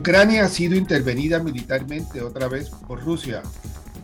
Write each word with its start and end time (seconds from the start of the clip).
Ucrania 0.00 0.46
ha 0.46 0.48
sido 0.48 0.76
intervenida 0.76 1.40
militarmente 1.40 2.22
otra 2.22 2.48
vez 2.48 2.70
por 2.70 3.04
Rusia. 3.04 3.42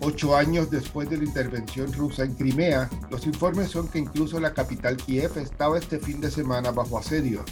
Ocho 0.03 0.37
años 0.37 0.71
después 0.71 1.09
de 1.09 1.17
la 1.17 1.25
intervención 1.25 1.91
rusa 1.91 2.25
en 2.25 2.35
Crimea, 2.35 2.91
los 3.11 3.27
informes 3.27 3.71
son 3.71 3.89
que 3.89 4.01
incluso 4.01 4.39
la 4.39 4.53
capital 4.53 4.99
Kiev 4.99 5.39
estaba 5.39 5.79
este 5.79 5.99
fin 5.99 6.21
de 6.21 6.31
semana 6.31 6.71
bajo 6.71 6.99
asedio. 6.99 7.43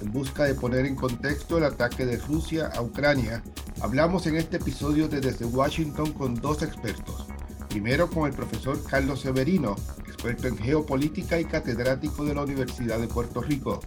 En 0.00 0.10
busca 0.10 0.44
de 0.44 0.54
poner 0.54 0.86
en 0.86 0.96
contexto 0.96 1.58
el 1.58 1.64
ataque 1.64 2.06
de 2.06 2.16
Rusia 2.16 2.70
a 2.74 2.80
Ucrania, 2.80 3.42
hablamos 3.82 4.26
en 4.26 4.36
este 4.36 4.56
episodio 4.56 5.06
de 5.06 5.20
Desde 5.20 5.44
Washington 5.44 6.14
con 6.14 6.34
dos 6.34 6.62
expertos. 6.62 7.26
Primero 7.68 8.08
con 8.08 8.26
el 8.26 8.34
profesor 8.34 8.82
Carlos 8.84 9.20
Severino, 9.20 9.76
experto 10.08 10.48
en 10.48 10.56
geopolítica 10.56 11.38
y 11.38 11.44
catedrático 11.44 12.24
de 12.24 12.36
la 12.36 12.44
Universidad 12.44 12.98
de 12.98 13.08
Puerto 13.08 13.42
Rico, 13.42 13.80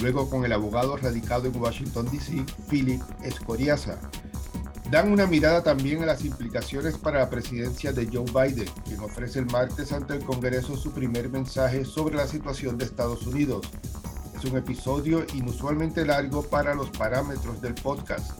luego 0.00 0.28
con 0.28 0.44
el 0.44 0.52
abogado 0.52 0.96
radicado 0.96 1.46
en 1.46 1.56
Washington, 1.56 2.08
D.C., 2.10 2.44
Philip 2.68 3.02
Escoriaza. 3.22 3.98
Dan 4.90 5.12
una 5.12 5.26
mirada 5.26 5.62
también 5.62 6.02
a 6.02 6.06
las 6.06 6.24
implicaciones 6.24 6.96
para 6.96 7.18
la 7.18 7.28
presidencia 7.28 7.92
de 7.92 8.08
Joe 8.10 8.24
Biden, 8.24 8.68
quien 8.86 9.00
ofrece 9.00 9.40
el 9.40 9.46
martes 9.46 9.92
ante 9.92 10.14
el 10.14 10.24
Congreso 10.24 10.76
su 10.76 10.92
primer 10.92 11.28
mensaje 11.28 11.84
sobre 11.84 12.16
la 12.16 12.26
situación 12.26 12.78
de 12.78 12.86
Estados 12.86 13.26
Unidos. 13.26 13.68
Es 14.34 14.44
un 14.50 14.56
episodio 14.56 15.26
inusualmente 15.34 16.06
largo 16.06 16.42
para 16.42 16.74
los 16.74 16.88
parámetros 16.90 17.60
del 17.60 17.74
podcast, 17.74 18.30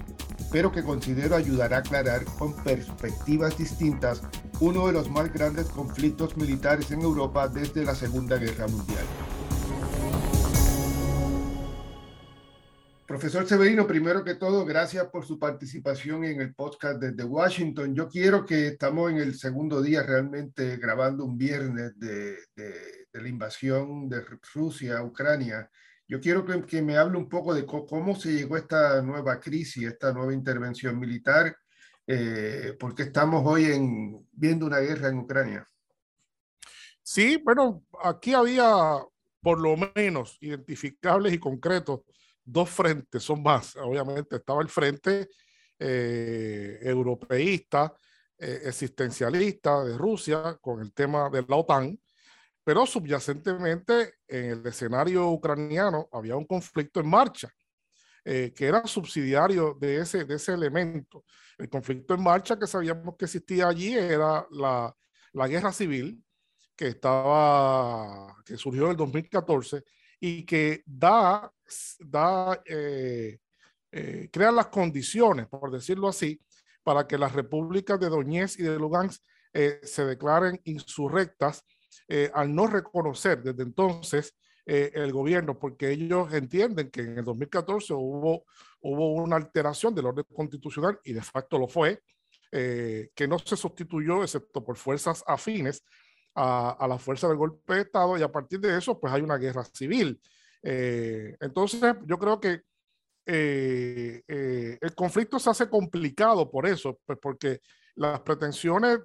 pero 0.50 0.72
que 0.72 0.82
considero 0.82 1.36
ayudará 1.36 1.76
a 1.76 1.80
aclarar 1.80 2.24
con 2.24 2.54
perspectivas 2.54 3.58
distintas 3.58 4.22
uno 4.60 4.86
de 4.86 4.92
los 4.92 5.10
más 5.10 5.32
grandes 5.32 5.66
conflictos 5.66 6.36
militares 6.36 6.90
en 6.90 7.02
Europa 7.02 7.48
desde 7.48 7.84
la 7.84 7.94
Segunda 7.94 8.38
Guerra 8.38 8.66
Mundial. 8.68 9.04
Profesor 13.08 13.48
Severino, 13.48 13.86
primero 13.86 14.22
que 14.22 14.34
todo, 14.34 14.66
gracias 14.66 15.06
por 15.06 15.24
su 15.24 15.38
participación 15.38 16.24
en 16.24 16.42
el 16.42 16.54
podcast 16.54 17.00
desde 17.00 17.24
Washington. 17.24 17.94
Yo 17.94 18.06
quiero 18.06 18.44
que 18.44 18.66
estamos 18.66 19.10
en 19.10 19.16
el 19.16 19.34
segundo 19.34 19.80
día 19.80 20.02
realmente 20.02 20.76
grabando 20.76 21.24
un 21.24 21.38
viernes 21.38 21.98
de, 21.98 22.36
la 23.14 23.26
invasión 23.26 24.10
de 24.10 24.20
Rusia 24.52 24.98
a 24.98 25.04
Ucrania. 25.04 25.70
Yo 26.06 26.20
quiero 26.20 26.44
que, 26.44 26.82
me 26.82 26.98
hable 26.98 27.16
un 27.16 27.30
poco 27.30 27.54
de 27.54 27.64
cómo, 27.64 28.14
se 28.14 28.30
llegó 28.30 28.56
a 28.56 28.58
esta 28.58 29.00
nueva 29.00 29.40
crisis, 29.40 29.84
esta 29.84 30.12
nueva 30.12 30.34
intervención 30.34 30.98
militar, 30.98 31.56
eh, 32.06 32.76
porque 32.78 33.04
estamos 33.04 33.42
hoy 33.46 33.72
en, 33.72 34.28
viendo 34.32 34.66
una 34.66 34.80
guerra 34.80 35.08
en 35.08 35.20
Ucrania. 35.20 35.66
Sí, 37.02 37.40
bueno, 37.42 37.86
aquí 38.04 38.34
había 38.34 38.98
por 39.40 39.58
lo 39.58 39.76
menos 39.94 40.36
identificables 40.42 41.32
y 41.32 41.38
concretos 41.38 42.02
dos 42.50 42.70
frentes, 42.70 43.22
son 43.22 43.42
más. 43.42 43.76
Obviamente 43.76 44.36
estaba 44.36 44.62
el 44.62 44.68
frente 44.68 45.28
eh, 45.78 46.78
europeísta, 46.82 47.92
eh, 48.38 48.62
existencialista 48.64 49.84
de 49.84 49.98
Rusia 49.98 50.56
con 50.60 50.80
el 50.80 50.92
tema 50.92 51.28
de 51.30 51.44
la 51.46 51.56
OTAN, 51.56 51.98
pero 52.64 52.86
subyacentemente 52.86 54.14
en 54.26 54.44
el 54.52 54.66
escenario 54.66 55.28
ucraniano 55.30 56.08
había 56.12 56.36
un 56.36 56.46
conflicto 56.46 57.00
en 57.00 57.08
marcha. 57.08 57.50
Eh, 58.24 58.52
que 58.54 58.66
era 58.66 58.86
subsidiario 58.86 59.74
de 59.80 60.00
ese, 60.02 60.24
de 60.24 60.34
ese 60.34 60.52
elemento. 60.52 61.24
El 61.56 61.70
conflicto 61.70 62.12
en 62.12 62.22
marcha 62.22 62.58
que 62.58 62.66
sabíamos 62.66 63.16
que 63.16 63.24
existía 63.24 63.68
allí 63.68 63.94
era 63.94 64.46
la, 64.50 64.94
la 65.32 65.48
guerra 65.48 65.72
civil 65.72 66.22
que 66.76 66.88
estaba, 66.88 68.36
que 68.44 68.58
surgió 68.58 68.84
en 68.84 68.90
el 68.90 68.96
2014 68.98 69.82
y 70.20 70.44
que 70.44 70.82
da, 70.86 71.52
da 72.00 72.62
eh, 72.66 73.38
eh, 73.90 74.28
crea 74.32 74.52
las 74.52 74.66
condiciones, 74.66 75.46
por 75.46 75.70
decirlo 75.70 76.08
así, 76.08 76.40
para 76.82 77.06
que 77.06 77.18
las 77.18 77.32
repúblicas 77.32 77.98
de 78.00 78.08
Donetsk 78.08 78.60
y 78.60 78.64
de 78.64 78.78
Lugansk 78.78 79.22
eh, 79.52 79.80
se 79.82 80.04
declaren 80.04 80.60
insurrectas 80.64 81.64
al 82.32 82.54
no 82.54 82.66
reconocer 82.66 83.42
desde 83.42 83.64
entonces 83.64 84.34
el 84.64 85.12
gobierno, 85.12 85.58
porque 85.58 85.90
ellos 85.90 86.32
entienden 86.32 86.90
que 86.90 87.02
en 87.02 87.18
el 87.18 87.24
2014 87.24 87.92
hubo, 87.92 88.44
hubo 88.80 89.12
una 89.12 89.36
alteración 89.36 89.94
del 89.94 90.06
orden 90.06 90.24
constitucional 90.34 90.98
y 91.04 91.12
de 91.12 91.20
facto 91.20 91.58
lo 91.58 91.68
fue, 91.68 92.00
que 92.50 93.28
no 93.28 93.38
se 93.38 93.58
sustituyó 93.58 94.22
excepto 94.22 94.64
por 94.64 94.76
fuerzas 94.76 95.22
afines 95.26 95.84
a, 96.38 96.86
la 96.86 96.98
fuerza 96.98 97.26
del 97.28 97.36
golpe 97.36 97.74
de 97.74 97.80
Estado 97.82 98.16
y 98.16 98.22
a 98.22 98.30
partir 98.30 98.60
de 98.60 98.78
eso 98.78 98.98
pues 98.98 99.12
hay 99.12 99.22
una 99.22 99.36
guerra 99.36 99.64
civil. 99.64 100.20
Eh, 100.62 101.36
entonces 101.40 101.96
yo 102.06 102.18
creo 102.18 102.40
que 102.40 102.62
eh, 103.26 104.22
eh, 104.26 104.78
el 104.80 104.94
conflicto 104.94 105.38
se 105.38 105.50
hace 105.50 105.68
complicado 105.68 106.50
por 106.50 106.66
eso, 106.66 106.98
pues 107.04 107.18
porque 107.20 107.60
las 107.96 108.20
pretensiones 108.20 109.00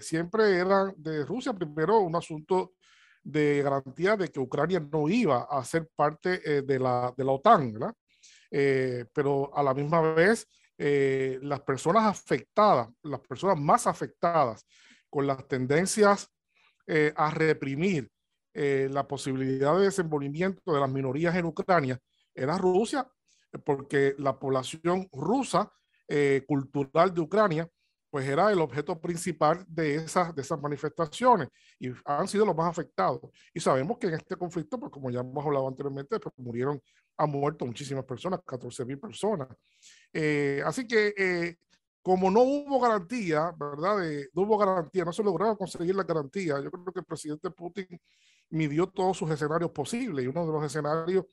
siempre 0.00 0.56
eran 0.56 0.94
de 0.96 1.24
Rusia, 1.26 1.52
primero 1.52 1.98
un 1.98 2.16
asunto 2.16 2.72
de 3.22 3.60
garantía 3.62 4.16
de 4.16 4.28
que 4.28 4.40
Ucrania 4.40 4.80
no 4.80 5.06
iba 5.08 5.42
a 5.42 5.62
ser 5.64 5.86
parte 5.94 6.62
de, 6.62 6.78
la, 6.78 7.12
de 7.14 7.24
la 7.24 7.32
OTAN, 7.32 7.74
¿verdad? 7.74 7.94
pero 9.12 9.54
a 9.54 9.62
la 9.62 9.74
misma 9.74 10.00
vez 10.14 10.48
las 10.78 11.60
personas 11.60 12.04
afectadas, 12.04 12.88
las 13.02 13.20
personas 13.20 13.60
más 13.60 13.86
afectadas 13.86 14.66
con 15.10 15.26
las 15.26 15.46
tendencias 15.46 16.30
eh, 16.90 17.12
a 17.16 17.30
reprimir 17.30 18.10
eh, 18.54 18.88
la 18.90 19.06
posibilidad 19.06 19.76
de 19.76 19.84
desenvolvimiento 19.84 20.72
de 20.72 20.80
las 20.80 20.90
minorías 20.90 21.36
en 21.36 21.44
Ucrania 21.44 22.00
era 22.34 22.56
Rusia, 22.56 23.06
porque 23.62 24.14
la 24.16 24.38
población 24.38 25.06
rusa 25.12 25.70
eh, 26.08 26.44
cultural 26.48 27.12
de 27.12 27.20
Ucrania 27.20 27.68
pues 28.08 28.26
era 28.26 28.50
el 28.50 28.58
objeto 28.60 28.98
principal 28.98 29.66
de 29.68 29.96
esas, 29.96 30.34
de 30.34 30.40
esas 30.40 30.58
manifestaciones 30.62 31.48
y 31.78 31.90
han 32.06 32.26
sido 32.26 32.46
los 32.46 32.56
más 32.56 32.70
afectados. 32.70 33.20
Y 33.52 33.60
sabemos 33.60 33.98
que 33.98 34.06
en 34.06 34.14
este 34.14 34.36
conflicto, 34.36 34.80
pues 34.80 34.90
como 34.90 35.10
ya 35.10 35.20
hemos 35.20 35.44
hablado 35.44 35.68
anteriormente, 35.68 36.18
pues 36.18 36.34
murieron, 36.38 36.80
han 37.18 37.30
muerto 37.30 37.66
muchísimas 37.66 38.06
personas, 38.06 38.40
14 38.46 38.86
mil 38.86 38.98
personas. 38.98 39.48
así 40.64 40.86
que 40.86 41.58
como 42.08 42.30
no 42.30 42.40
hubo 42.40 42.80
garantía, 42.80 43.54
¿verdad? 43.58 43.98
no 44.32 44.42
hubo 44.42 44.56
garantía, 44.56 45.04
no 45.04 45.12
se 45.12 45.22
lograron 45.22 45.56
conseguir 45.56 45.94
la 45.94 46.04
garantía. 46.04 46.58
Yo 46.58 46.70
creo 46.70 46.86
que 46.86 47.00
el 47.00 47.04
presidente 47.04 47.50
Putin 47.50 48.00
midió 48.48 48.86
todos 48.86 49.18
sus 49.18 49.30
escenarios 49.30 49.70
posibles 49.72 50.24
y 50.24 50.28
uno 50.28 50.46
de 50.46 50.52
los 50.52 50.64
escenarios 50.64 51.26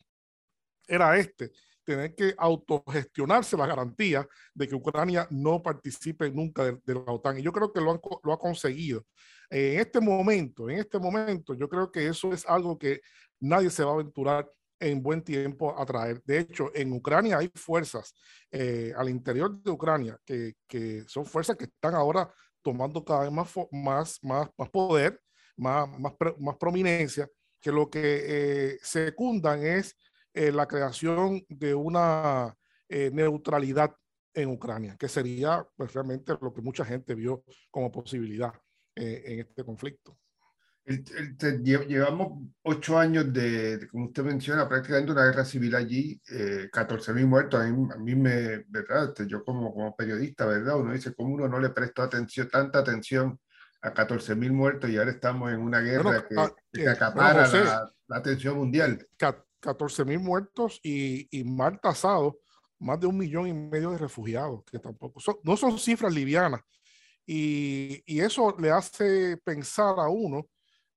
era 0.86 1.18
este, 1.18 1.54
tener 1.86 2.14
que 2.14 2.36
autogestionarse 2.38 3.56
la 3.56 3.68
garantía 3.68 4.28
de 4.54 4.68
que 4.68 4.76
Ucrania 4.76 5.26
no 5.32 5.64
participe 5.64 6.30
nunca 6.30 6.66
de, 6.66 6.94
la 6.94 7.10
OTAN. 7.10 7.40
Y 7.40 7.42
yo 7.42 7.54
creo 7.54 7.72
que 7.72 7.80
lo, 7.80 8.02
lo 8.22 8.34
ha 8.34 8.38
conseguido. 8.38 9.06
en 9.50 9.80
este 9.80 10.02
momento, 10.02 10.70
en 10.70 10.80
este 10.80 11.00
momento, 11.00 11.54
yo 11.54 11.70
creo 11.70 11.90
que 11.90 12.06
eso 12.06 12.34
es 12.34 12.46
algo 12.46 12.78
que 12.78 13.00
nadie 13.40 13.70
se 13.70 13.86
va 13.86 13.92
a 13.92 13.94
aventurar 13.94 14.52
en 14.80 15.02
buen 15.02 15.22
tiempo 15.22 15.80
a 15.80 15.86
traer. 15.86 16.22
De 16.24 16.40
hecho, 16.40 16.72
en 16.74 16.92
Ucrania 16.94 17.38
hay 17.38 17.50
fuerzas 17.54 18.14
eh, 18.52 18.94
al 18.96 19.10
interior 19.10 19.62
de 19.62 19.72
Ucrania 19.72 20.18
que, 20.26 20.56
que, 20.68 21.04
son 21.08 21.26
fuerzas 21.26 21.56
que 21.56 21.66
están 21.66 21.96
ahora 21.96 22.32
tomando 22.62 23.04
cada 23.04 23.22
vez 23.22 23.32
más, 23.32 23.54
más, 23.72 24.20
más, 24.24 24.50
más 24.58 24.70
poder, 24.70 25.20
más, 25.58 25.88
más, 26.00 26.14
más, 26.40 26.58
prominencia, 26.58 27.28
que 27.62 27.72
lo 27.72 27.90
que 27.90 28.74
eh, 28.74 28.80
secundan 28.82 29.64
es 29.64 29.96
eh, 30.34 30.52
la 30.52 30.68
creación 30.68 31.44
de 31.48 31.74
una 31.74 32.56
neutralidad 32.88 33.96
en 34.32 34.50
Ucrania, 34.50 34.96
que 34.98 35.08
sería 35.08 35.66
pues, 35.76 35.92
realmente 35.94 36.34
lo 36.40 36.54
que 36.54 36.62
mucha 36.62 36.86
gente 36.86 37.16
vio 37.16 37.44
como 37.72 37.92
posibilidad 37.92 38.54
en 38.96 39.40
este 39.40 39.64
conflicto 39.64 40.18
llevamos 40.88 42.44
ocho 42.64 42.98
años 42.98 43.34
de, 43.34 43.88
como 43.92 44.06
usted 44.06 44.24
menciona, 44.24 44.70
prácticamente 44.70 45.12
una 45.12 45.26
guerra 45.26 45.44
civil 45.44 45.76
allí, 45.76 46.22
eh, 46.30 46.70
14 46.72 47.14
mil 47.14 47.26
muertos. 47.26 47.60
A 47.60 47.98
mí, 47.98 48.16
me, 48.16 48.64
¿verdad? 48.68 49.10
Este, 49.10 49.28
yo 49.28 49.44
como, 49.44 49.74
como 49.74 49.96
periodista, 49.96 50.46
¿verdad? 50.46 50.78
Uno 50.78 50.94
dice, 50.94 51.14
¿cómo 51.16 51.34
uno 51.34 51.48
no 51.48 51.60
le 51.60 51.70
prestó 51.70 52.04
atención, 52.04 52.50
tanta 52.50 52.80
atención 52.80 53.40
a 53.82 53.94
14 53.94 54.36
mil 54.36 54.52
muertos 54.52 54.90
y 54.90 54.98
ahora 54.98 55.12
estamos 55.12 55.52
en 55.52 55.60
una 55.60 55.80
guerra 55.80 56.26
que, 56.28 56.36
ah, 56.38 56.54
que, 56.72 56.88
acapara 56.88 57.48
la, 58.08 58.18
atención 58.18 58.58
mundial? 58.58 59.08
14 59.60 60.06
mil 60.06 60.20
muertos 60.20 60.80
y, 60.84 61.28
y 61.32 61.44
mal 61.44 61.80
tasado, 61.80 62.40
más 62.78 63.00
de 63.00 63.08
un 63.08 63.18
millón 63.18 63.48
y 63.48 63.54
medio 63.54 63.90
de 63.92 63.98
refugiados, 63.98 64.64
que 64.72 64.78
tampoco 64.78 65.20
son, 65.20 65.38
no 65.44 65.58
son 65.58 65.80
cifras 65.80 66.14
livianas. 66.14 66.62
Y, 67.26 68.04
y 68.06 68.20
eso 68.20 68.56
le 68.60 68.70
hace 68.70 69.38
pensar 69.38 69.96
a 69.98 70.08
uno 70.10 70.46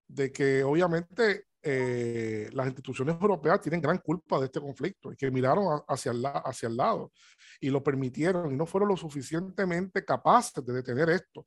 de 0.08 0.32
que 0.32 0.64
obviamente 0.64 1.44
eh, 1.62 2.48
las 2.52 2.66
instituciones 2.66 3.16
europeas 3.20 3.60
tienen 3.60 3.80
gran 3.80 3.98
culpa 3.98 4.38
de 4.38 4.46
este 4.46 4.60
conflicto 4.60 5.12
y 5.12 5.16
que 5.16 5.30
miraron 5.30 5.82
hacia 5.86 6.12
el, 6.12 6.24
hacia 6.24 6.68
el 6.68 6.76
lado 6.76 7.12
y 7.60 7.68
lo 7.68 7.82
permitieron 7.82 8.52
y 8.52 8.56
no 8.56 8.64
fueron 8.64 8.88
lo 8.88 8.96
suficientemente 8.96 10.04
capaces 10.04 10.64
de 10.64 10.72
detener 10.72 11.10
esto. 11.10 11.44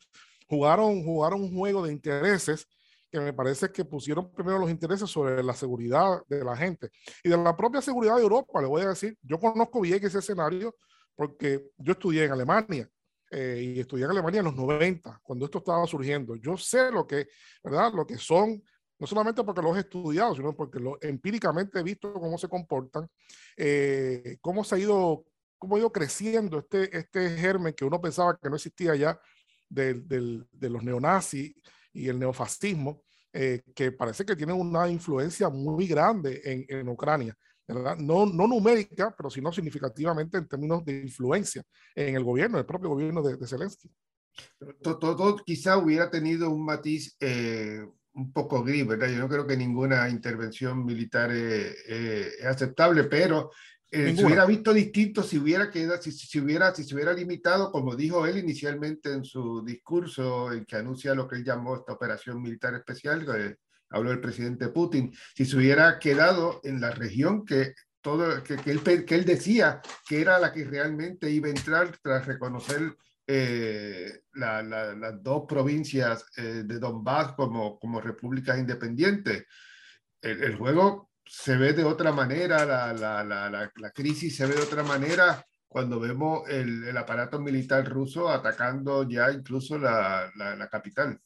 Jugaron, 0.48 1.04
jugaron 1.04 1.42
un 1.42 1.56
juego 1.56 1.84
de 1.84 1.94
intereses 1.94 2.68
que 3.10 3.20
me 3.20 3.34
parece 3.34 3.72
que 3.72 3.84
pusieron 3.84 4.32
primero 4.32 4.60
los 4.60 4.70
intereses 4.70 5.10
sobre 5.10 5.44
la 5.44 5.54
seguridad 5.54 6.22
de 6.28 6.44
la 6.44 6.56
gente 6.56 6.90
y 7.24 7.30
de 7.30 7.38
la 7.38 7.56
propia 7.56 7.82
seguridad 7.82 8.16
de 8.18 8.24
Europa. 8.24 8.62
Le 8.62 8.68
voy 8.68 8.84
a 8.84 8.90
decir, 8.90 9.18
yo 9.22 9.40
conozco 9.40 9.82
bien 9.82 10.04
ese 10.06 10.20
escenario 10.20 10.76
porque 11.16 11.72
yo 11.78 11.94
estudié 11.94 12.26
en 12.26 12.32
Alemania 12.32 12.90
eh, 13.32 13.74
y 13.76 13.80
estudié 13.80 14.06
en 14.06 14.12
Alemania 14.12 14.40
en 14.40 14.46
los 14.46 14.56
90, 14.56 15.22
cuando 15.24 15.46
esto 15.46 15.60
estaba 15.60 15.88
surgiendo. 15.88 16.36
Yo 16.36 16.58
sé 16.58 16.92
lo 16.92 17.08
que, 17.08 17.30
¿verdad? 17.64 17.94
Lo 17.94 18.06
que 18.06 18.18
son, 18.18 18.62
no 19.00 19.08
solamente 19.08 19.44
porque 19.44 19.62
los 19.62 19.78
he 19.78 19.82
estudiado, 19.82 20.36
sino 20.36 20.54
porque 20.56 20.80
lo, 20.80 20.98
empíricamente 21.02 21.80
he 21.80 21.84
visto 21.84 22.14
cómo 22.14 22.38
se 22.38 22.50
comportan, 22.50 23.10
eh, 23.56 24.38
cómo 24.42 24.64
se 24.64 24.76
ha 24.76 24.80
ido, 24.80 25.26
cómo 25.58 25.76
ha 25.76 25.80
ido 25.80 25.92
creciendo 25.92 26.60
este, 26.60 26.96
este 26.98 27.30
germen 27.38 27.74
que 27.74 27.86
uno 27.86 28.02
pensaba 28.02 28.38
que 28.38 28.50
no 28.50 28.56
existía 28.58 28.96
ya 28.96 29.20
de, 29.70 29.94
de 29.96 30.70
los 30.70 30.84
neonazis 30.84 31.56
y 31.94 32.10
el 32.10 32.20
neofascismo, 32.20 33.02
eh, 33.34 33.62
que 33.74 33.94
parece 33.94 34.26
que 34.26 34.36
tiene 34.36 34.52
una 34.52 34.90
influencia 34.90 35.48
muy 35.48 35.88
grande 35.88 36.42
en, 36.44 36.66
en 36.68 36.90
Ucrania. 36.90 37.38
No, 37.74 38.26
no 38.26 38.48
numérica, 38.48 39.14
pero 39.16 39.30
sino 39.30 39.52
significativamente 39.52 40.38
en 40.38 40.48
términos 40.48 40.84
de 40.86 41.02
influencia 41.02 41.64
en 41.96 42.16
el 42.16 42.24
gobierno, 42.24 42.58
el 42.58 42.66
propio 42.66 42.90
gobierno 42.90 43.22
de, 43.22 43.48
Zelensky. 43.48 43.90
Todo, 44.82 45.38
quizá 45.46 45.78
hubiera 45.78 46.10
tenido 46.10 46.50
un 46.50 46.66
matiz 46.66 47.16
eh, 47.20 47.86
un 48.14 48.32
poco 48.32 48.64
gris, 48.64 48.88
¿verdad? 48.88 49.10
Yo 49.10 49.20
no 49.20 49.30
creo 49.30 49.46
que 49.46 49.58
ninguna 49.58 50.10
intervención 50.10 50.86
militar 50.86 51.32
es 51.32 51.76
eh, 51.88 52.32
aceptable, 52.46 53.06
pero 53.06 53.52
eh, 53.94 54.16
se 54.16 54.26
hubiera 54.26 54.46
visto 54.46 54.74
distinto 54.74 55.22
si 55.22 55.38
hubiera 55.38 55.70
quedado, 55.70 56.02
si, 56.02 56.14
si, 56.14 56.40
hubiera, 56.40 56.74
si 56.74 56.86
se 56.86 56.96
hubiera 56.96 57.12
limitado, 57.12 57.74
como 57.74 57.94
dijo 57.94 58.26
él 58.26 58.38
inicialmente 58.38 59.12
en 59.12 59.26
su 59.26 59.64
discurso, 59.66 60.54
en 60.54 60.64
que 60.64 60.78
anuncia 60.78 61.14
lo 61.14 61.28
que 61.28 61.36
él 61.36 61.44
llamó 61.44 61.76
esta 61.76 61.92
operación 61.92 62.42
militar 62.42 62.74
especial, 62.74 63.26
habló 63.92 64.12
el 64.12 64.20
presidente 64.20 64.70
Putin, 64.70 65.14
si 65.36 65.46
se 65.46 65.58
hubiera 65.58 66.00
quedado 66.00 66.62
en 66.64 66.82
la 66.82 66.92
región 66.92 67.46
que, 67.46 67.74
todo, 68.02 68.44
que, 68.44 68.58
que, 68.58 68.72
él, 68.72 69.06
que 69.06 69.16
él 69.16 69.26
decía 69.26 69.82
que 70.08 70.22
era 70.22 70.40
la 70.40 70.52
que 70.52 70.66
realmente 70.66 71.30
iba 71.30 71.48
a 71.48 71.52
entrar 71.52 71.98
tras 72.02 72.26
reconocer 72.26 72.96
eh, 73.28 74.24
la, 74.34 74.62
las 74.64 75.24
dos 75.24 75.46
provincias 75.48 76.26
eh, 76.36 76.64
de 76.66 76.80
Donbass 76.80 77.34
como, 77.34 77.80
como 77.80 78.02
repúblicas 78.02 78.58
independientes. 78.58 79.46
El, 80.22 80.44
el, 80.44 80.56
juego 80.56 81.12
se 81.26 81.56
ve 81.56 81.74
de 81.74 81.84
otra 81.84 82.12
manera, 82.12 82.66
la, 82.66 82.94
la, 82.94 83.24
la, 83.24 83.92
crisis 83.92 84.36
se 84.36 84.46
ve 84.46 84.56
de 84.56 84.62
otra 84.62 84.84
manera 84.84 85.46
cuando 85.68 86.00
vemos 86.00 86.50
el, 86.50 86.84
el 86.84 86.98
aparato 86.98 87.40
militar 87.40 87.88
ruso 87.88 88.30
atacando 88.30 89.08
ya 89.08 89.32
incluso 89.32 89.78
la, 89.78 90.30
capital. 90.70 91.18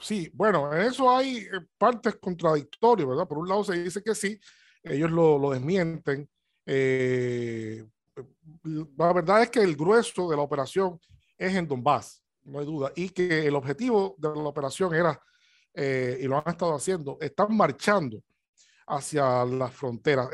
Sí, 0.00 0.30
bueno, 0.32 0.72
en 0.72 0.82
eso 0.82 1.10
hay 1.10 1.38
eh, 1.38 1.50
partes 1.76 2.16
contradictorias, 2.16 3.08
¿verdad? 3.08 3.26
Por 3.26 3.38
un 3.38 3.48
lado 3.48 3.64
se 3.64 3.82
dice 3.82 4.02
que 4.02 4.14
sí, 4.14 4.38
ellos 4.82 5.10
lo, 5.10 5.38
lo 5.38 5.50
desmienten. 5.50 6.28
Eh, 6.66 7.84
la 8.96 9.12
verdad 9.12 9.42
es 9.42 9.50
que 9.50 9.60
el 9.60 9.76
grueso 9.76 10.30
de 10.30 10.36
la 10.36 10.42
operación 10.42 11.00
es 11.36 11.54
en 11.54 11.66
Donbass, 11.66 12.22
no 12.44 12.60
hay 12.60 12.66
duda, 12.66 12.92
y 12.94 13.10
que 13.10 13.46
el 13.46 13.54
objetivo 13.54 14.14
de 14.18 14.28
la 14.28 14.48
operación 14.48 14.94
era, 14.94 15.20
eh, 15.74 16.18
y 16.20 16.24
lo 16.26 16.36
han 16.36 16.52
estado 16.52 16.74
haciendo, 16.74 17.18
están 17.20 17.56
marchando 17.56 18.22
hacia 18.86 19.44
las 19.44 19.72
fronteras 19.74 20.28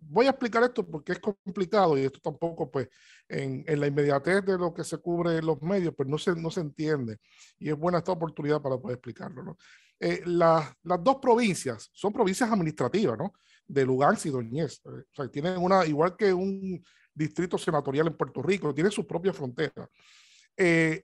voy 0.00 0.26
a 0.26 0.30
explicar 0.30 0.62
esto 0.62 0.86
porque 0.86 1.12
es 1.12 1.18
complicado 1.18 1.98
y 1.98 2.04
esto 2.04 2.20
tampoco, 2.20 2.70
pues, 2.70 2.88
en, 3.28 3.64
en, 3.66 3.80
la 3.80 3.86
inmediatez 3.86 4.44
de 4.44 4.58
lo 4.58 4.72
que 4.72 4.84
se 4.84 4.98
cubre 4.98 5.36
en 5.36 5.46
los 5.46 5.60
medios, 5.62 5.94
pues 5.96 6.08
no 6.08 6.18
se, 6.18 6.34
no 6.34 6.50
se 6.50 6.60
entiende. 6.60 7.18
Y 7.58 7.68
es 7.68 7.76
buena 7.76 7.98
esta 7.98 8.12
oportunidad 8.12 8.60
para 8.60 8.78
poder 8.78 8.96
explicarlo, 8.96 9.42
¿no? 9.42 9.56
Eh, 10.00 10.22
las 10.26 10.74
dos 11.00 11.16
provincias 11.16 11.90
son 11.92 12.12
provincias 12.12 12.50
administrativas, 12.50 13.18
¿no? 13.18 13.32
De 13.66 13.84
Lugansk 13.84 14.26
y 14.26 14.30
Donetsk. 14.30 14.86
Eh, 14.86 14.90
o 14.90 15.14
sea, 15.14 15.28
tienen 15.28 15.58
una, 15.58 15.84
igual 15.84 16.16
que 16.16 16.32
un 16.32 16.82
distrito 17.12 17.58
senatorial 17.58 18.06
en 18.06 18.16
Puerto 18.16 18.40
Rico, 18.40 18.72
tienen 18.72 18.92
sus 18.92 19.04
propias 19.04 19.36
fronteras. 19.36 19.88
Eh, 20.56 21.02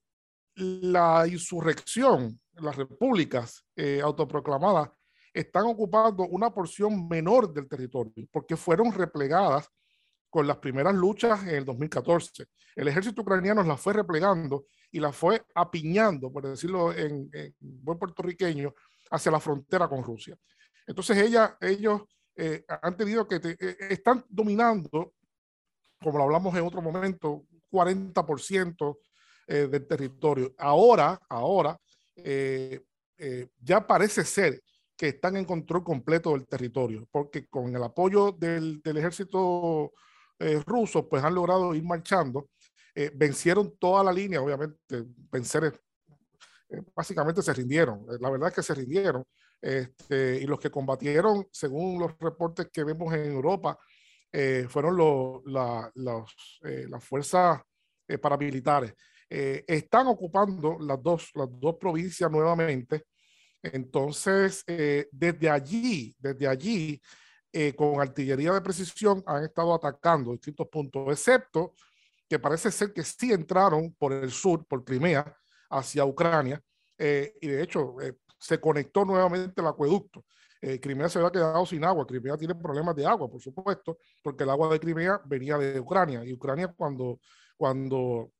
la 0.56 1.26
insurrección, 1.26 2.40
las 2.52 2.76
repúblicas 2.76 3.66
autoproclamadas, 4.04 4.90
están 5.32 5.64
ocupando 5.64 6.22
una 6.28 6.54
porción 6.54 7.08
menor 7.08 7.52
del 7.52 7.68
territorio 7.68 8.12
porque 8.30 8.54
fueron 8.56 8.92
replegadas 8.92 9.68
con 10.34 10.48
las 10.48 10.56
primeras 10.56 10.92
luchas 10.92 11.44
en 11.44 11.50
el 11.50 11.64
2014. 11.64 12.46
El 12.74 12.88
ejército 12.88 13.22
ucraniano 13.22 13.62
las 13.62 13.80
fue 13.80 13.92
replegando 13.92 14.66
y 14.90 14.98
las 14.98 15.14
fue 15.14 15.40
apiñando, 15.54 16.32
por 16.32 16.44
decirlo 16.44 16.92
en, 16.92 17.30
buen 17.60 18.00
puertorriqueño, 18.00 18.74
hacia 19.12 19.30
la 19.30 19.38
frontera 19.38 19.86
con 19.86 20.02
Rusia. 20.02 20.36
Entonces 20.88 21.18
ella, 21.18 21.56
ellos 21.60 22.02
eh, 22.34 22.64
han 22.82 22.96
tenido 22.96 23.28
que, 23.28 23.36
eh, 23.36 23.76
están 23.90 24.24
dominando, 24.28 25.14
como 26.02 26.18
lo 26.18 26.24
hablamos 26.24 26.52
en 26.56 26.66
otro 26.66 26.82
momento, 26.82 27.44
40% 27.70 28.98
eh, 29.46 29.68
del 29.70 29.86
territorio. 29.86 30.52
Ahora, 30.58 31.16
ahora, 31.28 31.78
ya 33.60 33.86
parece 33.86 34.24
ser 34.24 34.60
que 34.96 35.10
están 35.10 35.36
en 35.36 35.44
control 35.44 35.84
completo 35.84 36.32
del 36.32 36.48
territorio, 36.48 37.06
porque 37.12 37.46
con 37.46 37.72
el 37.76 37.84
apoyo 37.84 38.32
del, 38.32 38.82
del 38.82 38.96
ejército 38.96 39.92
eh, 40.38 40.62
ruso, 40.66 41.08
pues 41.08 41.22
han 41.22 41.34
logrado 41.34 41.74
ir 41.74 41.84
marchando, 41.84 42.48
eh, 42.94 43.10
vencieron 43.14 43.76
toda 43.78 44.04
la 44.04 44.12
línea, 44.12 44.40
obviamente, 44.40 45.04
vencer, 45.30 45.80
eh, 46.68 46.82
básicamente 46.94 47.42
se 47.42 47.52
rindieron, 47.52 48.06
la 48.20 48.30
verdad 48.30 48.48
es 48.48 48.54
que 48.54 48.62
se 48.62 48.74
rindieron, 48.74 49.24
este, 49.60 50.38
y 50.42 50.46
los 50.46 50.60
que 50.60 50.70
combatieron, 50.70 51.46
según 51.50 51.98
los 52.00 52.18
reportes 52.18 52.68
que 52.72 52.84
vemos 52.84 53.12
en 53.14 53.32
Europa, 53.32 53.78
fueron 54.68 54.96
los, 54.96 55.42
la, 55.46 55.88
los, 55.94 56.58
las 56.60 57.04
fuerzas 57.04 57.62
paramilitares. 58.20 58.92
están 59.28 60.08
ocupando 60.08 60.76
las 60.80 61.00
dos, 61.00 61.30
las 61.34 61.48
dos 61.48 61.76
provincias 61.76 62.28
nuevamente, 62.28 63.04
entonces, 63.72 64.62
eh, 64.66 65.08
desde 65.10 65.48
allí, 65.48 66.14
desde 66.18 66.46
allí, 66.46 67.00
eh, 67.56 67.72
con 67.74 68.00
artillería 68.00 68.52
de 68.52 68.60
precisión 68.60 69.22
han 69.26 69.44
estado 69.44 69.72
atacando 69.72 70.32
distintos 70.32 70.66
puntos, 70.66 71.06
excepto 71.08 71.74
que 72.28 72.40
parece 72.40 72.70
ser 72.72 72.92
que 72.92 73.04
sí 73.04 73.32
entraron 73.32 73.94
por 73.94 74.12
el 74.12 74.30
sur, 74.32 74.66
por 74.66 74.84
Crimea, 74.84 75.24
hacia 75.70 76.04
Ucrania, 76.04 76.60
eh, 76.98 77.34
y 77.40 77.46
de 77.46 77.62
hecho 77.62 77.94
se 78.38 78.58
conectó 78.58 79.04
nuevamente 79.04 79.60
el 79.60 79.66
acueducto. 79.68 80.24
Crimea 80.80 81.10
se 81.10 81.18
había 81.18 81.30
quedado 81.30 81.66
sin 81.66 81.84
agua. 81.84 82.06
Crimea 82.06 82.38
tiene 82.38 82.54
problemas 82.54 82.96
de 82.96 83.04
agua, 83.04 83.30
por 83.30 83.40
supuesto, 83.40 83.98
porque 84.22 84.44
el 84.44 84.50
agua 84.50 84.72
de 84.72 84.80
Crimea 84.80 85.20
venía 85.26 85.58
de 85.58 85.78
Ucrania. 85.78 86.24
Y 86.24 86.32
Ucrania 86.32 86.68
cuando, 86.74 87.20
cuando 87.56 88.32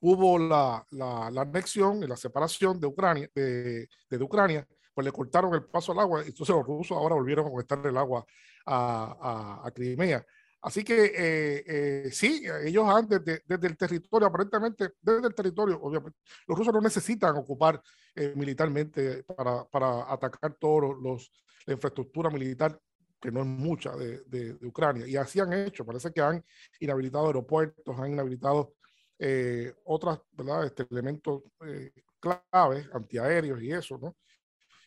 hubo 0.00 0.38
la, 0.38 0.84
la, 0.90 1.26
anexión 1.26 2.02
y 2.02 2.06
la 2.06 2.16
separación 2.16 2.80
de 2.80 2.86
Ucrania, 2.86 3.28
de, 3.34 3.88
de, 4.08 4.22
Ucrania, 4.22 4.66
pues 5.00 5.04
le 5.06 5.12
cortaron 5.12 5.54
el 5.54 5.64
paso 5.64 5.92
al 5.92 6.00
agua 6.00 6.22
entonces 6.26 6.54
los 6.54 6.66
rusos 6.66 6.96
ahora 6.96 7.14
volvieron 7.14 7.46
a 7.46 7.50
conectar 7.50 7.86
el 7.86 7.96
agua 7.96 8.24
a, 8.66 9.62
a, 9.64 9.70
Crimea. 9.70 10.24
Así 10.62 10.84
que 10.84 11.06
eh, 11.06 11.64
eh, 11.66 12.10
sí, 12.12 12.44
ellos 12.64 12.86
han 12.86 13.08
desde, 13.08 13.42
desde, 13.46 13.66
el 13.66 13.76
territorio, 13.78 14.28
aparentemente 14.28 14.90
desde 15.00 15.28
el 15.28 15.34
territorio, 15.34 15.80
obviamente, 15.80 16.18
los 16.46 16.58
rusos 16.58 16.74
no 16.74 16.82
necesitan 16.82 17.34
ocupar 17.36 17.80
eh, 18.14 18.34
militarmente 18.36 19.24
para, 19.24 19.64
para 19.64 20.12
atacar 20.12 20.54
todos 20.60 20.94
los, 21.00 21.32
la 21.64 21.72
infraestructura 21.72 22.28
militar 22.28 22.78
que 23.18 23.30
no 23.30 23.40
es 23.40 23.46
mucha 23.46 23.96
de, 23.96 24.20
de, 24.26 24.54
de, 24.54 24.66
Ucrania. 24.66 25.06
Y 25.06 25.16
así 25.16 25.40
han 25.40 25.52
hecho, 25.54 25.86
parece 25.86 26.12
que 26.12 26.20
han 26.20 26.44
inhabilitado 26.78 27.26
aeropuertos, 27.28 27.98
han 27.98 28.12
inhabilitado 28.12 28.74
eh, 29.18 29.74
otros 29.84 30.20
este, 30.64 30.86
elementos 30.90 31.42
eh, 31.66 31.92
claves, 32.18 32.88
antiaéreos 32.94 33.60
y 33.62 33.70
eso, 33.70 33.98
¿no? 33.98 34.16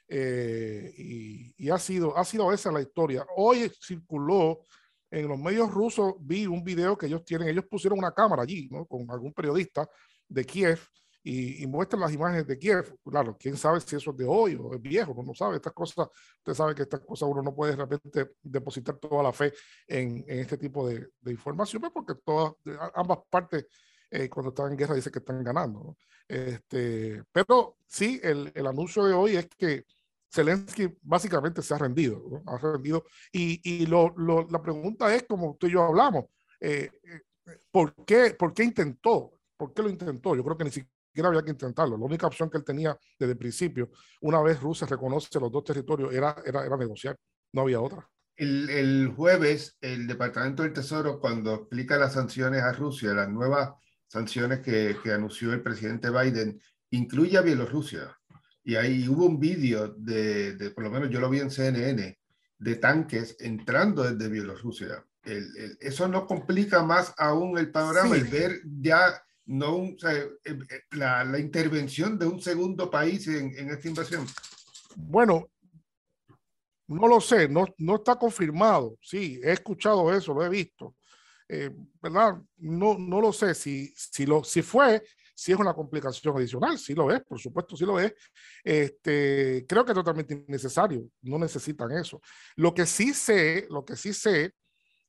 Eh, 0.07 0.93
y, 0.97 1.53
y, 1.57 1.69
ha, 1.69 1.77
sido, 1.77 2.17
ha 2.17 2.25
sido 2.25 2.51
esa 2.51 2.71
la 2.71 2.81
historia. 2.81 3.25
Hoy 3.35 3.71
circuló 3.81 4.59
en 5.09 5.27
los 5.27 5.39
medios 5.39 5.71
rusos, 5.71 6.15
vi 6.19 6.47
un 6.47 6.63
video 6.63 6.97
que 6.97 7.05
ellos 7.05 7.23
tienen, 7.23 7.47
ellos 7.47 7.65
pusieron 7.69 7.99
una 7.99 8.11
cámara 8.11 8.43
allí, 8.43 8.67
¿no? 8.71 8.85
Con 8.85 9.09
algún 9.11 9.31
periodista 9.31 9.87
de 10.27 10.43
Kiev 10.43 10.79
y, 11.23 11.63
y, 11.63 11.67
muestran 11.67 12.01
las 12.01 12.11
imágenes 12.11 12.45
de 12.47 12.57
Kiev. 12.57 12.95
Claro, 13.05 13.37
quién 13.39 13.55
sabe 13.55 13.79
si 13.79 13.95
eso 13.95 14.11
es 14.11 14.17
de 14.17 14.25
hoy 14.25 14.57
o 14.59 14.73
es 14.73 14.81
viejo, 14.81 15.13
uno 15.13 15.23
no 15.23 15.33
sabe. 15.33 15.55
Estas 15.55 15.73
cosas, 15.73 16.07
usted 16.37 16.53
sabe 16.53 16.75
que 16.75 16.81
estas 16.81 16.99
cosas 16.99 17.29
uno 17.29 17.41
no 17.41 17.55
puede 17.55 17.75
de 17.75 17.77
repente 17.77 18.31
depositar 18.41 18.97
toda 18.97 19.23
la 19.23 19.31
fe 19.31 19.53
en, 19.87 20.25
en 20.27 20.39
este 20.39 20.57
tipo 20.57 20.87
de, 20.87 21.09
de 21.21 21.31
información, 21.31 21.81
pues, 21.81 21.93
porque 21.93 22.15
todas, 22.25 22.53
ambas 22.95 23.19
partes 23.29 23.65
eh, 24.13 24.29
cuando 24.29 24.49
están 24.49 24.71
en 24.71 24.77
guerra 24.77 24.93
dice 24.93 25.09
que 25.09 25.19
están 25.19 25.43
ganando. 25.43 25.97
Este, 26.27 27.23
pero 27.31 27.77
sí, 27.87 28.19
el, 28.23 28.51
el, 28.53 28.67
anuncio 28.67 29.03
de 29.05 29.13
hoy 29.13 29.35
es 29.35 29.47
que 29.57 29.85
Zelensky 30.31 30.95
básicamente 31.01 31.63
se 31.63 31.73
ha 31.73 31.79
rendido, 31.79 32.23
¿no? 32.29 32.43
ha 32.45 32.57
rendido. 32.59 33.05
Y, 33.31 33.59
y 33.63 33.87
lo, 33.87 34.13
lo, 34.15 34.47
la 34.49 34.61
pregunta 34.61 35.13
es, 35.13 35.23
como 35.23 35.51
usted 35.51 35.67
y 35.67 35.71
yo 35.71 35.83
hablamos, 35.83 36.25
eh, 36.59 36.91
eh, 37.03 37.57
¿por, 37.71 37.95
qué, 38.05 38.35
¿por 38.37 38.53
qué 38.53 38.63
intentó? 38.63 39.33
¿Por 39.57 39.73
qué 39.73 39.81
lo 39.81 39.89
intentó? 39.89 40.35
Yo 40.35 40.43
creo 40.43 40.57
que 40.57 40.65
ni 40.65 40.71
siquiera 40.71 41.29
había 41.29 41.43
que 41.43 41.51
intentarlo. 41.51 41.97
La 41.97 42.05
única 42.05 42.27
opción 42.27 42.51
que 42.51 42.57
él 42.59 42.63
tenía 42.63 42.95
desde 43.17 43.33
el 43.33 43.37
principio, 43.39 43.89
una 44.21 44.43
vez 44.43 44.61
Rusia 44.61 44.85
reconoce 44.85 45.39
los 45.39 45.51
dos 45.51 45.63
territorios, 45.63 46.13
era, 46.13 46.35
era, 46.45 46.63
era 46.63 46.77
negociar. 46.77 47.17
No 47.51 47.61
había 47.61 47.81
otra. 47.81 48.07
El, 48.35 48.69
el, 48.69 49.13
jueves, 49.15 49.75
el 49.81 50.05
Departamento 50.05 50.61
del 50.61 50.73
Tesoro, 50.73 51.19
cuando 51.19 51.53
explica 51.55 51.97
las 51.97 52.13
sanciones 52.13 52.61
a 52.61 52.73
Rusia, 52.73 53.13
las 53.13 53.29
nuevas 53.29 53.73
sanciones 54.13 54.59
que, 54.59 54.95
que 55.01 55.11
anunció 55.11 55.51
el 55.53 55.63
presidente 55.63 56.11
Biden, 56.11 56.61
incluye 56.91 57.35
a 57.35 57.41
Bielorrusia. 57.41 58.15
Y 58.63 58.75
ahí 58.75 59.07
hubo 59.09 59.25
un 59.25 59.39
vídeo 59.39 59.87
de, 59.97 60.55
de, 60.55 60.69
por 60.69 60.83
lo 60.83 60.91
menos 60.91 61.09
yo 61.09 61.19
lo 61.19 61.31
vi 61.31 61.39
en 61.39 61.49
CNN, 61.49 62.19
de 62.59 62.75
tanques 62.75 63.35
entrando 63.39 64.03
desde 64.03 64.31
Bielorrusia. 64.31 65.03
El, 65.23 65.57
el, 65.57 65.77
eso 65.81 66.07
no 66.07 66.27
complica 66.27 66.83
más 66.83 67.11
aún 67.17 67.57
el 67.57 67.71
panorama, 67.71 68.13
sí. 68.13 68.21
el 68.21 68.27
ver 68.27 68.61
ya 68.81 69.19
no 69.45 69.77
un, 69.77 69.95
o 69.95 69.99
sea, 69.99 70.13
eh, 70.13 70.29
eh, 70.45 70.81
la, 70.91 71.23
la, 71.23 71.39
intervención 71.39 72.19
de 72.19 72.27
un 72.27 72.39
segundo 72.39 72.91
país 72.91 73.27
en, 73.27 73.57
en, 73.57 73.71
esta 73.71 73.87
invasión. 73.87 74.27
Bueno, 74.95 75.49
no 76.87 77.07
lo 77.07 77.19
sé, 77.19 77.49
no, 77.49 77.65
no 77.79 77.95
está 77.95 78.15
confirmado. 78.15 78.95
Sí, 79.01 79.41
he 79.43 79.53
escuchado 79.53 80.13
eso, 80.13 80.35
lo 80.35 80.45
he 80.45 80.49
visto. 80.49 80.95
Eh, 81.55 81.69
¿Verdad? 82.01 82.41
No, 82.57 82.97
no 82.97 83.21
lo 83.21 83.31
sé. 83.31 83.53
Si, 83.53 83.93
si, 83.95 84.25
lo, 84.25 84.43
si 84.43 84.63
fue, 84.63 85.03
si 85.35 85.51
es 85.51 85.59
una 85.59 85.75
complicación 85.75 86.35
adicional, 86.35 86.79
sí 86.79 86.95
lo 86.95 87.11
es, 87.11 87.21
por 87.21 87.39
supuesto, 87.39 87.77
sí 87.77 87.85
lo 87.85 87.99
es. 87.99 88.11
Este, 88.63 89.63
creo 89.67 89.85
que 89.85 89.91
es 89.91 89.95
totalmente 89.95 90.33
innecesario, 90.47 91.07
no 91.21 91.37
necesitan 91.37 91.91
eso. 91.91 92.19
Lo 92.55 92.73
que 92.73 92.87
sí 92.87 93.13
sé, 93.13 93.67
lo 93.69 93.85
que 93.85 93.95
sí 93.95 94.13
sé, 94.13 94.53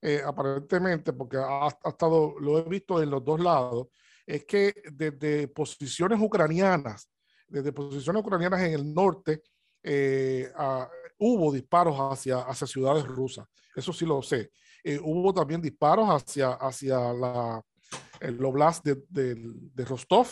eh, 0.02 0.20
aparentemente, 0.22 1.14
porque 1.14 1.38
ha, 1.38 1.68
estado, 1.82 2.34
lo 2.38 2.58
he 2.58 2.68
visto 2.68 3.02
en 3.02 3.08
los 3.08 3.24
dos 3.24 3.40
lados, 3.40 3.86
es 4.26 4.44
que 4.44 4.74
desde 4.92 5.48
posiciones 5.48 6.20
ucranianas, 6.20 7.08
desde 7.48 7.72
posiciones 7.72 8.20
ucranianas 8.22 8.60
en 8.60 8.74
el 8.74 8.92
norte, 8.92 9.42
eh, 9.82 10.52
hubo 11.18 11.52
disparos 11.54 11.96
hacia, 11.98 12.40
hacia 12.40 12.66
ciudades 12.66 13.06
rusas. 13.06 13.46
Eso 13.74 13.94
sí 13.94 14.04
lo 14.04 14.20
sé. 14.20 14.50
Eh, 14.86 15.00
hubo 15.02 15.32
también 15.32 15.62
disparos 15.62 16.08
hacia, 16.10 16.52
hacia 16.52 16.98
la, 17.14 17.62
el 18.20 18.44
oblast 18.44 18.84
de, 18.84 19.02
de, 19.08 19.34
de, 19.34 19.84
Rostov, 19.86 20.28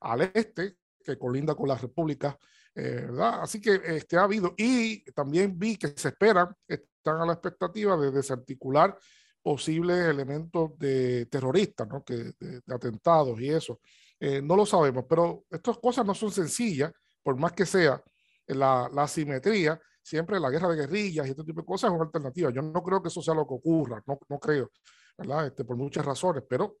al 0.00 0.22
este, 0.34 0.76
que 1.04 1.16
colinda 1.16 1.54
con 1.54 1.68
la 1.68 1.76
República, 1.78 2.36
eh, 2.74 3.06
¿verdad? 3.08 3.42
Así 3.42 3.60
que 3.60 3.80
este, 3.84 4.16
ha 4.16 4.24
habido, 4.24 4.54
y 4.56 5.04
también 5.12 5.56
vi 5.56 5.76
que 5.76 5.88
se 5.88 6.08
esperan, 6.08 6.52
están 6.66 7.20
a 7.20 7.26
la 7.26 7.34
expectativa 7.34 7.96
de 7.96 8.10
desarticular 8.10 8.98
posibles 9.40 9.98
elementos 10.06 10.76
de 10.78 11.26
terroristas, 11.26 11.86
¿no? 11.88 12.04
que, 12.04 12.14
de, 12.14 12.60
de 12.64 12.74
atentados 12.74 13.40
y 13.40 13.50
eso. 13.50 13.80
Eh, 14.18 14.40
no 14.42 14.56
lo 14.56 14.66
sabemos, 14.66 15.04
pero 15.08 15.44
estas 15.50 15.78
cosas 15.78 16.04
no 16.04 16.14
son 16.14 16.32
sencillas, 16.32 16.92
por 17.22 17.36
más 17.36 17.52
que 17.52 17.66
sea 17.66 18.02
la, 18.46 18.90
la 18.92 19.02
asimetría, 19.04 19.80
siempre 20.02 20.40
la 20.40 20.50
guerra 20.50 20.68
de 20.68 20.76
guerrillas 20.76 21.26
y 21.26 21.30
este 21.30 21.44
tipo 21.44 21.60
de 21.60 21.66
cosas 21.66 21.90
es 21.90 21.94
una 21.94 22.04
alternativa. 22.04 22.50
Yo 22.50 22.62
no 22.62 22.82
creo 22.82 23.02
que 23.02 23.08
eso 23.08 23.22
sea 23.22 23.34
lo 23.34 23.46
que 23.46 23.54
ocurra, 23.54 24.02
no, 24.06 24.18
no 24.28 24.38
creo, 24.38 24.70
¿verdad? 25.16 25.46
Este, 25.46 25.64
por 25.64 25.76
muchas 25.76 26.04
razones, 26.04 26.42
pero 26.48 26.78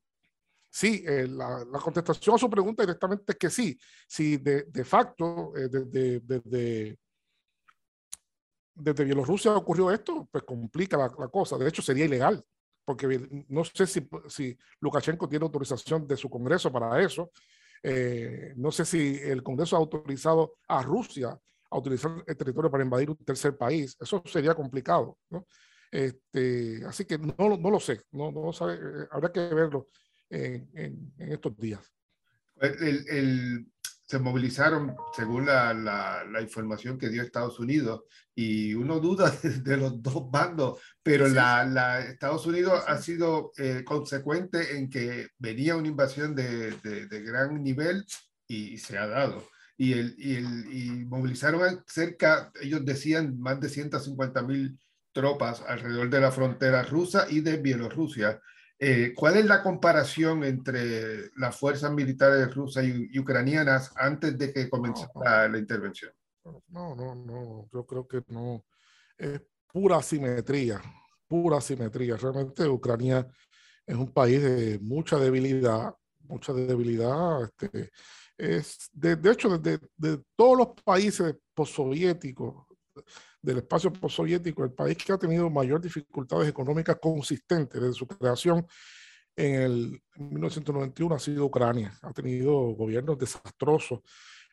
sí, 0.70 1.04
eh, 1.06 1.26
la, 1.28 1.64
la, 1.64 1.78
contestación 1.78 2.34
a 2.36 2.38
su 2.38 2.50
pregunta 2.50 2.82
directamente 2.82 3.32
es 3.32 3.38
que 3.38 3.50
sí, 3.50 3.78
si 4.08 4.38
de, 4.38 4.64
de 4.64 4.84
facto, 4.84 5.52
eh, 5.56 5.68
desde 5.68 6.20
de, 6.20 6.40
de, 6.40 6.98
desde 8.74 9.04
Bielorrusia 9.04 9.54
ocurrió 9.54 9.90
esto, 9.90 10.28
pues 10.30 10.44
complica 10.44 10.96
la, 10.96 11.12
la, 11.18 11.28
cosa. 11.28 11.58
De 11.58 11.68
hecho, 11.68 11.82
sería 11.82 12.06
ilegal, 12.06 12.42
porque 12.84 13.44
no 13.48 13.64
sé 13.64 13.86
si, 13.86 14.08
si 14.28 14.58
Lukashenko 14.80 15.28
tiene 15.28 15.44
autorización 15.44 16.06
de 16.06 16.16
su 16.16 16.28
Congreso 16.30 16.72
para 16.72 17.00
eso. 17.02 17.30
Eh, 17.82 18.54
no 18.56 18.70
sé 18.70 18.84
si 18.84 19.18
el 19.22 19.42
Congreso 19.42 19.76
ha 19.76 19.80
autorizado 19.80 20.54
a 20.68 20.82
Rusia 20.82 21.38
a 21.72 21.78
utilizar 21.78 22.22
el 22.26 22.36
territorio 22.36 22.70
para 22.70 22.84
invadir 22.84 23.10
un 23.10 23.16
tercer 23.16 23.56
país. 23.56 23.96
Eso 23.98 24.22
sería 24.26 24.54
complicado, 24.54 25.18
¿no? 25.30 25.46
Este, 25.90 26.84
así 26.86 27.04
que 27.04 27.18
no, 27.18 27.56
no 27.56 27.70
lo 27.70 27.80
sé, 27.80 28.00
no, 28.12 28.30
no 28.30 28.52
sabe, 28.52 28.74
eh, 28.74 29.06
habrá 29.10 29.30
que 29.30 29.40
verlo 29.40 29.88
en, 30.30 30.70
en, 30.74 31.12
en 31.18 31.32
estos 31.32 31.56
días. 31.58 31.80
El, 32.60 33.06
el, 33.08 33.66
se 34.12 34.18
movilizaron 34.18 34.94
según 35.14 35.46
la, 35.46 35.74
la, 35.74 36.24
la, 36.24 36.40
información 36.40 36.98
que 36.98 37.08
dio 37.08 37.22
Estados 37.22 37.58
Unidos 37.58 38.04
y 38.34 38.74
uno 38.74 39.00
duda 39.00 39.30
de, 39.42 39.60
de 39.60 39.76
los 39.76 40.02
dos 40.02 40.30
bandos, 40.30 40.80
pero 41.02 41.28
sí. 41.28 41.34
la, 41.34 41.64
la, 41.64 42.00
Estados 42.00 42.46
Unidos 42.46 42.84
sí. 42.86 42.92
ha 42.92 42.98
sido 42.98 43.52
eh, 43.58 43.82
consecuente 43.84 44.76
en 44.76 44.88
que 44.88 45.28
venía 45.38 45.76
una 45.76 45.88
invasión 45.88 46.34
de, 46.34 46.72
de, 46.82 47.06
de 47.06 47.22
gran 47.22 47.62
nivel 47.62 48.04
y, 48.46 48.74
y, 48.74 48.78
se 48.78 48.96
ha 48.98 49.06
dado. 49.06 49.46
Y, 49.82 49.94
el, 49.94 50.14
y, 50.16 50.36
el, 50.36 50.72
y 50.72 50.90
movilizaron 51.06 51.82
cerca, 51.88 52.52
ellos 52.60 52.84
decían, 52.84 53.36
más 53.40 53.58
de 53.58 53.68
150 53.68 54.40
mil 54.42 54.78
tropas 55.10 55.60
alrededor 55.66 56.08
de 56.08 56.20
la 56.20 56.30
frontera 56.30 56.84
rusa 56.84 57.26
y 57.28 57.40
de 57.40 57.56
Bielorrusia. 57.56 58.40
Eh, 58.78 59.12
¿Cuál 59.12 59.38
es 59.38 59.46
la 59.46 59.60
comparación 59.60 60.44
entre 60.44 61.32
las 61.34 61.56
fuerzas 61.56 61.90
militares 61.90 62.54
rusas 62.54 62.84
y, 62.84 63.08
y 63.10 63.18
ucranianas 63.18 63.92
antes 63.96 64.38
de 64.38 64.52
que 64.52 64.70
comenzara 64.70 65.48
no, 65.48 65.52
la, 65.54 65.58
intervención? 65.58 66.12
No, 66.44 66.94
no, 66.94 67.16
no, 67.16 67.68
yo 67.72 67.84
creo 67.84 68.06
que 68.06 68.22
no. 68.28 68.64
Es 69.18 69.42
pura 69.66 70.00
simetría, 70.00 70.80
pura 71.26 71.60
simetría. 71.60 72.16
Realmente 72.16 72.68
Ucrania 72.68 73.26
es 73.84 73.96
un 73.96 74.12
país 74.12 74.40
de 74.40 74.78
mucha 74.78 75.18
debilidad, 75.18 75.92
mucha 76.20 76.52
debilidad. 76.52 77.42
Este, 77.42 77.90
es, 78.36 78.88
de, 78.92 79.16
de 79.16 79.30
hecho, 79.30 79.58
de, 79.58 79.78
de, 79.96 80.20
todos 80.36 80.58
los 80.58 80.68
países 80.84 81.34
postsoviéticos, 81.54 82.66
del 83.40 83.58
espacio 83.58 83.92
postsoviético, 83.92 84.64
el 84.64 84.72
país 84.72 84.96
que 84.98 85.12
ha 85.12 85.18
tenido 85.18 85.50
mayor 85.50 85.80
dificultades 85.80 86.48
económicas 86.48 86.96
consistentes 87.00 87.80
desde 87.80 87.94
su 87.94 88.06
creación 88.06 88.66
en 89.36 89.54
el 89.54 90.02
1991 90.16 91.14
ha 91.14 91.18
sido 91.18 91.46
Ucrania. 91.46 91.98
Ha 92.02 92.12
tenido 92.12 92.52
gobiernos 92.74 93.18
desastrosos, 93.18 94.00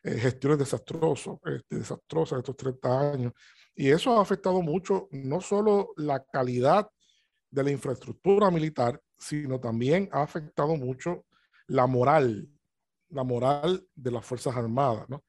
eh, 0.02 0.18
gestiones 0.18 0.58
desastrosas, 0.58 1.36
este, 1.44 1.78
desastrosas 1.78 2.38
estos 2.38 2.56
30 2.56 3.12
años. 3.12 3.32
Y 3.74 3.90
eso 3.90 4.18
ha 4.18 4.22
afectado 4.22 4.62
mucho 4.62 5.08
no 5.10 5.40
solo 5.40 5.92
la 5.96 6.24
calidad 6.24 6.88
de 7.50 7.64
la 7.64 7.70
infraestructura 7.70 8.50
militar, 8.50 9.00
sino 9.18 9.60
también 9.60 10.08
ha 10.12 10.22
afectado 10.22 10.76
mucho 10.76 11.26
la 11.66 11.86
moral, 11.86 12.48
la 13.10 13.24
moral 13.24 13.86
de 13.94 14.10
las 14.10 14.24
Fuerzas 14.24 14.56
Armadas, 14.56 15.08
¿no? 15.08 15.24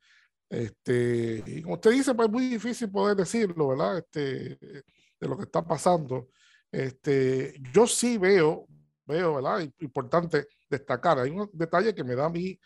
Este, 0.49 1.43
y 1.45 1.61
como 1.61 1.75
usted 1.75 1.91
dice, 1.91 2.13
pues 2.13 2.27
es 2.27 2.31
muy 2.33 2.47
difícil 2.47 2.91
poder 2.91 3.15
decirlo, 3.15 3.69
¿verdad? 3.69 3.99
Este, 3.99 4.59
de 4.59 5.27
lo 5.27 5.37
que 5.37 5.43
está 5.43 5.65
pasando. 5.65 6.29
Este, 6.71 7.53
yo 7.73 7.87
sí 7.87 8.17
veo, 8.17 8.67
veo, 9.05 9.35
¿verdad? 9.35 9.61
Importante 9.79 10.47
destacar, 10.69 11.19
hay 11.19 11.31
un 11.31 11.49
detalle 11.53 11.95
que 11.95 12.03
me 12.03 12.15
da 12.15 12.25
a 12.25 12.29
mí, 12.29 12.59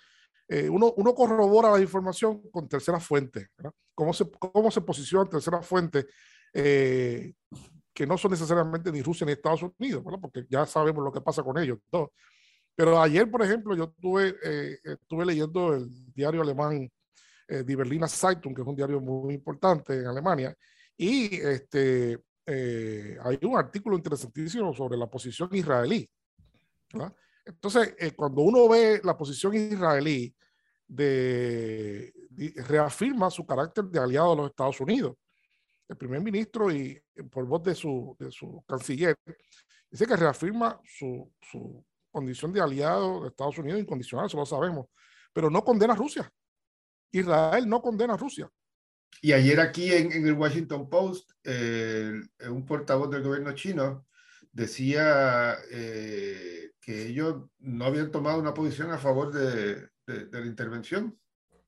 eh, 0.47 0.69
uno, 0.69 0.93
uno 0.97 1.13
corrobora 1.13 1.71
la 1.71 1.81
información 1.81 2.49
con 2.51 2.67
tercera 2.67 2.99
fuente, 2.99 3.49
¿verdad? 3.57 3.73
¿Cómo 3.93 4.13
se, 4.13 4.29
cómo 4.31 4.69
se 4.69 4.81
posiciona 4.81 5.29
tercera 5.29 5.61
fuente? 5.61 6.07
Eh, 6.53 7.33
que 7.93 8.05
no 8.05 8.17
son 8.17 8.31
necesariamente 8.31 8.91
ni 8.91 9.01
Rusia 9.01 9.25
ni 9.25 9.31
Estados 9.31 9.63
Unidos, 9.63 10.03
¿verdad? 10.03 10.19
Porque 10.21 10.45
ya 10.49 10.65
sabemos 10.65 11.03
lo 11.03 11.11
que 11.11 11.21
pasa 11.21 11.41
con 11.43 11.57
ellos. 11.57 11.79
¿no? 11.91 12.11
Pero 12.75 13.01
ayer, 13.01 13.29
por 13.29 13.41
ejemplo, 13.41 13.75
yo 13.75 13.85
estuve, 13.85 14.35
eh, 14.43 14.77
estuve 14.83 15.25
leyendo 15.25 15.73
el 15.73 15.89
diario 16.13 16.41
alemán 16.41 16.91
eh, 17.47 17.63
Die 17.63 17.75
Berliner 17.75 18.09
Zeitung, 18.09 18.53
que 18.53 18.61
es 18.61 18.67
un 18.67 18.75
diario 18.75 18.99
muy 18.99 19.33
importante 19.33 19.93
en 19.99 20.07
Alemania, 20.07 20.55
y 20.97 21.35
este, 21.35 22.19
eh, 22.45 23.17
hay 23.21 23.39
un 23.43 23.57
artículo 23.57 23.95
interesantísimo 23.95 24.73
sobre 24.73 24.97
la 24.97 25.07
posición 25.07 25.49
israelí. 25.53 26.09
¿verdad? 26.93 27.13
Entonces, 27.45 27.95
eh, 27.99 28.11
cuando 28.11 28.41
uno 28.41 28.67
ve 28.67 29.01
la 29.03 29.17
posición 29.17 29.53
israelí, 29.53 30.33
de, 30.87 32.13
de, 32.29 32.53
reafirma 32.67 33.31
su 33.31 33.45
carácter 33.45 33.85
de 33.85 33.99
aliado 33.99 34.31
de 34.31 34.37
los 34.37 34.49
Estados 34.51 34.79
Unidos. 34.81 35.15
El 35.87 35.97
primer 35.97 36.21
ministro, 36.21 36.71
y 36.71 36.99
por 37.31 37.45
voz 37.45 37.63
de 37.63 37.75
su, 37.75 38.15
de 38.19 38.31
su 38.31 38.63
canciller, 38.67 39.15
dice 39.89 40.05
que 40.05 40.15
reafirma 40.15 40.79
su, 40.83 41.31
su 41.41 41.83
condición 42.15 42.53
de 42.53 42.61
aliado 42.61 43.21
de 43.21 43.27
Estados 43.27 43.57
Unidos 43.57 43.81
incondicional, 43.81 44.27
eso 44.27 44.37
lo 44.37 44.45
sabemos, 44.45 44.87
pero 45.33 45.49
no 45.49 45.63
condena 45.63 45.93
a 45.93 45.97
Rusia. 45.97 46.31
Israel 47.11 47.67
no 47.67 47.81
condena 47.81 48.13
a 48.13 48.17
Rusia. 48.17 48.49
Y 49.21 49.33
ayer 49.33 49.59
aquí 49.59 49.91
en, 49.91 50.11
en 50.13 50.25
el 50.25 50.33
Washington 50.33 50.89
Post, 50.89 51.31
eh, 51.43 52.13
un 52.49 52.65
portavoz 52.65 53.09
del 53.09 53.23
gobierno 53.23 53.53
chino 53.53 54.07
decía 54.51 55.55
eh, 55.71 56.71
que 56.79 57.07
ellos 57.07 57.49
no 57.59 57.85
habían 57.85 58.11
tomado 58.11 58.39
una 58.39 58.53
posición 58.53 58.91
a 58.91 58.97
favor 58.97 59.33
de, 59.33 59.89
de, 60.07 60.25
de 60.31 60.39
la 60.39 60.45
intervención. 60.45 61.19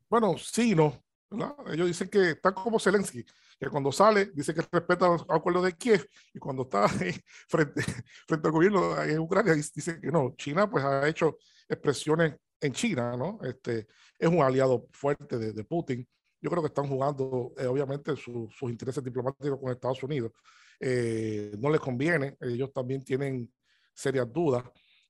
Bueno, 0.10 0.38
sí, 0.38 0.74
no. 0.74 1.04
¿verdad? 1.30 1.56
Ellos 1.74 1.88
dicen 1.88 2.08
que 2.08 2.32
están 2.32 2.54
como 2.54 2.80
Zelensky, 2.80 3.26
que 3.60 3.70
cuando 3.70 3.92
sale 3.92 4.32
dice 4.34 4.54
que 4.54 4.62
respeta 4.72 5.08
los 5.08 5.26
acuerdos 5.30 5.64
de 5.64 5.74
Kiev 5.74 6.08
y 6.34 6.40
cuando 6.40 6.64
está 6.64 6.88
frente, 7.48 7.82
frente 8.28 8.48
al 8.48 8.52
gobierno 8.52 9.02
en 9.02 9.20
Ucrania 9.20 9.54
dice 9.54 10.00
que 10.00 10.12
no. 10.12 10.36
China 10.38 10.70
pues 10.70 10.84
ha 10.84 11.08
hecho 11.08 11.38
expresiones 11.68 12.36
en 12.62 12.74
China, 12.74 13.16
¿no? 13.18 13.40
Este, 13.44 13.88
es 14.18 14.30
un 14.30 14.42
aliado 14.42 14.88
fuerte 14.92 15.38
de, 15.38 15.54
de 15.54 15.64
Putin. 15.64 16.08
Yo 16.42 16.50
creo 16.50 16.62
que 16.62 16.68
están 16.68 16.88
jugando, 16.88 17.54
eh, 17.58 17.66
obviamente, 17.66 18.16
su, 18.16 18.48
sus 18.52 18.70
intereses 18.70 19.04
diplomáticos 19.04 19.60
con 19.60 19.72
Estados 19.72 20.02
Unidos. 20.04 20.32
eh, 20.80 21.54
no 21.60 21.70
les 21.72 21.80
conviene, 21.82 22.38
ellos 22.40 22.72
también 22.72 23.04
tienen 23.04 23.52
serias 23.94 24.32
dudas. 24.32 24.64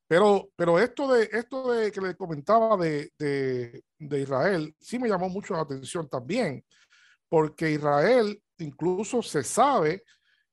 Pero, 0.08 0.50
pero 0.56 0.80
esto, 0.80 1.14
de, 1.14 1.30
esto 1.34 1.72
de 1.74 1.92
que 1.92 2.00
les 2.00 2.16
comentaba 2.16 2.78
de, 2.78 3.12
de, 3.20 3.84
de 4.00 4.22
Israel 4.22 4.74
sí 4.80 4.98
me 4.98 5.10
llamó 5.10 5.28
mucho 5.28 5.54
la 5.54 5.62
atención 5.62 6.08
también, 6.08 6.64
porque 7.30 7.72
Israel 7.72 8.42
incluso 8.60 9.22
se 9.22 9.44
sabe 9.44 10.04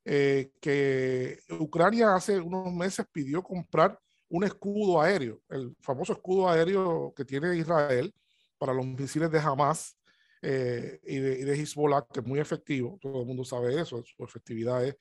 eh, 0.05 0.53
que 0.61 1.39
Ucrania 1.59 2.15
hace 2.15 2.39
unos 2.39 2.73
meses 2.73 3.07
pidió 3.11 3.43
comprar 3.43 3.99
un 4.29 4.45
escudo 4.45 5.01
aéreo, 5.01 5.41
el 5.49 5.75
famoso 5.81 6.13
escudo 6.13 6.49
aéreo 6.49 7.13
que 7.17 7.25
tiene 7.25 7.57
Israel 7.57 8.13
para 8.59 8.75
los 8.75 8.87
misiles 8.87 9.31
de 9.31 9.39
Hamas 9.39 9.97
eh, 10.43 11.01
y, 11.05 11.19
de, 11.19 11.41
y, 11.41 11.45
de, 11.45 11.55
Hezbollah, 11.55 12.07
que 12.13 12.21
es 12.21 12.27
muy 12.27 12.39
efectivo, 12.41 12.99
todo 13.01 13.21
el 13.21 13.27
mundo 13.27 13.45
sabe 13.45 13.81
eso, 13.81 14.03
su 14.05 14.25
efectividad 14.25 14.85
es 14.85 14.97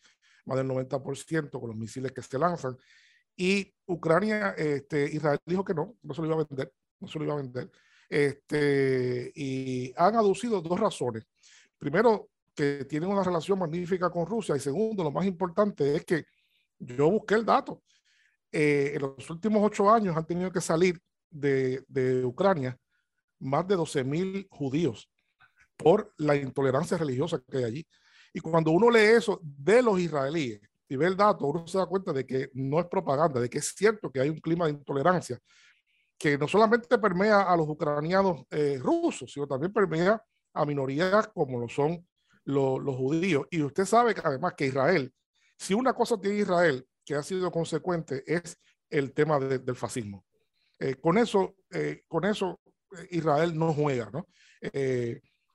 más 0.45 0.57
del 0.57 0.67
90% 0.67 1.59
con 1.59 1.69
los 1.69 1.77
misiles 1.77 2.11
que 2.11 2.21
se 2.21 2.37
lanzan. 2.37 2.77
Y 3.35 3.73
Ucrania, 3.87 4.51
este, 4.57 5.05
Israel 5.11 5.39
dijo 5.45 5.63
que 5.63 5.73
no, 5.73 5.97
no 6.01 6.13
se 6.13 6.21
lo 6.21 6.27
iba 6.27 6.35
a 6.35 6.45
vender, 6.47 6.71
no 6.99 7.07
se 7.07 7.19
lo 7.19 7.25
iba 7.25 7.33
a 7.33 7.37
vender. 7.37 7.71
Este, 8.09 9.31
y 9.35 9.93
han 9.97 10.15
aducido 10.15 10.61
dos 10.61 10.79
razones. 10.79 11.23
Primero, 11.83 12.29
que 12.55 12.85
tienen 12.85 13.09
una 13.09 13.25
relación 13.25 13.59
magnífica 13.59 14.09
con 14.09 14.25
Rusia. 14.25 14.55
Y 14.55 14.59
segundo, 14.61 15.03
lo 15.03 15.11
más 15.11 15.25
importante 15.25 15.97
es 15.97 16.05
que 16.05 16.23
yo 16.79 17.11
busqué 17.11 17.35
el 17.35 17.43
dato. 17.43 17.83
Eh, 18.49 18.93
en 18.95 19.01
los 19.01 19.29
últimos 19.29 19.61
ocho 19.61 19.91
años 19.91 20.15
han 20.15 20.25
tenido 20.25 20.49
que 20.49 20.61
salir 20.61 20.97
de, 21.29 21.83
de 21.89 22.23
Ucrania 22.23 22.77
más 23.39 23.67
de 23.67 23.75
12 23.75 24.05
mil 24.05 24.47
judíos 24.49 25.09
por 25.75 26.13
la 26.19 26.37
intolerancia 26.37 26.97
religiosa 26.97 27.43
que 27.51 27.57
hay 27.57 27.63
allí. 27.65 27.87
Y 28.33 28.39
cuando 28.39 28.71
uno 28.71 28.89
lee 28.89 29.17
eso 29.17 29.41
de 29.43 29.81
los 29.81 29.99
israelíes 29.99 30.61
y 30.87 30.95
ve 30.95 31.07
el 31.07 31.17
dato, 31.17 31.47
uno 31.47 31.67
se 31.67 31.79
da 31.79 31.85
cuenta 31.85 32.13
de 32.13 32.25
que 32.25 32.49
no 32.53 32.79
es 32.79 32.85
propaganda, 32.85 33.41
de 33.41 33.49
que 33.49 33.57
es 33.57 33.73
cierto 33.75 34.09
que 34.09 34.21
hay 34.21 34.29
un 34.29 34.39
clima 34.39 34.67
de 34.67 34.71
intolerancia 34.71 35.37
que 36.17 36.37
no 36.37 36.47
solamente 36.47 36.97
permea 36.97 37.41
a 37.41 37.57
los 37.57 37.67
ucranianos 37.67 38.45
eh, 38.51 38.79
rusos, 38.81 39.33
sino 39.33 39.45
también 39.45 39.73
permea 39.73 40.23
a 40.53 40.65
minorías 40.65 41.27
como 41.29 41.59
lo 41.59 41.67
son 41.67 42.05
los, 42.45 42.95
judíos. 42.95 43.47
Y 43.49 43.61
usted 43.61 43.85
sabe 43.85 44.13
que 44.13 44.21
además 44.23 44.53
que 44.55 44.67
Israel, 44.67 45.13
si 45.57 45.73
una 45.73 45.93
cosa 45.93 46.19
tiene 46.19 46.37
Israel 46.37 46.85
que 47.05 47.15
ha 47.15 47.23
sido 47.23 47.51
consecuente 47.51 48.23
es 48.25 48.57
el 48.89 49.13
tema 49.13 49.39
de, 49.39 49.59
del 49.59 49.75
fascismo. 49.75 50.25
Eh, 50.79 50.95
con 50.95 51.17
eso, 51.17 51.55
eh, 51.71 52.03
con 52.07 52.25
eso 52.25 52.59
eh, 52.97 53.07
Israel 53.11 53.57
no 53.57 53.73
juega, 53.73 54.09
¿no? 54.11 54.27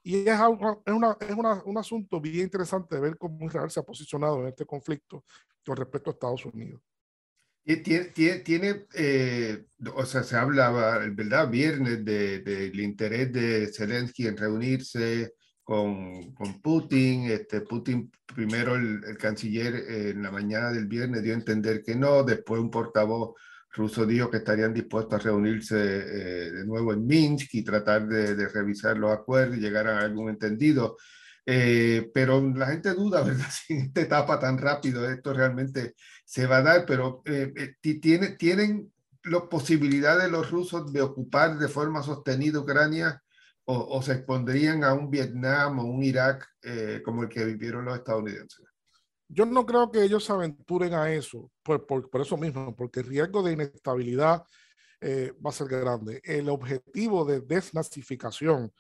Y 0.02 0.26
es, 0.28 0.40
es, 0.86 0.94
una, 0.94 1.16
es 1.20 1.62
un 1.64 1.78
asunto 1.78 2.20
bien 2.20 2.44
interesante 2.44 2.98
ver 2.98 3.18
cómo 3.18 3.46
Israel 3.46 3.70
se 3.70 3.80
ha 3.80 3.82
posicionado 3.82 4.40
en 4.40 4.48
este 4.48 4.64
conflicto 4.64 5.24
con 5.64 5.76
respecto 5.76 6.10
a 6.10 6.12
Estados 6.12 6.46
Unidos. 6.46 6.80
Tiene, 7.76 8.04
tiene, 8.06 8.38
tiene 8.38 8.86
eh, 8.94 9.66
o 9.94 10.06
sea, 10.06 10.22
se 10.22 10.36
hablaba, 10.36 10.98
¿verdad? 11.10 11.50
Viernes 11.50 12.02
del 12.02 12.42
de, 12.42 12.70
de 12.70 12.82
interés 12.82 13.30
de 13.30 13.70
Zelensky 13.70 14.26
en 14.26 14.38
reunirse 14.38 15.34
con, 15.62 16.32
con 16.32 16.62
Putin. 16.62 17.24
Este, 17.24 17.60
Putin, 17.60 18.10
primero 18.34 18.74
el, 18.74 19.04
el 19.04 19.18
canciller 19.18 19.74
eh, 19.74 20.10
en 20.10 20.22
la 20.22 20.30
mañana 20.30 20.72
del 20.72 20.86
viernes 20.86 21.22
dio 21.22 21.34
a 21.34 21.36
entender 21.36 21.82
que 21.82 21.94
no, 21.94 22.22
después 22.22 22.58
un 22.58 22.70
portavoz 22.70 23.34
ruso 23.72 24.06
dijo 24.06 24.30
que 24.30 24.38
estarían 24.38 24.72
dispuestos 24.72 25.20
a 25.20 25.24
reunirse 25.24 25.76
eh, 25.76 26.50
de 26.50 26.64
nuevo 26.64 26.94
en 26.94 27.06
Minsk 27.06 27.54
y 27.54 27.64
tratar 27.64 28.08
de, 28.08 28.34
de, 28.34 28.48
revisar 28.48 28.96
los 28.96 29.12
acuerdos 29.12 29.58
y 29.58 29.60
llegar 29.60 29.86
a 29.88 30.00
algún 30.00 30.30
entendido. 30.30 30.96
Eh, 31.50 32.10
pero 32.12 32.46
la 32.54 32.66
gente 32.66 32.92
duda, 32.94 33.22
¿verdad? 33.24 33.48
Si 33.50 33.74
en 33.74 33.80
esta 33.80 34.00
etapa 34.02 34.38
tan 34.38 34.58
rápido 34.58 35.08
esto 35.10 35.32
realmente 35.32 35.94
se 36.28 36.46
va 36.46 36.58
a 36.58 36.62
dar, 36.62 36.84
pero 36.84 37.22
eh, 37.24 37.54
eh 37.56 37.98
tiene, 37.98 38.32
tienen 38.32 38.92
la 39.24 39.48
posibilidad 39.48 40.18
de 40.18 40.28
los 40.28 40.50
rusos 40.50 40.92
de 40.92 41.00
ocupar 41.00 41.58
de 41.58 41.68
forma 41.68 42.02
sostenida 42.02 42.60
Ucrania 42.60 43.22
o, 43.64 43.96
o 43.96 44.02
se 44.02 44.12
expondrían 44.12 44.84
a 44.84 44.92
un 44.92 45.10
Vietnam 45.10 45.78
o 45.78 45.84
un 45.84 46.02
Irak 46.02 46.46
eh, 46.60 47.00
como 47.02 47.22
el 47.22 47.30
que 47.30 47.46
vivieron 47.46 47.86
los 47.86 47.96
estadounidenses. 47.96 48.66
Yo 49.26 49.46
no 49.46 49.64
creo 49.64 49.90
que 49.90 50.02
ellos 50.02 50.22
se 50.22 50.32
aventuren 50.32 50.92
a 50.92 51.10
eso, 51.10 51.50
por, 51.62 51.86
por, 51.86 52.10
por 52.10 52.20
eso 52.20 52.36
mismo, 52.36 52.76
porque 52.76 53.00
el 53.00 53.06
riesgo 53.06 53.42
de 53.42 53.52
inestabilidad 53.52 54.44
eh, 55.00 55.32
va 55.44 55.48
a 55.48 55.54
ser 55.54 55.68
grande. 55.68 56.20
El 56.24 56.50
objetivo 56.50 57.24
de 57.24 57.40
desnazificación, 57.40 58.70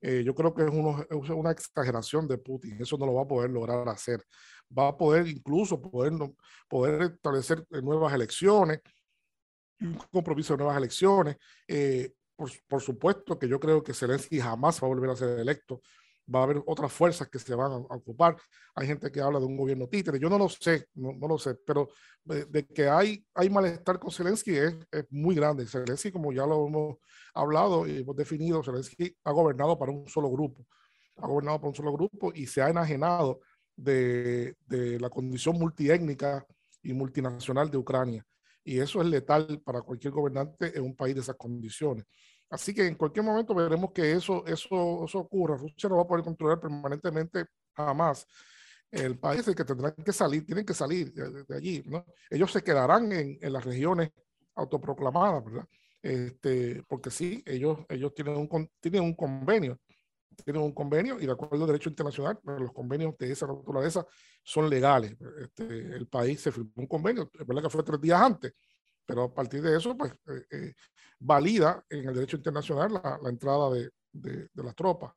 eh, 0.00 0.22
yo 0.24 0.34
creo 0.34 0.54
que 0.54 0.64
es, 0.64 0.70
uno, 0.70 1.04
es, 1.10 1.30
una 1.30 1.50
exageración 1.50 2.26
de 2.26 2.38
Putin, 2.38 2.80
eso 2.80 2.96
no 2.96 3.04
lo 3.04 3.14
va 3.14 3.22
a 3.22 3.28
poder 3.28 3.50
lograr 3.50 3.86
hacer. 3.90 4.24
Va 4.76 4.88
a 4.88 4.96
poder 4.96 5.26
incluso 5.28 5.80
poder, 5.80 6.12
poder 6.68 7.12
establecer 7.12 7.66
nuevas 7.82 8.12
elecciones, 8.12 8.80
un 9.80 9.94
compromiso 10.12 10.54
de 10.54 10.58
nuevas 10.58 10.76
elecciones. 10.76 11.36
Eh, 11.68 12.12
por, 12.34 12.50
por, 12.68 12.82
supuesto 12.82 13.38
que 13.38 13.48
yo 13.48 13.58
creo 13.58 13.82
que 13.82 13.94
Zelensky 13.94 14.40
jamás 14.40 14.82
va 14.82 14.86
a 14.86 14.88
volver 14.88 15.10
a 15.10 15.16
ser 15.16 15.38
electo 15.38 15.80
va 16.32 16.40
a 16.40 16.42
haber 16.44 16.62
otras 16.66 16.92
fuerzas 16.92 17.28
que 17.28 17.38
se 17.38 17.54
van 17.54 17.72
a, 17.72 17.76
ocupar. 17.76 18.36
Hay 18.74 18.86
gente 18.86 19.10
que 19.10 19.20
habla 19.20 19.38
de 19.38 19.46
un 19.46 19.56
gobierno 19.56 19.88
títere, 19.88 20.18
yo 20.18 20.28
no 20.28 20.38
lo 20.38 20.48
sé, 20.48 20.88
no, 20.94 21.12
no 21.12 21.28
lo 21.28 21.38
sé, 21.38 21.54
pero 21.66 21.88
de, 22.24 22.44
de, 22.46 22.66
que 22.66 22.88
hay, 22.88 23.24
hay 23.34 23.48
malestar 23.48 23.98
con 23.98 24.10
Zelensky 24.10 24.56
es, 24.56 24.76
es, 24.90 25.06
muy 25.10 25.34
grande. 25.34 25.66
Zelensky, 25.66 26.10
como 26.10 26.32
ya 26.32 26.46
lo 26.46 26.66
hemos 26.66 26.96
hablado 27.34 27.86
y 27.86 27.98
hemos 27.98 28.16
definido, 28.16 28.62
Zelensky 28.62 29.16
ha 29.24 29.32
gobernado 29.32 29.78
para 29.78 29.92
un 29.92 30.08
solo 30.08 30.30
grupo, 30.30 30.66
ha 31.16 31.26
gobernado 31.26 31.58
para 31.58 31.68
un 31.68 31.74
solo 31.74 31.92
grupo 31.92 32.32
y 32.34 32.46
se 32.46 32.62
ha 32.62 32.68
enajenado 32.70 33.40
de, 33.76 34.56
de 34.66 34.98
la 34.98 35.10
condición 35.10 35.58
multiétnica 35.58 36.44
y 36.82 36.92
multinacional 36.92 37.70
de 37.70 37.78
Ucrania. 37.78 38.24
Y 38.64 38.78
eso 38.78 39.00
es 39.00 39.06
letal 39.08 39.60
para 39.64 39.82
cualquier 39.82 40.12
gobernante 40.12 40.76
en 40.76 40.82
un 40.82 40.96
país 40.96 41.14
de 41.14 41.20
esas 41.20 41.36
condiciones. 41.36 42.04
Así 42.50 42.74
que 42.74 42.86
en 42.86 42.94
cualquier 42.94 43.24
momento 43.24 43.54
veremos 43.54 43.92
que 43.92 44.12
eso, 44.12 44.44
eso, 44.46 45.04
eso 45.04 45.18
ocurra. 45.18 45.56
Rusia 45.56 45.88
no 45.88 45.96
va 45.96 46.02
a 46.02 46.06
poder 46.06 46.24
controlar 46.24 46.60
permanentemente 46.60 47.44
jamás 47.74 48.26
el 48.90 49.18
país, 49.18 49.46
el 49.48 49.54
que 49.54 49.64
tendrán 49.64 49.94
que 49.94 50.12
salir, 50.12 50.46
tienen 50.46 50.64
que 50.64 50.74
salir 50.74 51.12
de, 51.12 51.44
de 51.44 51.56
allí, 51.56 51.82
¿no? 51.86 52.04
Ellos 52.30 52.52
se 52.52 52.62
quedarán 52.62 53.12
en, 53.12 53.38
en, 53.40 53.52
las 53.52 53.64
regiones 53.64 54.10
autoproclamadas, 54.54 55.44
¿verdad? 55.44 55.66
Este, 56.00 56.82
porque 56.88 57.10
sí, 57.10 57.42
ellos, 57.46 57.80
ellos 57.88 58.14
tienen, 58.14 58.36
un, 58.36 58.70
tienen 58.80 59.02
un 59.02 59.14
convenio, 59.14 59.80
tienen 60.44 60.62
un 60.62 60.72
convenio 60.72 61.20
y 61.20 61.26
de 61.26 61.32
acuerdo 61.32 61.64
al 61.64 61.66
derecho 61.66 61.88
internacional, 61.88 62.38
los 62.44 62.72
convenios 62.72 63.16
de 63.18 63.32
esa 63.32 63.46
naturaleza 63.46 64.06
son 64.42 64.68
legales. 64.68 65.16
Este, 65.40 65.64
el 65.96 66.06
país 66.06 66.40
se 66.40 66.52
firmó 66.52 66.72
un 66.76 66.86
convenio, 66.86 67.30
es 67.32 67.46
verdad 67.46 67.62
que 67.62 67.70
fue 67.70 67.82
tres 67.82 68.00
días 68.00 68.20
antes, 68.20 68.52
pero 69.04 69.24
a 69.24 69.34
partir 69.34 69.62
de 69.62 69.76
eso, 69.76 69.96
pues, 69.96 70.12
eh, 70.12 70.46
eh, 70.50 70.74
valida 71.18 71.84
en 71.88 72.08
el 72.08 72.14
derecho 72.14 72.36
internacional 72.36 72.92
la, 72.92 73.18
la 73.22 73.28
entrada 73.28 73.70
de, 73.70 73.90
de, 74.12 74.48
de, 74.52 74.62
las 74.62 74.74
tropas. 74.74 75.12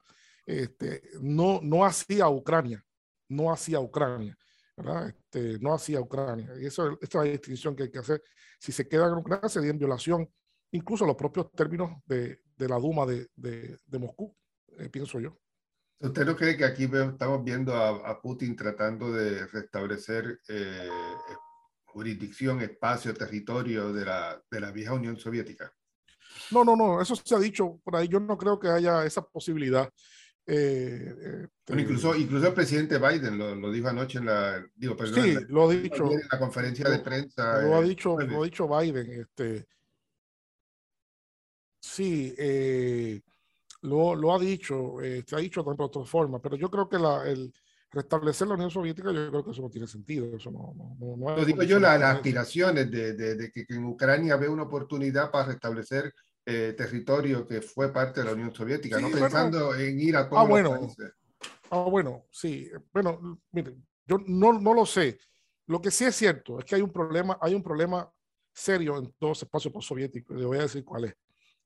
Este, 0.46 1.02
no, 1.22 1.60
no 1.62 1.86
hacía 1.86 2.30
Ucrania, 2.30 2.84
no 3.28 3.52
hacía 3.52 3.80
Ucrania, 3.80 4.38
¿verdad? 4.78 5.10
Este, 5.10 5.60
no 5.60 5.74
hacía 5.74 6.00
Ucrania. 6.00 6.52
Y 6.60 6.66
eso, 6.66 6.98
es 7.02 7.14
la 7.14 7.24
distinción 7.24 7.76
que 7.76 7.84
hay 7.84 7.92
que 7.92 8.00
hacer. 8.00 8.24
Si 8.60 8.72
se 8.72 8.88
queda 8.88 9.08
en 9.08 9.16
Ucrania, 9.16 9.50
sería 9.50 9.72
en 9.72 9.80
violación 9.80 10.30
incluso 10.72 11.06
los 11.06 11.16
propios 11.16 11.52
términos 11.52 11.92
de, 12.06 12.42
de 12.56 12.68
la 12.70 12.78
Duma 12.78 13.06
de, 13.06 13.28
de 13.36 14.00
Moscú, 14.00 14.36
eh, 14.80 14.90
pienso 14.90 15.20
yo. 15.20 15.38
¿Usted 16.02 16.26
no 16.26 16.36
cree 16.36 16.56
que 16.56 16.66
aquí 16.66 16.86
estamos 16.86 17.44
viendo 17.44 17.76
a, 17.76 18.10
a 18.10 18.22
Putin 18.22 18.56
tratando 18.56 19.12
de 19.12 19.46
restablecer 19.48 20.40
eh, 20.48 20.90
jurisdicción, 21.84 22.62
espacio, 22.62 23.14
territorio 23.14 23.92
de 23.92 24.06
la, 24.06 24.42
de 24.50 24.60
la 24.62 24.72
vieja 24.72 24.94
Unión 24.94 25.18
Soviética? 25.18 25.74
No, 26.52 26.64
no, 26.64 26.76
no, 26.76 27.02
eso 27.02 27.16
se 27.16 27.36
ha 27.36 27.40
dicho 27.40 27.80
por 27.84 27.96
ahí. 27.96 28.08
Yo 28.08 28.20
no 28.20 28.38
creo 28.38 28.60
que 28.60 28.70
haya 28.70 29.06
esa 29.06 29.22
posibilidad. 29.22 29.92
Eh, 30.52 31.16
eh, 31.22 31.48
bueno, 31.68 31.82
incluso, 31.84 32.16
incluso 32.16 32.48
el 32.48 32.54
presidente 32.54 32.98
Biden 32.98 33.38
lo, 33.38 33.54
lo, 33.54 33.72
dijo 33.72 33.88
anoche 33.88 34.18
en 34.18 34.26
la, 34.26 34.66
digo, 34.76 34.98
perdón, 34.98 35.24
sí, 35.24 35.30
en 35.30 35.36
la, 35.36 35.42
lo 35.48 35.70
ha 35.70 35.74
dicho, 35.74 36.12
en 36.12 36.22
la 36.32 36.40
conferencia 36.40 36.86
lo, 36.86 36.92
de 36.92 37.00
prensa. 37.00 37.62
Lo 37.62 37.76
ha 37.76 37.82
dicho, 37.82 38.18
lo 38.20 38.42
ha 38.42 38.46
dicho 38.46 38.68
Biden. 38.68 39.12
Este, 39.12 39.68
sí, 41.80 42.34
eh, 42.38 43.22
lo, 43.82 44.16
lo, 44.16 44.34
ha 44.34 44.40
dicho, 44.40 45.02
eh, 45.02 45.24
se 45.26 45.36
ha 45.36 45.40
dicho 45.40 45.64
de 45.64 45.76
otra 45.78 46.04
forma, 46.04 46.42
pero 46.42 46.56
yo 46.56 46.70
creo 46.70 46.90
que 46.90 47.00
la, 47.00 47.28
el, 47.28 47.54
restablecer 47.92 48.48
la 48.48 48.54
Unión 48.54 48.70
Soviética, 48.70 49.12
yo 49.12 49.30
creo 49.30 49.44
que 49.44 49.52
eso 49.52 49.62
no 49.62 49.70
tiene 49.70 49.88
sentido. 49.88 50.36
Eso 50.36 50.52
no, 50.52 50.74
no, 50.76 51.18
no 51.18 51.36
Lo 51.36 51.46
digo 51.46 51.64
yo, 51.64 51.80
la, 51.80 51.98
las 51.98 52.16
aspiraciones 52.16 52.90
de, 52.92 53.14
de, 53.14 53.36
de, 53.36 53.52
que 53.52 53.66
en 53.70 53.86
Ucrania 53.86 54.36
ve 54.36 54.48
una 54.48 54.64
oportunidad 54.64 55.32
para 55.32 55.48
restablecer 55.48 56.14
eh, 56.46 56.74
territorio 56.78 57.48
que 57.48 57.62
fue 57.62 57.92
parte 57.92 58.22
de 58.22 58.28
la 58.28 58.34
Unión 58.34 58.54
Soviética, 58.54 58.98
sí, 58.98 59.04
no 59.04 59.12
pensando 59.12 59.68
bueno. 59.68 59.82
en 59.82 60.00
ir 60.00 60.16
a 60.16 60.30
todos 60.30 60.44
ah, 60.44 60.48
bueno. 60.48 60.70
los 60.72 60.80
países. 60.80 61.14
Ah, 61.72 61.86
bueno, 61.90 62.26
sí. 62.32 62.70
Bueno, 62.92 63.40
mire, 63.52 63.76
yo 64.06 64.18
no, 64.26 64.54
no 64.54 64.74
lo 64.74 64.86
sé. 64.86 65.20
Lo 65.68 65.82
que 65.82 65.92
sí 65.92 66.06
es 66.06 66.16
cierto 66.16 66.60
es 66.60 66.66
que 66.66 66.76
hay 66.76 66.82
un 66.82 66.92
problema, 66.92 67.38
hay 67.42 67.54
un 67.54 67.62
problema 67.62 68.12
serio 68.52 68.98
en 68.98 69.14
todo 69.20 69.34
ese 69.34 69.46
espacio 69.46 69.72
postsoviético. 69.72 70.34
Le 70.34 70.46
voy 70.46 70.58
a 70.58 70.64
decir 70.64 70.84
cuál 70.84 71.06
es. 71.06 71.16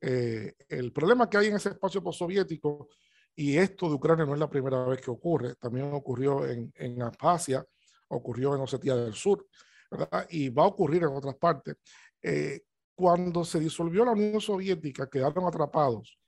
Eh, 0.06 0.56
el 0.68 0.92
problema 0.92 1.30
que 1.30 1.38
hay 1.38 1.48
en 1.48 1.56
ese 1.56 1.70
espacio 1.70 2.04
postsoviético 2.04 2.90
y 3.34 3.58
esto 3.58 3.88
de 3.88 3.96
Ucrania 3.96 4.26
no 4.26 4.34
es 4.34 4.40
la 4.40 4.50
primera 4.50 4.84
vez 4.84 5.00
que 5.00 5.10
ocurre, 5.10 5.56
también 5.56 5.94
ocurrió 5.94 6.46
en, 6.46 6.74
en 6.76 7.02
Abjasia, 7.02 7.66
ocurrió 8.10 8.54
en 8.54 8.62
Osetia 8.62 8.98
del 8.98 9.14
Sur, 9.14 9.48
¿verdad? 9.90 10.28
Y 10.30 10.50
va 10.50 10.64
a 10.64 10.68
ocurrir 10.68 11.04
en 11.04 11.16
otras 11.16 11.36
partes. 11.36 11.78
Eh, 12.22 12.64
cuando 12.94 13.46
se 13.46 13.62
disolvió 13.62 14.04
la 14.04 14.12
Unión 14.12 14.42
Soviética, 14.42 15.10
quedaron 15.10 15.46
atrapados 15.46 16.20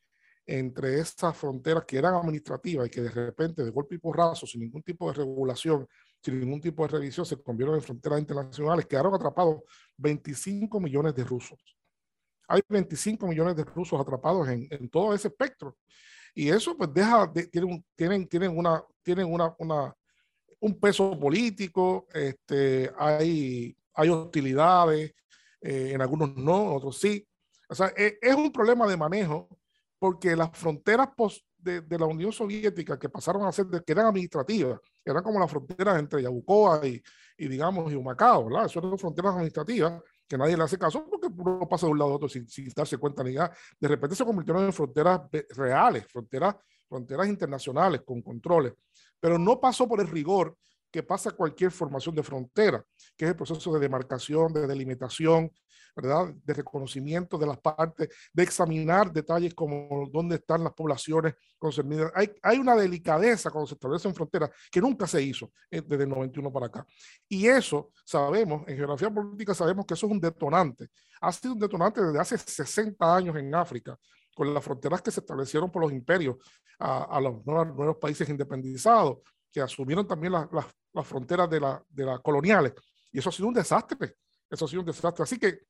entre 0.46 1.00
esas 1.00 1.36
fronteras 1.36 1.84
que 1.86 1.98
eran 1.98 2.16
administrativas 2.16 2.88
y 2.88 2.90
que 2.90 3.02
de 3.02 3.10
repente, 3.10 3.62
de 3.62 3.72
golpe 3.72 3.96
y 3.96 3.98
porrazo, 3.98 4.48
sin 4.48 4.62
ningún 4.62 4.84
tipo 4.84 5.08
de 5.10 5.18
regulación, 5.18 5.86
sin 6.24 6.40
ningún 6.40 6.62
tipo 6.62 6.84
de 6.84 6.94
revisión, 6.94 7.26
se 7.26 7.36
convirtieron 7.44 7.76
en 7.76 7.82
fronteras 7.82 8.20
internacionales, 8.20 8.86
quedaron 8.86 9.14
atrapados 9.14 9.64
25 9.98 10.80
millones 10.80 11.14
de 11.14 11.26
rusos. 11.26 11.75
Hay 12.48 12.62
25 12.68 13.28
millones 13.28 13.56
de 13.56 13.64
rusos 13.64 14.00
atrapados 14.00 14.48
en, 14.50 14.68
en 14.70 14.90
todo 14.90 15.14
ese 15.14 15.30
espectro. 15.30 15.78
Y 16.34 16.50
eso 16.50 16.76
pues 16.76 16.94
deja, 16.94 17.32
tienen, 17.52 17.84
tienen, 17.96 18.28
tienen, 18.28 18.58
una, 18.58 18.84
tienen 19.02 19.32
una, 19.32 19.56
una, 19.58 19.96
un 20.60 20.80
peso 20.80 21.18
político, 21.18 22.08
este, 22.14 22.92
hay, 22.98 23.76
hay 23.94 24.10
hostilidades, 24.10 25.14
eh, 25.62 25.92
en 25.94 26.02
algunos 26.02 26.36
no, 26.36 26.72
en 26.72 26.78
otros 26.78 27.00
sí. 27.00 27.26
O 27.70 27.74
sea, 27.74 27.88
es, 27.96 28.16
es 28.22 28.36
un 28.36 28.52
problema 28.52 28.86
de 28.86 28.98
manejo 28.98 29.48
porque 29.98 30.36
las 30.36 30.52
fronteras 30.52 31.08
post 31.16 31.46
de, 31.58 31.82
de, 31.82 31.98
la 31.98 32.06
Unión 32.06 32.34
Soviética 32.34 33.00
que 33.00 33.10
pasaron 33.10 33.46
a 33.46 33.52
ser, 33.54 33.68
de, 33.68 33.82
que 33.82 33.94
eran 33.94 34.08
administrativas, 34.08 34.80
eran 35.04 35.24
como 35.24 35.40
las 35.40 35.50
fronteras 35.50 35.98
entre 35.98 36.22
Yabucoa 36.22 36.86
y, 36.86 37.02
y 37.38 37.48
digamos, 37.48 37.92
y 37.92 37.96
Humacao, 37.96 38.46
¿verdad? 38.46 38.66
Eso 38.66 38.80
eran 38.80 38.98
fronteras 38.98 39.34
administrativas 39.34 40.02
que 40.28 40.38
nadie 40.38 40.58
le 40.58 40.64
hace 40.64 40.78
caso 40.78 41.06
porque 41.10 41.28
uno 41.28 41.68
pasa 41.70 41.86
de 41.86 41.92
un 41.92 42.00
lado 42.00 42.12
a 42.12 42.16
otro 42.16 42.30
sin, 42.30 42.48
sin 42.48 42.70
darse 42.76 42.98
cuenta 42.98 43.24
ni 43.24 43.34
nada. 43.34 43.56
De 43.80 43.88
repente 43.88 44.16
se 44.16 44.26
convirtieron 44.26 44.66
en 44.66 44.74
fronteras 44.74 45.22
reales, 45.50 46.06
fronteras, 46.12 46.56
fronteras 46.88 47.28
internacionales 47.28 48.02
con 48.06 48.22
controles, 48.22 48.74
pero 49.20 49.38
no 49.38 49.60
pasó 49.60 49.88
por 49.88 50.02
el 50.02 50.08
rigor 50.08 50.56
que 50.92 51.04
pasa 51.04 51.32
cualquier 51.32 51.72
formación 51.72 52.16
de 52.16 52.24
frontera, 52.24 52.82
que 53.18 53.26
es 53.26 53.32
el 53.32 53.36
proceso 53.36 53.74
de 53.74 53.82
demarcación, 53.82 54.54
de 54.54 54.66
delimitación, 54.66 55.52
¿verdad? 55.96 56.34
De 56.44 56.54
reconocimiento 56.54 57.38
de 57.38 57.48
las 57.48 57.58
partes, 57.58 58.10
de 58.34 58.44
examinar 58.44 59.12
detalles 59.12 59.54
como 59.54 60.10
dónde 60.12 60.36
están 60.36 60.64
las 60.64 60.74
poblaciones 60.74 61.36
concernidas. 61.58 62.12
Hay, 62.14 62.32
hay 62.42 62.58
una 62.58 62.76
delicadeza 62.76 63.50
cuando 63.50 63.68
se 63.68 63.76
establecen 63.76 64.14
fronteras 64.14 64.50
que 64.70 64.82
nunca 64.82 65.08
se 65.08 65.22
hizo 65.22 65.52
eh, 65.72 65.82
desde 65.86 66.04
el 66.04 66.10
91 66.10 66.52
para 66.52 66.66
acá. 66.68 66.86
Y 67.30 67.48
eso 67.48 67.92
sabemos, 68.04 68.68
en 68.68 68.76
geografía 68.76 69.10
política 69.10 69.54
sabemos 69.54 69.86
que 69.86 69.94
eso 69.94 70.06
es 70.06 70.12
un 70.12 70.20
detonante. 70.20 70.90
Ha 71.22 71.32
sido 71.32 71.54
un 71.54 71.60
detonante 71.60 72.04
desde 72.04 72.20
hace 72.20 72.38
60 72.38 73.16
años 73.16 73.36
en 73.38 73.56
África, 73.56 73.98
con 74.36 74.54
las 74.54 74.64
fronteras 74.64 75.02
que 75.02 75.12
se 75.12 75.22
establecieron 75.22 75.72
por 75.72 75.82
los 75.82 75.94
imperios 75.94 76.36
a, 76.78 77.04
a 77.04 77.22
los 77.22 77.46
nuevos, 77.46 77.74
nuevos 77.74 77.98
países 77.98 78.28
independizados, 78.28 79.20
que 79.50 79.62
asumieron 79.62 80.06
también 80.06 80.34
las, 80.34 80.52
las, 80.52 80.66
las 80.92 81.08
fronteras 81.08 81.50
de, 81.50 81.62
la, 81.62 81.82
de 81.88 82.04
las 82.04 82.20
coloniales. 82.20 82.74
Y 83.14 83.20
eso 83.20 83.30
ha 83.30 83.32
sido 83.32 83.48
un 83.48 83.54
desastre. 83.54 84.18
Eso 84.50 84.66
ha 84.66 84.68
sido 84.68 84.82
un 84.82 84.86
desastre. 84.86 85.24
Así 85.24 85.40
que 85.40 85.62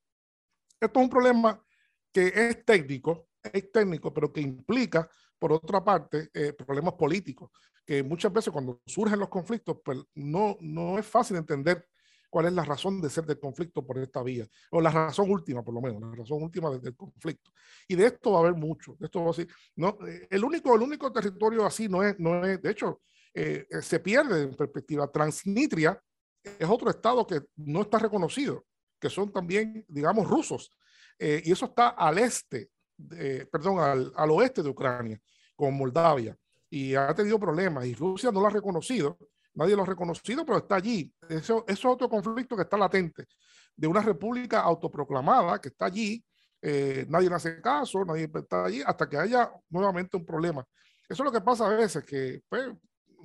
esto 0.79 0.99
es 0.99 1.03
un 1.03 1.09
problema 1.09 1.63
que 2.11 2.27
es 2.27 2.65
técnico, 2.65 3.29
es 3.41 3.71
técnico, 3.71 4.13
pero 4.13 4.31
que 4.31 4.41
implica, 4.41 5.09
por 5.37 5.51
otra 5.51 5.83
parte, 5.83 6.29
eh, 6.33 6.53
problemas 6.53 6.93
políticos, 6.93 7.51
que 7.85 8.01
muchas 8.03 8.31
veces 8.31 8.51
cuando 8.51 8.81
surgen 8.85 9.19
los 9.19 9.29
conflictos, 9.29 9.77
pues 9.83 9.99
no, 10.15 10.57
no 10.61 10.97
es 10.97 11.05
fácil 11.05 11.37
entender 11.37 11.87
cuál 12.29 12.47
es 12.47 12.53
la 12.53 12.65
razón 12.65 12.99
de 12.99 13.09
ser 13.09 13.25
del 13.25 13.39
conflicto 13.39 13.85
por 13.85 13.97
esta 13.97 14.23
vía, 14.23 14.47
o 14.71 14.81
la 14.81 14.89
razón 14.91 15.29
última, 15.29 15.63
por 15.63 15.73
lo 15.73 15.81
menos, 15.81 16.01
la 16.01 16.15
razón 16.15 16.43
última 16.43 16.69
del, 16.69 16.81
del 16.81 16.95
conflicto. 16.95 17.51
Y 17.87 17.95
de 17.95 18.07
esto 18.07 18.31
va 18.31 18.39
a 18.39 18.41
haber 18.41 18.55
mucho, 18.55 18.95
de 18.99 19.05
esto 19.05 19.23
va 19.23 19.31
a 19.31 19.45
no, 19.75 19.97
el 20.29 20.43
único, 20.43 20.75
el 20.75 20.81
único 20.81 21.11
territorio 21.11 21.65
así 21.65 21.87
no 21.87 22.03
es, 22.03 22.19
no 22.19 22.43
es, 22.43 22.61
de 22.61 22.71
hecho, 22.71 23.01
eh, 23.33 23.67
se 23.81 23.99
pierde 23.99 24.43
en 24.43 24.55
perspectiva. 24.55 25.11
Transnistria 25.11 26.01
es 26.41 26.69
otro 26.69 26.89
estado 26.89 27.25
que 27.27 27.41
no 27.57 27.81
está 27.81 27.99
reconocido, 27.99 28.65
que 29.05 29.09
son 29.11 29.31
también, 29.31 29.85
digamos, 29.87 30.27
rusos. 30.27 30.71
Eh, 31.19 31.43
y 31.45 31.51
eso 31.51 31.65
está 31.65 31.89
al 31.89 32.17
este, 32.17 32.71
de, 32.97 33.45
perdón, 33.45 33.79
al, 33.79 34.11
al, 34.15 34.31
oeste 34.31 34.63
de 34.63 34.69
Ucrania, 34.69 35.21
con 35.55 35.77
Moldavia. 35.77 36.35
Y 36.71 36.95
ha 36.95 37.13
tenido 37.13 37.39
problemas 37.39 37.85
y 37.85 37.93
Rusia 37.93 38.31
no 38.31 38.41
lo 38.41 38.47
ha 38.47 38.49
reconocido. 38.49 39.19
Nadie 39.53 39.75
lo 39.75 39.83
ha 39.83 39.85
reconocido, 39.85 40.43
pero 40.43 40.57
está 40.57 40.77
allí. 40.77 41.13
Eso, 41.29 41.63
eso 41.67 41.67
es 41.67 41.85
otro 41.85 42.09
conflicto 42.09 42.55
que 42.55 42.63
está 42.63 42.77
latente, 42.77 43.27
de 43.75 43.87
una 43.87 44.01
república 44.01 44.61
autoproclamada 44.61 45.61
que 45.61 45.67
está 45.67 45.85
allí. 45.85 46.25
Eh, 46.59 47.05
nadie 47.07 47.29
le 47.29 47.35
hace 47.35 47.61
caso, 47.61 48.03
nadie 48.05 48.27
está 48.33 48.65
allí, 48.65 48.81
hasta 48.83 49.07
que 49.07 49.17
haya 49.17 49.51
nuevamente 49.69 50.17
un 50.17 50.25
problema. 50.25 50.65
Eso 51.07 51.21
es 51.21 51.25
lo 51.25 51.31
que 51.31 51.41
pasa 51.41 51.67
a 51.67 51.75
veces, 51.75 52.03
que 52.03 52.41
pues, 52.49 52.71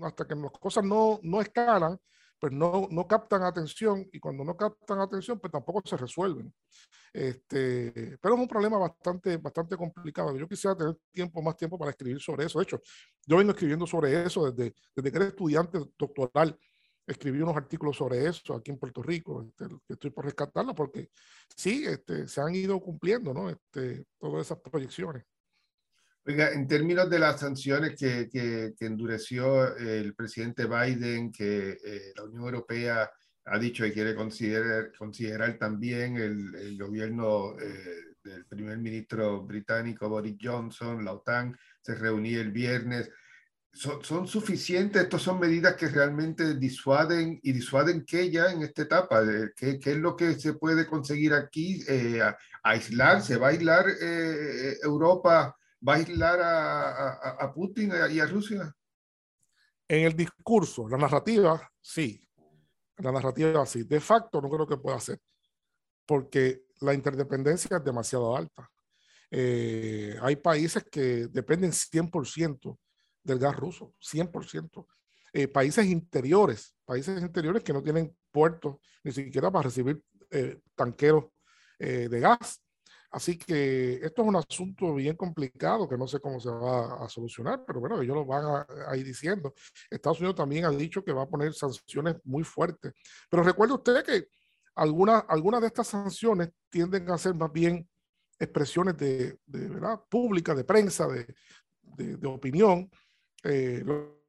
hasta 0.03 0.27
que 0.27 0.35
las 0.35 0.53
cosas 0.53 0.85
no, 0.85 1.21
no 1.23 1.41
escalan, 1.41 1.99
pues 2.41 2.53
no, 2.53 2.89
no 2.91 3.07
captan 3.07 3.43
atención 3.43 4.09
y 4.13 4.19
cuando 4.19 4.43
no 4.45 4.57
captan 4.57 4.99
atención, 5.01 5.39
pues 5.39 5.53
tampoco 5.53 5.83
se 5.85 5.97
resuelven. 5.97 6.53
Este, 7.13 8.19
pero 8.21 8.35
es 8.35 8.41
un 8.41 8.49
problema 8.49 8.79
bastante, 8.79 9.37
bastante 9.37 9.77
complicado. 9.77 10.37
Yo 10.37 10.49
quisiera 10.49 10.75
tener 10.75 10.97
tiempo, 11.13 11.43
más 11.43 11.57
tiempo 11.57 11.79
para 11.79 11.91
escribir 11.91 12.21
sobre 12.21 12.47
eso. 12.47 12.59
De 12.59 12.65
hecho, 12.65 12.81
yo 13.27 13.37
vengo 13.37 13.51
escribiendo 13.53 13.87
sobre 13.87 14.25
eso 14.25 14.51
desde, 14.51 14.75
desde 14.97 15.11
que 15.11 15.17
era 15.19 15.27
estudiante 15.27 15.79
doctoral. 15.99 16.59
Escribí 17.07 17.41
unos 17.43 17.57
artículos 17.57 17.97
sobre 17.97 18.27
eso 18.27 18.55
aquí 18.55 18.71
en 18.71 18.79
Puerto 18.79 19.03
Rico, 19.03 19.43
este, 19.43 19.67
que 19.87 19.95
estoy 19.95 20.11
por 20.11 20.25
rescatarlo 20.25 20.75
porque 20.75 21.11
sí, 21.57 21.85
este, 21.85 22.27
se 22.27 22.41
han 22.41 22.55
ido 22.55 22.81
cumpliendo 22.81 23.35
¿no? 23.35 23.51
este, 23.51 24.07
todas 24.19 24.47
esas 24.47 24.61
proyecciones. 24.61 25.25
Oiga, 26.31 26.53
en 26.53 26.69
términos 26.69 27.11
de 27.11 27.19
las 27.19 27.41
sanciones 27.41 27.97
que, 27.99 28.29
que, 28.29 28.73
que 28.79 28.87
endureció 28.87 29.77
el 29.77 30.15
presidente 30.15 30.67
Biden, 30.67 31.33
que 31.33 31.71
eh, 31.85 32.13
la 32.15 32.23
Unión 32.23 32.45
Europea 32.45 33.11
ha 33.47 33.59
dicho 33.59 33.83
que 33.83 33.93
quiere 33.93 34.15
considerar, 34.15 34.93
considerar 34.97 35.59
también 35.59 36.19
el, 36.19 36.55
el 36.55 36.79
gobierno 36.79 37.59
eh, 37.59 38.15
del 38.23 38.47
primer 38.47 38.79
ministro 38.79 39.43
británico 39.43 40.09
Boris 40.09 40.37
Johnson, 40.41 41.05
la 41.05 41.15
OTAN, 41.15 41.59
se 41.83 41.97
reunía 41.97 42.41
el 42.41 42.53
viernes. 42.53 43.11
¿Son, 43.73 44.05
¿Son, 44.05 44.29
suficientes? 44.29 45.03
¿Estos 45.03 45.23
son 45.23 45.41
medidas 45.41 45.75
que 45.75 45.89
realmente 45.89 46.55
disuaden 46.55 47.41
y 47.43 47.51
disuaden 47.51 48.05
qué 48.05 48.31
ya 48.31 48.53
en 48.53 48.63
esta 48.63 48.83
etapa? 48.83 49.25
¿Qué, 49.57 49.81
qué 49.81 49.91
es 49.91 49.99
lo 49.99 50.15
que 50.15 50.35
se 50.35 50.53
puede 50.53 50.87
conseguir 50.87 51.35
aquí? 51.35 51.83
Eh, 51.89 52.23
¿Aislar? 52.63 53.21
¿Se 53.21 53.37
va 53.37 53.49
a 53.49 53.51
aislar 53.51 53.87
eh, 54.01 54.77
Europa? 54.85 55.57
Va 55.87 55.95
a 55.95 55.97
aislar 55.97 56.39
a, 56.43 57.53
Putin 57.55 57.93
y 58.11 58.21
a 58.21 58.27
Rusia? 58.27 58.75
En 59.89 60.07
el 60.07 60.15
discurso, 60.15 60.89
la 60.89 60.99
narrativa, 60.99 61.69
sí. 61.81 62.27
La 62.99 63.11
narrativa, 63.11 63.65
sí. 63.67 63.85
De 63.85 64.01
facto, 64.01 64.41
no 64.41 64.49
creo 64.49 64.67
que 64.67 64.77
pueda 64.77 65.01
ser, 65.01 65.19
porque 66.07 66.65
la 66.81 66.95
interdependencia 66.95 67.79
es 67.79 67.85
demasiado 67.85 68.37
alta. 68.37 68.71
Eh, 69.31 70.17
hay 70.21 70.37
países 70.37 70.85
que 70.91 71.29
dependen 71.29 71.73
100% 71.73 72.79
del 73.23 73.39
gas 73.39 73.57
ruso, 73.57 73.95
100%. 74.01 74.87
Eh, 75.33 75.47
países 75.47 75.87
interiores, 75.87 76.75
países 76.85 77.23
interiores 77.23 77.63
que 77.63 77.73
no 77.73 77.83
tienen 77.83 78.17
puertos 78.33 78.77
ni 79.05 79.13
siquiera 79.13 79.51
para 79.51 79.65
recibir 79.65 80.03
eh, 80.31 80.61
tanqueros 80.75 81.27
de 81.79 82.21
gas. 82.21 82.61
Así 83.11 83.37
que 83.37 83.95
esto 83.95 84.23
es 84.23 84.29
un 84.29 84.37
asunto 84.37 84.95
bien 84.95 85.17
complicado 85.17 85.89
que 85.89 85.99
no 85.99 86.07
sé 86.07 86.21
cómo 86.21 86.39
se 86.39 86.49
va 86.49 87.05
a 87.05 87.09
solucionar, 87.09 87.65
pero 87.67 87.81
bueno, 87.81 88.01
ellos 88.01 88.15
lo 88.15 88.25
van 88.25 88.65
a, 88.87 88.97
ir 88.97 89.05
diciendo. 89.05 89.53
Estados 89.91 90.21
Unidos 90.21 90.37
también 90.37 90.65
ha 90.65 90.71
dicho 90.71 91.03
que 91.03 91.13
va 91.13 91.23
a 91.23 91.29
poner 91.29 91.53
sanciones 91.53 92.17
muy 92.25 92.45
fuertes. 92.45 92.93
Pero 93.29 93.43
recuerde 93.43 93.75
usted 93.75 94.05
que 94.05 94.29
algunas 94.77 95.25
alguna 95.29 95.61
de 95.61 95.67
estas 95.67 95.89
sanciones 95.89 96.51
tienden 96.69 97.11
a 97.11 97.19
ser 97.19 97.35
más 97.35 97.53
bien 97.53 97.89
expresiones 98.39 98.97
de, 98.97 99.39
de 99.45 99.69
verdad 99.69 100.01
pública, 100.09 100.55
de 100.55 100.65
prensa, 100.65 101.09
de, 101.09 101.27
de, 101.83 102.29
opinión, 102.29 102.91
eh, 103.43 103.83
lo, 103.85 104.21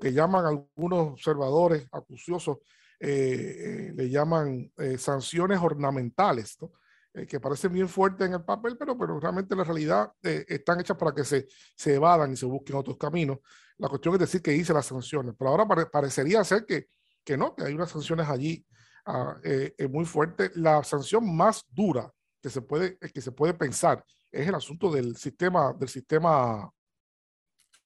que 0.00 0.12
llaman 0.12 0.46
algunos 0.46 1.12
observadores 1.12 1.86
acuciosos, 1.92 2.58
eh, 2.98 3.10
eh, 3.10 3.92
le 3.94 4.08
llaman 4.08 4.72
sanciones 4.96 5.58
ornamentales, 5.60 6.56
¿no? 6.60 6.72
Eh, 7.14 7.26
que 7.26 7.40
parecen 7.40 7.72
bien 7.72 7.88
fuertes 7.88 8.26
en 8.26 8.34
el 8.34 8.44
papel, 8.44 8.76
pero, 8.78 8.96
pero 8.96 9.20
realmente 9.20 9.54
en 9.54 9.58
la 9.58 9.64
realidad 9.64 10.12
eh, 10.22 10.44
están 10.48 10.80
hechas 10.80 10.96
para 10.96 11.12
que 11.12 11.24
se, 11.24 11.46
se 11.76 11.94
evadan 11.94 12.32
y 12.32 12.36
se 12.36 12.46
busquen 12.46 12.76
otros 12.76 12.96
caminos. 12.96 13.38
La 13.78 13.88
cuestión 13.88 14.14
es 14.14 14.20
decir 14.20 14.40
que 14.40 14.54
hice 14.54 14.72
las 14.72 14.86
sanciones, 14.86 15.34
pero 15.38 15.50
ahora 15.50 15.66
pare, 15.66 15.86
parecería 15.86 16.42
ser 16.44 16.64
que, 16.64 16.86
que 17.24 17.36
no, 17.36 17.54
que 17.54 17.64
hay 17.64 17.74
unas 17.74 17.90
sanciones 17.90 18.28
allí 18.28 18.64
uh, 19.06 19.34
eh, 19.42 19.88
muy 19.90 20.04
fuertes. 20.04 20.56
La 20.56 20.82
sanción 20.84 21.34
más 21.34 21.64
dura 21.68 22.10
que 22.40 22.50
se 22.50 22.62
puede, 22.62 22.98
que 22.98 23.20
se 23.20 23.32
puede 23.32 23.54
pensar 23.54 24.04
es 24.30 24.48
el 24.48 24.54
asunto 24.54 24.90
del 24.90 25.16
sistema, 25.16 25.72
del 25.72 25.88
sistema 25.88 26.70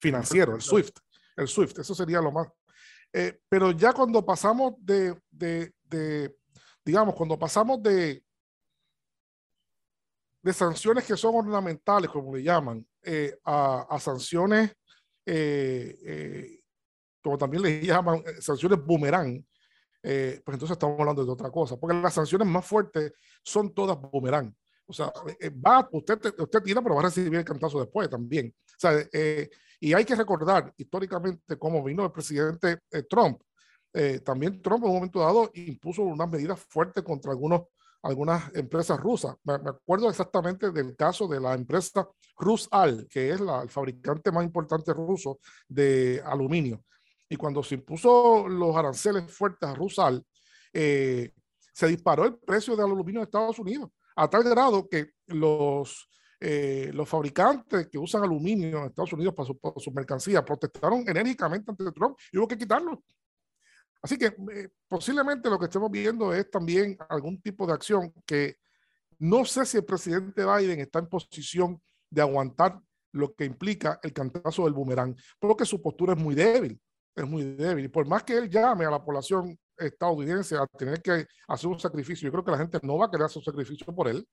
financiero, 0.01 0.55
el 0.55 0.62
SWIFT. 0.62 0.99
El 1.37 1.49
SWIFT, 1.49 1.81
eso 1.81 1.95
sería 1.95 2.21
lo 2.21 2.33
más. 2.33 2.49
Eh, 3.12 3.41
pero 3.49 3.71
ya 3.73 3.93
cuando 3.93 4.25
pasamos 4.25 4.75
de, 4.79 5.19
de, 5.31 5.73
de 5.85 6.37
digamos, 6.85 7.15
cuando 7.15 7.39
pasamos 7.39 7.83
de, 7.83 8.25
de 10.46 10.52
sanciones 10.52 11.04
que 11.04 11.16
son 11.16 11.35
ornamentales, 11.35 12.09
como 12.09 12.37
le 12.37 12.40
llaman, 12.40 12.87
eh, 13.02 13.37
a, 13.44 13.85
a, 13.90 13.98
sanciones, 13.98 14.70
eh, 15.26 15.98
eh, 16.06 16.61
como 17.20 17.37
también 17.37 17.64
le 17.64 17.85
llaman, 17.85 18.22
eh, 18.24 18.40
sanciones 18.40 18.78
boomerang, 18.78 19.44
eh, 20.04 20.40
pues 20.44 20.54
entonces 20.54 20.76
estamos 20.76 21.00
hablando 21.00 21.24
de 21.24 21.32
otra 21.32 21.50
cosa, 21.50 21.76
porque 21.76 21.96
las 22.00 22.14
sanciones 22.14 22.46
más 22.46 22.64
fuertes 22.64 23.12
son 23.42 23.74
todas 23.74 24.00
boomerang. 24.00 24.54
O 24.87 24.92
sea, 24.92 25.12
eh, 25.40 25.50
va, 25.50 25.88
usted, 25.90 26.20
usted 26.38 26.62
tira, 26.62 26.80
pero 26.80 26.94
va 26.94 27.00
a 27.00 27.04
recibir 27.06 27.35
el 27.35 27.44
cantazo 27.44 27.80
después 27.80 28.09
también. 28.09 28.54
O 28.68 28.78
sea, 28.78 28.92
y 29.80 29.92
hay 29.94 30.04
que 30.04 30.14
recordar 30.14 30.72
históricamente 30.76 31.59
cómo 31.59 31.82
vino 31.82 32.04
el 32.04 32.12
presidente 32.12 32.78
Trump. 33.11 33.42
también 34.24 34.62
Trump 34.62 34.85
en 34.85 34.90
un 34.90 34.94
momento 34.94 35.18
dado 35.18 35.50
impuso 35.54 36.02
unas 36.02 36.30
medidas 36.30 36.61
fuertes 36.61 37.02
contra 37.02 37.32
algunos, 37.32 37.62
algunas 38.07 38.55
empresas 38.55 38.99
rusas. 38.99 39.37
Me, 39.45 39.55
acuerdo 39.55 40.09
exactamente 40.09 40.71
del 40.71 40.97
caso 40.97 41.27
de 41.29 41.40
la 41.40 41.55
empresa 41.55 42.09
Rusal, 42.38 43.07
que 43.11 43.31
es 43.31 43.40
el 43.40 43.69
fabricante 43.69 44.31
más 44.31 44.45
importante 44.45 44.92
ruso 44.92 45.38
de 45.69 46.23
aluminio 46.25 46.83
y 47.29 47.37
cuando 47.37 47.62
se 47.62 47.75
impuso 47.75 48.49
los 48.49 48.77
aranceles 48.77 49.33
fuertes 49.33 49.69
a 49.69 49.75
Rusal, 49.75 50.25
eh, 50.73 51.33
se 51.73 51.87
disparó 51.88 52.25
el 52.25 52.38
precio 52.38 52.77
del 52.77 52.87
aluminio 52.87 53.21
en 53.21 53.27
Estados 53.27 53.59
Unidos, 53.59 53.90
a 54.14 54.29
tal 54.29 54.45
grado 54.45 54.88
que 54.88 55.11
los, 55.27 56.09
eh, 56.40 56.90
los 56.95 57.09
fabricantes 57.09 57.88
que 57.88 57.99
usan 57.99 58.23
aluminio 58.23 58.79
en 58.79 58.85
Estados 58.87 59.12
Unidos 59.12 59.35
para 59.35 59.47
sus 59.47 59.83
su 59.83 59.90
mercancías 59.92 60.42
protestaron 60.42 61.05
enérgicamente 61.07 61.71
ante 61.71 61.92
Trump 61.92 62.16
y 62.33 62.38
hubo 62.38 62.49
que 62.49 62.59
quitarlo. 62.59 63.03
Así 64.07 64.16
que 64.16 64.27
eh, 64.27 64.69
posiblemente 64.87 65.51
lo 65.51 65.59
que 65.59 65.64
estemos 65.64 65.90
viendo 65.90 66.33
es 66.33 66.49
también 66.49 66.97
algún 67.09 67.40
tipo 67.40 67.66
de 67.66 67.73
acción 67.73 68.12
que 68.25 68.57
no 69.19 69.45
sé 69.45 69.66
si 69.66 69.79
el 69.79 69.85
presidente 69.85 70.45
Biden 70.45 70.79
está 70.79 71.01
en 71.01 71.09
posición 71.09 71.83
de 72.09 72.23
aguantar 72.23 72.81
lo 73.11 73.35
que 73.35 73.45
implica 73.45 73.99
el 74.03 74.12
cantazo 74.12 74.64
del 74.64 74.75
boomerang, 74.75 75.16
porque 75.40 75.64
su 75.64 75.83
postura 75.83 76.12
es 76.12 76.19
muy 76.19 76.37
débil 76.37 76.81
es 77.16 77.27
muy 77.27 77.45
débil. 77.57 77.87
Y 77.87 77.88
por 77.88 78.07
más 78.07 78.23
que 78.23 78.37
él 78.37 78.51
llame 78.51 78.85
a 78.85 78.90
la 78.90 79.03
población 79.03 79.59
estadounidense 79.77 80.57
a 80.57 80.66
tener 80.66 81.03
que 81.03 81.27
hacer 81.49 81.69
un 81.69 81.81
sacrificio, 81.81 82.27
yo 82.27 82.33
creo 82.33 82.45
que 82.45 82.51
la 82.51 82.59
gente 82.59 82.79
no 82.83 82.99
va 82.99 83.07
a 83.07 83.11
querer 83.11 83.27
hacer 83.27 83.38
un 83.38 83.45
sacrificio 83.45 83.87
por 83.95 84.09
él. 84.09 84.27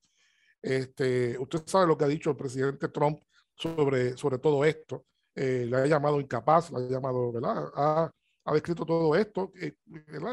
Este, 0.60 1.38
usted 1.38 1.62
sabe 1.66 1.86
lo 1.86 1.96
que 1.96 2.04
ha 2.04 2.08
dicho 2.08 2.30
el 2.30 2.36
presidente 2.36 2.88
Trump 2.88 3.20
sobre, 3.54 4.16
sobre 4.16 4.38
todo 4.38 4.64
esto. 4.64 5.06
Eh, 5.34 5.66
le 5.68 5.76
ha 5.76 5.86
llamado 5.86 6.20
incapaz, 6.20 6.70
le 6.70 6.78
ha 6.78 6.88
llamado, 6.88 7.32
¿verdad? 7.32 8.10
Ha 8.44 8.52
descrito 8.52 8.84
todo 8.84 9.14
esto, 9.16 9.52
eh, 9.60 9.74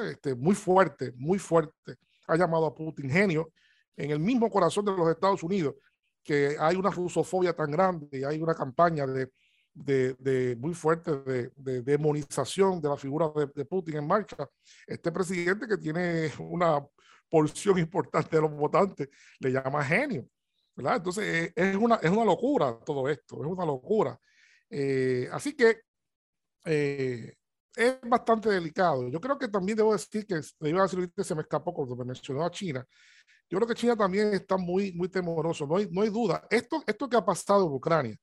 Este, 0.10 0.36
muy 0.36 0.56
fuerte, 0.56 1.13
muy 1.15 1.39
fuerte. 1.39 1.97
Ha 2.28 2.36
llamado 2.36 2.65
a 2.65 2.76
Putin 2.76 3.10
genio 3.10 3.52
en 3.95 4.12
el 4.12 4.19
mismo 4.19 4.50
corazón 4.50 4.86
de 4.86 4.91
los 4.91 5.10
Estados 5.10 5.43
Unidos, 5.43 5.76
que 6.24 6.56
hay 6.60 6.76
una 6.76 6.89
rusofobia 6.89 7.54
tan 7.54 7.71
grande 7.71 8.08
y 8.12 8.24
hay 8.24 8.41
una 8.41 8.54
campaña 8.54 9.06
de 9.08 9.32
de, 9.74 10.56
muy 10.60 10.74
fuerte 10.74 11.12
de, 11.56 11.82
demonización 11.82 12.82
de 12.82 12.89
la 12.89 12.97
figura 12.97 13.32
de, 13.56 13.65
Putin 13.65 13.97
en 13.97 14.08
marcha. 14.08 14.50
Este 14.86 15.12
presidente 15.12 15.67
que 15.67 15.78
tiene 15.78 16.32
una 16.39 16.86
porción 17.30 17.78
importante 17.80 18.36
de 18.36 18.41
los 18.41 18.52
votantes 18.52 19.10
le 19.39 19.52
llama 19.52 19.84
genio. 19.84 20.28
¿verdad? 20.76 20.97
Entonces 20.97 21.26
eh, 21.26 21.54
es 21.56 21.76
una, 21.76 21.95
es 21.95 22.10
una 22.10 22.26
locura 22.26 22.80
todo 22.86 23.08
esto, 23.10 23.41
es 23.41 23.47
una 23.47 23.65
locura. 23.65 24.17
Eh, 24.69 25.28
así 25.32 25.54
que 25.54 25.82
eh, 26.65 27.34
es 27.75 27.99
bastante 28.01 28.49
delicado. 28.49 29.07
Yo 29.07 29.19
creo 29.19 29.38
que 29.38 29.47
también 29.47 29.77
debo 29.77 29.93
decir 29.93 30.25
que, 30.25 30.41
le 30.60 30.69
iba 30.69 30.81
a 30.81 30.88
decir 30.88 31.12
se 31.17 31.36
me 31.36 31.41
escapó 31.41 31.73
cuando 31.73 31.95
me 31.95 32.05
mencionó 32.05 32.45
a 32.45 32.51
China. 32.51 32.86
Yo 33.49 33.57
creo 33.57 33.67
que 33.67 33.75
China 33.75 33.95
también 33.97 34.34
está 34.34 34.57
muy, 34.57 34.93
muy 34.93 35.10
temoroso, 35.10 35.67
no 35.67 35.77
hay, 35.77 35.88
no 35.91 36.01
hay 36.01 36.10
duda. 36.10 36.45
Esto, 36.49 36.84
esto 36.88 37.10
que 37.10 37.17
ha 37.17 37.25
pasado 37.25 37.65
en 37.67 37.73
Ucrania, 37.73 38.17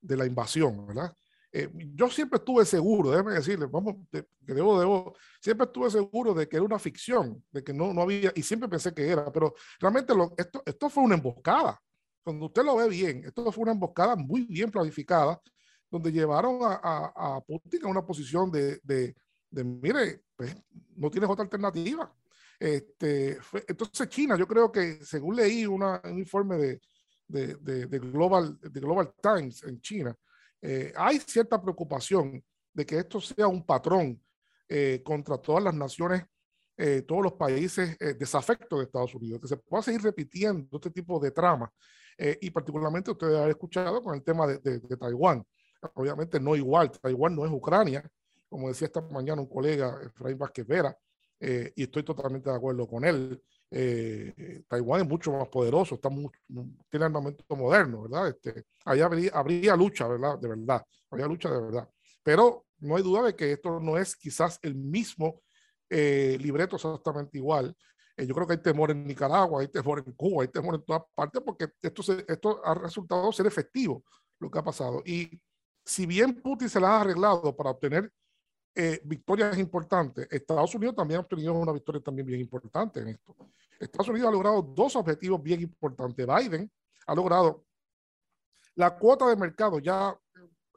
de 0.00 0.16
la 0.16 0.26
invasión, 0.26 0.86
¿verdad? 0.86 1.14
Eh, 1.52 1.70
yo 1.94 2.08
siempre 2.08 2.38
estuve 2.38 2.64
seguro, 2.64 3.10
déjeme 3.10 3.34
decirle, 3.34 3.66
vamos, 3.66 3.96
que 4.10 4.24
debo, 4.54 4.80
debo, 4.80 5.14
siempre 5.38 5.66
estuve 5.66 5.90
seguro 5.90 6.32
de 6.32 6.48
que 6.48 6.56
era 6.56 6.64
una 6.64 6.78
ficción, 6.78 7.44
de 7.50 7.62
que 7.62 7.74
no, 7.74 7.92
no 7.92 8.02
había, 8.02 8.32
y 8.34 8.42
siempre 8.42 8.68
pensé 8.70 8.94
que 8.94 9.06
era, 9.06 9.30
pero 9.30 9.54
realmente 9.78 10.14
lo, 10.14 10.32
esto, 10.36 10.62
esto 10.64 10.88
fue 10.88 11.04
una 11.04 11.14
emboscada. 11.14 11.78
Cuando 12.24 12.46
usted 12.46 12.64
lo 12.64 12.76
ve 12.76 12.88
bien, 12.88 13.24
esto 13.26 13.52
fue 13.52 13.62
una 13.62 13.72
emboscada 13.72 14.16
muy 14.16 14.42
bien 14.46 14.70
planificada, 14.70 15.40
donde 15.92 16.10
llevaron 16.10 16.60
a, 16.62 17.12
a, 17.14 17.40
Putin 17.42 17.84
a 17.84 17.88
una 17.88 18.04
posición 18.04 18.50
de, 18.50 18.80
de, 18.82 19.14
mire, 19.62 20.22
pues, 20.34 20.56
no 20.96 21.10
tienes 21.10 21.28
otra 21.28 21.44
alternativa. 21.44 22.10
Este, 22.58 23.38
entonces 23.68 24.08
China, 24.08 24.36
yo 24.38 24.48
creo 24.48 24.72
que 24.72 25.04
según 25.04 25.36
leí 25.36 25.66
una, 25.66 26.00
un 26.04 26.18
informe 26.18 26.56
de, 26.56 26.80
de, 27.28 27.86
de, 27.86 27.98
Global, 27.98 28.58
de 28.58 28.80
Global 28.80 29.12
Times 29.22 29.64
en 29.64 29.82
China, 29.82 30.16
eh, 30.62 30.94
hay 30.96 31.18
cierta 31.18 31.60
preocupación 31.60 32.42
de 32.72 32.86
que 32.86 32.98
esto 32.98 33.20
sea 33.20 33.46
un 33.46 33.66
patrón 33.66 34.18
eh, 34.68 35.02
contra 35.04 35.36
todas 35.36 35.62
las 35.62 35.74
naciones, 35.74 36.24
eh, 36.78 37.02
todos 37.02 37.22
los 37.22 37.34
países 37.34 37.98
desafectos 38.18 38.78
de 38.78 38.86
Estados 38.86 39.14
Unidos, 39.14 39.42
que 39.42 39.48
se 39.48 39.58
pueda 39.58 39.82
seguir 39.82 40.00
repitiendo 40.00 40.78
este 40.78 40.90
tipo 40.90 41.20
de 41.20 41.32
trama. 41.32 41.70
y 42.40 42.50
particularmente 42.50 43.10
ustedes 43.10 43.38
han 43.38 43.50
escuchado 43.50 44.02
con 44.02 44.14
el 44.14 44.22
tema 44.22 44.46
de, 44.46 44.58
de, 44.58 44.96
Taiwán. 44.96 45.44
Obviamente 45.94 46.38
no 46.40 46.54
igual, 46.56 46.90
Taiwán 46.90 47.34
no 47.34 47.44
es 47.44 47.52
Ucrania, 47.52 48.08
como 48.48 48.68
decía 48.68 48.86
esta 48.86 49.00
mañana 49.00 49.40
un 49.40 49.48
colega, 49.48 49.98
Efraín 50.04 50.38
Vázquez 50.38 50.66
Vera, 50.66 50.96
y 51.40 51.82
estoy 51.82 52.04
totalmente 52.04 52.48
de 52.48 52.54
acuerdo 52.54 52.86
con 52.86 53.04
él 53.04 53.42
eh, 53.74 54.64
Taiwán 54.68 55.00
es 55.00 55.08
mucho 55.08 55.32
más 55.32 55.48
poderoso, 55.48 55.94
está 55.94 56.10
tiene 56.90 57.06
armamento 57.06 57.56
moderno, 57.56 58.02
¿verdad? 58.02 58.28
Este, 58.28 58.66
allá 58.84 59.08
habría, 59.32 59.74
lucha, 59.76 60.06
¿verdad? 60.06 60.38
De 60.38 60.48
verdad, 60.48 60.84
habría 61.10 61.26
lucha 61.26 61.50
de 61.50 61.58
verdad. 61.58 61.88
Pero 62.22 62.66
no 62.80 62.96
hay 62.96 63.02
duda 63.02 63.22
de 63.22 63.34
que 63.34 63.52
esto 63.52 63.80
no 63.80 63.96
es 63.96 64.14
quizás 64.14 64.58
el 64.60 64.74
mismo 64.74 65.40
eh, 65.88 66.36
libreto 66.38 66.76
exactamente 66.76 67.38
igual. 67.38 67.74
Eh, 68.14 68.26
yo 68.26 68.34
creo 68.34 68.46
que 68.46 68.52
hay 68.52 68.62
temor 68.62 68.90
en 68.90 69.06
Nicaragua, 69.06 69.62
hay 69.62 69.68
temor 69.68 70.04
en 70.06 70.12
Cuba, 70.12 70.42
hay 70.42 70.48
temor 70.48 70.74
en 70.74 70.84
todas 70.84 71.04
partes 71.14 71.40
porque 71.42 71.68
esto, 71.80 72.02
esto 72.28 72.60
ha 72.62 72.74
resultado 72.74 73.32
ser 73.32 73.46
efectivo 73.46 74.04
lo 74.38 74.50
que 74.50 74.58
ha 74.58 74.64
pasado. 74.64 75.02
Y 75.06 75.40
si 75.84 76.06
bien 76.06 76.40
Putin 76.40 76.68
se 76.68 76.80
la 76.80 76.96
ha 76.96 77.00
arreglado 77.00 77.54
para 77.54 77.70
obtener 77.70 78.12
eh, 78.74 79.00
victorias 79.04 79.58
importantes. 79.58 80.26
Estados 80.30 80.74
Unidos 80.74 80.96
también 80.96 81.18
ha 81.18 81.22
obtenido 81.22 81.52
una 81.52 81.72
victoria 81.72 82.00
también 82.00 82.26
bien 82.26 82.40
importante 82.40 83.00
en 83.00 83.08
esto. 83.08 83.36
Estados 83.78 84.08
Unidos 84.08 84.28
ha 84.28 84.32
logrado 84.32 84.62
dos 84.62 84.96
objetivos 84.96 85.42
bien 85.42 85.60
importantes. 85.60 86.26
Biden 86.26 86.70
ha 87.06 87.14
logrado 87.14 87.66
la 88.74 88.96
cuota 88.96 89.28
de 89.28 89.36
mercado 89.36 89.78
ya 89.78 90.16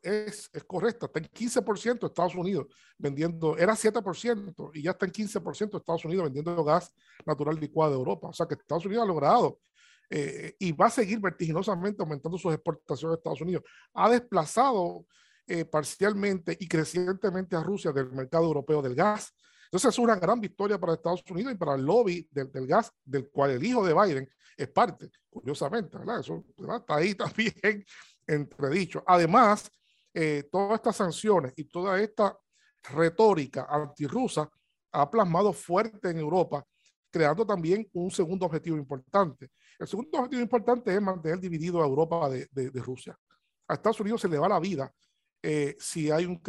es, 0.01 0.49
es 0.53 0.63
correcta, 0.65 1.05
está 1.07 1.19
en 1.19 1.25
15% 1.25 2.05
Estados 2.05 2.35
Unidos 2.35 2.67
vendiendo, 2.97 3.57
era 3.57 3.73
7% 3.73 4.71
y 4.73 4.83
ya 4.83 4.91
está 4.91 5.05
en 5.05 5.11
15% 5.11 5.77
Estados 5.77 6.05
Unidos 6.05 6.25
vendiendo 6.25 6.63
gas 6.63 6.93
natural 7.25 7.59
licuado 7.59 7.93
de 7.93 7.97
Europa. 7.97 8.27
O 8.27 8.33
sea 8.33 8.45
que 8.45 8.55
Estados 8.55 8.85
Unidos 8.85 9.03
ha 9.03 9.07
logrado 9.07 9.59
eh, 10.09 10.55
y 10.59 10.71
va 10.71 10.87
a 10.87 10.89
seguir 10.91 11.19
vertiginosamente 11.19 12.01
aumentando 12.01 12.37
sus 12.37 12.53
exportaciones 12.53 13.15
a 13.15 13.17
Estados 13.17 13.41
Unidos. 13.41 13.63
Ha 13.93 14.09
desplazado 14.09 15.05
eh, 15.47 15.65
parcialmente 15.65 16.57
y 16.59 16.67
crecientemente 16.67 17.55
a 17.55 17.63
Rusia 17.63 17.91
del 17.91 18.11
mercado 18.11 18.45
europeo 18.45 18.81
del 18.81 18.95
gas. 18.95 19.33
Entonces 19.65 19.89
es 19.89 19.99
una 19.99 20.15
gran 20.15 20.39
victoria 20.39 20.79
para 20.79 20.93
Estados 20.93 21.23
Unidos 21.29 21.53
y 21.53 21.57
para 21.57 21.75
el 21.75 21.83
lobby 21.83 22.27
del, 22.31 22.51
del 22.51 22.67
gas, 22.67 22.91
del 23.03 23.29
cual 23.29 23.51
el 23.51 23.63
hijo 23.63 23.85
de 23.85 23.93
Biden 23.93 24.29
es 24.57 24.69
parte, 24.69 25.09
curiosamente, 25.29 25.97
¿verdad? 25.97 26.19
Eso 26.19 26.45
está 26.57 26.95
ahí 26.95 27.13
también 27.15 27.85
entredicho. 28.25 29.03
Además, 29.05 29.69
eh, 30.13 30.47
todas 30.51 30.75
estas 30.75 30.95
sanciones 30.95 31.53
y 31.57 31.65
toda 31.65 31.99
esta 31.99 32.37
retórica 32.83 33.67
antirrusa 33.69 34.49
ha 34.91 35.09
plasmado 35.11 35.51
fuerte 35.51 36.09
en 36.09 36.19
Europa, 36.19 36.65
creando 37.15 37.45
también 37.45 37.87
un 37.93 38.11
segundo 38.11 38.45
objetivo 38.45 38.75
importante. 38.75 39.47
El 39.79 39.87
segundo 39.87 40.17
objetivo 40.17 40.41
importante 40.41 40.93
es 40.93 41.01
mantener 41.01 41.39
dividido 41.39 41.81
a 41.81 41.85
Europa 41.85 42.29
de, 42.29 42.45
de, 42.51 42.71
de 42.71 42.81
Rusia. 42.81 43.17
A 43.69 43.75
Estados 43.75 44.01
Unidos 44.01 44.19
se 44.19 44.27
le 44.27 44.37
va 44.37 44.49
la 44.49 44.59
vida 44.59 44.93
eh, 45.41 45.77
si 45.79 46.11
hay 46.11 46.25
un, 46.25 46.41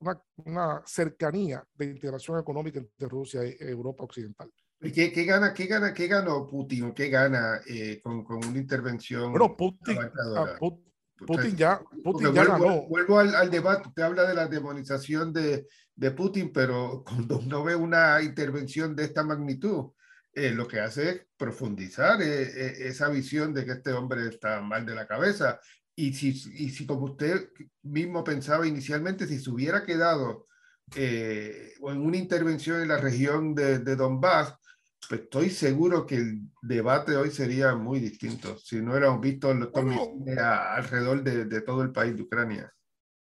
una, 0.00 0.22
una, 0.44 0.82
cercanía 0.84 1.64
de 1.72 1.86
integración 1.86 2.38
económica 2.38 2.80
entre 2.80 3.08
Rusia 3.08 3.46
y 3.46 3.56
Europa 3.60 4.04
Occidental. 4.04 4.50
¿Qué, 4.78 5.10
qué 5.10 5.24
gana, 5.24 5.54
qué 5.54 5.64
gana, 5.64 5.94
qué 5.94 6.06
ganó 6.06 6.46
Putin 6.46 6.92
qué 6.92 7.08
gana 7.08 7.62
eh, 7.66 8.02
con, 8.02 8.24
con, 8.24 8.44
una 8.44 8.58
intervención? 8.58 9.30
Bueno, 9.30 9.56
Putin, 9.56 9.96
ah, 10.36 10.58
Putin 11.26 11.56
ya, 11.56 11.80
Putin 12.02 12.34
ya 12.34 12.44
vuelvo, 12.44 12.52
ganó. 12.52 12.88
Vuelvo 12.88 13.18
al, 13.20 13.34
al, 13.34 13.50
debate. 13.50 13.88
Usted 13.88 14.02
habla 14.02 14.28
de 14.28 14.34
la 14.34 14.48
demonización 14.48 15.32
de, 15.32 15.66
de 15.96 16.10
Putin, 16.10 16.52
pero 16.52 17.02
cuando 17.06 17.38
uno 17.38 17.64
ve 17.64 17.74
una 17.74 18.20
intervención 18.20 18.94
de 18.94 19.04
esta 19.04 19.22
magnitud, 19.22 19.92
eh, 20.34 20.50
lo 20.50 20.66
que 20.66 20.80
hace 20.80 21.08
es 21.08 21.20
profundizar 21.36 22.20
esa 22.22 23.08
visión 23.08 23.52
de 23.54 23.64
que 23.64 23.72
este 23.72 23.92
hombre 23.92 24.28
está 24.28 24.60
mal 24.60 24.84
de 24.84 24.94
la 24.94 25.06
cabeza 25.06 25.60
y 25.96 26.12
si, 26.12 26.28
y 26.28 26.70
si 26.70 26.86
como 26.86 27.06
usted 27.06 27.50
mismo 27.82 28.24
pensaba 28.24 28.66
inicialmente, 28.66 29.26
si 29.26 29.38
se 29.38 29.50
hubiera 29.50 29.84
quedado 29.84 30.48
eh, 30.96 31.74
en 31.80 32.00
una 32.00 32.16
intervención 32.16 32.82
en 32.82 32.88
la 32.88 32.98
región 32.98 33.54
de, 33.54 33.78
de 33.78 33.96
Donbass, 33.96 34.54
pues 35.08 35.22
estoy 35.22 35.50
seguro 35.50 36.06
que 36.06 36.16
el 36.16 36.40
debate 36.62 37.16
hoy 37.16 37.30
sería 37.30 37.74
muy 37.74 38.00
distinto 38.00 38.56
si 38.58 38.80
no 38.80 38.92
hubiéramos 38.92 39.20
visto 39.20 39.52
los 39.52 39.70
alrededor 40.36 41.22
de, 41.22 41.44
de, 41.44 41.60
todo 41.60 41.82
el 41.82 41.92
país 41.92 42.16
de 42.16 42.22
Ucrania. 42.22 42.72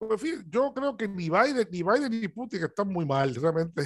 Pues 0.01 0.23
yo 0.49 0.73
creo 0.73 0.97
que 0.97 1.07
ni 1.07 1.29
Biden, 1.29 1.69
ni 1.71 1.83
Biden 1.83 2.11
ni 2.11 2.27
Putin 2.27 2.65
están 2.65 2.89
muy 2.89 3.05
mal, 3.05 3.35
realmente. 3.35 3.83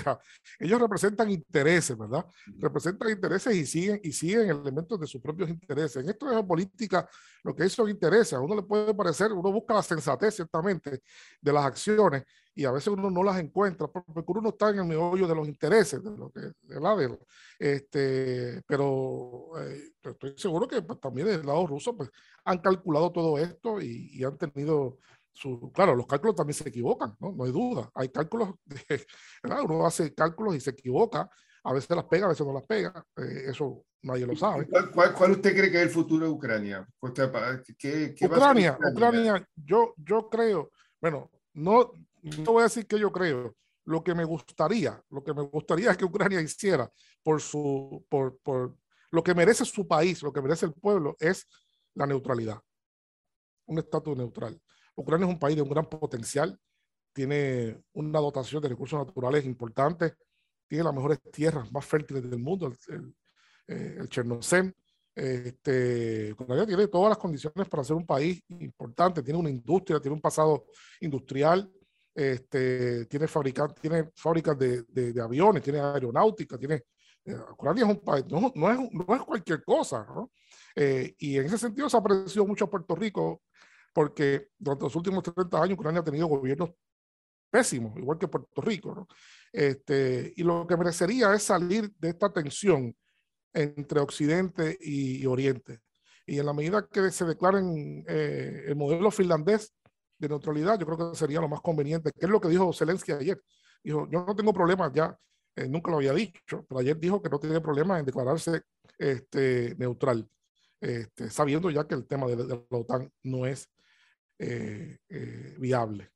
Ellos 0.60 0.80
representan 0.80 1.28
intereses, 1.28 1.98
¿verdad? 1.98 2.24
Representan 2.56 3.10
intereses 3.10 3.52
y 3.52 3.66
siguen, 3.66 4.00
y 4.00 4.12
siguen 4.12 4.48
elementos 4.48 5.00
de 5.00 5.08
sus 5.08 5.20
propios 5.20 5.50
intereses. 5.50 6.04
En 6.04 6.08
esto 6.08 6.30
de 6.30 6.40
política, 6.44 7.08
lo 7.42 7.52
que 7.52 7.64
eso 7.64 7.88
interesa, 7.88 8.36
a 8.36 8.40
uno 8.40 8.54
le 8.54 8.62
puede 8.62 8.94
parecer, 8.94 9.32
uno 9.32 9.50
busca 9.50 9.74
la 9.74 9.82
sensatez, 9.82 10.36
ciertamente, 10.36 11.02
de 11.40 11.52
las 11.52 11.64
acciones, 11.64 12.22
y 12.54 12.64
a 12.64 12.70
veces 12.70 12.86
uno 12.88 13.10
no 13.10 13.24
las 13.24 13.40
encuentra, 13.40 13.88
porque 13.88 14.32
uno 14.38 14.50
está 14.50 14.70
en 14.70 14.78
el 14.78 14.84
meollo 14.84 15.26
de 15.26 15.34
los 15.34 15.48
intereses, 15.48 16.00
de 16.00 16.16
lo 16.16 16.30
que, 16.30 16.52
de 16.62 17.18
este, 17.58 18.62
pero 18.68 19.50
eh, 19.58 19.94
estoy 20.00 20.34
seguro 20.36 20.68
que 20.68 20.80
pues, 20.80 21.00
también 21.00 21.26
del 21.26 21.44
lado 21.44 21.66
ruso, 21.66 21.96
pues, 21.96 22.08
han 22.44 22.58
calculado 22.58 23.10
todo 23.10 23.36
esto 23.36 23.80
y, 23.80 24.10
y 24.12 24.22
han 24.22 24.38
tenido 24.38 24.98
claro, 25.72 25.94
los 25.94 26.06
cálculos 26.06 26.36
también 26.36 26.54
se 26.54 26.68
equivocan, 26.68 27.16
¿no? 27.20 27.32
No 27.32 27.44
hay 27.44 27.52
duda. 27.52 27.90
Hay 27.94 28.08
cálculos, 28.08 28.54
de, 28.64 29.06
Uno 29.64 29.86
hace 29.86 30.14
cálculos 30.14 30.56
y 30.56 30.60
se 30.60 30.70
equivoca. 30.70 31.28
A 31.64 31.72
veces 31.72 31.90
las 31.90 32.04
pega, 32.04 32.26
a 32.26 32.28
veces 32.28 32.46
no 32.46 32.52
las 32.52 32.64
pega. 32.64 33.04
Eh, 33.16 33.44
eso 33.46 33.84
nadie 34.02 34.26
lo 34.26 34.36
sabe. 34.36 34.68
¿Cuál, 34.92 35.30
usted 35.32 35.56
cree 35.56 35.70
que 35.70 35.78
es 35.78 35.84
el 35.84 35.90
futuro 35.90 36.26
de 36.26 36.32
Ucrania? 36.32 36.86
¿Qué, 37.78 38.14
Ucrania, 38.22 38.78
Ucrania, 38.92 39.48
yo, 39.56 39.94
yo 39.96 40.28
creo, 40.28 40.70
bueno, 41.00 41.30
no, 41.54 41.92
no 42.22 42.52
voy 42.52 42.60
a 42.60 42.64
decir 42.64 42.86
que 42.86 42.98
yo 42.98 43.10
creo. 43.10 43.56
Lo 43.86 44.02
que 44.02 44.14
me 44.14 44.24
gustaría, 44.24 45.02
lo 45.10 45.22
que 45.22 45.34
me 45.34 45.42
gustaría 45.42 45.90
es 45.90 45.96
que 45.98 46.06
Ucrania 46.06 46.40
hiciera 46.40 46.90
por 47.22 47.42
su, 47.42 48.02
por, 48.08 48.38
por 48.38 48.76
lo 49.10 49.22
que 49.22 49.34
merece 49.34 49.66
su 49.66 49.86
país, 49.86 50.22
lo 50.22 50.32
que 50.32 50.40
merece 50.40 50.64
el 50.64 50.72
pueblo, 50.72 51.16
es 51.20 51.46
la 51.94 52.06
neutralidad. 52.06 52.60
Un 53.66 53.78
estatus 53.78 54.16
neutral. 54.16 54.58
Ucrania 54.94 55.26
es 55.26 55.32
un 55.32 55.38
país 55.38 55.56
de 55.56 55.62
un 55.62 55.68
gran 55.68 55.88
potencial, 55.88 56.58
tiene 57.12 57.82
una 57.92 58.20
dotación 58.20 58.62
de 58.62 58.68
recursos 58.68 58.98
naturales 58.98 59.44
importantes, 59.44 60.14
tiene 60.66 60.84
las 60.84 60.94
mejores 60.94 61.20
tierras 61.32 61.70
más 61.72 61.84
fértiles 61.84 62.28
del 62.28 62.38
mundo, 62.40 62.66
el, 62.66 62.94
el, 62.94 63.14
eh, 63.68 64.08
Este, 65.14 66.32
Ucrania 66.32 66.66
tiene 66.66 66.88
todas 66.88 67.10
las 67.10 67.18
condiciones 67.18 67.68
para 67.68 67.84
ser 67.84 67.94
un 67.96 68.06
país 68.06 68.42
importante, 68.48 69.22
tiene 69.22 69.38
una 69.38 69.50
industria, 69.50 70.00
tiene 70.00 70.14
un 70.16 70.20
pasado 70.20 70.66
industrial, 71.00 71.70
este, 72.14 73.06
tiene, 73.06 73.26
tiene 73.80 74.10
fábricas 74.14 74.58
de, 74.58 74.82
de, 74.88 75.20
aviones, 75.20 75.62
tiene 75.62 75.80
aeronáutica, 75.80 76.58
tiene... 76.58 76.82
Eh, 77.24 77.36
Ucrania 77.52 77.84
es 77.84 77.90
un 77.90 78.00
país, 78.00 78.24
no, 78.28 78.52
no, 78.54 78.70
es, 78.70 78.78
no 78.92 79.14
es 79.14 79.22
cualquier 79.22 79.64
cosa, 79.64 80.04
¿no? 80.04 80.30
Eh, 80.76 81.14
y 81.18 81.38
en 81.38 81.46
ese 81.46 81.58
sentido 81.58 81.88
se 81.88 81.96
ha 81.96 82.02
parecido 82.02 82.44
mucho 82.44 82.64
a 82.64 82.70
Puerto 82.70 82.94
Rico 82.94 83.42
porque 83.94 84.48
durante 84.58 84.84
los 84.84 84.96
últimos 84.96 85.22
30 85.22 85.62
años 85.62 85.78
Ucrania 85.78 86.00
ha 86.00 86.04
tenido 86.04 86.26
gobiernos 86.26 86.70
pésimos, 87.48 87.96
igual 87.96 88.18
que 88.18 88.28
Puerto 88.28 88.60
Rico. 88.60 88.94
¿no? 88.94 89.08
Este, 89.52 90.32
y 90.36 90.42
lo 90.42 90.66
que 90.66 90.76
merecería 90.76 91.32
es 91.32 91.44
salir 91.44 91.92
de 92.00 92.08
esta 92.08 92.32
tensión 92.32 92.94
entre 93.52 94.00
Occidente 94.00 94.76
y, 94.80 95.24
Oriente. 95.26 95.78
Y 96.26 96.40
en 96.40 96.46
la 96.46 96.52
medida 96.52 96.88
que 96.90 97.12
se 97.12 97.24
declaren 97.24 98.04
eh, 98.08 98.64
el 98.66 98.74
modelo 98.74 99.10
finlandés 99.12 99.72
de 100.18 100.28
neutralidad, 100.28 100.78
yo 100.80 100.86
creo 100.86 101.12
que 101.12 101.16
sería 101.16 101.40
lo 101.40 101.48
más 101.48 101.60
conveniente, 101.60 102.10
que 102.10 102.26
es 102.26 102.30
lo 102.30 102.40
que 102.40 102.48
dijo 102.48 102.72
Zelensky 102.72 103.12
ayer. 103.12 103.40
Dijo, 103.84 104.08
yo 104.10 104.24
no 104.26 104.34
tengo 104.34 104.52
problemas 104.52 104.90
ya, 104.92 105.16
eh, 105.54 105.68
nunca 105.68 105.92
lo 105.92 105.98
había 105.98 106.12
dicho, 106.12 106.64
pero 106.68 106.80
ayer 106.80 106.98
dijo 106.98 107.22
que 107.22 107.28
no 107.28 107.38
tiene 107.38 107.60
problemas 107.60 108.00
en 108.00 108.06
declararse 108.06 108.62
este, 108.98 109.76
neutral, 109.78 110.28
este, 110.80 111.30
sabiendo 111.30 111.70
ya 111.70 111.86
que 111.86 111.94
el 111.94 112.06
tema 112.06 112.26
de, 112.26 112.36
de 112.36 112.66
la 112.68 112.78
OTAN 112.78 113.12
no 113.22 113.46
es 113.46 113.68
eh, 114.46 114.98
eh, 115.08 115.54
viable. 115.58 116.10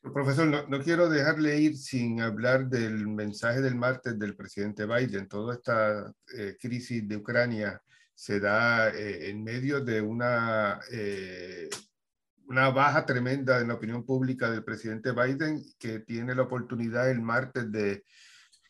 Profesor, 0.00 0.68
no, 0.68 0.82
quiero 0.82 1.08
dejarle 1.08 1.58
ir 1.58 1.76
sin 1.76 2.20
hablar 2.20 2.68
del 2.68 3.08
mensaje 3.08 3.60
del 3.60 3.74
martes 3.74 4.18
del 4.18 4.36
presidente 4.36 4.86
Biden. 4.86 5.28
Toda 5.28 5.54
esta 5.54 6.12
eh, 6.34 6.56
crisis 6.58 7.06
de 7.06 7.16
Ucrania 7.16 7.82
se 8.14 8.40
da 8.40 8.90
en 8.90 9.44
medio 9.44 9.80
de 9.84 10.00
una, 10.00 10.80
una 12.46 12.70
baja 12.70 13.06
tremenda 13.06 13.60
en 13.60 13.68
la 13.68 13.74
opinión 13.74 14.04
pública 14.04 14.50
del 14.50 14.64
presidente 14.64 15.12
Biden, 15.12 15.62
que 15.78 16.00
tiene 16.00 16.34
la 16.34 16.42
oportunidad 16.42 17.10
el 17.10 17.20
martes 17.20 17.70
de 17.70 18.04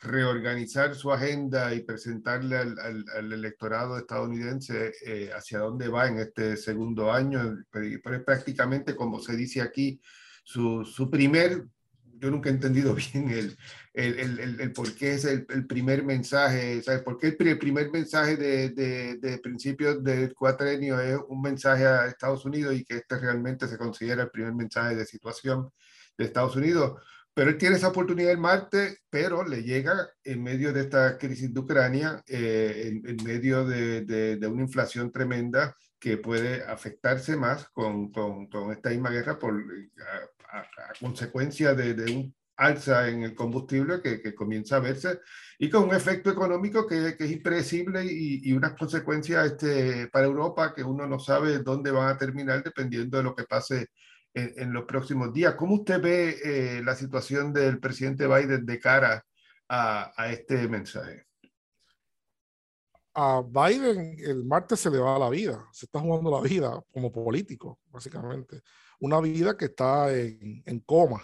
reorganizar 0.01 0.95
su 0.95 1.13
agenda 1.13 1.75
y 1.75 1.83
presentarle 1.83 2.57
al, 2.57 3.33
electorado 3.33 3.99
estadounidense 3.99 4.93
eh, 5.05 5.31
hacia 5.35 5.59
dónde 5.59 5.89
va 5.89 6.07
en 6.07 6.19
este 6.19 6.57
segundo 6.57 7.13
año. 7.13 7.65
Pero 7.71 8.17
es 8.17 8.23
prácticamente, 8.25 8.95
como 8.95 9.21
se 9.21 9.37
dice 9.37 9.61
aquí, 9.61 10.01
su, 10.45 10.85
su 10.85 11.11
primer, 11.11 11.67
yo 12.15 12.31
nunca 12.31 12.49
he 12.49 12.53
entendido 12.53 12.95
bien 13.13 13.29
el, 13.31 13.57
el, 13.93 14.39
el, 14.39 14.61
el 14.61 14.73
por 14.73 14.95
qué 14.95 15.15
es 15.15 15.25
el, 15.25 15.47
primer 15.67 16.05
mensaje, 16.05 16.81
¿sabes? 16.83 17.03
¿Por 17.03 17.19
qué 17.19 17.37
el 17.39 17.59
primer 17.59 17.91
mensaje 17.91 18.37
de, 18.37 18.71
de, 18.71 19.17
de 19.17 19.39
principios 19.39 20.03
del 20.05 20.33
cuatrenio 20.35 21.01
es 21.01 21.19
un 21.29 21.43
mensaje 21.43 21.85
a 21.87 22.07
Estados 22.07 22.45
Unidos 22.45 22.75
y 22.77 22.85
que 22.85 22.99
este 22.99 23.19
realmente 23.19 23.67
se 23.67 23.77
considera 23.77 24.23
el 24.23 24.31
primer 24.31 24.55
mensaje 24.55 24.95
de 24.95 25.05
situación 25.05 25.71
de 26.17 26.25
Estados 26.25 26.55
Unidos? 26.55 27.01
Pero 27.39 27.51
él 27.51 27.57
tiene 27.57 27.77
esa 27.77 27.91
oportunidad 27.91 28.33
el 28.33 28.39
martes, 28.39 29.01
pero 29.09 29.45
le 29.45 29.63
llega 29.63 29.95
en 30.25 30.43
medio 30.43 30.73
de 30.73 30.81
esta 30.81 31.17
crisis 31.19 31.55
de 31.55 31.61
Ucrania, 31.61 32.21
eh, 32.27 33.01
en, 33.05 33.17
medio 33.25 33.65
de, 33.65 34.05
de, 34.05 34.47
una 34.49 34.63
inflación 34.63 35.13
tremenda 35.13 35.73
que 36.01 36.17
puede 36.17 36.65
afectarse 36.65 37.37
más 37.37 37.69
con, 37.69 38.11
con, 38.11 38.49
con 38.49 38.73
esta 38.73 38.91
misma 38.91 39.11
guerra 39.11 39.39
por, 39.39 39.55
a, 39.55 40.65
consecuencia 40.99 41.75
de, 41.75 41.95
de, 41.95 42.13
un 42.13 42.35
alza 42.57 43.09
en 43.09 43.23
el 43.23 43.37
combustible 43.37 44.03
que, 44.03 44.21
que, 44.21 44.35
comienza 44.35 44.75
a 44.75 44.81
verse 44.81 45.21
y 45.61 45.71
con 45.71 45.85
un 45.85 45.95
efecto 45.95 46.31
económico 46.31 46.89
que, 46.89 47.15
que 47.17 47.25
es 47.25 47.31
impredecible 47.31 48.05
y, 48.05 48.51
y, 48.51 48.53
unas 48.53 48.73
consecuencias 48.73 49.47
este, 49.47 50.09
para 50.09 50.27
Europa 50.27 50.75
que 50.75 50.83
uno 50.83 51.07
no 51.07 51.21
sabe 51.21 51.61
dónde 51.61 51.93
van 51.93 52.09
a 52.09 52.19
terminar 52.19 52.65
dependiendo 52.65 53.17
de 53.17 53.23
lo 53.23 53.37
que 53.37 53.45
pase 53.45 53.91
en, 54.35 54.73
los 54.73 54.85
próximos 54.85 55.33
días. 55.33 55.55
¿Cómo 55.55 55.77
usted 55.77 56.01
ve 56.01 56.37
eh, 56.45 56.83
la 56.83 56.95
situación 56.95 57.53
del 57.53 57.81
presidente 57.81 58.27
Biden 58.27 58.65
de 58.65 58.79
cara 58.79 59.25
a, 59.69 60.13
a, 60.17 60.33
este 60.33 60.69
mensaje? 60.69 61.27
A 63.15 63.43
Biden 63.43 64.17
el 64.19 64.45
martes 64.45 64.81
se 64.81 64.91
le 64.91 64.99
va 64.99 65.19
la 65.19 65.29
vida, 65.29 65.67
se 65.73 65.87
está 65.87 65.99
jugando 65.99 66.31
la 66.31 66.41
vida 66.41 66.81
como 66.93 67.11
político, 67.11 67.81
básicamente. 67.91 68.63
Una 69.01 69.21
vida 69.21 69.57
que 69.57 69.67
está 69.67 70.15
en, 70.17 70.63
en 70.65 70.81
coma, 70.81 71.23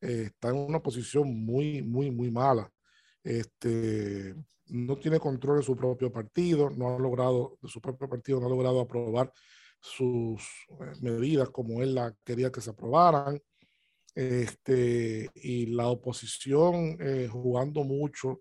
eh, 0.00 0.24
está 0.26 0.48
en 0.48 0.56
una 0.56 0.80
posición 0.80 1.44
muy, 1.44 1.82
muy, 1.82 2.10
muy 2.10 2.30
mala. 2.30 2.70
Este, 3.22 4.34
no 4.68 4.96
tiene 4.96 5.18
control 5.18 5.58
de 5.58 5.64
su 5.64 5.76
propio 5.76 6.12
partido, 6.12 6.70
no 6.70 6.94
ha 6.94 6.98
logrado, 6.98 7.58
de 7.60 7.68
su 7.68 7.80
propio 7.80 8.08
partido, 8.08 8.40
no 8.40 8.46
ha 8.46 8.50
logrado 8.50 8.80
aprobar 8.80 9.32
sus 9.86 10.42
eh, 10.80 10.92
medidas 11.00 11.50
como 11.50 11.82
él 11.82 11.94
la 11.94 12.14
quería 12.24 12.50
que 12.50 12.60
se 12.60 12.70
aprobaran. 12.70 13.40
Este, 14.14 15.30
y 15.34 15.66
la 15.66 15.88
oposición 15.88 16.96
eh, 17.00 17.28
jugando 17.30 17.84
mucho 17.84 18.40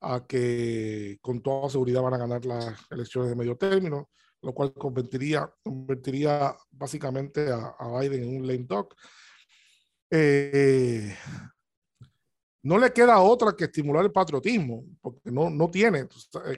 a 0.00 0.24
que 0.26 1.18
con 1.20 1.42
toda 1.42 1.68
seguridad 1.68 2.02
van 2.02 2.14
a 2.14 2.18
ganar 2.18 2.44
las 2.46 2.86
elecciones 2.88 3.28
de 3.30 3.36
medio 3.36 3.56
término, 3.56 4.10
lo 4.42 4.54
cual 4.54 4.72
convertiría, 4.72 5.52
convertiría 5.64 6.56
básicamente 6.70 7.48
a, 7.50 7.98
Biden 7.98 8.22
en 8.22 8.36
un 8.36 8.46
lame 8.46 8.66
duck. 8.68 8.94
Eh, 10.08 11.16
no 12.62 12.78
le 12.78 12.92
queda 12.92 13.20
otra 13.20 13.56
que 13.56 13.64
estimular 13.64 14.04
el 14.04 14.12
patriotismo, 14.12 14.84
porque 15.00 15.32
no, 15.32 15.50
no 15.50 15.68
tiene. 15.68 16.06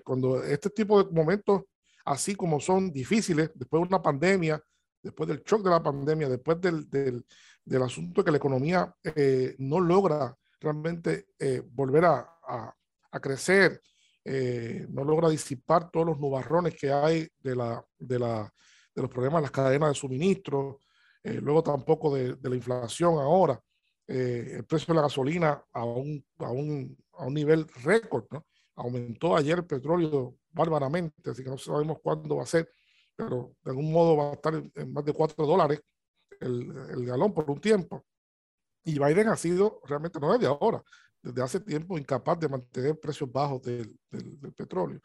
Cuando 0.05 0.43
este 0.45 0.69
tipo 0.69 1.03
de 1.03 1.11
momentos 1.11 1.63
así 2.05 2.35
como 2.35 2.61
son 2.61 2.91
difíciles 2.91 3.51
después 3.55 3.83
de 3.83 3.89
una 3.89 4.03
pandemia, 4.03 4.63
después 5.03 5.29
del 5.29 5.43
shock 5.43 5.63
de 5.63 5.71
la 5.71 5.83
pandemia, 5.83 6.29
después 6.29 6.61
del, 6.61 6.89
del, 6.89 7.25
del 7.65 7.83
asunto 7.83 8.25
que 8.25 8.31
la 8.31 8.37
economía 8.37 8.95
eh, 9.03 9.55
no 9.59 9.81
logra 9.81 10.37
realmente 10.61 11.29
eh, 11.39 11.63
volver 11.65 12.05
a, 12.05 12.29
a, 13.11 13.21
crecer, 13.21 13.81
eh, 14.25 14.87
no 14.91 15.05
logra 15.05 15.29
disipar 15.29 15.91
todos 15.91 16.07
los 16.07 16.19
nubarrones 16.19 16.75
que 16.75 16.93
hay 16.93 17.29
de, 17.39 17.57
la, 17.57 17.85
de, 17.99 18.19
la, 18.19 18.53
de 18.95 19.03
los 19.03 19.11
problemas 19.11 19.39
de 19.39 19.43
las 19.43 19.51
cadenas 19.51 19.91
de 19.91 19.95
suministro, 19.95 20.81
luego 21.23 21.63
tampoco 21.63 22.15
de, 22.15 22.35
de, 22.35 22.49
la 22.49 22.57
inflación 22.57 23.15
ahora, 23.19 23.61
el 24.07 24.65
precio 24.65 24.93
de 24.93 24.97
la 24.97 25.03
gasolina 25.03 25.63
a 25.73 25.85
un, 25.85 26.25
a 26.39 26.51
un, 26.51 26.97
a 27.13 27.27
un 27.27 27.35
nivel 27.35 27.67
récord, 27.85 28.25
¿no? 28.31 28.47
Aumentó 28.77 29.37
ayer 29.37 29.59
el 29.59 29.67
petróleo 29.67 30.40
bárbaramente, 30.53 31.31
así 31.31 31.43
que 31.45 31.51
no 31.51 31.59
sabemos 31.59 31.99
cuándo 32.03 32.37
va 32.37 32.43
a 32.45 32.47
ser, 32.47 32.71
pero 33.17 33.55
de 33.63 33.71
algún 33.71 33.93
modo 33.93 34.17
va 34.17 34.31
a 34.31 34.33
estar 34.35 34.55
en 34.55 34.93
más 34.93 35.05
de 35.05 35.13
4 35.13 35.47
dólares 35.47 35.81
el, 36.41 36.73
el 36.91 37.07
galón 37.07 37.35
por 37.35 37.51
un 37.51 37.61
tiempo. 37.61 38.05
Y 38.85 38.99
Biden 38.99 39.29
ha 39.29 39.37
sido 39.37 39.81
realmente, 39.87 40.19
no 40.19 40.33
desde 40.33 40.47
ahora, 40.47 40.83
desde 41.23 41.43
hace 41.43 41.61
tiempo 41.61 41.99
incapaz 41.99 42.39
de 42.39 42.49
mantener 42.49 42.99
precios 42.99 43.31
bajos 43.31 43.63
del, 43.63 43.99
del, 44.11 44.53
petróleo. 44.55 45.01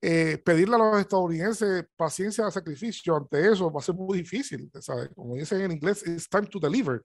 eh, 0.00 0.38
pedirle 0.44 0.74
a 0.74 0.78
los 0.78 1.00
estadounidenses 1.00 1.84
paciencia, 1.96 2.50
sacrificio 2.50 3.16
ante 3.16 3.52
eso 3.52 3.70
va 3.70 3.80
a 3.80 3.84
ser 3.84 3.94
muy 3.94 4.18
difícil. 4.18 4.70
¿sabes? 4.80 5.10
Como 5.14 5.36
dicen 5.36 5.60
en 5.60 5.72
inglés, 5.72 6.02
it's 6.06 6.28
time 6.28 6.46
to 6.46 6.58
deliver. 6.58 7.02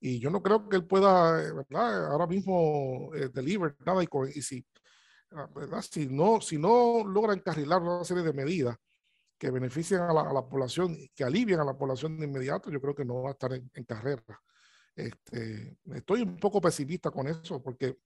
Y 0.00 0.18
yo 0.18 0.30
no 0.30 0.42
creo 0.42 0.66
que 0.68 0.76
él 0.76 0.86
pueda, 0.86 1.32
¿verdad? 1.52 2.06
Ahora 2.12 2.26
mismo 2.26 3.14
eh, 3.14 3.28
deliver 3.32 3.76
nada. 3.84 4.02
Y, 4.02 4.08
y 4.34 4.42
si, 4.42 4.64
¿verdad? 5.54 5.82
Si, 5.82 6.06
no, 6.06 6.40
si 6.40 6.58
no 6.58 7.04
logra 7.04 7.32
encarrilar 7.32 7.82
una 7.82 8.04
serie 8.04 8.22
de 8.22 8.32
medidas 8.32 8.76
que 9.38 9.50
beneficien 9.50 10.00
a 10.00 10.12
la, 10.12 10.22
a 10.22 10.32
la, 10.32 10.46
población, 10.46 10.96
que 11.14 11.24
alivien 11.24 11.60
a 11.60 11.64
la 11.64 11.76
población 11.76 12.18
de 12.18 12.26
inmediato, 12.26 12.70
yo 12.70 12.80
creo 12.80 12.94
que 12.94 13.04
no 13.04 13.22
va 13.22 13.30
a 13.30 13.32
estar 13.32 13.52
en, 13.52 13.84
carrera. 13.84 14.22
Este, 14.94 15.78
estoy 15.94 16.22
un 16.22 16.36
poco 16.36 16.60
pesimista 16.60 17.10
con 17.10 17.26
eso 17.26 17.62
porque, 17.62 17.98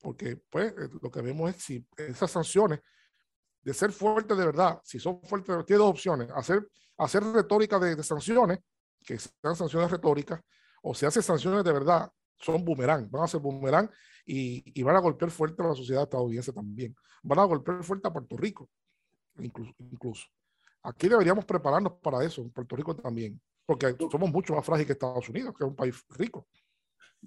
porque 0.00 0.36
pues, 0.48 0.74
lo 1.00 1.10
que 1.10 1.22
vemos 1.22 1.50
es 1.50 1.62
si 1.62 1.86
esas 1.96 2.30
sanciones 2.30 2.80
de 3.62 3.74
ser 3.74 3.92
fuertes 3.92 4.36
de 4.36 4.46
verdad, 4.46 4.80
si 4.82 4.98
son 4.98 5.20
fuertes, 5.22 5.64
tiene 5.66 5.78
dos 5.78 5.90
opciones, 5.90 6.28
hacer, 6.34 6.66
hacer 6.96 7.22
retórica 7.22 7.78
de, 7.78 7.94
de, 7.94 8.02
sanciones, 8.02 8.58
que 9.04 9.18
sean 9.18 9.54
sanciones 9.54 9.90
retóricas, 9.90 10.40
o 10.82 10.94
si 10.94 11.06
hace 11.06 11.22
sanciones 11.22 11.62
de 11.62 11.72
verdad, 11.72 12.10
son 12.40 12.64
boomerang, 12.64 13.10
van 13.10 13.24
a 13.24 13.28
ser 13.28 13.40
boomerang 13.40 13.90
y, 14.26 14.62
y, 14.78 14.82
van 14.82 14.96
a 14.96 15.00
golpear 15.00 15.30
fuerte 15.30 15.62
a 15.62 15.68
la 15.68 15.74
sociedad 15.74 16.04
estadounidense 16.04 16.52
también. 16.52 16.94
Van 17.22 17.38
a 17.38 17.44
golpear 17.44 17.82
fuerte 17.84 18.08
a 18.08 18.12
Puerto 18.12 18.36
Rico, 18.36 18.68
incluso. 19.38 19.74
incluso. 19.78 20.26
Aquí 20.82 21.08
deberíamos 21.08 21.44
prepararnos 21.44 21.94
para 22.02 22.24
eso, 22.24 22.42
en 22.42 22.50
Puerto 22.50 22.74
Rico 22.74 22.96
también, 22.96 23.40
porque 23.66 23.94
somos 24.10 24.30
mucho 24.30 24.54
más 24.54 24.64
frágiles 24.64 24.86
que 24.86 24.92
Estados 24.94 25.28
Unidos, 25.28 25.54
que 25.56 25.64
es 25.64 25.68
un 25.68 25.76
país 25.76 26.02
rico. 26.10 26.48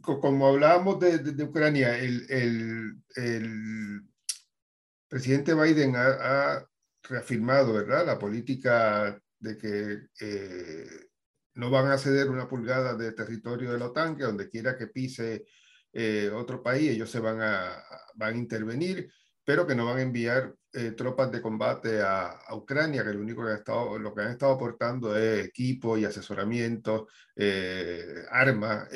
Como 0.02 0.48
hablábamos 0.48 1.00
de, 1.00 1.20
de, 1.20 1.34
de 1.34 1.44
Ucrania, 1.44 2.00
el, 2.00 2.26
el, 2.30 3.04
el 3.16 4.02
presidente 5.08 5.54
Biden 5.54 5.96
ha, 5.96 6.08
ha, 6.56 6.68
reafirmado, 7.04 7.74
¿verdad?, 7.74 8.06
la 8.06 8.18
política 8.18 9.22
de 9.40 9.58
que 9.58 10.08
eh, 10.22 11.10
no 11.56 11.70
van 11.70 11.92
a 11.92 11.98
ceder 11.98 12.30
una 12.30 12.48
pulgada 12.48 12.96
de 12.96 13.12
territorio 13.12 13.72
de 13.72 13.80
la 13.80 13.88
OTAN, 13.88 14.16
que 14.16 14.24
donde 14.24 14.50
quiera 14.50 14.78
que 14.78 14.88
pise 14.88 15.46
eh, 15.92 16.32
otro 16.34 16.62
país, 16.64 16.92
ellos 16.92 17.10
se 17.10 17.20
van 17.20 17.42
a, 17.42 17.84
van 18.16 18.36
a 18.36 18.38
intervenir, 18.38 19.12
pero 19.44 19.68
que 19.68 19.76
no 19.76 19.86
van 19.86 19.98
a 19.98 20.02
enviar 20.02 20.54
eh, 20.72 20.92
tropas 20.92 21.32
de 21.32 21.42
combate 21.42 22.02
a, 22.02 22.40
Ucrania, 22.54 23.04
que 23.04 23.14
lo 23.14 23.22
único 23.22 23.44
que 23.44 23.52
han 23.52 23.58
estado, 23.58 24.00
lo 24.00 24.14
que 24.14 24.22
han 24.22 24.32
estado 24.32 24.54
aportando 24.54 25.16
es 25.16 25.46
equipo 25.46 25.98
y 25.98 26.06
asesoramiento, 26.06 27.08
eh, 27.36 28.24
armas, 28.32 28.88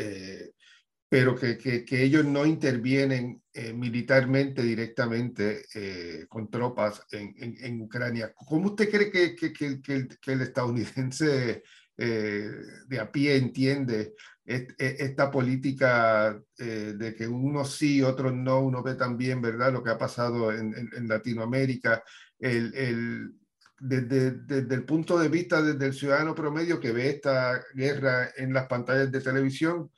pero 1.09 1.35
que, 1.35 1.57
que, 1.57 2.03
ellos 2.03 2.25
no 2.25 2.45
intervienen 2.45 3.41
eh, 3.53 3.71
militarmente 3.71 4.61
directamente 4.61 5.65
eh, 5.73 6.25
con 6.27 6.49
tropas 6.49 7.01
en, 7.11 7.33
en, 7.37 7.55
en, 7.63 7.81
Ucrania. 7.81 8.33
¿Cómo 8.35 8.67
usted 8.67 8.89
cree 8.89 9.09
que, 9.09 9.35
que 9.35 9.65
el, 9.65 10.19
el, 10.25 10.41
estadounidense 10.41 11.63
eh, 11.97 12.49
de 12.87 12.99
a 12.99 13.11
pie 13.11 13.37
entiende 13.37 14.15
esta 14.45 15.29
política 15.29 16.41
de 16.57 17.15
que 17.17 17.27
unos 17.27 17.75
sí, 17.75 18.01
otros 18.01 18.33
no? 18.33 18.61
Uno 18.61 18.81
ve 18.81 18.95
también, 18.95 19.41
¿verdad?, 19.41 19.73
lo 19.73 19.83
que 19.83 19.89
ha 19.89 19.97
pasado 19.97 20.53
en, 20.53 20.89
Latinoamérica. 21.05 22.01
El, 22.39 23.33
desde, 23.77 24.31
desde, 24.31 24.73
el 24.73 24.85
punto 24.85 25.19
de 25.19 25.27
vista 25.27 25.61
desde 25.61 25.85
el 25.85 25.93
ciudadano 25.93 26.33
promedio 26.33 26.79
que 26.79 26.93
ve 26.93 27.09
esta 27.09 27.61
guerra 27.73 28.29
en 28.37 28.53
las 28.53 28.67
pantallas 28.67 29.11
de 29.11 29.19
televisión, 29.19 29.91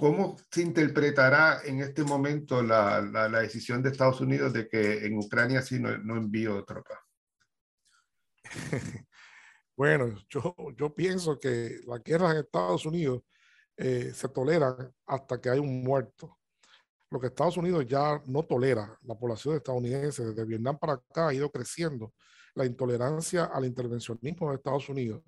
¿Cómo 0.00 0.38
se 0.50 0.62
interpretará 0.62 1.60
en 1.62 1.82
este 1.82 2.04
momento 2.04 2.62
la, 2.62 3.02
la, 3.02 3.28
la, 3.28 3.40
decisión 3.40 3.82
de 3.82 3.90
Estados 3.90 4.22
Unidos 4.22 4.50
de 4.50 4.66
que 4.66 5.04
en 5.04 5.18
Ucrania 5.18 5.60
sí 5.60 5.78
no, 5.78 5.94
no 5.98 6.16
envío 6.16 6.64
tropas? 6.64 7.00
bueno, 9.80 10.14
yo, 10.28 10.54
yo 10.76 10.94
pienso 10.94 11.38
que 11.38 11.80
las 11.86 12.02
guerras 12.02 12.32
en 12.32 12.40
Estados 12.40 12.84
Unidos 12.84 13.22
eh, 13.78 14.12
se 14.12 14.28
toleran 14.28 14.92
hasta 15.06 15.40
que 15.40 15.48
hay 15.48 15.58
un 15.58 15.82
muerto. 15.82 16.38
Lo 17.08 17.18
que 17.18 17.28
Estados 17.28 17.56
Unidos 17.56 17.86
ya 17.86 18.22
no 18.26 18.42
tolera, 18.44 18.98
la 19.04 19.14
población 19.18 19.56
estadounidense 19.56 20.22
desde 20.22 20.44
Vietnam 20.44 20.78
para 20.78 20.92
acá 20.92 21.28
ha 21.28 21.34
ido 21.34 21.50
creciendo 21.50 22.12
la 22.54 22.66
intolerancia 22.66 23.44
al 23.46 23.64
intervencionismo 23.64 24.50
de 24.50 24.56
Estados 24.56 24.86
Unidos 24.90 25.22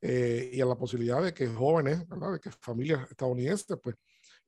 eh, 0.00 0.48
y 0.50 0.62
a 0.62 0.64
la 0.64 0.76
posibilidad 0.76 1.22
de 1.22 1.34
que 1.34 1.46
jóvenes, 1.48 2.08
de 2.08 2.40
que 2.40 2.50
familias 2.52 3.06
estadounidenses, 3.10 3.76
pues 3.82 3.96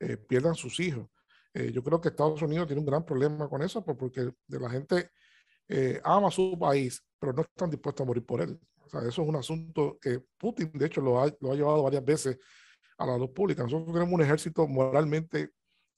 eh, 0.01 0.17
pierdan 0.17 0.55
sus 0.55 0.81
hijos. 0.81 1.11
Eh, 1.53 1.71
yo 1.73 1.85
creo 1.85 2.01
que 2.01 2.09
Estados 2.09 2.41
Unidos 2.41 2.69
tiene 2.69 2.81
un 2.81 2.87
gran 2.87 3.05
problema 3.05 3.51
con 3.51 3.61
eso 3.61 3.85
porque 3.85 4.31
de 4.47 4.61
la 4.61 4.71
gente 4.71 5.11
ama 6.05 6.31
su 6.31 6.59
país, 6.59 7.03
pero 7.19 7.33
no 7.35 7.43
están 7.43 7.71
dispuestos 7.71 8.03
a 8.03 8.07
morir 8.07 8.25
por 8.25 8.41
él. 8.41 8.59
O 8.85 8.89
sea, 8.89 9.01
eso 9.01 9.23
es 9.23 9.29
un 9.29 9.37
asunto 9.37 9.99
que 10.01 10.21
Putin, 10.39 10.71
de 10.75 10.87
hecho, 10.87 11.01
lo 11.01 11.21
ha, 11.21 11.33
lo 11.41 11.53
ha 11.53 11.55
llevado 11.55 11.83
varias 11.83 12.05
veces 12.05 12.39
a 12.99 13.07
la 13.07 13.19
luz 13.19 13.31
pública. 13.31 13.63
Nosotros 13.63 13.93
tenemos 13.93 14.13
un 14.13 14.23
ejército 14.23 14.67
moralmente, 14.67 15.51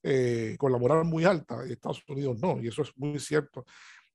eh, 0.02 0.56
con 0.58 0.72
la 0.72 0.78
moral 0.78 1.04
muy 1.04 1.24
alta, 1.24 1.66
y 1.66 1.72
Estados 1.72 2.02
Unidos 2.08 2.38
no, 2.40 2.60
y 2.60 2.68
eso 2.68 2.82
es 2.82 2.92
muy 2.96 3.18
cierto. 3.18 3.64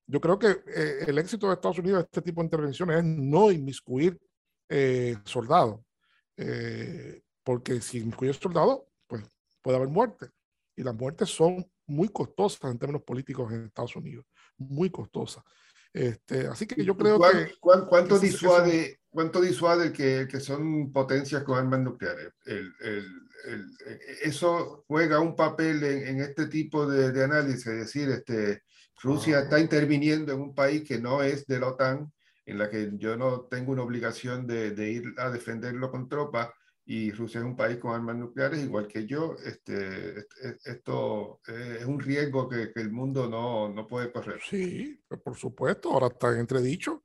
Yo 0.06 0.20
creo 0.20 0.40
que 0.40 0.48
eh, 0.48 1.06
el 1.08 1.18
éxito 1.18 1.48
de 1.48 1.54
Estados 1.54 1.80
Unidos 1.80 2.00
de 2.00 2.06
este 2.06 2.22
tipo 2.22 2.42
de 2.42 2.46
intervenciones 2.46 2.98
es 2.98 3.04
no 3.04 3.52
inmiscuir 3.52 4.20
eh, 4.70 5.18
soldados, 5.26 5.82
porque 7.44 7.82
si 7.82 8.00
inmiscuye 8.00 8.34
soldados, 8.34 8.82
puede 9.62 9.78
haber 9.78 9.90
muerte. 9.90 10.30
Y 10.76 10.84
las 10.84 10.96
muertes 10.96 11.30
son 11.30 11.70
muy 11.86 12.08
costosas 12.10 12.72
en 12.72 12.80
términos 12.80 13.04
políticos 13.04 13.52
en 13.52 13.66
Estados 13.66 13.96
Unidos, 13.96 14.26
muy 14.58 14.90
costosas. 14.90 15.44
Este, 15.94 16.48
así 16.48 16.68
que 16.68 16.84
yo 16.84 16.96
creo 16.96 17.18
¿Cuán, 17.18 17.46
que... 17.46 17.56
¿cuán, 17.60 17.86
¿Cuánto 17.86 18.20
que 18.20 18.28
disuade, 18.28 18.86
eso, 18.86 19.00
cuánto 19.10 19.42
disuade 19.42 19.92
que, 19.92 20.28
que, 20.30 20.40
son 20.40 20.92
potencias 20.92 21.44
con 21.44 21.58
armas 21.58 21.80
nucleares? 21.80 22.32
El, 22.46 22.72
el, 22.82 23.06
el, 23.46 23.66
eso 24.22 24.84
juega 24.88 25.20
un 25.20 25.36
papel 25.36 25.84
en, 25.84 26.08
en 26.08 26.22
este 26.22 26.48
tipo 26.48 26.86
de, 26.86 27.12
de, 27.12 27.24
análisis, 27.24 27.66
es 27.68 27.80
decir, 27.80 28.10
este, 28.10 28.64
Rusia 29.02 29.40
ah. 29.40 29.42
está 29.42 29.60
interviniendo 29.60 30.32
en 30.32 30.42
un 30.42 30.54
país 30.54 30.88
que 30.88 31.00
no 31.00 31.24
es 31.24 31.46
de 31.48 31.60
la 31.60 31.68
OTAN, 31.68 32.12
en 32.46 32.58
la 32.58 32.70
que 32.70 32.92
yo 32.94 33.16
no 33.16 33.42
tengo 33.42 33.72
una 33.72 33.84
obligación 33.84 34.46
de, 34.46 34.72
de 34.72 34.92
ir 34.92 35.14
a 35.18 35.30
defenderlo 35.30 35.92
con 35.92 36.10
tropas, 36.10 36.50
y 36.92 37.12
Rusia 37.12 37.40
es 37.40 37.46
un 37.46 37.56
país 37.56 37.78
con 37.78 37.94
armas 37.94 38.16
nucleares, 38.16 38.64
igual 38.64 38.88
que 38.88 39.06
yo, 39.06 39.36
este, 39.46 40.26
esto 40.66 41.40
es 41.46 41.86
un 41.86 42.00
riesgo 42.00 42.50
que, 42.50 42.72
que 42.74 42.82
el 42.82 42.92
mundo 42.92 43.30
no, 43.30 43.70
no, 43.70 43.86
puede 43.86 44.12
correr. 44.12 44.42
Sí, 44.42 45.00
pues, 45.08 45.22
por 45.22 45.38
supuesto, 45.38 45.92
ahora 45.92 46.08
está 46.08 46.32
en 46.32 46.40
entredicho. 46.40 47.04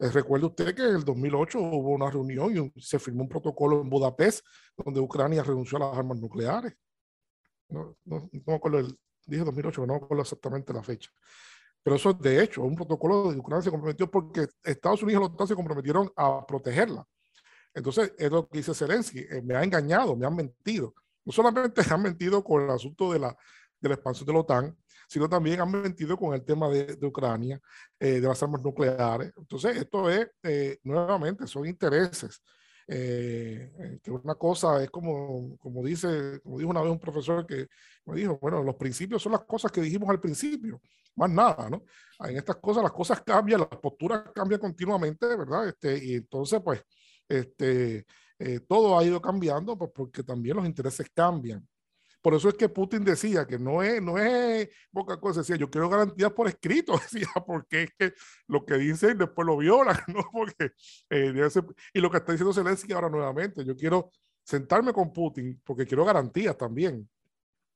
Eh, 0.00 0.10
recuerde 0.10 0.46
usted 0.46 0.74
que 0.74 0.82
en 0.82 0.96
el 0.96 1.04
2008 1.04 1.60
hubo 1.60 1.90
una 1.90 2.10
reunión 2.10 2.72
y 2.74 2.80
se 2.80 2.98
firmó 2.98 3.22
un 3.22 3.28
protocolo 3.28 3.80
en 3.80 3.88
Budapest 3.88 4.44
donde 4.76 4.98
Ucrania 4.98 5.44
renunció 5.44 5.76
a 5.76 5.82
las 5.82 5.96
armas 5.96 6.18
nucleares. 6.18 6.74
No, 7.68 7.96
no, 8.06 8.28
no 8.32 8.54
acuerdo, 8.54 8.80
el, 8.80 8.98
dije 9.26 9.44
2008, 9.44 9.86
no 9.86 9.92
me 9.92 9.96
acuerdo 10.04 10.22
exactamente 10.22 10.72
la 10.72 10.82
fecha. 10.82 11.08
Pero 11.84 11.94
eso 11.94 12.10
es 12.10 12.18
de 12.18 12.42
hecho, 12.42 12.64
un 12.64 12.74
protocolo 12.74 13.30
de 13.30 13.38
Ucrania 13.38 13.62
se 13.62 13.70
comprometió 13.70 14.10
porque 14.10 14.48
Estados 14.64 15.04
Unidos 15.04 15.20
y 15.20 15.22
los 15.22 15.30
Estados 15.30 15.50
se 15.50 15.54
comprometieron 15.54 16.10
a 16.16 16.44
protegerla. 16.44 17.06
Entonces, 17.74 18.12
es 18.18 18.30
lo 18.30 18.48
que 18.48 18.58
dice 18.58 18.74
Zelensky, 18.74 19.20
eh, 19.20 19.42
me 19.42 19.54
ha 19.54 19.62
engañado, 19.62 20.16
me 20.16 20.26
han 20.26 20.34
mentido. 20.34 20.94
No 21.24 21.32
solamente 21.32 21.82
han 21.90 22.02
mentido 22.02 22.42
con 22.42 22.64
el 22.64 22.70
asunto 22.70 23.12
de 23.12 23.18
la, 23.18 23.36
de 23.80 23.88
la 23.88 23.94
expansión 23.94 24.26
de 24.26 24.32
la 24.32 24.40
OTAN, 24.40 24.76
sino 25.08 25.28
también 25.28 25.60
han 25.60 25.70
mentido 25.70 26.16
con 26.16 26.34
el 26.34 26.44
tema 26.44 26.68
de, 26.68 26.96
de 26.96 27.06
Ucrania, 27.06 27.60
eh, 27.98 28.20
de 28.20 28.28
las 28.28 28.42
armas 28.42 28.62
nucleares. 28.62 29.32
Entonces, 29.36 29.76
esto 29.76 30.08
es, 30.08 30.28
eh, 30.42 30.78
nuevamente, 30.84 31.46
son 31.46 31.66
intereses. 31.66 32.40
Eh, 32.92 33.70
eh, 33.78 34.00
que 34.02 34.10
una 34.10 34.34
cosa 34.34 34.82
es 34.82 34.90
como, 34.90 35.56
como 35.58 35.84
dice, 35.84 36.40
como 36.42 36.58
dijo 36.58 36.70
una 36.70 36.82
vez 36.82 36.90
un 36.90 36.98
profesor 36.98 37.46
que 37.46 37.68
me 38.04 38.16
dijo, 38.16 38.36
bueno, 38.42 38.64
los 38.64 38.74
principios 38.74 39.22
son 39.22 39.30
las 39.30 39.44
cosas 39.44 39.70
que 39.70 39.80
dijimos 39.80 40.08
al 40.10 40.18
principio, 40.18 40.80
más 41.14 41.30
nada, 41.30 41.70
¿no? 41.70 41.84
En 42.28 42.36
estas 42.36 42.56
cosas 42.56 42.82
las 42.82 42.90
cosas 42.90 43.20
cambian, 43.22 43.60
las 43.60 43.78
posturas 43.80 44.24
cambian 44.34 44.60
continuamente, 44.60 45.24
¿verdad? 45.36 45.68
Este, 45.68 46.04
y 46.04 46.14
entonces, 46.14 46.60
pues, 46.64 46.82
este, 47.30 48.04
eh, 48.38 48.60
todo 48.68 48.98
ha 48.98 49.04
ido 49.04 49.20
cambiando 49.22 49.78
pues, 49.78 49.90
porque 49.94 50.22
también 50.22 50.56
los 50.56 50.66
intereses 50.66 51.08
cambian. 51.14 51.66
Por 52.20 52.34
eso 52.34 52.48
es 52.50 52.54
que 52.54 52.68
Putin 52.68 53.02
decía 53.02 53.46
que 53.46 53.58
no 53.58 53.82
es, 53.82 54.02
no 54.02 54.18
es 54.18 54.68
poca 54.92 55.18
cosa, 55.18 55.40
decía, 55.40 55.56
yo 55.56 55.70
quiero 55.70 55.88
garantías 55.88 56.32
por 56.32 56.48
escrito, 56.48 56.92
decía, 57.12 57.28
porque 57.46 57.84
es 57.84 57.90
que 57.98 58.14
lo 58.48 58.64
que 58.66 58.74
dicen 58.74 59.16
después 59.16 59.46
lo 59.46 59.56
violan, 59.56 59.96
¿no? 60.08 60.24
Porque, 60.30 60.72
eh, 61.08 61.48
y 61.94 62.00
lo 62.00 62.10
que 62.10 62.18
está 62.18 62.32
diciendo 62.32 62.52
Zelensky 62.52 62.92
ahora 62.92 63.08
nuevamente, 63.08 63.64
yo 63.64 63.74
quiero 63.76 64.10
sentarme 64.42 64.92
con 64.92 65.12
Putin 65.12 65.60
porque 65.64 65.86
quiero 65.86 66.04
garantías 66.04 66.56
también. 66.58 67.08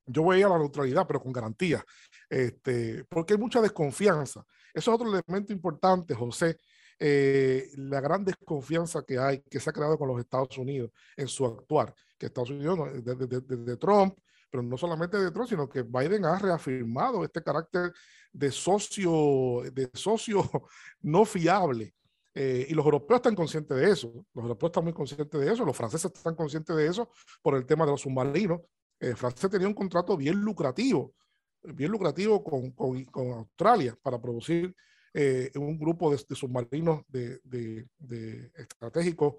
Yo 0.07 0.22
voy 0.22 0.36
a 0.36 0.40
ir 0.40 0.44
a 0.46 0.50
la 0.50 0.59
neutralidad, 0.59 1.07
pero 1.07 1.22
con 1.22 1.32
garantías, 1.32 1.82
este, 2.28 3.05
porque 3.05 3.34
hay 3.34 3.38
mucha 3.38 3.62
desconfianza. 3.62 4.44
Eso 4.74 4.90
es 4.90 4.94
otro 4.94 5.09
elemento 5.09 5.52
importante, 5.52 6.14
José, 6.14 6.59
eh, 6.99 7.70
la 7.76 8.01
gran 8.01 8.24
desconfianza 8.24 9.03
que 9.03 9.18
hay, 9.18 9.40
que 9.42 9.61
se 9.61 9.70
ha 9.70 9.72
creado 9.72 9.99
con 9.99 10.09
los 10.09 10.20
Estados 10.20 10.57
Unidos 10.59 10.90
en 11.16 11.28
su 11.28 11.47
actuar, 11.47 11.95
que 12.18 12.26
Estados 12.26 12.51
Unidos, 12.51 12.78
desde 13.03 13.26
de, 13.26 13.40
de, 13.40 13.57
de 13.57 13.76
Trump, 13.76 14.16
pero 14.55 14.62
no 14.62 14.76
solamente 14.76 15.18
de 15.18 15.32
Trump, 15.32 15.49
sino 15.49 15.68
que 15.68 15.82
Biden 15.82 16.24
ha 16.24 16.38
reafirmado 16.38 17.24
este 17.24 17.42
carácter 17.42 17.92
de 18.32 18.53
socio, 18.53 19.62
de 19.72 19.90
socio 19.95 20.49
no 21.03 21.24
fiable. 21.24 21.92
Eh, 22.36 22.66
y 22.68 22.74
los 22.74 22.84
europeos 22.84 23.18
están 23.18 23.34
conscientes 23.34 23.76
de 23.76 23.90
eso, 23.90 24.12
los 24.32 24.42
europeos 24.42 24.70
están 24.70 24.84
muy 24.84 24.92
conscientes 24.92 25.40
de 25.40 25.53
eso, 25.53 25.64
los 25.64 25.76
franceses 25.76 26.12
están 26.12 26.36
conscientes 26.36 26.74
de 26.74 26.86
eso 26.86 27.11
por 27.42 27.57
el 27.57 27.66
tema 27.66 27.84
de 27.84 27.92
los 27.92 28.01
submarinos. 28.01 28.61
Eh, 29.01 29.16
Francia 29.16 29.49
tenía 29.49 29.66
un 29.66 29.74
contrato 29.74 30.16
bien 30.16 30.36
lucrativo, 30.36 31.14
bien 31.62 31.90
lucrativo 31.90 32.42
con, 32.42 32.70
con, 32.72 33.05
con 33.07 33.30
Australia 33.32 33.97
para 34.03 34.20
producir 34.20 34.74
eh, 35.15 35.51
un 35.55 35.79
grupo 35.79 36.11
de, 36.11 36.19
submarinos 36.35 37.03
de, 37.09 37.41
de, 37.45 37.87
de 37.99 38.51
estratégicos 38.55 39.35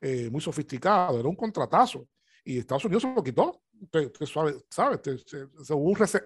eh, 0.00 0.28
muy 0.30 0.40
sofisticado, 0.40 1.20
era 1.20 1.28
un 1.28 1.36
contratazo. 1.36 2.08
Y 2.44 2.58
Estados 2.58 2.86
Unidos 2.86 3.02
se 3.02 3.14
lo 3.14 3.22
quitó 3.22 3.60
usted, 3.80 4.12
sabe, 4.70 5.00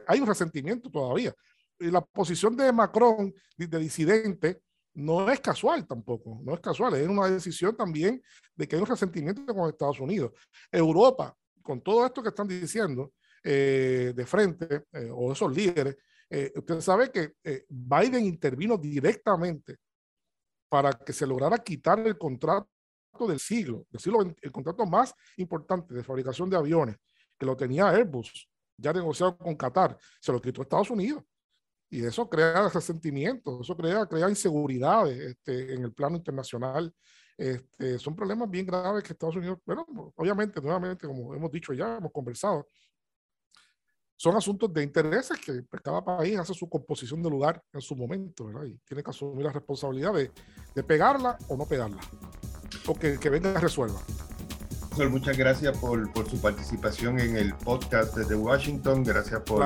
hay 0.07 0.21
un 0.21 0.27
resentimiento 0.27 0.91
todavía. 0.91 1.35
Y 1.79 1.91
la 1.91 2.01
posición 2.01 2.57
de 2.57 2.73
Macron 2.73 3.35
de 3.57 3.79
disidente 3.79 4.63
no 4.95 5.31
es 5.31 5.41
casual 5.41 5.87
tampoco, 5.87 6.41
no 6.45 6.55
es 6.55 6.61
casual, 6.61 6.95
es 6.95 7.09
una 7.09 7.29
decisión 7.29 7.77
también 7.77 8.23
de 8.55 8.69
que 8.69 8.77
hay 8.77 8.83
un 8.83 8.89
resentimiento 8.89 9.55
con 9.55 9.69
Estados 9.69 10.01
Unidos. 10.01 10.33
Europa, 10.71 11.37
con 11.63 11.81
todo 11.81 12.05
esto 12.05 12.23
que 12.23 12.29
están 12.29 12.49
diciendo 12.49 13.13
eh, 13.43 14.13
de 14.15 14.27
frente, 14.27 14.85
eh, 14.93 15.11
o 15.13 15.33
esos 15.33 15.55
líderes, 15.55 15.97
eh, 16.33 16.53
usted 16.57 16.80
sabe 16.80 17.11
que 17.11 17.35
Biden 17.68 18.24
intervino 18.24 18.78
directamente 18.78 19.76
para 20.68 20.93
que 20.93 21.12
se 21.12 21.26
lograra 21.26 21.59
quitar 21.59 21.99
el 22.01 22.16
contrato 22.16 22.68
del 23.28 23.39
siglo, 23.39 23.87
del 23.91 24.01
siglo 24.01 24.35
el 24.41 24.51
contrato 24.51 24.87
más 24.87 25.14
importante 25.37 25.95
de 25.95 26.03
fabricación 26.03 26.49
de 26.49 26.57
aviones 26.57 26.97
que 27.39 27.47
lo 27.47 27.57
tenía 27.57 27.89
Airbus, 27.91 28.49
ya 28.76 28.93
negociado 28.93 29.37
con 29.37 29.55
Qatar, 29.57 29.99
se 30.20 30.33
lo 30.33 30.41
quitó 30.41 30.62
Estados 30.62 30.91
Unidos. 30.91 31.22
Y 31.91 32.05
eso 32.05 32.28
crea 32.28 32.68
resentimientos, 32.68 33.61
eso 33.61 33.76
crea, 33.76 34.07
crea 34.07 34.30
inseguridades 34.30 35.18
este, 35.18 35.74
en 35.74 35.85
el 35.85 35.93
plano 35.93 36.16
internacional. 36.16 36.91
Este, 37.37 37.99
son 37.99 38.16
problemas 38.16 38.49
bien 38.49 38.64
graves 38.64 39.03
que 39.03 39.12
Estados 39.12 39.37
Unidos, 39.37 39.59
bueno, 39.66 39.85
obviamente, 40.16 40.61
nuevamente, 40.61 41.07
como 41.07 41.35
hemos 41.35 41.51
dicho 41.51 41.74
ya, 41.74 41.99
hemos 41.99 42.12
conversado, 42.12 42.68
son 44.23 44.37
asuntos 44.37 44.73
de 44.73 44.85
intereses 44.85 45.37
que 45.45 45.64
cada 45.83 46.05
país 46.05 46.39
hace 46.39 46.55
su 46.55 46.68
composición 46.68 47.20
de 47.25 47.29
lugar 47.29 47.61
en 47.73 47.81
su 47.81 47.97
momento, 47.97 48.47
¿verdad? 48.47 48.66
Y 48.66 48.79
tiene 48.87 49.03
que 49.03 49.11
asumir 49.11 49.45
la 49.45 49.51
responsabilidad 49.51 50.12
de, 50.12 50.31
de 50.77 50.85
pegarla 50.85 51.37
o 51.49 51.57
no 51.57 51.66
pegarla, 51.66 52.01
o 52.87 52.95
que, 52.95 53.18
que 53.18 53.31
venga 53.31 53.51
y 53.51 53.57
resuelva 53.57 54.01
muchas 55.11 55.37
gracias 55.37 55.77
por, 55.79 56.12
por, 56.12 56.31
su 56.31 56.41
participación 56.41 57.18
en 57.18 57.37
el 57.37 57.53
podcast 57.55 58.14
desde 58.14 58.37
Washington. 58.37 59.03
Gracias 59.03 59.41
por, 59.41 59.64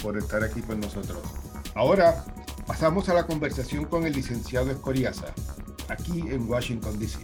por 0.00 0.16
estar 0.16 0.42
aquí 0.42 0.62
con 0.62 0.80
nosotros. 0.80 1.18
Ahora 1.74 2.24
pasamos 2.66 3.10
a 3.10 3.14
la 3.14 3.26
conversación 3.26 3.84
con 3.84 4.06
el 4.06 4.14
licenciado 4.14 4.70
Escoriaza, 4.70 5.34
aquí 5.88 6.20
en 6.20 6.48
Washington, 6.48 6.98
D.C. 6.98 7.18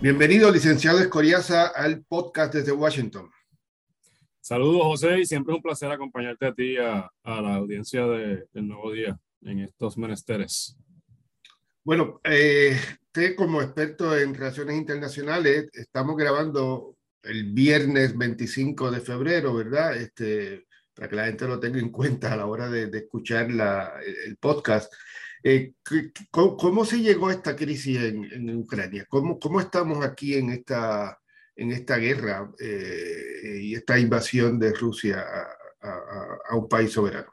Bienvenido, 0.00 0.50
licenciado 0.52 0.98
Escoriaza, 0.98 1.68
al 1.68 2.04
podcast 2.04 2.52
desde 2.52 2.70
Washington. 2.70 3.30
Saludos, 4.40 4.82
José, 4.82 5.20
y 5.20 5.24
siempre 5.24 5.54
es 5.54 5.56
un 5.56 5.62
placer 5.62 5.90
acompañarte 5.90 6.46
a 6.46 6.54
ti 6.54 6.76
a, 6.76 7.10
a 7.22 7.40
la 7.40 7.54
audiencia 7.54 8.06
de, 8.06 8.46
del 8.52 8.68
Nuevo 8.68 8.92
Día 8.92 9.18
en 9.40 9.60
estos 9.60 9.96
menesteres. 9.96 10.76
Bueno, 11.82 12.20
eh, 12.24 12.78
usted 13.06 13.34
como 13.36 13.62
experto 13.62 14.16
en 14.16 14.34
relaciones 14.34 14.76
internacionales, 14.76 15.70
estamos 15.72 16.14
grabando 16.16 16.96
el 17.22 17.52
viernes 17.54 18.16
25 18.16 18.90
de 18.90 19.00
febrero, 19.00 19.54
¿verdad? 19.54 19.96
Este, 19.96 20.66
para 20.94 21.08
que 21.08 21.16
la 21.16 21.26
gente 21.26 21.48
lo 21.48 21.58
tenga 21.58 21.78
en 21.78 21.90
cuenta 21.90 22.34
a 22.34 22.36
la 22.36 22.46
hora 22.46 22.68
de, 22.68 22.90
escuchar 22.98 23.50
la, 23.50 23.94
el 24.26 24.36
podcast. 24.36 24.92
Eh, 25.48 25.74
¿cómo, 26.32 26.84
se 26.84 27.00
llegó 27.00 27.28
a 27.28 27.32
esta 27.32 27.54
crisis 27.54 27.98
en, 27.98 28.24
en 28.24 28.56
Ucrania? 28.56 29.06
¿Cómo, 29.08 29.38
¿Cómo, 29.38 29.60
estamos 29.60 30.04
aquí 30.04 30.34
en 30.34 30.50
esta, 30.50 31.20
en 31.54 31.70
esta 31.70 31.98
guerra 31.98 32.52
eh, 32.58 33.60
y 33.62 33.74
esta 33.76 33.96
invasión 33.96 34.58
de 34.58 34.72
Rusia 34.72 35.20
a, 35.20 35.88
a, 35.88 36.38
a 36.50 36.56
un 36.56 36.68
país 36.68 36.90
soberano? 36.90 37.30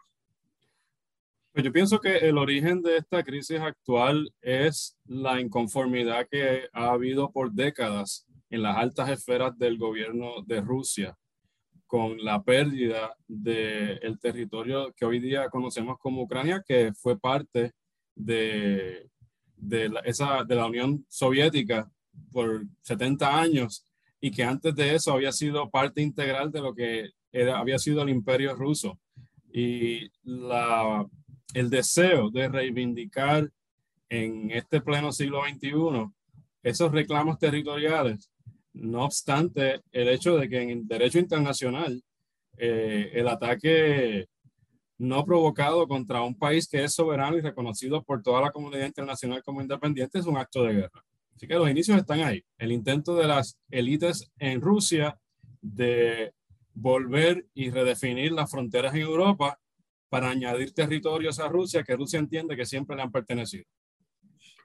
Pues 1.53 1.65
yo 1.65 1.71
pienso 1.71 1.99
que 1.99 2.17
el 2.17 2.37
origen 2.37 2.83
de 2.83 2.97
esta 2.97 3.23
crisis 3.23 3.59
actual 3.59 4.31
es 4.41 4.95
la 5.05 5.41
inconformidad 5.41 6.27
que 6.29 6.67
ha 6.71 6.91
habido 6.91 7.31
por 7.31 7.51
décadas 7.51 8.27
en 8.51 8.61
las 8.61 8.77
altas 8.77 9.09
esferas 9.09 9.57
del 9.57 9.79
gobierno 9.79 10.43
de 10.45 10.61
Rusia 10.61 11.17
con 11.87 12.23
la 12.23 12.43
pérdida 12.43 13.15
del 13.27 14.19
territorio 14.19 14.93
que 14.95 15.05
hoy 15.05 15.19
día 15.19 15.49
conocemos 15.49 15.97
como 15.97 16.21
Ucrania, 16.21 16.63
que 16.63 16.93
fue 16.93 17.19
parte 17.19 17.73
de, 18.15 19.09
de, 19.55 19.89
la, 19.89 19.99
esa, 20.01 20.43
de 20.43 20.55
la 20.55 20.65
Unión 20.65 21.05
Soviética 21.09 21.89
por 22.31 22.63
70 22.81 23.39
años 23.39 23.85
y 24.19 24.31
que 24.31 24.43
antes 24.43 24.75
de 24.75 24.95
eso 24.95 25.13
había 25.13 25.31
sido 25.31 25.69
parte 25.69 26.01
integral 26.01 26.51
de 26.51 26.61
lo 26.61 26.73
que 26.73 27.09
era, 27.31 27.59
había 27.59 27.77
sido 27.77 28.03
el 28.03 28.09
imperio 28.09 28.55
ruso. 28.55 28.99
Y 29.51 30.09
la 30.23 31.05
el 31.53 31.69
deseo 31.69 32.29
de 32.29 32.47
reivindicar 32.49 33.49
en 34.09 34.51
este 34.51 34.81
pleno 34.81 35.11
siglo 35.11 35.41
XXI 35.43 36.11
esos 36.63 36.91
reclamos 36.91 37.37
territoriales, 37.39 38.31
no 38.73 39.03
obstante 39.03 39.81
el 39.91 40.07
hecho 40.09 40.37
de 40.37 40.49
que 40.49 40.61
en 40.61 40.69
el 40.69 40.87
derecho 40.87 41.19
internacional 41.19 42.01
eh, 42.57 43.11
el 43.13 43.27
ataque 43.27 44.27
no 44.97 45.25
provocado 45.25 45.87
contra 45.87 46.21
un 46.21 46.37
país 46.37 46.67
que 46.67 46.83
es 46.83 46.93
soberano 46.93 47.37
y 47.37 47.41
reconocido 47.41 48.03
por 48.03 48.21
toda 48.21 48.41
la 48.41 48.51
comunidad 48.51 48.85
internacional 48.85 49.43
como 49.43 49.61
independiente 49.61 50.19
es 50.19 50.25
un 50.25 50.37
acto 50.37 50.63
de 50.63 50.73
guerra. 50.73 51.03
Así 51.35 51.47
que 51.47 51.55
los 51.55 51.69
inicios 51.69 51.97
están 51.97 52.21
ahí. 52.21 52.43
El 52.57 52.71
intento 52.71 53.15
de 53.15 53.27
las 53.27 53.57
élites 53.69 54.31
en 54.37 54.61
Rusia 54.61 55.17
de 55.61 56.33
volver 56.73 57.47
y 57.53 57.69
redefinir 57.69 58.31
las 58.31 58.49
fronteras 58.49 58.93
en 58.93 59.01
Europa 59.01 59.59
para 60.09 60.29
añadir 60.29 60.73
territorios 60.73 61.39
a 61.39 61.47
Rusia 61.47 61.83
que 61.83 61.95
Rusia 61.95 62.19
entiende 62.19 62.55
que 62.55 62.65
siempre 62.65 62.95
le 62.95 63.01
han 63.01 63.11
pertenecido. 63.11 63.65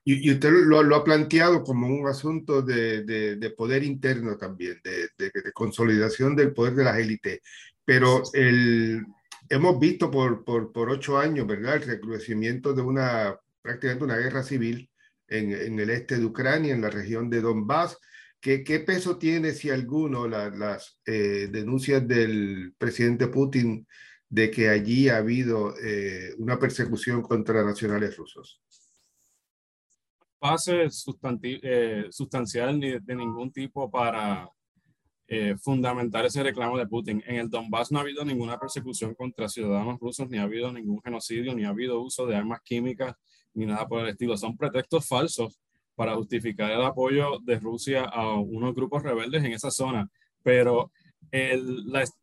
Y, 0.05 0.31
usted 0.33 0.51
lo, 0.51 0.83
lo, 0.83 0.97
ha 0.97 1.05
planteado 1.05 1.63
como 1.63 1.87
un 1.87 2.07
asunto 2.07 2.63
de, 2.63 3.03
de, 3.05 3.51
poder 3.51 3.83
interno 3.83 4.39
también, 4.39 4.81
de, 4.83 5.09
de, 5.19 5.53
consolidación 5.53 6.35
del 6.35 6.55
poder 6.55 6.75
de 6.77 6.85
las 6.85 6.97
élites. 6.97 7.41
Pero 7.85 8.23
el, 8.33 9.05
hemos 9.51 9.79
visto 9.79 10.11
por, 10.11 10.45
por, 10.45 10.73
por, 10.73 10.91
ocho 10.91 11.19
años, 11.19 11.47
¿verdad?, 11.47 11.77
el 11.77 11.83
recrudecimiento 11.83 12.73
de 12.75 12.83
una, 12.83 13.39
prácticamente 13.63 14.05
una 14.05 14.17
guerra 14.17 14.43
civil 14.43 14.91
en, 15.27 15.53
en 15.53 15.79
el 15.79 15.91
este 15.91 16.19
de 16.19 16.25
Ucrania, 16.25 16.75
en 16.75 16.83
la 16.83 16.91
región 16.91 17.31
de 17.31 17.41
Donbass. 17.41 17.99
¿Qué, 18.41 18.63
qué 18.63 18.81
peso 18.81 19.19
tiene, 19.19 19.53
si 19.53 19.71
alguno, 19.71 20.29
la, 20.29 20.51
las 20.51 21.01
eh, 21.05 21.49
denuncias 21.51 22.07
del 22.07 22.73
presidente 22.79 23.27
Putin 23.29 23.87
de 24.29 24.51
que 24.51 24.69
allí 24.69 25.09
ha 25.09 25.19
habido 25.19 25.75
eh, 25.83 26.35
una 26.39 26.59
persecución 26.59 27.23
contra 27.23 27.65
nacionales 27.65 28.17
rusos. 28.17 28.61
Base 30.41 30.89
eh, 31.43 32.07
sustancial 32.11 32.79
ni 32.79 32.99
de 32.99 33.15
ningún 33.15 33.51
tipo 33.51 33.91
para 33.91 34.49
eh, 35.31 35.57
fundamentar 35.59 36.25
ese 36.25 36.43
reclamo 36.43 36.79
de 36.79 36.87
Putin. 36.87 37.23
En 37.27 37.37
el 37.37 37.51
Donbass 37.51 37.93
no 37.93 37.99
ha 37.99 38.03
habido 38.03 38.25
ninguna 38.25 38.59
persecución 38.59 39.15
contra 39.15 39.47
ciudadanos 39.47 40.01
rusos, 40.01 40.29
ni 40.31 40.39
ha 40.39 40.45
habido 40.45 40.73
ningún 40.73 41.03
genocidio, 41.03 41.55
ni 41.55 41.65
ha 41.65 41.69
habido 41.69 42.01
uso 42.01 42.27
de 42.27 42.35
armas 42.35 42.63
químicas, 42.65 43.15
ni 43.53 43.67
nada 43.67 43.87
por 43.87 44.01
el 44.01 44.09
estilo. 44.09 44.39
Son 44.39 44.57
pretextos 44.57 45.07
falsos 45.07 45.61
para 45.95 46.15
justificar 46.15 46.71
el 46.71 46.83
apoyo 46.83 47.41
de 47.41 47.59
Rusia 47.59 48.05
a 48.05 48.41
unos 48.41 48.75
grupos 48.75 49.03
rebeldes 49.03 49.45
en 49.45 49.53
esa 49.53 49.71
zona. 49.71 50.09
Pero 50.43 50.91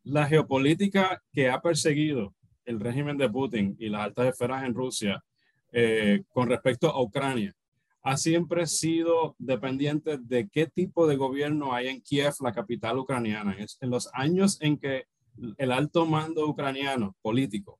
la, 0.04 0.26
geopolítica 0.26 1.22
que 1.32 1.50
ha 1.50 1.62
perseguido 1.62 2.34
el 2.66 2.80
régimen 2.80 3.18
de 3.18 3.30
Putin 3.30 3.76
y 3.78 3.90
las 3.90 4.02
altas 4.02 4.30
esferas 4.30 4.64
en 4.64 4.74
Rusia 4.74 5.24
eh, 5.72 6.24
con 6.30 6.50
respecto 6.50 6.90
a 6.90 7.04
Ucrania 7.04 7.54
ha 8.06 8.18
siempre 8.18 8.68
sido 8.68 9.36
dependiente 9.40 10.20
de 10.20 10.48
qué 10.48 10.68
tipo 10.68 11.08
de 11.08 11.16
gobierno 11.16 11.74
hay 11.74 11.88
en 11.88 12.02
Kiev, 12.02 12.36
la 12.42 12.54
capital 12.54 13.00
ucraniana. 13.00 13.58
en 13.58 13.90
los 13.90 14.10
años 14.14 14.60
en 14.62 14.78
que 14.78 15.06
el 15.58 15.72
alto 15.72 16.06
mando 16.06 16.48
ucraniano 16.48 17.16
político 17.24 17.80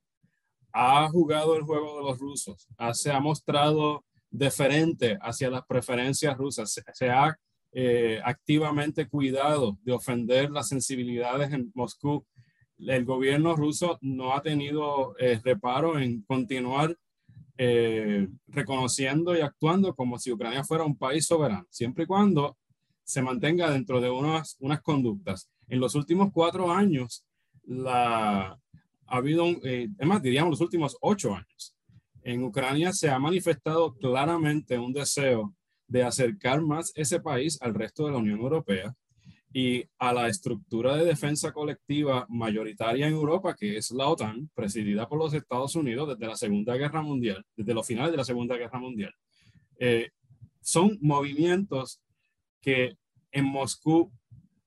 ha 0.72 1.08
jugado 1.08 1.56
el 1.56 1.62
juego 1.62 1.98
de 1.98 2.10
los 2.10 2.18
rusos, 2.18 2.66
se 2.92 3.12
ha 3.12 3.20
mostrado 3.20 4.04
deferente 4.28 5.16
hacia 5.22 5.48
las 5.48 5.64
preferencias 5.64 6.36
rusas, 6.36 6.82
se 6.92 7.08
ha 7.08 7.38
eh, 7.72 8.20
activamente 8.24 9.08
cuidado 9.08 9.78
de 9.84 9.92
ofender 9.92 10.50
las 10.50 10.68
sensibilidades 10.68 11.52
en 11.52 11.70
Moscú. 11.72 12.26
El 12.78 13.04
gobierno 13.04 13.54
ruso 13.54 13.96
no 14.02 14.34
ha 14.34 14.42
tenido 14.42 15.16
eh, 15.18 15.40
reparo 15.44 16.00
en 16.00 16.22
continuar 16.22 16.96
eh, 17.58 18.28
reconociendo 18.48 19.36
y 19.36 19.40
actuando 19.40 19.94
como 19.94 20.18
si 20.18 20.32
Ucrania 20.32 20.64
fuera 20.64 20.84
un 20.84 20.96
país 20.96 21.26
soberano, 21.26 21.66
siempre 21.70 22.04
y 22.04 22.06
cuando 22.06 22.56
se 23.04 23.22
mantenga 23.22 23.70
dentro 23.70 24.00
de 24.00 24.10
unas, 24.10 24.56
unas 24.60 24.82
conductas. 24.82 25.48
En 25.68 25.80
los 25.80 25.94
últimos 25.94 26.32
cuatro 26.32 26.70
años, 26.70 27.24
la, 27.64 28.58
ha 29.06 29.16
habido, 29.16 29.46
eh, 29.64 29.88
es 29.98 30.22
diríamos 30.22 30.50
los 30.50 30.60
últimos 30.60 30.96
ocho 31.00 31.34
años, 31.34 31.74
en 32.22 32.42
Ucrania 32.42 32.92
se 32.92 33.08
ha 33.08 33.18
manifestado 33.18 33.94
claramente 33.94 34.78
un 34.78 34.92
deseo 34.92 35.54
de 35.86 36.02
acercar 36.02 36.60
más 36.60 36.90
ese 36.96 37.20
país 37.20 37.56
al 37.62 37.74
resto 37.74 38.06
de 38.06 38.12
la 38.12 38.18
Unión 38.18 38.40
Europea 38.40 38.94
y 39.56 39.88
a 39.98 40.12
la 40.12 40.28
estructura 40.28 40.98
de 40.98 41.06
defensa 41.06 41.50
colectiva 41.50 42.26
mayoritaria 42.28 43.06
en 43.06 43.14
Europa, 43.14 43.56
que 43.58 43.78
es 43.78 43.90
la 43.90 44.06
OTAN, 44.06 44.50
presidida 44.54 45.08
por 45.08 45.18
los 45.18 45.32
Estados 45.32 45.74
Unidos 45.76 46.08
desde 46.08 46.26
la 46.26 46.36
Segunda 46.36 46.76
Guerra 46.76 47.00
Mundial, 47.00 47.42
desde 47.56 47.72
los 47.72 47.86
finales 47.86 48.10
de 48.10 48.18
la 48.18 48.24
Segunda 48.26 48.58
Guerra 48.58 48.78
Mundial. 48.78 49.14
Eh, 49.78 50.10
son 50.60 50.98
movimientos 51.00 52.02
que 52.60 52.98
en 53.32 53.46
Moscú 53.46 54.12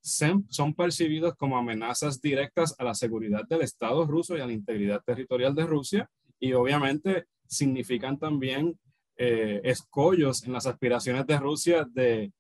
son 0.02 0.74
percibidos 0.74 1.36
como 1.36 1.56
amenazas 1.56 2.20
directas 2.20 2.74
a 2.80 2.84
la 2.84 2.96
seguridad 2.96 3.46
del 3.48 3.62
Estado 3.62 4.08
ruso 4.08 4.36
y 4.36 4.42
a 4.42 4.48
la 4.48 4.54
integridad 4.54 5.04
territorial 5.06 5.54
de 5.54 5.68
Rusia 5.68 6.10
y 6.40 6.54
obviamente 6.54 7.26
significan 7.46 8.18
también 8.18 8.80
eh, 9.18 9.62
escollos 9.66 10.44
en 10.46 10.54
las 10.54 10.66
aspiraciones 10.66 11.28
de 11.28 11.38
Rusia 11.38 11.88
de 11.88 12.32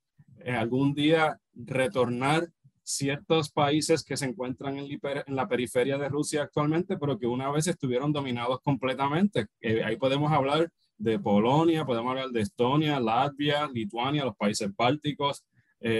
eh, 0.43 0.51
algún 0.51 0.93
día 0.93 1.37
retornar 1.65 2.47
ciertos 2.83 3.51
países 3.51 4.03
que 4.03 4.17
se 4.17 4.25
encuentran 4.25 4.77
en, 4.77 4.87
la 5.27 5.47
periferia 5.47 5.97
de 5.97 6.09
Rusia 6.09 6.43
actualmente, 6.43 6.97
pero 6.97 7.19
que 7.19 7.27
una 7.27 7.51
vez 7.51 7.67
estuvieron 7.67 8.11
dominados 8.11 8.59
completamente. 8.61 9.47
Eh, 9.61 9.83
ahí 9.83 9.97
podemos 9.97 10.31
hablar 10.31 10.69
de 10.97 11.19
Polonia, 11.19 11.85
podemos 11.85 12.09
hablar 12.09 12.29
de 12.29 12.41
Estonia, 12.41 12.99
Latvia, 12.99 13.69
Lituania, 13.71 14.25
los 14.25 14.35
países 14.35 14.69
bálticos, 14.75 15.45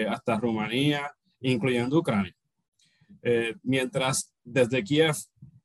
hasta 0.09 0.37
Rumanía, 0.37 1.09
incluyendo 1.39 1.99
Ucrania. 1.99 2.35
mientras 3.63 4.33
desde 4.43 4.83
Kiev 4.83 5.15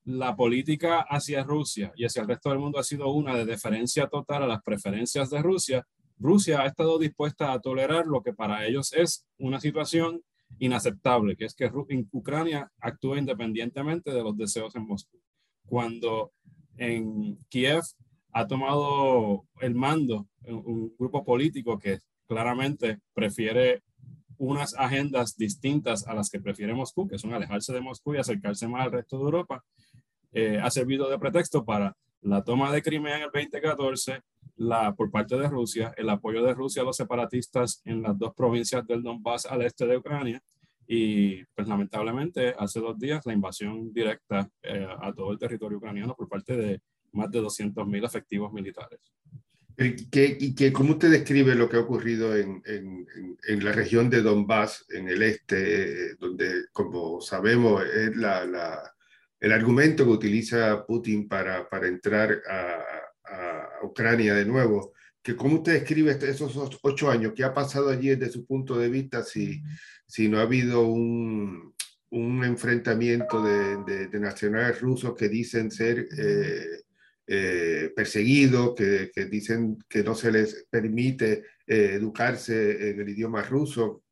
la 0.05 0.37
política 0.37 1.07
hacia 1.09 1.43
Rusia 1.43 1.93
y 1.97 2.05
hacia 2.05 2.23
el 2.23 2.29
resto 2.29 2.51
del 2.51 2.59
mundo 2.59 2.79
ha 2.79 2.85
sido 2.85 3.11
una 3.11 3.35
de 3.35 3.47
deferencia 3.47 4.07
total 4.07 4.43
a 4.43 4.47
las 4.47 4.63
preferencias 4.63 5.31
de 5.31 5.41
Rusia, 5.43 5.87
Rusia 6.19 6.63
ha 6.63 6.67
estado 6.67 6.99
dispuesta 6.99 7.53
a 7.53 7.61
tolerar 7.61 8.07
lo 8.07 8.23
que 8.23 8.33
para 8.33 8.67
ellos 8.67 8.93
es 8.93 9.27
una 9.39 9.61
situación 9.61 10.23
inaceptable, 10.59 11.37
que 11.37 11.45
es 11.47 11.55
que 11.55 11.71
Ucrania 12.13 12.71
actúe 12.81 13.17
independientemente 13.17 14.13
de 14.13 14.23
los 14.23 14.37
deseos 14.37 14.75
en 14.77 14.87
Moscú. 14.87 15.19
Cuando 15.67 16.33
en 16.77 17.37
Kiev 17.49 17.83
ha 18.33 18.47
tomado 18.47 19.45
el 19.61 19.75
mando 19.75 20.29
un 20.47 20.95
grupo 20.99 21.25
político 21.25 21.79
que 21.79 21.99
claramente 22.27 22.99
prefiere 23.13 23.83
unas 24.39 24.75
agendas 24.75 25.37
distintas 25.37 26.07
a 26.07 26.15
las 26.15 26.29
que 26.29 26.41
prefiere 26.41 26.75
Moscú, 26.75 27.07
que 27.07 27.19
son 27.19 27.33
alejarse 27.33 27.73
de 27.73 27.81
Moscú 27.81 28.15
y 28.15 28.19
acercarse 28.19 28.67
más 28.69 28.87
al 28.87 28.93
resto 28.93 29.19
de 29.19 29.25
Europa, 29.25 29.65
eh, 30.33 30.59
ha 30.61 30.71
servido 30.71 31.09
de 31.09 31.19
pretexto 31.19 31.65
para 31.65 31.97
la 32.25 32.43
toma 32.43 32.73
de 32.73 32.83
Crimea 32.83 33.17
en 33.17 33.23
el 33.25 33.31
2014, 33.33 34.21
la, 34.57 34.95
por 34.95 35.11
parte 35.11 35.37
de 35.37 35.49
Rusia, 35.49 35.93
el 35.97 36.09
apoyo 36.09 36.43
de 36.43 36.55
Rusia 36.55 36.83
a 36.83 36.85
los 36.85 36.97
separatistas 36.97 37.83
en 37.85 38.03
las 38.03 38.19
dos 38.19 38.35
provincias 38.35 38.87
del 38.87 39.03
Donbass 39.03 39.47
al 39.47 39.63
este 39.63 39.87
de 39.87 39.99
Ucrania 39.99 40.43
y 40.87 41.45
pues 41.55 41.69
lamentablemente 41.69 42.55
hace 42.59 42.81
dos 42.81 42.99
días 42.99 43.25
la 43.27 43.33
invasión 43.33 43.93
directa 43.93 44.49
eh, 44.63 44.87
a 45.01 45.13
todo 45.13 45.33
el 45.33 45.39
territorio 45.39 45.79
ucraniano 45.79 46.15
por 46.15 46.29
parte 46.29 46.57
de 46.57 46.81
más 47.13 47.31
de 47.31 47.41
200.000 47.41 48.05
efectivos 48.05 48.53
militares. 48.53 49.01
¿Qué, 49.77 50.37
y 50.39 50.55
qué, 50.55 50.73
¿Cómo 50.73 50.93
usted 50.93 51.11
describe 51.11 51.55
lo 51.55 51.69
que 51.69 51.77
ha 51.77 51.81
ocurrido 51.81 52.37
en, 52.37 52.63
en, 52.65 53.07
en, 53.49 53.65
la 53.65 53.73
región 53.73 54.09
de 54.09 54.23
Donbass, 54.23 54.87
en 54.89 55.09
el 55.09 55.21
este, 55.23 56.11
eh, 56.11 56.15
donde, 56.19 56.67
como 56.73 57.21
sabemos, 57.21 57.83
es 57.85 58.17
la, 58.17 58.45
la 58.45 58.94
el 59.45 59.53
argumento 59.53 60.07
que 60.07 60.11
utiliza 60.11 60.87
Putin 60.87 61.29
para, 61.29 61.69
para 61.69 61.87
entrar 61.87 62.41
a, 62.49 62.83
a, 63.27 63.69
Ucrania 63.83 64.33
de 64.33 64.47
nuevo, 64.47 64.95
que 65.23 65.37
cómo 65.37 65.57
usted 65.57 65.75
describe 65.75 66.13
este, 66.13 66.31
esos 66.31 66.57
ocho 66.81 67.11
años, 67.11 67.35
qué 67.37 67.45
ha 67.45 67.53
pasado 67.53 67.91
allí 67.91 68.09
desde 68.09 68.33
su 68.33 68.47
punto 68.47 68.79
de 68.79 68.89
vista, 68.89 69.23
si, 69.23 69.63
si 70.07 70.31
no 70.31 70.39
ha 70.39 70.43
habido 70.43 70.87
un, 70.87 71.75
un 72.09 72.43
enfrentamiento 72.43 73.45
de, 73.45 74.09
de, 74.09 74.19
nacionales 74.19 74.81
rusos 74.81 75.15
que 75.15 75.29
dicen 75.29 75.71
ser 75.71 76.09
eh, 76.17 76.81
eh, 77.27 77.93
perseguidos, 77.95 78.75
que, 78.75 79.11
que, 79.15 79.27
dicen 79.27 79.77
que 79.87 80.03
no 80.03 80.15
se 80.15 80.33
les 80.33 80.67
permite 80.71 81.45
eh, 81.67 81.91
educarse 81.97 82.93
en 82.93 82.99
el 82.99 83.11
idioma 83.11 83.43
ruso. 83.43 84.05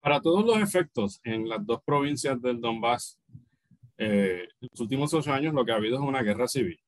Para 0.00 0.20
todos 0.20 0.46
los 0.46 0.58
efectos, 0.58 1.20
en 1.24 1.48
las 1.48 1.66
dos 1.66 1.80
provincias 1.84 2.40
del 2.40 2.60
Donbass, 2.60 3.18
eh, 3.98 4.48
en 4.60 4.68
los 4.70 4.80
últimos 4.80 5.14
ocho 5.14 5.32
años 5.32 5.54
lo 5.54 5.64
que 5.64 5.72
ha 5.72 5.76
habido 5.76 5.96
es 5.96 6.02
una 6.02 6.22
guerra 6.22 6.48
civil. 6.48 6.78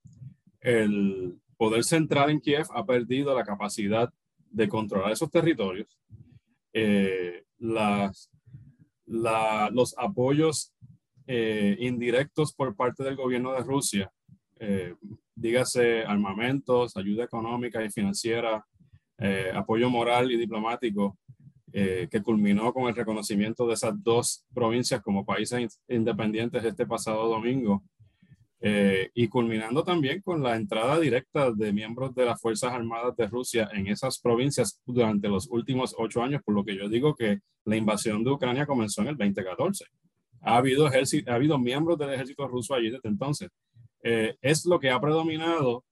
El 0.61 1.39
poder 1.57 1.85
central 1.85 2.31
en 2.31 2.41
Kiev 2.41 2.67
ha 2.75 2.85
perdido 2.85 3.35
la 3.35 3.45
capacidad 3.45 4.13
de 4.51 4.69
controlar 4.69 5.13
esos 5.13 5.31
territorios. 5.31 5.99
Eh, 6.73 7.45
las, 7.59 8.31
los 9.07 9.95
apoyos 9.99 10.73
eh, 11.27 11.77
indirectos 11.81 12.53
por 12.53 12.77
parte 12.77 13.03
del 13.03 13.17
gobierno 13.17 13.53
de 13.53 13.61
Rusia, 13.61 14.13
dígase 15.37 16.05
armamentos, 16.05 16.97
ayuda 16.97 17.25
económica 17.25 17.85
y 17.85 17.91
financiera, 17.91 18.67
apoyo 19.55 19.89
moral 19.89 20.33
y 20.33 20.37
diplomático, 20.37 21.17
eh, 21.81 22.09
que 22.11 22.23
culminó 22.23 22.73
con 22.73 22.89
el 22.89 22.97
reconocimiento 22.97 23.65
de 23.69 23.75
esas 23.75 23.95
dos 24.03 24.45
provincias 24.53 25.01
como 25.01 25.25
países 25.25 25.79
independientes 25.87 26.65
este 26.65 26.87
pasado 26.87 27.29
domingo, 27.29 27.85
eh, 28.61 29.11
y 29.15 29.29
culminando 29.29 29.85
también 29.85 30.21
con 30.21 30.43
la 30.43 30.57
entrada 30.57 30.99
directa 30.99 31.53
de 31.53 31.73
miembros 31.73 32.13
de 32.17 32.25
las 32.25 32.41
Fuerzas 32.41 32.73
Armadas 32.73 33.15
de 33.17 33.29
Rusia 33.29 33.71
en 33.73 33.87
esas 33.87 34.19
provincias 34.19 34.81
durante 34.85 35.29
los 35.29 35.47
últimos 35.51 35.95
ocho 35.97 36.21
años, 36.21 36.43
por 36.45 36.57
lo 36.57 36.65
que 36.65 36.77
yo 36.77 36.89
digo 36.89 37.15
que 37.15 37.39
la 37.65 37.77
invasión 37.77 38.25
de 38.25 38.31
Ucrania 38.31 38.67
comenzó 38.67 39.03
en 39.03 39.09
el 39.09 39.17
2014. 39.17 39.85
Ha 40.41 40.57
habido, 40.57 40.89
ha 40.89 41.33
habido 41.33 41.61
miembros 41.61 41.97
del 41.97 42.11
ejército 42.13 42.49
ruso 42.49 42.75
allí 42.75 42.91
desde 42.91 43.09
entonces. 43.09 43.51
Eh, 44.03 44.35
es 44.43 44.67
lo 44.67 44.81
que 44.81 44.91
ha 44.91 45.01
predominado 45.01 45.85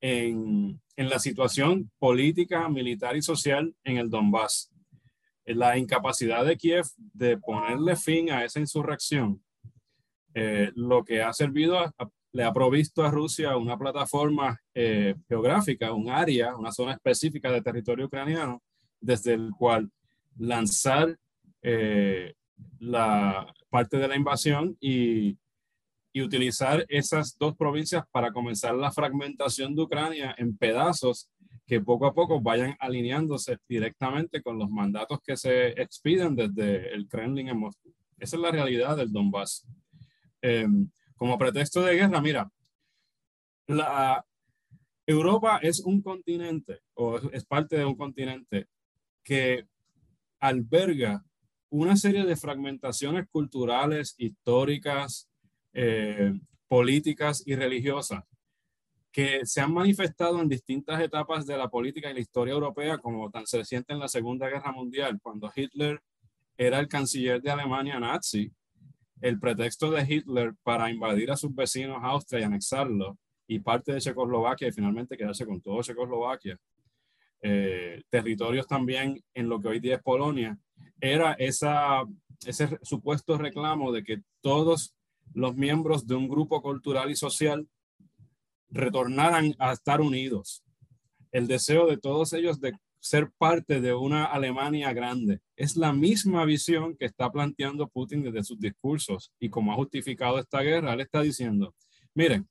en, 0.00 0.80
en 0.96 1.08
la 1.08 1.20
situación 1.20 1.92
política, 2.00 2.68
militar 2.68 3.16
y 3.16 3.22
social 3.22 3.72
en 3.84 3.98
el 3.98 4.10
Donbass 4.10 4.72
la 5.54 5.78
incapacidad 5.78 6.44
de 6.44 6.56
Kiev 6.56 6.86
de 6.96 7.38
ponerle 7.38 7.96
fin 7.96 8.30
a 8.30 8.44
esa 8.44 8.60
insurrección, 8.60 9.42
eh, 10.34 10.70
lo 10.74 11.04
que 11.04 11.22
ha 11.22 11.32
servido, 11.32 11.78
le 12.32 12.44
ha 12.44 12.52
provisto 12.52 13.02
a 13.02 13.10
Rusia 13.10 13.56
una 13.56 13.78
plataforma 13.78 14.60
eh, 14.74 15.14
geográfica, 15.28 15.92
un 15.92 16.10
área, 16.10 16.56
una 16.56 16.70
zona 16.70 16.92
específica 16.92 17.50
de 17.50 17.62
territorio 17.62 18.06
ucraniano, 18.06 18.62
desde 19.00 19.34
el 19.34 19.50
cual 19.56 19.90
lanzar 20.36 21.16
eh, 21.62 22.34
la 22.78 23.52
parte 23.70 23.96
de 23.96 24.08
la 24.08 24.16
invasión 24.16 24.76
y, 24.80 25.36
y 26.12 26.22
utilizar 26.22 26.84
esas 26.88 27.36
dos 27.38 27.56
provincias 27.56 28.04
para 28.10 28.32
comenzar 28.32 28.74
la 28.74 28.92
fragmentación 28.92 29.74
de 29.74 29.82
Ucrania 29.82 30.34
en 30.38 30.56
pedazos 30.56 31.28
que 31.68 31.82
poco 31.82 32.06
a 32.06 32.14
poco 32.14 32.40
vayan 32.40 32.74
alineándose 32.80 33.58
directamente 33.68 34.42
con 34.42 34.58
los 34.58 34.70
mandatos 34.70 35.20
que 35.22 35.36
se 35.36 35.68
expiden 35.80 36.34
desde 36.34 36.94
el 36.94 37.06
Kremlin 37.06 37.48
en 37.48 37.58
Moscú. 37.58 37.94
Esa 38.18 38.36
es 38.36 38.42
la 38.42 38.50
realidad 38.50 38.96
del 38.96 39.12
Donbass. 39.12 39.68
Em, 40.40 40.90
como 41.14 41.36
pretexto 41.36 41.82
de 41.82 41.94
guerra, 41.94 42.22
mira, 42.22 42.50
la, 43.66 44.24
Europa 45.06 45.58
es 45.62 45.80
un 45.80 46.02
continente 46.02 46.80
o 46.94 47.16
es 47.32 47.44
parte 47.44 47.76
de 47.76 47.84
un 47.84 47.96
continente 47.96 48.66
que 49.22 49.66
alberga 50.38 51.24
una 51.70 51.96
serie 51.96 52.24
de 52.24 52.36
fragmentaciones 52.36 53.26
culturales, 53.30 54.14
históricas, 54.18 55.28
eh, 55.72 56.32
políticas 56.66 57.42
y 57.46 57.54
religiosas 57.54 58.24
que 59.18 59.44
se 59.44 59.60
han 59.60 59.74
manifestado 59.74 60.40
en 60.40 60.48
distintas 60.48 61.00
etapas 61.00 61.44
de 61.44 61.56
la 61.56 61.68
política 61.68 62.08
y 62.08 62.14
la 62.14 62.20
historia 62.20 62.54
europea, 62.54 62.98
como 62.98 63.28
tan 63.32 63.48
se 63.48 63.64
siente 63.64 63.92
en 63.92 63.98
la 63.98 64.06
Segunda 64.06 64.48
Guerra 64.48 64.70
Mundial, 64.70 65.18
cuando 65.20 65.50
Hitler 65.52 66.00
era 66.56 66.78
el 66.78 66.86
canciller 66.86 67.42
de 67.42 67.50
Alemania 67.50 67.98
nazi, 67.98 68.52
el 69.20 69.40
pretexto 69.40 69.90
de 69.90 70.06
Hitler 70.08 70.54
para 70.62 70.88
invadir 70.88 71.32
a 71.32 71.36
sus 71.36 71.52
vecinos 71.52 71.98
Austria 72.00 72.42
y 72.42 72.44
anexarlo, 72.44 73.18
y 73.48 73.58
parte 73.58 73.92
de 73.92 74.00
Checoslovaquia 74.00 74.68
y 74.68 74.72
finalmente 74.72 75.16
quedarse 75.16 75.44
con 75.44 75.60
todo 75.60 75.82
Checoslovaquia, 75.82 76.56
eh, 77.42 78.00
territorios 78.10 78.68
también 78.68 79.20
en 79.34 79.48
lo 79.48 79.60
que 79.60 79.66
hoy 79.66 79.80
día 79.80 79.96
es 79.96 80.02
Polonia, 80.04 80.56
era 81.00 81.32
esa, 81.32 82.04
ese 82.46 82.78
supuesto 82.82 83.36
reclamo 83.36 83.90
de 83.90 84.04
que 84.04 84.22
todos 84.40 84.94
los 85.34 85.56
miembros 85.56 86.06
de 86.06 86.14
un 86.14 86.28
grupo 86.28 86.62
cultural 86.62 87.10
y 87.10 87.16
social 87.16 87.66
retornaran 88.70 89.54
a 89.58 89.72
estar 89.72 90.00
unidos. 90.00 90.62
El 91.32 91.46
deseo 91.46 91.86
de 91.86 91.98
todos 91.98 92.32
ellos 92.32 92.60
de 92.60 92.72
ser 93.00 93.30
parte 93.38 93.80
de 93.80 93.94
una 93.94 94.24
Alemania 94.24 94.92
grande. 94.92 95.40
Es 95.56 95.76
la 95.76 95.92
misma 95.92 96.44
visión 96.44 96.96
que 96.96 97.06
está 97.06 97.30
planteando 97.30 97.88
Putin 97.88 98.22
desde 98.22 98.44
sus 98.44 98.58
discursos 98.58 99.32
y 99.38 99.48
como 99.48 99.72
ha 99.72 99.76
justificado 99.76 100.38
esta 100.38 100.60
guerra, 100.60 100.94
él 100.94 101.00
está 101.00 101.22
diciendo, 101.22 101.74
miren, 102.14 102.48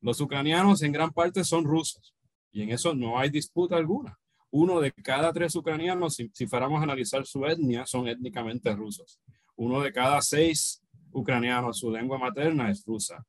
los 0.00 0.20
ucranianos 0.20 0.82
en 0.82 0.92
gran 0.92 1.10
parte 1.10 1.44
son 1.44 1.64
rusos 1.64 2.14
y 2.52 2.62
en 2.62 2.70
eso 2.70 2.94
no 2.94 3.18
hay 3.18 3.30
disputa 3.30 3.76
alguna. 3.76 4.18
Uno 4.50 4.80
de 4.80 4.92
cada 4.92 5.32
tres 5.32 5.56
ucranianos, 5.56 6.14
si, 6.14 6.30
si 6.32 6.46
fuéramos 6.46 6.80
a 6.80 6.84
analizar 6.84 7.26
su 7.26 7.44
etnia, 7.46 7.86
son 7.86 8.06
étnicamente 8.06 8.74
rusos. 8.74 9.18
Uno 9.56 9.80
de 9.80 9.92
cada 9.92 10.20
seis 10.22 10.80
ucranianos, 11.12 11.78
su 11.78 11.90
lengua 11.90 12.18
materna 12.18 12.70
es 12.70 12.84
rusa. 12.84 13.24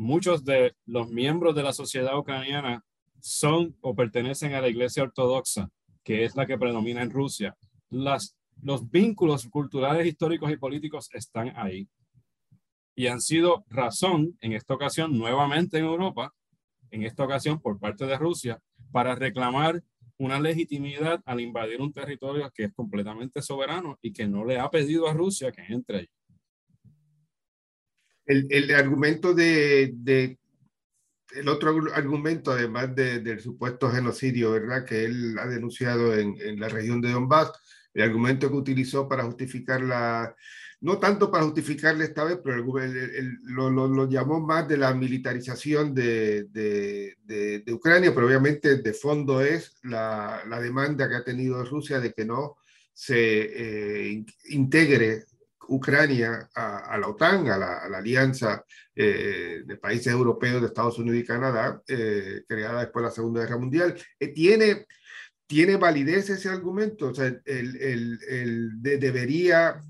Muchos 0.00 0.46
de 0.46 0.74
los 0.86 1.10
miembros 1.10 1.54
de 1.54 1.62
la 1.62 1.74
sociedad 1.74 2.18
ucraniana 2.18 2.82
son 3.20 3.76
o 3.82 3.94
pertenecen 3.94 4.54
a 4.54 4.62
la 4.62 4.68
iglesia 4.68 5.02
ortodoxa 5.02 5.68
que 6.02 6.24
es 6.24 6.34
la 6.36 6.46
que 6.46 6.56
predomina 6.56 7.02
en 7.02 7.10
Rusia, 7.10 7.54
los 7.90 8.90
vínculos 8.90 9.46
culturales, 9.48 10.06
históricos 10.06 10.50
y 10.50 10.56
políticos 10.56 11.10
están 11.12 11.52
ahí. 11.54 11.86
Y 12.94 13.08
han 13.08 13.20
sido 13.20 13.66
razón, 13.68 14.38
en 14.40 14.54
esta 14.54 14.72
ocasión, 14.72 15.18
nuevamente 15.18 15.76
en 15.76 15.84
Europa, 15.84 16.32
en 16.90 17.02
esta 17.02 17.24
ocasión 17.24 17.60
por 17.60 17.78
parte 17.78 18.06
de 18.06 18.16
Rusia, 18.16 18.58
para 18.90 19.14
reclamar 19.14 19.82
una 20.16 20.40
legitimidad 20.40 21.20
al 21.26 21.42
invadir 21.42 21.82
un 21.82 21.92
territorio 21.92 22.50
que 22.54 22.64
es 22.64 22.72
completamente 22.72 23.42
soberano 23.42 23.98
y 24.00 24.14
que 24.14 24.26
no 24.26 24.46
le 24.46 24.58
ha 24.58 24.70
pedido 24.70 25.08
a 25.08 25.12
Rusia 25.12 25.52
que 25.52 25.60
entre 25.68 25.98
allí. 25.98 26.19
El, 28.30 28.46
el 28.50 28.74
argumento 28.74 29.34
de, 29.34 29.92
de 29.94 30.38
el 31.32 31.48
otro 31.48 31.70
argumento, 31.94 32.52
además 32.52 32.94
del 32.94 33.40
supuesto 33.40 33.90
genocidio, 33.90 34.52
¿verdad?, 34.52 34.84
que 34.84 35.04
él 35.04 35.36
ha 35.38 35.46
denunciado 35.46 36.14
en, 36.14 36.36
en, 36.40 36.58
la 36.58 36.68
región 36.68 37.00
de 37.00 37.12
Donbass, 37.12 37.52
el 37.94 38.02
argumento 38.02 38.48
que 38.48 38.56
utilizó 38.56 39.08
para 39.08 39.24
justificar 39.24 39.80
la, 39.80 40.34
no 40.80 40.98
tanto 40.98 41.30
para 41.30 41.44
justificarle 41.44 42.04
esta 42.04 42.24
vez, 42.24 42.38
pero 42.42 42.64
lo, 42.64 43.70
lo, 43.70 43.86
lo, 43.86 44.08
llamó 44.08 44.40
más 44.40 44.66
de 44.66 44.78
la 44.78 44.94
militarización 44.94 45.94
de, 45.94 46.44
de, 46.44 47.16
de, 47.24 47.72
Ucrania, 47.72 48.14
pero 48.14 48.26
obviamente 48.26 48.76
de 48.76 48.94
fondo 48.94 49.42
es 49.42 49.76
la, 49.82 50.42
la, 50.48 50.58
demanda 50.60 51.08
que 51.08 51.16
ha 51.16 51.24
tenido 51.24 51.64
Rusia 51.64 52.00
de 52.00 52.12
que 52.12 52.24
no 52.24 52.56
se 52.94 54.10
eh, 54.10 54.24
integre 54.48 55.24
Ucrania 55.70 56.50
a, 56.54 56.98
la 56.98 57.08
OTAN, 57.08 57.48
a 57.48 57.56
la, 57.56 57.78
alianza 57.96 58.64
eh, 58.94 59.62
de 59.64 59.76
países 59.76 60.08
europeos 60.08 60.60
de 60.60 60.66
Estados 60.66 60.98
Unidos 60.98 61.20
y 61.20 61.24
Canadá, 61.24 61.80
eh, 61.86 62.42
creada 62.46 62.80
después 62.80 63.04
de 63.04 63.08
la 63.08 63.14
Segunda 63.14 63.40
Guerra 63.42 63.56
Mundial. 63.56 63.94
Eh, 64.18 64.28
tiene, 64.28 64.86
¿Tiene 65.46 65.76
validez 65.76 66.28
ese 66.30 66.48
argumento? 66.48 67.08
O 67.08 67.14
sea, 67.14 67.26
el, 67.26 68.18
el, 68.26 68.70
debería 68.82 69.80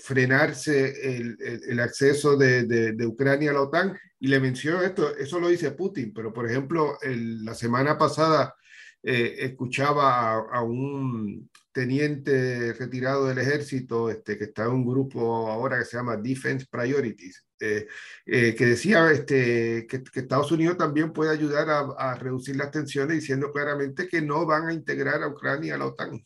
frenarse 0.00 1.16
el, 1.16 1.36
el 1.66 1.80
acceso 1.80 2.36
de, 2.36 2.64
de, 2.64 3.06
Ucrania 3.06 3.50
a 3.50 3.54
la 3.54 3.62
OTAN. 3.62 3.98
Y 4.20 4.28
le 4.28 4.40
menciono 4.40 4.82
esto, 4.82 5.14
eso 5.16 5.40
lo 5.40 5.48
dice 5.48 5.72
Putin, 5.72 6.14
pero 6.14 6.32
por 6.32 6.48
ejemplo, 6.48 6.98
la 7.02 7.54
semana 7.54 7.98
pasada 7.98 8.54
escuchaba 9.02 10.34
a, 10.50 10.62
un 10.62 11.50
teniente 11.74 12.72
retirado 12.72 13.26
del 13.26 13.38
ejército, 13.38 14.08
este, 14.08 14.38
que 14.38 14.44
está 14.44 14.64
en 14.64 14.70
un 14.70 14.86
grupo 14.86 15.48
ahora 15.50 15.80
que 15.80 15.84
se 15.84 15.96
llama 15.96 16.16
Defense 16.16 16.66
Priorities, 16.70 17.44
eh, 17.60 17.88
eh, 18.24 18.54
que 18.54 18.66
decía 18.66 19.10
este, 19.10 19.84
que, 19.88 20.04
que, 20.04 20.20
Estados 20.20 20.52
Unidos 20.52 20.78
también 20.78 21.12
puede 21.12 21.32
ayudar 21.32 21.68
a, 21.68 21.80
a, 21.98 22.14
reducir 22.14 22.54
las 22.54 22.70
tensiones, 22.70 23.16
diciendo 23.16 23.50
claramente 23.50 24.06
que 24.06 24.22
no 24.22 24.46
van 24.46 24.68
a 24.68 24.72
integrar 24.72 25.20
a 25.22 25.28
Ucrania 25.28 25.74
a 25.74 25.78
la 25.78 25.86
OTAN. 25.86 26.24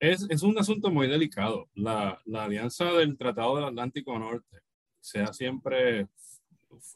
Es, 0.00 0.26
es 0.30 0.42
un 0.42 0.58
asunto 0.58 0.90
muy 0.90 1.06
delicado. 1.06 1.68
La, 1.74 2.18
la, 2.24 2.44
alianza 2.44 2.86
del 2.94 3.18
Tratado 3.18 3.56
del 3.56 3.66
Atlántico 3.66 4.18
Norte 4.18 4.62
se 5.00 5.20
ha 5.20 5.34
siempre 5.34 6.08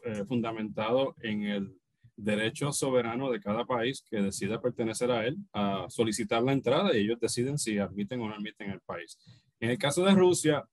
eh, 0.04 0.24
fundamentado 0.26 1.14
en 1.20 1.42
el 1.42 1.78
derecho 2.16 2.72
soberano 2.72 3.30
de 3.30 3.40
cada 3.40 3.64
país 3.64 4.04
que 4.08 4.22
decida 4.22 4.60
pertenecer 4.60 5.10
a 5.10 5.26
él 5.26 5.36
a 5.52 5.86
solicitar 5.88 6.42
la 6.42 6.52
entrada 6.52 6.96
y 6.96 7.00
ellos 7.00 7.18
deciden 7.20 7.58
si 7.58 7.78
admiten 7.78 8.20
o 8.20 8.28
no 8.28 8.34
admiten 8.34 8.70
el 8.70 8.80
país. 8.80 9.18
En 9.60 9.70
el 9.70 9.78
caso 9.78 10.04
de 10.04 10.14
Rusia, 10.14 10.64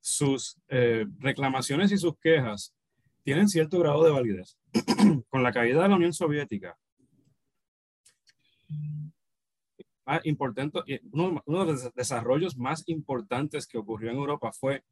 sus 0.00 0.58
eh, 0.68 1.06
reclamaciones 1.18 1.92
y 1.92 1.98
sus 1.98 2.18
quejas 2.18 2.74
tienen 3.22 3.48
cierto 3.48 3.78
grado 3.78 4.04
de 4.04 4.10
validez. 4.10 4.58
Con 5.28 5.42
la 5.42 5.52
caída 5.52 5.82
de 5.82 5.88
la 5.88 5.96
Unión 5.96 6.12
Soviética, 6.12 6.76
más 10.06 10.24
importante, 10.24 10.80
uno, 11.12 11.42
uno 11.44 11.64
de 11.64 11.72
los 11.72 11.94
desarrollos 11.94 12.56
más 12.56 12.82
importantes 12.86 13.66
que 13.66 13.78
ocurrió 13.78 14.10
en 14.10 14.16
Europa 14.16 14.52
fue 14.52 14.84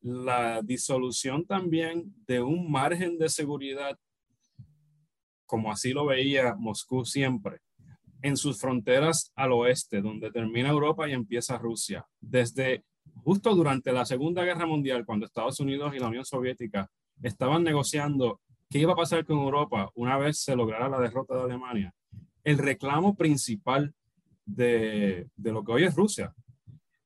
la 0.00 0.60
disolución 0.62 1.46
también 1.46 2.14
de 2.26 2.40
un 2.42 2.70
margen 2.70 3.18
de 3.18 3.28
seguridad 3.28 3.98
como 5.46 5.70
así 5.70 5.92
lo 5.92 6.06
veía 6.06 6.54
Moscú 6.56 7.04
siempre, 7.04 7.60
en 8.22 8.36
sus 8.36 8.58
fronteras 8.58 9.32
al 9.34 9.52
oeste, 9.52 10.00
donde 10.00 10.30
termina 10.30 10.70
Europa 10.70 11.08
y 11.08 11.12
empieza 11.12 11.58
Rusia. 11.58 12.06
Desde 12.20 12.84
justo 13.22 13.54
durante 13.54 13.92
la 13.92 14.04
Segunda 14.04 14.44
Guerra 14.44 14.66
Mundial, 14.66 15.04
cuando 15.04 15.26
Estados 15.26 15.60
Unidos 15.60 15.94
y 15.94 15.98
la 15.98 16.08
Unión 16.08 16.24
Soviética 16.24 16.90
estaban 17.22 17.62
negociando 17.62 18.40
qué 18.70 18.78
iba 18.78 18.92
a 18.92 18.96
pasar 18.96 19.24
con 19.24 19.38
Europa 19.38 19.90
una 19.94 20.16
vez 20.16 20.38
se 20.38 20.56
lograra 20.56 20.88
la 20.88 21.00
derrota 21.00 21.36
de 21.36 21.42
Alemania, 21.42 21.94
el 22.42 22.58
reclamo 22.58 23.14
principal 23.14 23.94
de, 24.44 25.28
de 25.36 25.52
lo 25.52 25.64
que 25.64 25.72
hoy 25.72 25.84
es 25.84 25.94
Rusia 25.94 26.34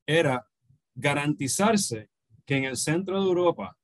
era 0.06 0.46
garantizarse 0.94 2.08
que 2.46 2.56
en 2.56 2.64
el 2.64 2.76
centro 2.76 3.20
de 3.20 3.28
Europa 3.28 3.76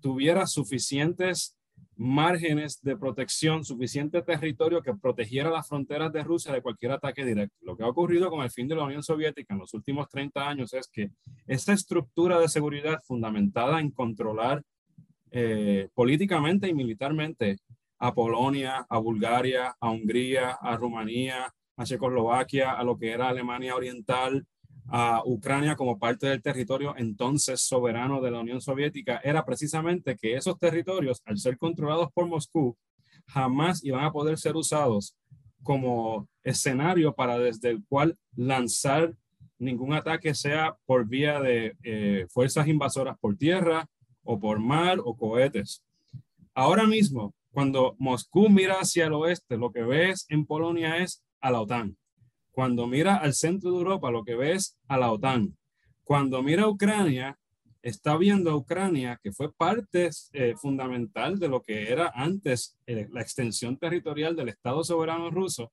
tuviera 0.00 0.46
suficientes 0.46 1.56
márgenes 2.00 2.80
de 2.80 2.96
protección, 2.96 3.62
suficiente 3.62 4.22
territorio 4.22 4.80
que 4.80 4.94
protegiera 4.94 5.50
las 5.50 5.68
fronteras 5.68 6.10
de 6.10 6.24
Rusia 6.24 6.50
de 6.50 6.62
cualquier 6.62 6.92
ataque 6.92 7.26
directo. 7.26 7.54
Lo 7.60 7.76
que 7.76 7.82
ha 7.82 7.88
ocurrido 7.88 8.30
con 8.30 8.42
el 8.42 8.50
fin 8.50 8.66
de 8.66 8.74
la 8.74 8.84
Unión 8.84 9.02
Soviética 9.02 9.52
en 9.52 9.60
los 9.60 9.74
últimos 9.74 10.08
30 10.08 10.48
años 10.48 10.72
es 10.72 10.88
que 10.88 11.10
esta 11.46 11.74
estructura 11.74 12.38
de 12.38 12.48
seguridad 12.48 13.00
fundamentada 13.06 13.80
en 13.80 13.90
controlar 13.90 14.62
eh, 15.30 15.90
políticamente 15.92 16.68
y 16.68 16.74
militarmente 16.74 17.58
a 17.98 18.14
Polonia, 18.14 18.86
a 18.88 18.96
Bulgaria, 18.96 19.76
a 19.78 19.90
Hungría, 19.90 20.52
a 20.52 20.78
Rumanía, 20.78 21.52
a 21.76 21.84
Checoslovaquia, 21.84 22.72
a 22.72 22.82
lo 22.82 22.98
que 22.98 23.10
era 23.10 23.28
Alemania 23.28 23.76
Oriental, 23.76 24.46
a 24.88 25.22
Ucrania 25.24 25.76
como 25.76 25.98
parte 25.98 26.26
del 26.26 26.42
territorio 26.42 26.94
entonces 26.96 27.60
soberano 27.60 28.20
de 28.20 28.30
la 28.30 28.40
Unión 28.40 28.60
Soviética 28.60 29.20
era 29.22 29.44
precisamente 29.44 30.16
que 30.16 30.34
esos 30.34 30.58
territorios, 30.58 31.22
al 31.24 31.38
ser 31.38 31.56
controlados 31.58 32.10
por 32.12 32.26
Moscú, 32.26 32.76
jamás 33.26 33.84
iban 33.84 34.04
a 34.04 34.12
poder 34.12 34.38
ser 34.38 34.56
usados 34.56 35.16
como 35.62 36.28
escenario 36.42 37.14
para 37.14 37.38
desde 37.38 37.70
el 37.70 37.84
cual 37.86 38.16
lanzar 38.34 39.14
ningún 39.58 39.92
ataque, 39.92 40.34
sea 40.34 40.76
por 40.86 41.06
vía 41.06 41.40
de 41.40 41.76
eh, 41.82 42.26
fuerzas 42.30 42.66
invasoras 42.66 43.16
por 43.20 43.36
tierra 43.36 43.86
o 44.22 44.40
por 44.40 44.58
mar 44.58 44.98
o 45.04 45.16
cohetes. 45.16 45.84
Ahora 46.54 46.86
mismo, 46.86 47.34
cuando 47.52 47.94
Moscú 47.98 48.48
mira 48.48 48.80
hacia 48.80 49.06
el 49.06 49.12
oeste, 49.12 49.56
lo 49.56 49.70
que 49.70 49.82
ves 49.82 50.26
en 50.28 50.46
Polonia 50.46 50.98
es 50.98 51.22
a 51.40 51.50
la 51.50 51.60
OTAN. 51.60 51.96
Cuando 52.60 52.86
mira 52.86 53.16
al 53.16 53.32
centro 53.32 53.70
de 53.70 53.78
Europa, 53.78 54.10
lo 54.10 54.22
que 54.22 54.34
ves 54.34 54.78
a 54.86 54.98
la 54.98 55.10
OTAN. 55.10 55.56
Cuando 56.04 56.42
mira 56.42 56.64
a 56.64 56.68
Ucrania, 56.68 57.38
está 57.80 58.18
viendo 58.18 58.50
a 58.50 58.54
Ucrania, 58.54 59.18
que 59.22 59.32
fue 59.32 59.50
parte 59.50 60.10
eh, 60.34 60.54
fundamental 60.58 61.38
de 61.38 61.48
lo 61.48 61.62
que 61.62 61.90
era 61.90 62.12
antes 62.14 62.76
eh, 62.86 63.08
la 63.12 63.22
extensión 63.22 63.78
territorial 63.78 64.36
del 64.36 64.50
Estado 64.50 64.84
soberano 64.84 65.30
ruso, 65.30 65.72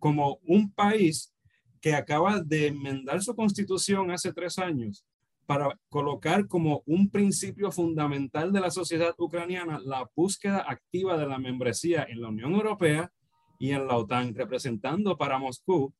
como 0.00 0.40
un 0.42 0.72
país 0.72 1.32
que 1.80 1.94
acaba 1.94 2.40
de 2.40 2.66
enmendar 2.66 3.22
su 3.22 3.36
constitución 3.36 4.10
hace 4.10 4.32
tres 4.32 4.58
años 4.58 5.06
para 5.46 5.78
colocar 5.88 6.48
como 6.48 6.82
un 6.84 7.10
principio 7.10 7.70
fundamental 7.70 8.52
de 8.52 8.60
la 8.60 8.72
sociedad 8.72 9.14
ucraniana 9.18 9.78
la 9.84 10.10
búsqueda 10.16 10.64
activa 10.68 11.16
de 11.16 11.28
la 11.28 11.38
membresía 11.38 12.04
en 12.08 12.20
la 12.20 12.26
Unión 12.26 12.54
Europea 12.54 13.12
y 13.60 13.70
en 13.70 13.86
la 13.86 13.96
OTAN, 13.96 14.34
representando 14.34 15.16
para 15.16 15.38
Moscú 15.38 15.94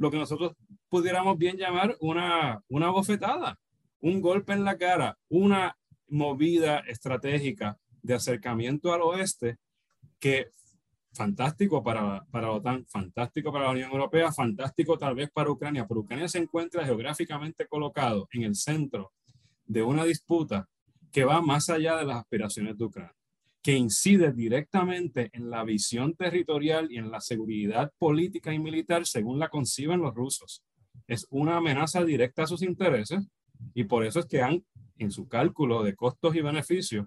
lo 0.00 0.10
que 0.10 0.16
nosotros 0.16 0.56
pudiéramos 0.88 1.36
bien 1.36 1.58
llamar 1.58 1.94
una, 2.00 2.64
una 2.68 2.88
bofetada, 2.88 3.60
un 4.00 4.22
golpe 4.22 4.54
en 4.54 4.64
la 4.64 4.78
cara, 4.78 5.18
una 5.28 5.76
movida 6.08 6.78
estratégica 6.78 7.78
de 8.00 8.14
acercamiento 8.14 8.94
al 8.94 9.02
oeste 9.02 9.58
que 10.18 10.48
fantástico 11.12 11.82
para, 11.82 12.24
para 12.30 12.46
la 12.46 12.52
OTAN, 12.54 12.86
fantástico 12.86 13.52
para 13.52 13.66
la 13.66 13.72
Unión 13.72 13.90
Europea, 13.90 14.32
fantástico 14.32 14.96
tal 14.96 15.14
vez 15.14 15.30
para 15.30 15.50
Ucrania, 15.50 15.86
pero 15.86 16.00
Ucrania 16.00 16.28
se 16.28 16.38
encuentra 16.38 16.86
geográficamente 16.86 17.66
colocado 17.66 18.26
en 18.32 18.44
el 18.44 18.54
centro 18.54 19.12
de 19.66 19.82
una 19.82 20.04
disputa 20.04 20.66
que 21.12 21.26
va 21.26 21.42
más 21.42 21.68
allá 21.68 21.96
de 21.98 22.06
las 22.06 22.16
aspiraciones 22.16 22.78
de 22.78 22.84
Ucrania. 22.84 23.19
Que 23.62 23.76
incide 23.76 24.32
directamente 24.32 25.30
en 25.32 25.50
la 25.50 25.64
visión 25.64 26.14
territorial 26.14 26.90
y 26.90 26.98
en 26.98 27.10
la 27.10 27.20
seguridad 27.20 27.92
política 27.98 28.52
y 28.52 28.58
militar 28.58 29.06
según 29.06 29.38
la 29.38 29.48
conciben 29.48 30.00
los 30.00 30.14
rusos. 30.14 30.62
Es 31.06 31.26
una 31.30 31.56
amenaza 31.56 32.04
directa 32.04 32.44
a 32.44 32.46
sus 32.46 32.62
intereses 32.62 33.26
y 33.74 33.84
por 33.84 34.04
eso 34.04 34.20
es 34.20 34.26
que 34.26 34.40
han, 34.40 34.64
en 34.98 35.10
su 35.10 35.28
cálculo 35.28 35.82
de 35.82 35.94
costos 35.94 36.34
y 36.34 36.40
beneficios, 36.40 37.06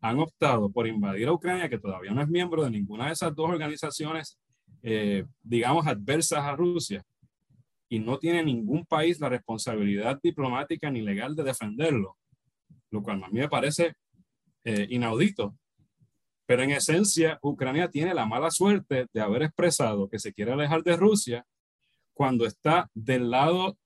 han 0.00 0.18
optado 0.18 0.70
por 0.70 0.86
invadir 0.86 1.28
a 1.28 1.32
Ucrania, 1.32 1.68
que 1.68 1.78
todavía 1.78 2.12
no 2.12 2.22
es 2.22 2.28
miembro 2.28 2.64
de 2.64 2.70
ninguna 2.70 3.06
de 3.06 3.12
esas 3.12 3.34
dos 3.34 3.50
organizaciones, 3.50 4.38
eh, 4.82 5.24
digamos, 5.42 5.86
adversas 5.86 6.40
a 6.40 6.56
Rusia, 6.56 7.04
y 7.88 7.98
no 7.98 8.18
tiene 8.18 8.42
ningún 8.44 8.86
país 8.86 9.20
la 9.20 9.28
responsabilidad 9.28 10.18
diplomática 10.22 10.90
ni 10.90 11.02
legal 11.02 11.34
de 11.34 11.42
defenderlo, 11.42 12.16
lo 12.90 13.02
cual 13.02 13.22
a 13.24 13.28
mí 13.28 13.40
me 13.40 13.48
parece 13.48 13.94
eh, 14.64 14.86
inaudito. 14.90 15.56
Pero 16.50 16.64
en 16.64 16.72
esencia, 16.72 17.38
Ucrania 17.42 17.88
tiene 17.88 18.12
la 18.12 18.26
mala 18.26 18.50
suerte 18.50 19.06
de 19.12 19.20
haber 19.20 19.42
expresado 19.42 20.08
que 20.08 20.18
se 20.18 20.32
quiere 20.32 20.50
alejar 20.50 20.82
de 20.82 20.96
Rusia 20.96 21.46
cuando 22.12 22.44
está 22.44 22.90
del 22.92 23.30
lado 23.30 23.78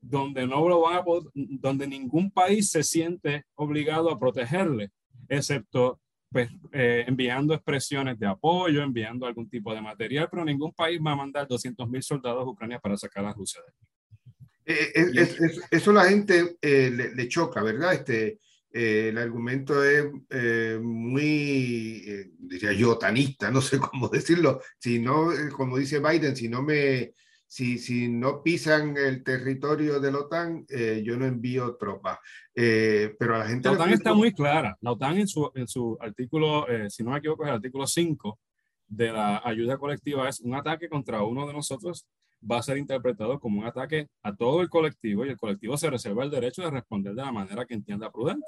donde 0.00 0.44
no 0.44 0.68
lo 0.68 0.80
van 0.80 0.96
a 0.96 1.04
donde 1.34 1.86
ningún 1.86 2.32
país 2.32 2.72
se 2.72 2.82
siente 2.82 3.44
obligado 3.54 4.10
a 4.10 4.18
protegerle 4.18 4.90
excepto 5.28 6.00
pues, 6.28 6.50
eh, 6.72 7.04
enviando 7.06 7.54
expresiones 7.54 8.18
de 8.18 8.26
apoyo, 8.26 8.82
enviando 8.82 9.24
algún 9.24 9.48
tipo 9.48 9.72
de 9.72 9.80
material, 9.80 10.26
pero 10.28 10.44
ningún 10.44 10.72
país 10.72 11.00
va 11.00 11.12
a 11.12 11.16
mandar 11.16 11.46
200 11.46 11.88
mil 11.88 12.02
soldados 12.02 12.42
a 12.42 12.50
Ucrania 12.50 12.80
para 12.80 12.96
sacar 12.96 13.24
a 13.26 13.32
Rusia 13.32 13.60
de 13.64 13.70
aquí. 13.70 13.86
Eh, 14.66 14.92
eh, 15.22 15.60
eso 15.70 15.92
la 15.92 16.06
gente 16.06 16.56
le, 16.60 17.28
choca, 17.28 17.62
¿verdad? 17.62 17.94
Este, 17.94 18.40
el 18.70 19.16
argumento 19.18 19.82
es 19.82 20.06
muy, 20.80 22.32
diría 22.38 22.72
yo, 22.72 22.98
tanista, 22.98 23.50
no 23.50 23.60
sé 23.60 23.78
cómo 23.92 24.08
decirlo, 24.08 24.60
si 24.78 24.98
no, 24.98 25.30
como 25.56 25.78
dice 25.78 26.00
Biden, 26.00 26.36
si 26.36 26.48
no 26.48 26.62
me, 26.62 27.12
si, 27.48 27.78
si 27.78 28.08
no 28.08 28.42
pisan 28.42 28.96
el 28.98 29.24
territorio 29.24 29.98
de 29.98 30.12
la 30.12 30.18
OTAN, 30.18 30.66
eh, 30.68 31.02
yo 31.04 31.16
no 31.16 31.24
envío 31.24 31.76
tropas. 31.76 32.18
Eh, 32.54 33.16
pero 33.18 33.36
a 33.36 33.38
la 33.38 33.46
gente... 33.46 33.68
La 33.68 33.74
OTAN 33.74 33.92
está 33.94 34.12
muy 34.12 34.34
clara. 34.34 34.76
La 34.82 34.92
OTAN 34.92 35.16
en 35.16 35.26
su, 35.26 35.50
en 35.54 35.66
su 35.66 35.96
artículo, 35.98 36.68
eh, 36.68 36.90
si 36.90 37.02
no 37.02 37.10
me 37.10 37.18
equivoco, 37.18 37.44
es 37.44 37.48
el 37.48 37.54
artículo 37.54 37.86
5 37.86 38.38
de 38.86 39.12
la 39.12 39.40
ayuda 39.42 39.78
colectiva, 39.78 40.28
es 40.28 40.40
un 40.40 40.54
ataque 40.54 40.90
contra 40.90 41.22
uno 41.22 41.46
de 41.46 41.54
nosotros 41.54 42.06
va 42.40 42.58
a 42.58 42.62
ser 42.62 42.78
interpretado 42.78 43.40
como 43.40 43.60
un 43.60 43.66
ataque 43.66 44.08
a 44.22 44.34
todo 44.34 44.62
el 44.62 44.68
colectivo 44.68 45.24
y 45.24 45.30
el 45.30 45.36
colectivo 45.36 45.76
se 45.76 45.90
reserva 45.90 46.24
el 46.24 46.30
derecho 46.30 46.62
de 46.62 46.70
responder 46.70 47.14
de 47.14 47.22
la 47.22 47.32
manera 47.32 47.64
que 47.66 47.74
entienda 47.74 48.10
prudente. 48.10 48.46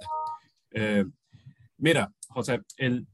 mira, 1.78 2.12
José, 2.28 2.60
el... 2.76 3.06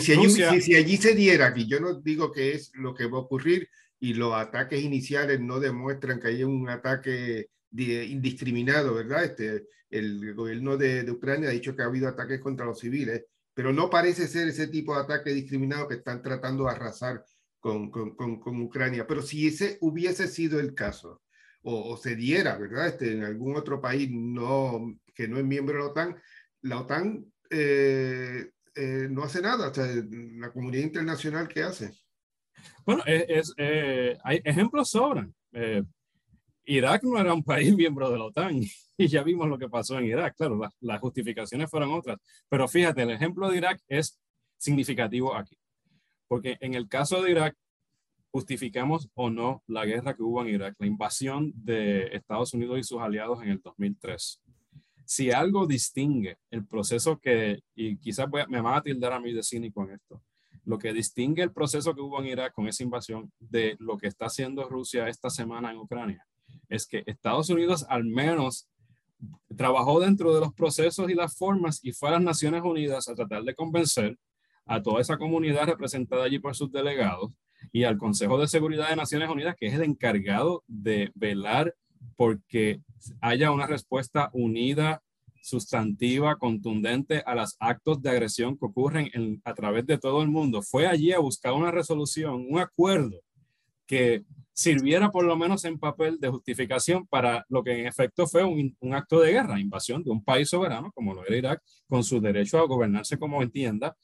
Si 0.00 0.12
allí, 0.12 0.30
si, 0.30 0.60
si 0.62 0.74
allí 0.74 0.96
se 0.96 1.14
diera, 1.14 1.52
y 1.54 1.68
yo 1.68 1.78
no 1.78 2.00
digo 2.00 2.32
que 2.32 2.52
es 2.52 2.72
lo 2.74 2.94
que 2.94 3.06
va 3.06 3.18
a 3.18 3.20
ocurrir, 3.20 3.68
y 4.00 4.14
los 4.14 4.34
ataques 4.34 4.82
iniciales 4.82 5.40
no 5.40 5.60
demuestran 5.60 6.20
que 6.20 6.28
haya 6.28 6.46
un 6.46 6.68
ataque 6.68 7.48
indiscriminado, 7.72 8.94
¿verdad? 8.94 9.24
Este, 9.24 9.66
el 9.90 10.34
gobierno 10.34 10.76
de, 10.76 11.10
Ucrania 11.10 11.48
ha 11.48 11.52
dicho 11.52 11.74
que 11.74 11.82
ha 11.82 11.86
habido 11.86 12.08
ataques 12.08 12.40
contra 12.40 12.66
los 12.66 12.80
civiles, 12.80 13.24
pero 13.54 13.72
no 13.72 13.88
parece 13.88 14.28
ser 14.28 14.48
ese 14.48 14.68
tipo 14.68 14.94
de 14.94 15.02
ataque 15.02 15.30
discriminado 15.32 15.88
que 15.88 15.94
están 15.94 16.20
tratando 16.20 16.64
de 16.64 16.70
arrasar 16.72 17.24
con, 17.64 17.90
con, 17.90 18.14
con, 18.14 18.60
Ucrania. 18.60 19.06
Pero 19.06 19.22
si 19.22 19.46
ese 19.46 19.78
hubiese 19.80 20.28
sido 20.28 20.60
el 20.60 20.74
caso, 20.74 21.22
o, 21.62 21.96
se 21.96 22.14
diera, 22.14 22.58
¿verdad? 22.58 22.88
Este, 22.88 23.12
en 23.12 23.24
algún 23.24 23.56
otro 23.56 23.80
país 23.80 24.10
no, 24.12 24.94
que 25.14 25.26
no 25.26 25.38
es 25.38 25.46
miembro 25.46 25.72
de 25.72 25.80
la 25.80 25.86
OTAN, 25.86 26.22
la 26.60 26.80
OTAN 26.80 27.24
eh, 27.48 28.50
eh, 28.74 29.08
no 29.10 29.22
hace 29.22 29.40
nada. 29.40 29.70
O 29.70 29.74
sea, 29.74 29.86
la 29.86 30.52
comunidad 30.52 30.82
internacional, 30.82 31.48
¿qué 31.48 31.62
hace? 31.62 31.90
Bueno, 32.84 33.02
es, 33.06 33.54
eh, 33.56 34.18
hay 34.22 34.42
ejemplos 34.44 34.90
sobran. 34.90 35.34
Eh, 35.52 35.82
Irak 36.66 37.02
no 37.04 37.18
era 37.18 37.32
un 37.32 37.44
país 37.44 37.74
miembro 37.74 38.10
de 38.10 38.18
la 38.18 38.24
OTAN 38.24 38.60
y 38.98 39.06
ya 39.06 39.22
vimos 39.22 39.48
lo 39.48 39.56
que 39.56 39.70
pasó 39.70 39.98
en 39.98 40.04
Irak. 40.04 40.34
Claro, 40.36 40.60
las 40.80 41.00
justificaciones 41.00 41.70
fueron 41.70 41.94
otras. 41.94 42.18
Pero 42.46 42.68
fíjate, 42.68 43.00
el 43.00 43.10
ejemplo 43.12 43.48
de 43.48 43.56
Irak 43.56 43.80
es 43.88 44.20
significativo 44.58 45.34
aquí. 45.34 45.56
Porque 46.28 46.56
en 46.60 46.74
el 46.74 46.88
caso 46.88 47.22
de 47.22 47.30
Irak, 47.30 47.56
justificamos 48.30 49.08
o 49.14 49.30
no 49.30 49.62
la 49.66 49.84
guerra 49.84 50.14
que 50.14 50.22
hubo 50.22 50.42
en 50.42 50.48
Irak, 50.48 50.74
la 50.78 50.86
invasión 50.86 51.52
de 51.54 52.08
Estados 52.16 52.52
Unidos 52.52 52.78
y 52.78 52.82
sus 52.82 53.00
aliados 53.00 53.42
en 53.42 53.50
el 53.50 53.60
2003. 53.60 54.40
Si 55.04 55.30
algo 55.30 55.66
distingue 55.66 56.38
el 56.50 56.66
proceso 56.66 57.18
que, 57.18 57.60
y 57.74 57.96
quizás 57.98 58.26
me 58.48 58.60
van 58.60 58.74
a 58.74 58.82
tildar 58.82 59.12
a 59.12 59.20
mí 59.20 59.32
de 59.32 59.42
cínico 59.42 59.84
en 59.84 59.92
esto, 59.92 60.22
lo 60.64 60.78
que 60.78 60.92
distingue 60.92 61.42
el 61.42 61.52
proceso 61.52 61.94
que 61.94 62.00
hubo 62.00 62.20
en 62.20 62.26
Irak 62.26 62.54
con 62.54 62.66
esa 62.66 62.82
invasión 62.82 63.30
de 63.38 63.76
lo 63.78 63.98
que 63.98 64.08
está 64.08 64.26
haciendo 64.26 64.68
Rusia 64.68 65.08
esta 65.08 65.30
semana 65.30 65.70
en 65.70 65.78
Ucrania 65.78 66.26
es 66.68 66.86
que 66.86 67.02
Estados 67.06 67.50
Unidos 67.50 67.86
al 67.88 68.04
menos 68.04 68.68
trabajó 69.56 70.00
dentro 70.00 70.34
de 70.34 70.40
los 70.40 70.52
procesos 70.52 71.10
y 71.10 71.14
las 71.14 71.36
formas 71.36 71.80
y 71.82 71.92
fue 71.92 72.08
a 72.08 72.12
las 72.12 72.22
Naciones 72.22 72.62
Unidas 72.62 73.08
a 73.08 73.14
tratar 73.14 73.42
de 73.42 73.54
convencer 73.54 74.18
a 74.66 74.82
toda 74.82 75.00
esa 75.00 75.18
comunidad 75.18 75.66
representada 75.66 76.24
allí 76.24 76.38
por 76.38 76.54
sus 76.54 76.70
delegados 76.72 77.30
y 77.72 77.84
al 77.84 77.98
Consejo 77.98 78.38
de 78.38 78.48
Seguridad 78.48 78.90
de 78.90 78.96
Naciones 78.96 79.28
Unidas, 79.28 79.56
que 79.58 79.66
es 79.66 79.74
el 79.74 79.82
encargado 79.82 80.62
de 80.66 81.10
velar 81.14 81.74
porque 82.16 82.80
haya 83.20 83.50
una 83.50 83.66
respuesta 83.66 84.30
unida 84.32 85.02
sustantiva, 85.42 86.36
contundente 86.36 87.22
a 87.26 87.34
los 87.34 87.56
actos 87.60 88.00
de 88.00 88.10
agresión 88.10 88.56
que 88.56 88.64
ocurren 88.64 89.10
a 89.44 89.54
través 89.54 89.86
de 89.86 89.98
todo 89.98 90.22
el 90.22 90.28
mundo. 90.28 90.62
Fue 90.62 90.86
allí 90.86 91.12
a 91.12 91.18
buscar 91.18 91.52
una 91.52 91.70
resolución, 91.70 92.46
un 92.48 92.58
acuerdo 92.58 93.20
que 93.86 94.24
sirviera 94.54 95.10
por 95.10 95.24
lo 95.24 95.36
menos 95.36 95.64
en 95.64 95.78
papel 95.78 96.18
de 96.18 96.30
justificación 96.30 97.06
para 97.06 97.44
lo 97.48 97.62
que 97.62 97.80
en 97.80 97.86
efecto 97.86 98.26
fue 98.26 98.44
un, 98.44 98.74
acto 98.94 99.20
de 99.20 99.32
guerra, 99.32 99.60
invasión 99.60 100.02
de 100.02 100.10
un 100.10 100.24
país 100.24 100.48
soberano 100.48 100.92
como 100.92 101.12
lo 101.12 101.26
era 101.26 101.36
Irak, 101.36 101.62
con 101.88 102.04
su 102.04 102.20
derecho 102.20 102.58
a 102.58 102.66
gobernarse 102.66 103.18
como 103.18 103.42
entienda, 103.42 103.96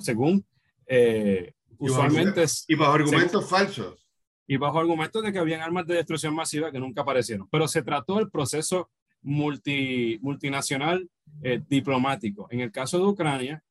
según 0.00 0.44
eh, 0.86 1.52
usualmente... 1.78 2.44
y 2.66 2.74
bajo 2.74 2.92
argumentos 2.92 3.48
falsos. 3.48 4.06
Y 4.46 4.56
bajo 4.56 4.78
argumentos 4.78 5.22
de 5.22 5.32
que 5.32 5.38
habían 5.38 5.60
armas 5.60 5.86
de 5.86 5.96
destrucción 5.96 6.34
masiva 6.34 6.72
que 6.72 6.80
nunca 6.80 7.02
aparecieron. 7.02 7.48
Pero 7.50 7.68
se 7.68 7.82
trató 7.82 8.18
el 8.18 8.30
proceso 8.30 8.90
multi, 9.20 10.18
multinacional 10.22 11.08
eh, 11.42 11.62
diplomático. 11.68 12.48
En 12.50 12.60
el 12.60 12.72
caso 12.72 12.98
de 12.98 13.04
Ucrania, 13.04 13.62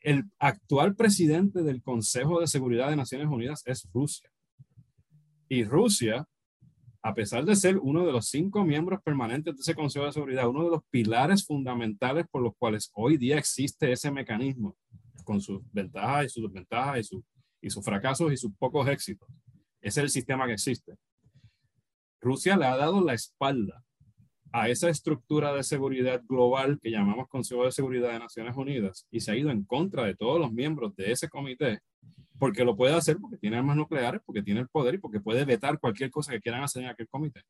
el 0.00 0.24
actual 0.38 0.96
presidente 0.96 1.62
del 1.62 1.82
Consejo 1.82 2.40
de 2.40 2.46
Seguridad 2.46 2.88
de 2.88 2.96
Naciones 2.96 3.28
Unidas 3.28 3.62
es 3.66 3.86
Rusia. 3.92 4.30
Y 5.48 5.64
Rusia, 5.64 6.26
a 7.02 7.14
pesar 7.14 7.44
de 7.44 7.56
ser 7.56 7.78
uno 7.78 8.04
de 8.04 8.12
los 8.12 8.26
cinco 8.26 8.64
miembros 8.64 9.00
permanentes 9.02 9.54
de 9.54 9.60
ese 9.60 9.74
Consejo 9.74 10.04
de 10.04 10.12
Seguridad, 10.12 10.48
uno 10.48 10.64
de 10.64 10.70
los 10.70 10.82
pilares 10.90 11.46
fundamentales 11.46 12.26
por 12.30 12.42
los 12.42 12.54
cuales 12.58 12.90
hoy 12.94 13.16
día 13.16 13.38
existe 13.38 13.90
ese 13.90 14.10
mecanismo, 14.10 14.76
con 15.24 15.40
sus 15.40 15.60
ventajas 15.72 16.26
y 16.26 16.28
sus 16.28 16.44
desventajas 16.44 17.00
y, 17.00 17.04
su, 17.04 17.24
y 17.62 17.70
sus 17.70 17.84
fracasos 17.84 18.32
y 18.32 18.36
sus 18.36 18.52
pocos 18.56 18.86
éxitos. 18.88 19.28
Ese 19.80 20.00
es 20.00 20.04
el 20.04 20.10
sistema 20.10 20.46
que 20.46 20.54
existe. 20.54 20.94
Rusia 22.20 22.56
le 22.56 22.66
ha 22.66 22.76
dado 22.76 23.02
la 23.02 23.14
espalda 23.14 23.82
a 24.52 24.68
esa 24.68 24.90
estructura 24.90 25.54
de 25.54 25.62
seguridad 25.62 26.22
global 26.28 26.78
que 26.82 26.90
llamamos 26.90 27.28
Consejo 27.28 27.64
de 27.64 27.72
Seguridad 27.72 28.12
de 28.12 28.18
Naciones 28.18 28.56
Unidas 28.56 29.06
y 29.10 29.20
se 29.20 29.32
ha 29.32 29.36
ido 29.36 29.50
en 29.50 29.64
contra 29.64 30.04
de 30.04 30.16
todos 30.16 30.38
los 30.38 30.52
miembros 30.52 30.94
de 30.96 31.12
ese 31.12 31.28
comité 31.28 31.80
porque 32.38 32.64
lo 32.64 32.74
puede 32.74 32.94
hacer 32.94 33.18
porque 33.18 33.36
tiene 33.36 33.58
armas 33.58 33.76
nucleares, 33.76 34.22
porque 34.24 34.42
tiene 34.42 34.60
el 34.60 34.68
poder 34.68 34.94
y 34.94 34.98
porque 34.98 35.20
puede 35.20 35.44
vetar 35.44 35.78
cualquier 35.78 36.10
cosa 36.10 36.32
que 36.32 36.40
quieran 36.40 36.62
hacer 36.62 36.82
en 36.82 36.88
aquel 36.88 37.08
comité. 37.08 37.42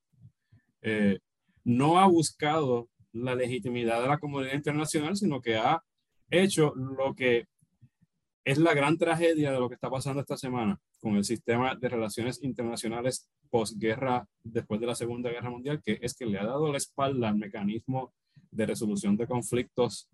Eh, 0.82 1.20
no 1.64 2.00
ha 2.00 2.06
buscado 2.06 2.88
la 3.12 3.34
legitimidad 3.34 4.02
de 4.02 4.08
la 4.08 4.18
comunidad 4.18 4.54
internacional, 4.54 5.16
sino 5.16 5.40
que 5.40 5.56
ha 5.56 5.82
hecho 6.30 6.74
lo 6.74 7.14
que 7.14 7.46
es 8.44 8.58
la 8.58 8.74
gran 8.74 8.96
tragedia 8.96 9.52
de 9.52 9.60
lo 9.60 9.68
que 9.68 9.74
está 9.74 9.90
pasando 9.90 10.20
esta 10.20 10.36
semana 10.36 10.80
con 11.00 11.16
el 11.16 11.24
sistema 11.24 11.74
de 11.74 11.88
relaciones 11.88 12.42
internacionales 12.42 13.28
posguerra 13.48 14.26
después 14.42 14.80
de 14.80 14.86
la 14.86 14.94
Segunda 14.94 15.30
Guerra 15.30 15.50
Mundial, 15.50 15.80
que 15.82 15.98
es 16.02 16.14
que 16.14 16.26
le 16.26 16.38
ha 16.38 16.44
dado 16.44 16.70
la 16.70 16.78
espalda 16.78 17.28
al 17.28 17.36
mecanismo 17.36 18.12
de 18.50 18.66
resolución 18.66 19.16
de 19.16 19.26
conflictos 19.26 20.08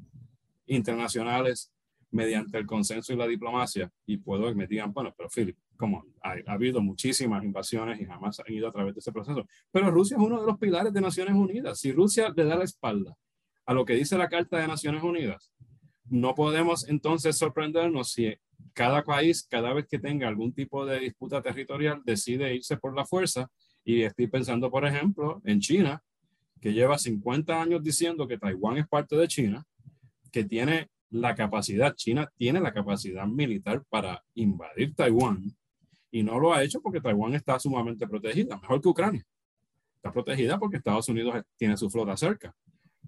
internacionales 0.67 1.73
mediante 2.17 2.59
el 2.59 2.67
consenso 2.67 3.13
y 3.13 3.17
la 3.17 3.27
diplomacia. 3.27 3.91
Y 4.07 4.17
puedo 4.17 4.49
que 4.49 4.55
me 4.55 4.67
digan, 4.67 4.93
bueno, 4.93 5.15
pero 5.17 5.29
Philip, 5.29 5.57
como 5.77 6.05
ha, 6.23 6.33
ha, 6.47 6.53
habido 6.53 6.81
muchísimas 6.81 7.45
invasiones 7.45 8.01
y 8.01 8.07
jamás 8.07 8.41
han 8.41 8.53
ido 8.53 8.69
a 8.69 8.73
través 8.73 8.95
de 8.95 9.01
ese 9.01 9.13
proceso. 9.13 9.47
Pero 9.71 9.91
Rusia 9.91 10.17
es 10.17 10.23
uno 10.23 10.41
de 10.41 10.47
los 10.47 10.59
pilares 10.59 10.93
de 10.93 11.01
Naciones 11.01 11.35
Unidas. 11.35 11.79
Si 11.79 11.93
Rusia 11.93 12.33
le 12.35 12.45
da 12.45 12.57
la 12.57 12.65
espalda 12.65 13.15
a 13.67 13.75
lo 13.75 13.85
que 13.85 13.95
dice 13.95 14.17
la 14.17 14.29
Carta 14.29 14.59
de 14.59 14.67
Naciones 14.67 15.03
Unidas, 15.03 15.53
no 16.09 16.35
podemos 16.35 16.89
entonces 16.89 17.37
sorprendernos 17.37 18.13
si 18.13 18.35
cada 18.73 19.03
país, 19.05 19.47
cada 19.49 19.73
vez 19.73 19.87
que 19.87 19.99
tenga 19.99 20.29
algún 20.29 20.53
tipo 20.53 20.87
de 20.87 21.01
disputa 21.01 21.43
territorial, 21.43 22.03
decide 22.05 22.55
irse 22.55 22.77
por 22.77 22.95
la 22.95 23.05
fuerza. 23.05 23.51
Y 23.85 24.03
estoy 24.03 24.27
pensando, 24.27 24.71
por 24.71 24.87
ejemplo, 24.87 25.41
en 25.45 25.61
China, 25.61 26.03
que 26.61 26.73
lleva 26.73 26.99
50 26.99 27.61
años 27.61 27.83
diciendo 27.83 28.27
que 28.27 28.39
Taiwán 28.39 28.79
es 28.79 28.89
parte 28.89 29.17
de 29.17 29.29
China, 29.29 29.65
que 30.33 30.45
tiene 30.45 30.91
la 31.11 31.35
capacidad, 31.35 31.95
China 31.95 32.31
tiene 32.37 32.61
la 32.61 32.73
capacidad 32.73 33.27
militar 33.27 33.85
para 33.89 34.25
invadir 34.35 34.95
Taiwán 34.95 35.57
y 36.11 36.23
no 36.23 36.39
lo 36.39 36.53
ha 36.53 36.63
hecho 36.63 36.81
porque 36.81 37.01
Taiwán 37.01 37.35
está 37.35 37.59
sumamente 37.59 38.07
protegida, 38.07 38.57
mejor 38.57 38.81
que 38.81 38.89
Ucrania. 38.89 39.27
Está 39.97 40.13
protegida 40.13 40.59
porque 40.59 40.79
Estados 40.79 41.09
Unidos 41.09 41.43
tiene 41.57 41.77
su 41.77 41.91
flota 41.91 42.17
cerca. 42.17 42.55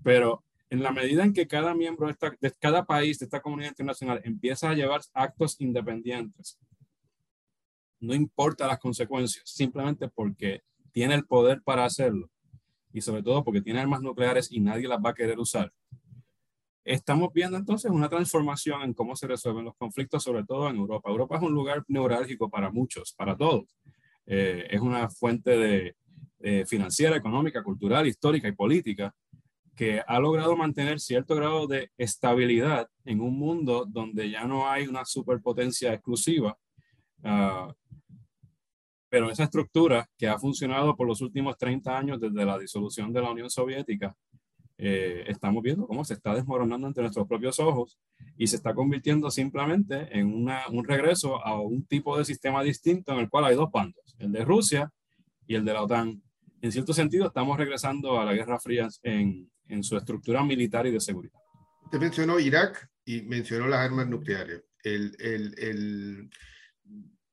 Pero 0.02 0.44
en 0.70 0.82
la 0.82 0.92
medida 0.92 1.24
en 1.24 1.32
que 1.32 1.46
cada 1.46 1.74
miembro 1.74 2.08
de, 2.08 2.52
cada 2.58 2.84
país 2.84 3.18
de 3.18 3.24
esta 3.24 3.40
comunidad 3.40 3.70
internacional 3.70 4.20
empieza 4.24 4.70
a 4.70 4.74
llevar 4.74 5.00
actos 5.14 5.56
independientes, 5.60 6.58
no 8.00 8.14
importa 8.14 8.66
las 8.66 8.78
consecuencias, 8.78 9.42
simplemente 9.48 10.08
porque 10.08 10.62
tiene 10.92 11.14
el 11.14 11.24
poder 11.24 11.62
para 11.62 11.84
hacerlo 11.84 12.30
y 12.92 13.00
sobre 13.00 13.22
todo 13.22 13.44
porque 13.44 13.62
tiene 13.62 13.80
armas 13.80 14.02
nucleares 14.02 14.50
y 14.50 14.60
nadie 14.60 14.88
las 14.88 14.98
va 14.98 15.10
a 15.10 15.14
querer 15.14 15.38
usar. 15.38 15.72
Estamos 16.88 17.34
viendo 17.34 17.58
entonces 17.58 17.90
una 17.90 18.08
transformación 18.08 18.80
en 18.80 18.94
cómo 18.94 19.14
se 19.14 19.26
resuelven 19.26 19.66
los 19.66 19.76
conflictos, 19.76 20.22
sobre 20.24 20.42
todo 20.44 20.70
en 20.70 20.76
Europa. 20.76 21.10
Europa 21.10 21.36
es 21.36 21.42
un 21.42 21.52
lugar 21.52 21.84
neurálgico 21.86 22.48
para 22.48 22.70
muchos, 22.70 23.12
para 23.12 23.36
todos. 23.36 23.76
Eh, 24.24 24.66
es 24.70 24.80
una 24.80 25.10
fuente 25.10 25.50
de, 25.50 25.96
eh, 26.40 26.64
financiera, 26.66 27.14
económica, 27.14 27.62
cultural, 27.62 28.06
histórica 28.06 28.48
y 28.48 28.52
política 28.52 29.14
que 29.76 30.00
ha 30.06 30.18
logrado 30.18 30.56
mantener 30.56 30.98
cierto 30.98 31.36
grado 31.36 31.66
de 31.66 31.90
estabilidad 31.98 32.88
en 33.04 33.20
un 33.20 33.38
mundo 33.38 33.84
donde 33.86 34.30
ya 34.30 34.44
no 34.44 34.70
hay 34.70 34.86
una 34.86 35.04
superpotencia 35.04 35.92
exclusiva 35.92 36.56
uh, 37.22 37.72
pero 39.08 39.30
esa 39.30 39.44
estructura 39.44 40.08
que 40.18 40.28
ha 40.28 40.38
funcionado 40.38 40.94
por 40.94 41.06
los 41.06 41.20
últimos 41.20 41.56
30 41.56 41.96
años 41.96 42.20
desde 42.20 42.44
la 42.44 42.58
disolución 42.58 43.12
de 43.12 43.22
la 43.22 43.30
Unión 43.30 43.48
Soviética, 43.48 44.14
eh, 44.78 45.24
estamos 45.26 45.62
viendo 45.62 45.86
cómo 45.86 46.04
se 46.04 46.14
está 46.14 46.34
desmoronando 46.34 46.86
ante 46.86 47.00
nuestros 47.00 47.26
propios 47.26 47.58
ojos 47.58 47.98
y 48.36 48.46
se 48.46 48.56
está 48.56 48.74
convirtiendo 48.74 49.30
simplemente 49.30 50.08
en 50.16 50.32
una, 50.32 50.68
un 50.68 50.84
regreso 50.84 51.44
a 51.44 51.60
un 51.60 51.84
tipo 51.84 52.16
de 52.16 52.24
sistema 52.24 52.62
distinto 52.62 53.12
en 53.12 53.18
el 53.18 53.28
cual 53.28 53.44
hay 53.44 53.56
dos 53.56 53.70
bandos, 53.72 54.16
el 54.18 54.32
de 54.32 54.44
Rusia 54.44 54.90
y 55.46 55.56
el 55.56 55.64
de 55.64 55.72
la 55.72 55.82
OTAN. 55.82 56.22
En 56.60 56.72
cierto 56.72 56.92
sentido, 56.92 57.26
estamos 57.26 57.58
regresando 57.58 58.20
a 58.20 58.24
la 58.24 58.32
Guerra 58.32 58.58
Fría 58.58 58.88
en, 59.02 59.50
en 59.66 59.82
su 59.82 59.96
estructura 59.96 60.44
militar 60.44 60.86
y 60.86 60.92
de 60.92 61.00
seguridad. 61.00 61.38
Usted 61.84 61.98
mencionó 61.98 62.38
Irak 62.38 62.88
y 63.04 63.22
mencionó 63.22 63.66
las 63.66 63.80
armas 63.80 64.08
nucleares. 64.08 64.62
El, 64.82 65.16
el, 65.18 65.54
el 65.58 66.30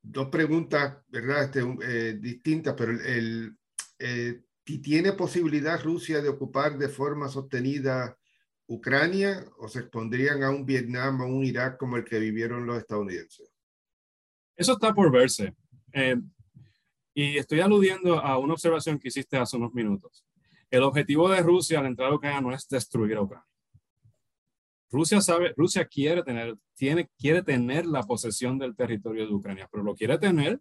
dos 0.02 0.30
preguntas, 0.30 0.98
¿verdad? 1.10 1.44
Este, 1.44 1.62
eh, 1.84 2.14
distintas, 2.20 2.76
pero 2.78 2.92
el, 2.92 3.56
eh, 4.00 4.42
¿tiene 4.66 5.14
posibilidad 5.14 5.82
Rusia 5.82 6.22
de 6.22 6.30
ocupar 6.30 6.78
de 6.78 6.90
forma 6.90 7.30
sostenida 7.30 8.18
Ucrania 8.68 9.46
o 9.60 9.68
se 9.68 9.80
expondrían 9.80 10.44
a 10.44 10.50
un 10.50 10.66
Vietnam 10.66 11.22
o 11.22 11.28
un 11.28 11.46
Irak 11.46 11.78
como 11.78 11.98
el 11.98 12.04
que 12.04 12.20
vivieron 12.20 12.66
los 12.66 12.78
estadounidenses? 12.78 13.52
Eso 14.56 14.74
está 14.74 14.94
por 14.94 15.12
verse. 15.12 15.54
Eh, 15.94 16.16
y 17.14 17.38
estoy 17.38 17.60
aludiendo 17.60 18.20
a 18.20 18.38
una 18.40 18.54
observación 18.54 19.00
que 19.00 19.10
hiciste 19.10 19.38
hace 19.38 19.56
unos 19.56 19.74
minutos. 19.74 20.26
El 20.70 20.84
objetivo 20.84 21.30
de 21.30 21.42
Rusia 21.42 21.80
al 21.80 21.86
entrar 21.86 22.12
a 22.12 22.16
Ucrania 22.16 22.42
no 22.42 22.54
es 22.54 22.68
destruir 22.68 23.16
a 23.18 23.22
Ucrania. 23.22 23.48
Rusia 24.90 25.22
sabe, 25.22 25.54
Rusia 25.56 25.86
quiere 25.86 26.24
tener, 26.24 26.58
tiene, 26.74 27.10
quiere 27.18 27.44
tener 27.44 27.86
la 27.86 28.04
posesión 28.04 28.58
del 28.58 28.76
territorio 28.76 29.28
de 29.28 29.34
Ucrania, 29.34 29.68
pero 29.72 29.84
lo 29.84 29.96
quiere 29.96 30.18
tener, 30.18 30.60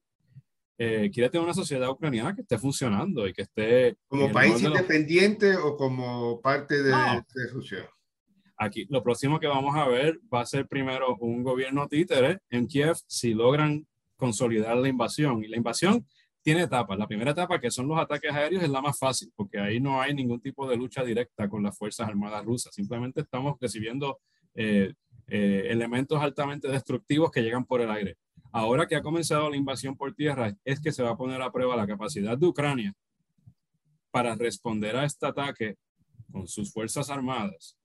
eh, 0.79 1.11
quiere 1.12 1.31
tener 1.31 1.45
una 1.45 1.55
sociedad 1.55 1.89
ucraniana 1.91 2.35
que 2.35 2.43
esté 2.43 2.59
funcionando 2.59 3.27
y 3.29 3.33
que 3.33 3.43
esté... 3.43 3.97
¿Como 4.09 4.31
país 4.33 4.61
independiente 4.62 5.57
o 5.57 5.77
como 5.77 6.41
parte 6.41 6.83
de, 6.83 6.91
de, 6.91 7.47
Rusia? 7.53 7.89
Aquí, 8.57 8.87
lo 8.89 9.03
próximo 9.03 9.39
que 9.39 9.47
vamos 9.47 9.77
a 9.77 9.87
ver 9.87 10.18
va 10.33 10.41
a 10.41 10.47
ser 10.47 10.66
primero 10.66 11.16
un 11.20 11.43
gobierno 11.43 11.89
títere 11.89 12.39
en 12.51 12.66
Kiev 12.66 12.97
si 13.07 13.35
logran 13.35 13.87
consolidar 14.16 14.77
la 14.77 14.89
invasión. 14.89 15.45
Y 15.45 15.49
la 15.49 15.57
invasión 15.57 16.07
tiene 16.43 16.62
etapas. 16.62 16.99
La 16.99 17.07
primera 17.07 17.31
etapa, 17.31 17.59
que 17.59 17.70
son 17.70 17.89
los 17.89 17.99
ataques 17.99 18.33
aéreos, 18.33 18.62
es 18.62 18.70
la 18.70 18.83
más 18.83 18.99
fácil, 18.99 19.33
porque 19.35 19.59
ahí 19.59 19.81
no 19.81 20.01
hay 20.01 20.14
ningún 20.14 20.41
tipo 20.41 20.68
de 20.68 20.77
lucha 20.77 21.03
directa 21.03 21.49
con 21.49 21.62
las 21.62 21.77
Fuerzas 21.77 22.07
Armadas 22.07 22.45
rusas. 22.45 22.75
Simplemente 22.75 23.22
estamos 23.22 23.57
recibiendo 23.61 24.20
eh, 24.55 24.93
eh, 25.27 25.66
elementos 25.70 26.20
altamente 26.20 26.68
destructivos 26.68 27.31
que 27.31 27.43
llegan 27.43 27.64
por 27.64 27.81
el 27.81 27.91
aire. 27.91 28.16
Ahora 28.57 28.86
que 28.86 28.94
ha 28.94 29.02
comenzado 29.02 29.50
la 29.50 29.57
invasión 29.57 29.96
por 29.96 30.14
tierra, 30.14 30.57
es 30.64 30.80
que 30.80 30.92
se 30.92 31.02
va 31.02 31.11
a 31.11 31.16
poner 31.16 31.42
a 31.42 31.50
prueba 31.50 31.74
la 31.74 31.88
capacidad 31.88 32.38
de 32.38 32.46
Ucrania 32.46 32.94
para 34.12 34.36
responder 34.36 34.94
a 34.94 35.05
este 35.05 35.26
ataque 35.26 35.74
con 36.30 36.46
sus 36.46 36.72
Fuerzas 36.72 37.11
Armadas. 37.11 37.76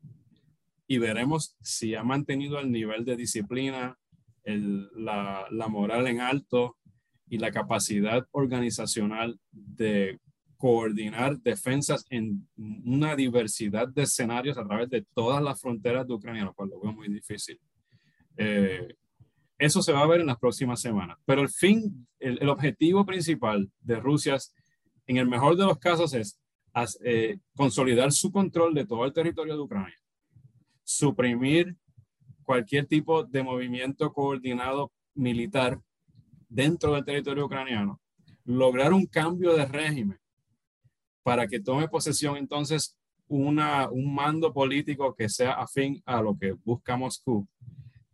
Y 0.86 0.99
veremos 0.99 1.57
si 1.63 1.95
ha 1.95 2.03
mantenido 2.03 2.59
el 2.59 2.72
nivel 2.72 3.03
de 3.03 3.15
disciplina, 3.15 3.97
la 4.43 5.67
moral 5.67 6.05
en 6.05 6.22
alto, 6.22 6.78
y 7.28 7.39
la 7.39 7.49
capacidad 7.49 8.28
organizacional 8.30 9.39
de 9.51 10.20
coordinar 10.55 11.39
defensas 11.39 12.05
en 12.11 12.47
una 12.86 13.15
diversidad 13.15 13.88
de 13.88 14.03
escenarios 14.03 14.59
a 14.59 14.67
través 14.67 14.88
de 14.91 15.03
todas 15.15 15.41
las 15.41 15.59
fronteras 15.59 16.07
de 16.07 16.13
Ucrania, 16.13 16.45
lo 16.45 16.53
cual 16.53 16.70
lo 16.70 16.80
veo 16.80 16.93
muy 16.93 17.07
difícil. 17.07 17.59
Eh, 18.38 18.95
eso 19.60 19.82
se 19.82 19.91
va 19.91 20.01
a 20.01 20.07
ver 20.07 20.22
en 20.22 20.28
las 20.28 20.39
próximas 20.39 20.82
semanas. 20.82 21.18
Pero 21.26 21.41
el 21.41 21.49
fin, 21.49 22.07
el, 22.20 22.47
objetivo 22.49 23.05
principal 23.05 23.70
de 23.82 23.99
Rusia, 23.99 24.38
en 25.05 25.18
el 25.18 25.28
mejor 25.28 25.57
de 25.57 25.66
los 25.66 25.78
casos, 25.78 26.14
es 26.14 26.39
eh, 27.03 27.39
consolidar 27.55 28.12
su 28.12 28.32
control 28.32 28.74
de 28.74 28.86
todo 28.86 29.05
el 29.05 29.14
territorio 29.14 29.55
de 29.55 29.62
Ucrania, 29.62 29.97
suprimir 30.84 31.76
cualquier 32.43 32.88
tipo 32.88 33.24
de 33.24 33.43
movimiento 33.43 34.12
coordinado 34.14 34.91
militar 35.14 35.80
dentro 36.47 36.93
del 36.93 37.05
territorio 37.05 37.45
ucraniano, 37.45 37.99
lograr 38.45 38.93
un 38.93 39.05
cambio 39.05 39.55
de 39.55 39.66
régimen 39.66 40.20
para 41.22 41.47
que 41.47 41.60
tome 41.60 41.88
posesión 41.88 42.38
entonces 42.38 42.97
una, 43.28 43.89
un 43.89 44.16
mando 44.16 44.51
político 44.51 45.14
que 45.14 45.30
sea 45.30 45.53
afín 45.53 46.01
a 46.05 46.22
lo 46.22 46.36
que 46.38 46.53
busca 46.53 46.97
Moscú. 46.97 47.47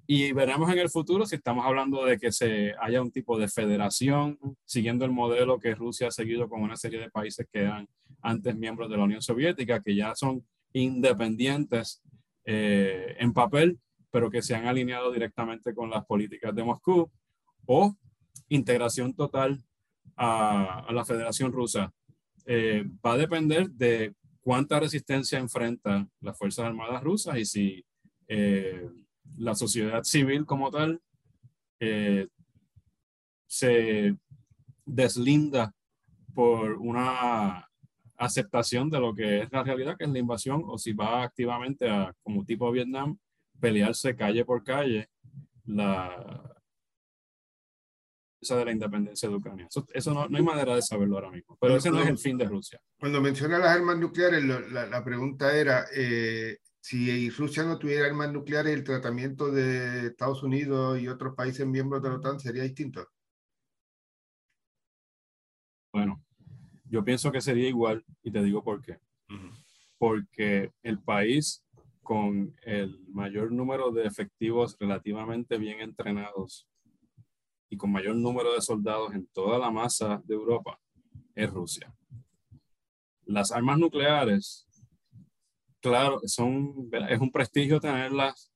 Y 0.07 0.31
veremos 0.33 0.71
en 0.71 0.79
el 0.79 0.89
futuro 0.89 1.25
si 1.25 1.35
estamos 1.35 1.65
hablando 1.65 2.05
de 2.05 2.19
que 2.19 2.31
se 2.31 2.73
haya 2.79 3.01
un 3.01 3.11
tipo 3.11 3.39
de 3.39 3.47
federación, 3.47 4.37
siguiendo 4.63 5.03
el 5.03 5.11
modelo 5.11 5.59
que 5.59 5.73
Rusia 5.73 6.09
ha 6.09 6.11
seguido 6.11 6.47
con 6.47 6.61
una 6.61 6.75
serie 6.75 6.99
de 6.99 7.09
países 7.09 7.47
que 7.51 7.61
eran 7.61 7.87
antes 8.21 8.55
miembros 8.55 8.89
de 8.89 8.97
la 8.97 9.03
Unión 9.03 9.21
Soviética, 9.21 9.81
que 9.81 9.95
ya 9.95 10.13
son 10.15 10.45
independientes 10.73 12.03
eh, 12.43 13.15
en 13.19 13.33
papel, 13.33 13.79
pero 14.11 14.29
que 14.29 14.43
se 14.43 14.55
han 14.55 14.67
alineado 14.67 15.11
directamente 15.11 15.73
con 15.73 15.89
las 15.89 16.05
políticas 16.05 16.53
de 16.53 16.63
Moscú, 16.63 17.09
o 17.65 17.95
integración 18.49 19.15
total 19.15 19.63
a, 20.15 20.85
la 20.91 21.03
Federación 21.03 21.51
Rusa. 21.51 21.91
Eh, 22.45 22.85
va 23.03 23.13
a 23.13 23.17
depender 23.17 23.69
de 23.71 24.13
cuánta 24.39 24.79
resistencia 24.79 25.39
enfrentan 25.39 26.11
las 26.21 26.37
Fuerzas 26.37 26.65
Armadas 26.65 27.01
rusas 27.01 27.37
y 27.39 27.45
si 27.45 27.85
eh, 28.27 28.87
la 29.37 29.55
sociedad 29.55 30.03
civil 30.03 30.45
como 30.45 30.71
tal 30.71 31.01
eh, 31.79 32.27
se 33.47 34.15
deslinda 34.85 35.73
por 36.33 36.73
una 36.73 37.67
aceptación 38.17 38.89
de 38.89 38.99
lo 38.99 39.13
que 39.13 39.41
es 39.41 39.51
la 39.51 39.63
realidad, 39.63 39.97
que 39.97 40.05
es 40.05 40.09
la 40.11 40.19
invasión, 40.19 40.63
o 40.65 40.77
si 40.77 40.93
va 40.93 41.23
activamente 41.23 41.89
a, 41.89 42.13
como 42.23 42.45
tipo 42.45 42.71
Vietnam, 42.71 43.17
pelearse 43.59 44.15
calle 44.15 44.45
por 44.45 44.63
calle 44.63 45.09
la, 45.65 46.55
de 48.41 48.65
la 48.65 48.71
independencia 48.71 49.27
de 49.27 49.35
Ucrania. 49.35 49.67
Eso, 49.93 50.13
no, 50.13 50.27
no, 50.27 50.37
hay 50.37 50.43
manera 50.43 50.75
de 50.75 50.81
saberlo 50.81 51.15
ahora 51.15 51.31
mismo, 51.31 51.57
pero 51.59 51.77
ese 51.77 51.89
no 51.89 52.01
es 52.01 52.07
el 52.07 52.17
fin 52.17 52.37
de 52.37 52.45
Rusia. 52.45 52.79
Cuando 52.99 53.21
menciona 53.21 53.57
las 53.57 53.75
armas 53.75 53.97
nucleares, 53.97 54.43
la, 54.43 54.85
la 54.85 55.03
pregunta 55.03 55.55
era, 55.55 55.85
eh, 55.95 56.57
si 56.85 57.31
Rusia 57.31 57.63
no 57.63 57.79
tuviera 57.79 58.05
armas 58.05 58.31
nucleares, 58.31 58.71
el 58.71 58.83
tratamiento 58.83 59.49
de 59.51 60.05
Estados 60.05 60.43
Unidos 60.43 60.99
y 60.99 61.07
otros 61.07 61.33
países 61.33 61.65
miembros 61.65 61.99
de 62.03 62.09
la 62.09 62.17
OTAN 62.17 62.39
sería 62.39 62.61
distinto. 62.61 63.07
Bueno, 65.91 66.23
yo 66.83 67.03
pienso 67.03 67.31
que 67.31 67.41
sería 67.41 67.67
igual 67.67 68.05
y 68.21 68.29
te 68.29 68.43
digo 68.43 68.63
por 68.63 68.83
qué. 68.83 68.99
Porque 69.97 70.73
el 70.83 71.01
país 71.01 71.65
con 72.03 72.55
el 72.61 73.03
mayor 73.07 73.51
número 73.51 73.89
de 73.89 74.05
efectivos 74.05 74.77
relativamente 74.79 75.57
bien 75.57 75.79
entrenados 75.79 76.67
y 77.67 77.77
con 77.77 77.91
mayor 77.91 78.15
número 78.15 78.53
de 78.53 78.61
soldados 78.61 79.11
en 79.15 79.25
toda 79.33 79.57
la 79.57 79.71
masa 79.71 80.21
de 80.23 80.35
Europa 80.35 80.79
es 81.33 81.49
Rusia. 81.49 81.91
Las 83.23 83.51
armas 83.51 83.79
nucleares, 83.79 84.67
claro, 85.89 86.19
son, 86.25 86.89
es 87.09 87.19
un 87.19 87.31
prestigio 87.31 87.79
tenerlas, 87.79 88.51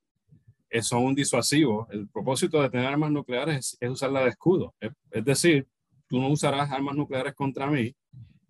son 0.82 1.06
un 1.06 1.16
disuasivo. 1.16 1.88
El 1.92 2.08
propósito 2.08 2.62
de 2.62 2.70
tener 2.70 2.88
armas 2.88 3.12
nucleares 3.12 3.78
es, 3.80 3.90
usarla 3.90 4.24
de 4.24 4.30
escudo. 4.30 4.74
Es, 4.80 4.92
es 5.12 5.26
decir, 5.26 5.68
tú 6.08 6.20
no 6.20 6.30
usarás 6.30 6.72
armas 6.72 6.96
nucleares 6.96 7.34
contra 7.34 7.68
mí, 7.68 7.96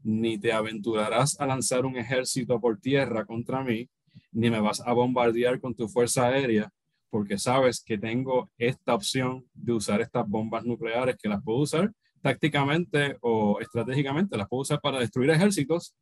ni 0.04 0.38
te 0.38 0.54
aventurarás 0.54 1.40
a 1.40 1.46
lanzar 1.46 1.86
un 1.86 1.98
ejército 1.98 2.60
por 2.60 2.80
tierra 2.80 3.26
contra 3.26 3.64
mí, 3.64 3.90
ni 4.32 4.50
me 4.50 4.60
vas 4.60 4.82
a 4.86 4.94
bombardear 4.94 5.60
con 5.60 5.76
tu 5.76 5.88
fuerza 5.88 6.28
aérea 6.28 6.72
porque 7.10 7.38
sabes 7.38 7.82
que 7.84 7.98
tengo 7.98 8.50
esta 8.58 8.94
opción 8.94 9.46
de 9.54 9.74
usar 9.74 10.02
estas 10.02 10.28
bombas 10.28 10.64
nucleares 10.64 11.18
que 11.18 11.30
las 11.30 11.44
puedo 11.44 11.60
usar 11.60 11.92
tácticamente 12.22 13.18
o 13.22 13.60
estratégicamente, 13.60 14.38
las 14.38 14.48
puedo 14.48 14.62
usar 14.62 14.80
para 14.82 15.00
destruir 15.00 15.30
ejércitos 15.32 15.96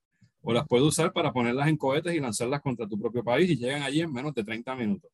o 0.50 0.54
las 0.54 0.66
puedo 0.66 0.86
usar 0.86 1.12
para 1.12 1.34
ponerlas 1.34 1.68
en 1.68 1.76
cohetes 1.76 2.16
y 2.16 2.22
lanzarlas 2.22 2.62
contra 2.62 2.88
tu 2.88 2.98
propio 2.98 3.22
país 3.22 3.50
y 3.52 3.58
llegan 3.58 3.84
allí 3.84 4.00
en 4.00 4.14
menos 4.14 4.34
de 4.34 4.46
30 4.46 4.76
minutos. 4.76 5.12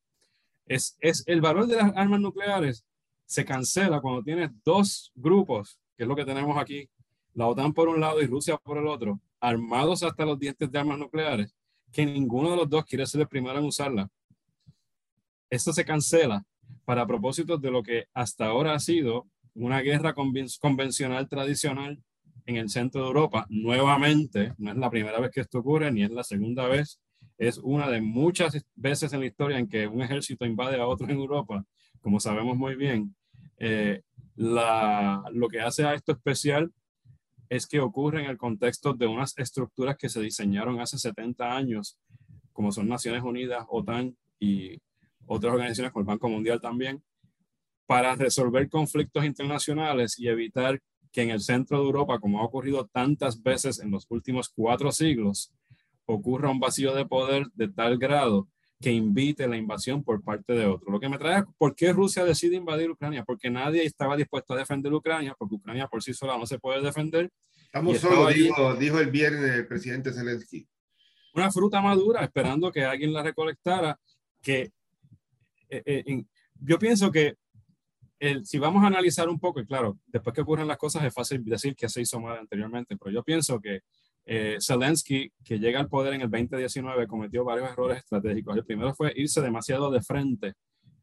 Es, 0.64 0.96
es 1.00 1.24
el 1.26 1.40
valor 1.40 1.66
de 1.66 1.74
las 1.74 1.92
armas 1.96 2.20
nucleares 2.20 2.84
se 3.26 3.44
cancela 3.44 4.00
cuando 4.00 4.22
tienes 4.22 4.52
dos 4.64 5.10
grupos, 5.12 5.76
que 5.96 6.04
es 6.04 6.08
lo 6.08 6.14
que 6.14 6.24
tenemos 6.24 6.56
aquí, 6.56 6.88
la 7.32 7.48
OTAN 7.48 7.72
por 7.72 7.88
un 7.88 8.00
lado 8.00 8.22
y 8.22 8.26
Rusia 8.26 8.56
por 8.58 8.78
el 8.78 8.86
otro, 8.86 9.18
armados 9.40 10.04
hasta 10.04 10.24
los 10.24 10.38
dientes 10.38 10.70
de 10.70 10.78
armas 10.78 11.00
nucleares, 11.00 11.52
que 11.90 12.06
ninguno 12.06 12.50
de 12.50 12.56
los 12.56 12.70
dos 12.70 12.84
quiere 12.84 13.04
ser 13.04 13.22
el 13.22 13.26
primero 13.26 13.58
en 13.58 13.64
usarla. 13.64 14.08
Esto 15.50 15.72
se 15.72 15.84
cancela 15.84 16.44
para 16.84 17.08
propósitos 17.08 17.60
de 17.60 17.72
lo 17.72 17.82
que 17.82 18.04
hasta 18.14 18.46
ahora 18.46 18.72
ha 18.74 18.78
sido 18.78 19.26
una 19.52 19.80
guerra 19.80 20.14
convencional 20.14 21.28
tradicional 21.28 22.00
en 22.46 22.56
el 22.56 22.68
centro 22.68 23.02
de 23.02 23.06
Europa. 23.08 23.46
Nuevamente, 23.48 24.54
no 24.58 24.70
es 24.70 24.76
la 24.76 24.90
primera 24.90 25.20
vez 25.20 25.30
que 25.30 25.40
esto 25.40 25.58
ocurre, 25.58 25.90
ni 25.90 26.02
es 26.02 26.10
la 26.10 26.24
segunda 26.24 26.66
vez, 26.68 27.00
es 27.38 27.58
una 27.58 27.88
de 27.88 28.00
muchas 28.00 28.64
veces 28.74 29.12
en 29.12 29.20
la 29.20 29.26
historia 29.26 29.58
en 29.58 29.68
que 29.68 29.86
un 29.86 30.02
ejército 30.02 30.44
invade 30.46 30.80
a 30.80 30.86
otro 30.86 31.06
en 31.06 31.16
Europa, 31.16 31.64
como 32.00 32.20
sabemos 32.20 32.56
muy 32.56 32.76
bien. 32.76 33.14
Eh, 33.58 34.02
lo 34.36 35.48
que 35.50 35.60
hace 35.60 35.84
a 35.84 35.94
esto 35.94 36.12
especial 36.12 36.72
es 37.48 37.66
que 37.66 37.80
ocurre 37.80 38.22
en 38.22 38.30
el 38.30 38.36
contexto 38.36 38.92
de 38.94 39.06
unas 39.06 39.36
estructuras 39.38 39.96
que 39.96 40.08
se 40.08 40.20
diseñaron 40.20 40.80
hace 40.80 40.98
70 40.98 41.56
años, 41.56 41.98
como 42.52 42.72
son 42.72 42.88
Naciones 42.88 43.22
Unidas, 43.22 43.64
OTAN 43.68 44.16
y 44.38 44.78
otras 45.26 45.52
organizaciones 45.52 45.92
como 45.92 46.02
el 46.02 46.06
Banco 46.06 46.28
Mundial 46.28 46.60
también, 46.60 47.02
para 47.86 48.14
resolver 48.14 48.68
conflictos 48.68 49.24
internacionales 49.24 50.18
y 50.18 50.28
evitar 50.28 50.80
que 51.14 51.22
en 51.22 51.30
el 51.30 51.40
centro 51.40 51.78
de 51.78 51.84
Europa, 51.84 52.18
como 52.18 52.40
ha 52.40 52.44
ocurrido 52.44 52.86
tantas 52.86 53.40
veces 53.40 53.78
en 53.78 53.92
los 53.92 54.04
últimos 54.10 54.48
cuatro 54.48 54.90
siglos, 54.90 55.52
ocurra 56.06 56.50
un 56.50 56.58
vacío 56.58 56.92
de 56.92 57.06
poder 57.06 57.46
de 57.54 57.68
tal 57.68 57.98
grado 57.98 58.48
que 58.80 58.90
invite 58.90 59.46
la 59.46 59.56
invasión 59.56 60.02
por 60.02 60.24
parte 60.24 60.54
de 60.54 60.66
otro. 60.66 60.90
Lo 60.90 60.98
que 60.98 61.08
me 61.08 61.16
trae, 61.16 61.44
¿por 61.56 61.76
qué 61.76 61.92
Rusia 61.92 62.24
decide 62.24 62.56
invadir 62.56 62.90
Ucrania? 62.90 63.22
Porque 63.24 63.48
nadie 63.48 63.84
estaba 63.84 64.16
dispuesto 64.16 64.54
a 64.54 64.56
defender 64.56 64.92
Ucrania, 64.92 65.36
porque 65.38 65.54
Ucrania 65.54 65.86
por 65.86 66.02
sí 66.02 66.12
sola 66.12 66.36
no 66.36 66.46
se 66.46 66.58
puede 66.58 66.82
defender. 66.82 67.30
Estamos 67.62 67.98
solos, 67.98 68.34
dijo, 68.34 68.74
dijo 68.74 68.98
el 68.98 69.10
viernes 69.12 69.52
el 69.52 69.68
presidente 69.68 70.12
Zelensky. 70.12 70.66
Una 71.32 71.50
fruta 71.52 71.80
madura, 71.80 72.24
esperando 72.24 72.72
que 72.72 72.84
alguien 72.84 73.12
la 73.12 73.22
recolectara, 73.22 73.98
que 74.42 74.72
eh, 75.68 75.82
eh, 75.86 76.24
yo 76.60 76.76
pienso 76.76 77.12
que 77.12 77.36
el, 78.18 78.46
si 78.46 78.58
vamos 78.58 78.82
a 78.84 78.86
analizar 78.86 79.28
un 79.28 79.38
poco, 79.38 79.60
y 79.60 79.66
claro, 79.66 79.98
después 80.06 80.34
que 80.34 80.40
ocurren 80.40 80.68
las 80.68 80.78
cosas 80.78 81.04
es 81.04 81.12
fácil 81.12 81.44
decir 81.44 81.74
que 81.74 81.88
se 81.88 82.00
hizo 82.00 82.20
mal 82.20 82.38
anteriormente, 82.38 82.96
pero 82.96 83.10
yo 83.10 83.22
pienso 83.22 83.60
que 83.60 83.80
eh, 84.26 84.56
Zelensky, 84.60 85.30
que 85.44 85.58
llega 85.58 85.80
al 85.80 85.88
poder 85.88 86.14
en 86.14 86.22
el 86.22 86.30
2019, 86.30 87.06
cometió 87.06 87.44
varios 87.44 87.70
errores 87.70 87.98
estratégicos. 87.98 88.56
El 88.56 88.64
primero 88.64 88.94
fue 88.94 89.12
irse 89.16 89.40
demasiado 89.40 89.90
de 89.90 90.00
frente, 90.00 90.54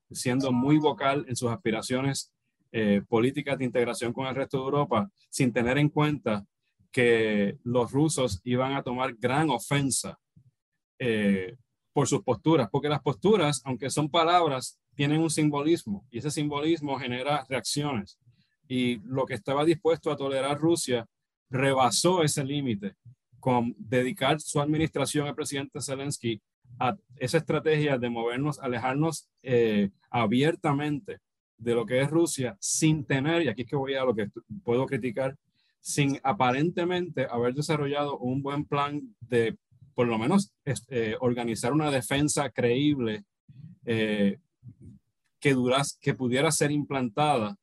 siendo 0.10 0.52
muy 0.52 0.78
vocal 0.78 1.26
en 1.28 1.36
sus 1.36 1.52
aspiraciones 1.52 2.34
eh, 2.72 3.02
políticas 3.08 3.58
de 3.58 3.66
integración 3.66 4.14
con 4.14 4.26
el 4.26 4.36
resto 4.36 4.58
de 4.58 4.64
Europa, 4.64 5.10
sin 5.30 5.54
tener 5.54 5.78
en 5.78 5.90
cuenta 5.90 6.46
que 6.92 7.58
los 7.64 7.92
rusos 7.92 8.42
iban 8.44 8.74
a 8.74 8.84
tomar 8.84 9.14
gran 9.16 9.50
ofensa 9.50 10.18
eh, 10.98 11.56
por 11.94 12.08
sus 12.08 12.24
posturas, 12.24 12.70
porque 12.72 12.90
las 12.90 13.02
posturas, 13.02 13.62
aunque 13.66 13.90
son 13.90 14.10
palabras, 14.10 14.81
tienen 14.96 15.22
un 15.22 15.30
simbolismo 15.30 16.06
y 16.12 16.20
ese 16.20 16.32
simbolismo 16.32 17.00
genera 17.00 17.46
reacciones. 17.50 18.20
Y 18.68 19.00
lo 19.04 19.26
que 19.26 19.34
estaba 19.34 19.66
dispuesto 19.66 20.12
a 20.12 20.16
tolerar 20.16 20.58
Rusia 20.58 21.06
rebasó 21.50 22.24
ese 22.24 22.44
límite 22.44 22.96
con 23.40 23.76
dedicar 23.78 24.40
su 24.40 24.62
administración 24.62 25.28
al 25.28 25.36
presidente 25.36 25.82
Zelensky 25.82 26.42
a 26.80 26.96
esa 27.18 27.38
estrategia 27.38 27.98
de 27.98 28.10
movernos, 28.10 28.60
alejarnos 28.60 29.30
eh, 29.44 29.90
abiertamente 30.10 31.20
de 31.58 31.76
lo 31.76 31.86
que 31.86 32.02
es 32.02 32.10
Rusia 32.10 32.56
sin 32.60 33.06
tener, 33.06 33.44
y 33.44 33.48
aquí 33.50 33.64
es 33.64 33.68
que 33.68 33.76
voy 33.76 33.96
a 33.96 34.06
lo 34.06 34.16
que 34.16 34.30
puedo 34.64 34.86
criticar, 34.86 35.36
sin 35.80 36.20
aparentemente 36.24 37.28
haber 37.30 37.54
desarrollado 37.54 38.18
un 38.20 38.42
buen 38.42 38.66
plan 38.66 39.02
de 39.20 39.58
por 39.94 40.08
lo 40.08 40.18
menos 40.18 40.54
eh, 40.66 41.16
organizar 41.20 41.74
una 41.74 41.92
defensa 41.92 42.50
creíble 42.50 43.26
eh, 43.86 44.38
que, 45.40 45.54
duras, 45.54 45.98
que 46.02 46.14
pudiera 46.14 46.52
ser 46.52 46.72
implantada 46.72 47.56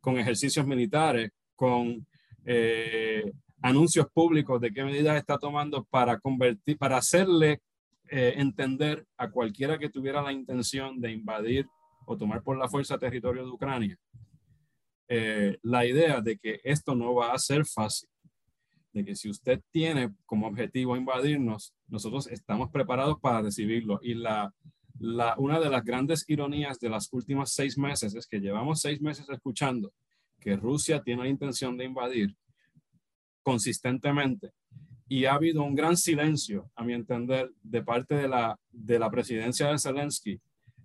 con 0.00 0.18
ejercicios 0.18 0.66
militares, 0.66 1.30
con 1.56 2.06
eh, 2.44 3.32
anuncios 3.62 4.06
públicos 4.12 4.60
de 4.60 4.72
qué 4.72 4.84
medidas 4.84 5.16
está 5.16 5.38
tomando 5.38 5.84
para 5.84 6.18
convertir, 6.20 6.76
para 6.76 6.98
hacerle 6.98 7.62
eh, 8.10 8.34
entender 8.36 9.06
a 9.16 9.30
cualquiera 9.30 9.78
que 9.78 9.88
tuviera 9.88 10.20
la 10.20 10.32
intención 10.32 11.00
de 11.00 11.12
invadir 11.12 11.66
o 12.06 12.18
tomar 12.18 12.42
por 12.42 12.58
la 12.58 12.68
fuerza 12.68 12.98
territorio 12.98 13.44
de 13.44 13.50
Ucrania, 13.50 13.96
eh, 15.08 15.56
la 15.62 15.86
idea 15.86 16.20
de 16.20 16.36
que 16.36 16.60
esto 16.64 16.94
no 16.94 17.14
va 17.14 17.32
a 17.32 17.38
ser 17.38 17.64
fácil, 17.64 18.10
de 18.92 19.04
que 19.06 19.16
si 19.16 19.30
usted 19.30 19.62
tiene 19.70 20.14
como 20.26 20.46
objetivo 20.46 20.96
invadirnos, 20.96 21.72
nosotros 21.88 22.26
estamos 22.26 22.70
preparados 22.70 23.18
para 23.20 23.40
recibirlo. 23.40 23.98
Y 24.02 24.14
la, 24.14 24.52
la, 25.04 25.34
una 25.38 25.60
de 25.60 25.68
las 25.68 25.84
grandes 25.84 26.24
ironías 26.28 26.80
de 26.80 26.88
las 26.88 27.12
últimas 27.12 27.52
seis 27.52 27.76
meses 27.76 28.14
es 28.14 28.26
que 28.26 28.40
llevamos 28.40 28.80
seis 28.80 29.00
meses 29.02 29.28
escuchando 29.28 29.92
que 30.40 30.56
Rusia 30.56 31.02
tiene 31.02 31.24
la 31.24 31.28
intención 31.28 31.76
de 31.76 31.84
invadir 31.84 32.34
consistentemente 33.42 34.52
y 35.06 35.26
ha 35.26 35.34
habido 35.34 35.62
un 35.62 35.74
gran 35.74 35.96
silencio, 35.96 36.70
a 36.74 36.84
mi 36.84 36.94
entender, 36.94 37.50
de 37.62 37.82
parte 37.82 38.14
de 38.14 38.28
la, 38.28 38.58
de 38.70 38.98
la 38.98 39.10
presidencia 39.10 39.68
de 39.70 39.78
Zelensky 39.78 40.40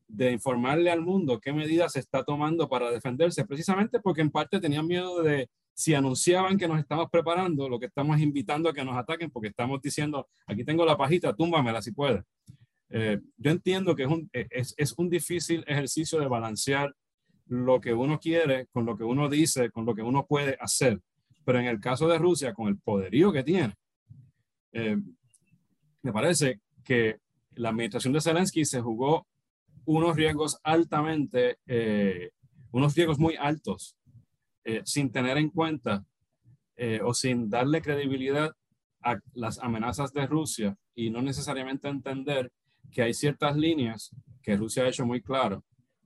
de 0.10 0.32
informarle 0.32 0.92
al 0.92 1.02
mundo 1.02 1.40
qué 1.40 1.54
medidas 1.54 1.94
se 1.94 2.00
está 2.00 2.24
tomando 2.24 2.68
para 2.68 2.92
defenderse, 2.92 3.46
precisamente 3.46 4.00
porque 4.00 4.22
en 4.22 4.32
parte 4.32 4.60
tenían 4.60 4.88
miedo 4.88 5.22
de 5.22 5.50
si 5.74 5.94
anunciaban 5.94 6.58
que 6.58 6.68
nos 6.68 6.80
estamos 6.80 7.10
preparando, 7.10 7.70
lo 7.70 7.80
que 7.80 7.86
estamos 7.86 8.20
invitando 8.20 8.68
a 8.68 8.74
que 8.74 8.84
nos 8.84 8.98
ataquen, 8.98 9.30
porque 9.30 9.50
estamos 9.50 9.80
diciendo, 9.82 10.28
aquí 10.46 10.66
tengo 10.66 10.84
la 10.84 10.98
pajita, 10.98 11.34
túmbamela 11.34 11.82
si 11.82 11.92
puedes. 11.92 12.24
Eh, 12.92 13.20
yo 13.38 13.52
entiendo 13.52 13.96
que 13.96 14.04
es 14.04 14.10
un, 14.10 14.30
es, 14.34 14.74
es 14.78 14.94
un 14.98 15.10
difícil 15.10 15.64
ejercicio 15.68 16.20
de 16.20 16.28
balancear 16.28 16.94
lo 17.50 17.82
que 17.82 17.94
uno 17.94 18.20
quiere, 18.20 18.68
con 18.68 18.86
lo 18.86 18.96
que 18.96 19.04
uno 19.04 19.28
dice, 19.28 19.72
con 19.72 19.86
lo 19.86 19.96
que 19.96 20.04
uno 20.04 20.26
puede 20.26 20.56
hacer. 20.60 21.02
Pero 21.44 21.60
en 21.60 21.66
el 21.66 21.80
caso 21.80 22.08
de 22.08 22.20
Rusia, 22.20 22.54
con 22.54 22.68
el 22.68 22.78
poderío 22.78 23.32
que 23.32 23.44
tiene, 23.44 23.76
eh, 24.72 24.98
me 26.04 26.14
parece 26.14 26.62
que 26.84 27.18
la 27.56 27.70
administración 27.70 28.14
de 28.14 28.22
Zelensky 28.22 28.66
se 28.66 28.82
jugó 28.82 29.28
unos 29.86 30.16
riesgos 30.16 30.60
altamente, 30.64 31.58
eh, 31.66 32.30
unos 32.72 32.96
riesgos 32.96 33.18
muy 33.18 33.36
altos, 33.36 33.96
eh, 34.64 34.82
sin 34.86 35.12
tener 35.12 35.38
en 35.38 35.50
cuenta 35.50 36.06
o 37.04 37.14
sin 37.14 37.50
darle 37.50 37.82
credibilidad 37.82 38.54
a 39.02 39.20
las 39.34 39.60
amenazas 39.60 40.14
de 40.14 40.26
Rusia 40.26 40.78
y 40.96 41.10
no 41.10 41.22
necesariamente 41.22 41.90
entender 41.90 42.54
que 42.92 43.02
hay 43.02 43.14
ciertas 43.14 43.56
líneas 43.56 44.12
que 44.42 44.58
Rusia 44.58 44.84
ha 44.84 44.90
hecho 44.90 45.06
muy 45.06 45.22
claro 45.22 45.64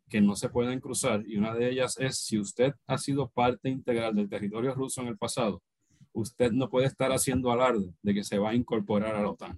que 0.10 0.22
no 0.22 0.36
se 0.36 0.50
pueden 0.50 0.80
cruzar 0.80 1.24
y 1.26 1.38
una 1.38 1.56
de 1.56 1.70
ellas 1.70 1.96
es 1.98 2.20
si 2.20 2.38
usted 2.38 2.74
ha 2.86 2.98
sido 2.98 3.30
parte 3.30 3.70
integral 3.70 4.16
del 4.16 4.30
territorio 4.30 4.76
ruso 4.76 5.02
en 5.02 5.08
el 5.08 5.18
pasado, 5.18 5.64
usted 6.12 6.52
no 6.52 6.70
puede 6.70 6.88
estar 6.88 7.12
haciendo 7.12 7.52
alarde 7.52 7.94
de 8.02 8.14
que 8.14 8.24
se 8.24 8.38
va 8.38 8.52
a 8.52 8.56
incorporar 8.56 9.16
a 9.16 9.22
la 9.22 9.30
OTAN. 9.30 9.58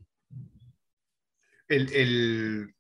El, 1.68 1.91
el, 1.93 2.73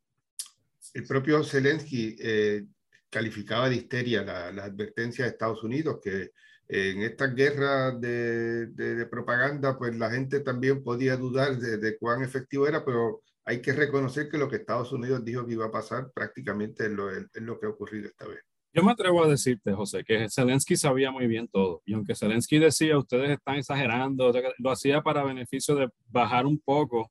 el 0.93 1.03
propio 1.05 1.43
Zelensky 1.43 2.15
eh, 2.19 2.65
calificaba 3.09 3.67
de 3.67 3.75
histeria 3.75 4.23
la, 4.23 4.51
la, 4.51 4.65
advertencia 4.65 5.25
de 5.25 5.31
Estados 5.31 5.63
Unidos 5.63 5.99
que 6.01 6.31
en 6.67 7.01
estas 7.01 7.35
guerras 7.35 7.99
de, 7.99 8.67
de, 8.67 8.95
de, 8.95 9.05
propaganda, 9.05 9.77
pues 9.77 9.95
la 9.97 10.09
gente 10.09 10.39
también 10.39 10.83
podía 10.83 11.15
dudar 11.15 11.57
de, 11.57 11.77
de 11.77 11.97
cuán 11.97 12.23
efectivo 12.23 12.67
era, 12.67 12.83
pero 12.83 13.21
hay 13.45 13.61
que 13.61 13.73
reconocer 13.73 14.27
que 14.29 14.37
lo 14.37 14.49
que 14.49 14.57
Estados 14.57 14.91
Unidos 14.91 15.23
dijo 15.23 15.45
que 15.45 15.53
iba 15.53 15.65
a 15.65 15.71
pasar 15.71 16.11
prácticamente 16.13 16.85
es 16.85 16.91
lo, 16.91 17.11
es 17.11 17.29
lo 17.35 17.59
que 17.59 17.67
ha 17.67 17.69
ocurrido 17.69 18.07
esta 18.07 18.27
vez. 18.27 18.39
Yo 18.73 18.83
me 18.83 18.91
atrevo 18.91 19.23
a 19.23 19.29
decirte, 19.29 19.71
José, 19.71 20.03
que 20.03 20.27
Zelensky 20.29 20.75
sabía 20.75 21.09
muy 21.09 21.27
bien 21.27 21.47
todo. 21.47 21.81
Y 21.85 21.93
aunque 21.93 22.13
Zelensky 22.13 22.59
decía, 22.59 22.97
ustedes 22.97 23.29
están 23.29 23.55
exagerando, 23.55 24.33
lo 24.57 24.71
hacía 24.71 25.01
para 25.01 25.23
beneficio 25.23 25.75
de 25.75 25.89
bajar 26.07 26.45
un 26.45 26.59
poco 26.59 27.09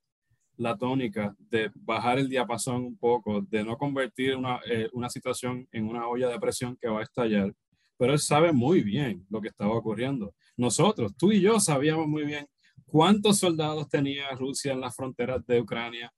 la 0.57 0.77
tónica, 0.77 1.35
de 1.39 1.71
bajar 1.73 2.19
el 2.19 2.29
diapasón 2.29 2.83
un 2.83 2.97
poco, 2.97 3.41
de 3.41 3.63
no 3.63 3.77
convertir 3.77 4.35
una, 4.35 4.59
eh, 4.69 4.89
una 4.93 5.09
situación 5.09 5.67
en 5.71 5.87
una 5.87 6.07
olla 6.07 6.29
de 6.29 6.39
presión 6.39 6.77
que 6.79 6.87
va 6.87 6.99
a 6.99 7.03
estallar. 7.03 7.51
Pero 7.97 8.13
él 8.13 8.19
sabe 8.19 8.51
muy 8.51 8.81
bien 8.81 9.25
lo 9.29 9.41
que 9.41 9.47
estaba 9.47 9.73
ocurriendo. 9.73 10.35
Nosotros, 10.57 11.15
tú 11.17 11.31
y 11.31 11.41
yo 11.41 11.59
sabíamos 11.59 12.07
muy 12.07 12.25
bien 12.25 12.45
cuántos 12.85 13.39
soldados 13.39 13.89
tenía 13.89 14.29
Rusia 14.31 14.73
en 14.73 14.81
las 14.81 14.95
fronteras 14.95 15.45
de 15.47 15.61
Ucrania, 15.61 16.11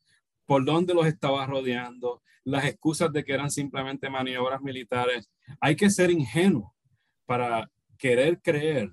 por 0.48 0.66
dónde 0.66 0.96
los 0.96 1.06
estaba 1.06 1.46
rodeando, 1.46 2.24
las 2.44 2.66
excusas 2.66 3.12
de 3.12 3.24
que 3.24 3.34
eran 3.34 3.52
simplemente 3.52 4.10
maniobras 4.10 4.62
militares. 4.62 5.30
Hay 5.60 5.76
que 5.76 5.90
ser 5.90 6.10
ingenuo 6.10 6.74
para 7.26 7.70
querer 7.98 8.42
creer 8.42 8.92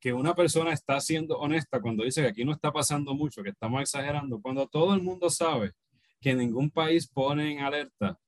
que 0.00 0.12
una 0.12 0.34
persona 0.34 0.72
está 0.72 1.00
siendo 1.00 1.38
honesta 1.38 1.80
cuando 1.80 2.04
dice 2.04 2.22
que 2.22 2.28
aquí 2.28 2.44
no 2.44 2.52
está 2.52 2.72
pasando 2.72 3.14
mucho, 3.14 3.42
que 3.42 3.50
estamos 3.50 3.82
exagerando, 3.82 4.40
cuando 4.40 4.66
todo 4.66 4.94
el 4.94 5.02
mundo 5.02 5.30
sabe 5.30 5.72
que 6.20 6.34
ningún 6.34 6.70
país 6.70 7.06
pone 7.06 7.52
en 7.52 7.60
alerta 7.60 8.18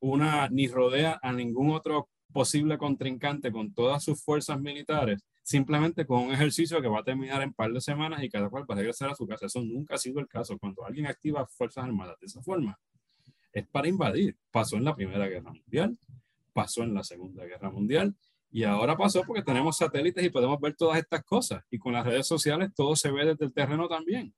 una 0.00 0.48
ni 0.48 0.68
rodea 0.68 1.20
a 1.22 1.32
ningún 1.32 1.70
otro 1.70 2.08
posible 2.32 2.78
contrincante 2.78 3.52
con 3.52 3.72
todas 3.72 4.02
sus 4.02 4.22
fuerzas 4.24 4.58
militares, 4.58 5.22
simplemente 5.42 6.06
con 6.06 6.22
un 6.22 6.32
ejercicio 6.32 6.80
que 6.80 6.88
va 6.88 7.00
a 7.00 7.04
terminar 7.04 7.42
en 7.42 7.52
par 7.52 7.72
de 7.72 7.80
semanas 7.80 8.22
y 8.22 8.30
cada 8.30 8.48
cual 8.48 8.64
va 8.68 8.74
a 8.74 8.78
regresar 8.78 9.10
a 9.10 9.14
su 9.14 9.26
casa. 9.26 9.46
Eso 9.46 9.62
nunca 9.62 9.96
ha 9.96 9.98
sido 9.98 10.20
el 10.20 10.28
caso. 10.28 10.58
Cuando 10.58 10.84
alguien 10.84 11.06
activa 11.06 11.46
Fuerzas 11.46 11.84
Armadas 11.84 12.18
de 12.20 12.26
esa 12.26 12.42
forma, 12.42 12.78
es 13.52 13.66
para 13.66 13.88
invadir. 13.88 14.36
Pasó 14.50 14.76
en 14.76 14.84
la 14.84 14.94
Primera 14.94 15.26
Guerra 15.26 15.52
Mundial, 15.52 15.98
pasó 16.52 16.82
en 16.82 16.94
la 16.94 17.04
Segunda 17.04 17.44
Guerra 17.44 17.70
Mundial 17.70 18.14
y 18.50 18.64
ahora 18.64 18.96
pasó 18.96 19.22
porque 19.26 19.42
tenemos 19.42 19.78
satélites 19.78 20.24
y 20.24 20.30
podemos 20.30 20.60
ver 20.60 20.74
todas 20.74 20.98
estas 20.98 21.24
cosas. 21.24 21.64
Y 21.70 21.78
con 21.78 21.92
las 21.92 22.04
redes 22.04 22.26
sociales 22.26 22.70
todo 22.74 22.94
se 22.96 23.10
ve 23.10 23.26
desde 23.26 23.44
el 23.44 23.52
terreno 23.52 23.88
también. 23.88 24.34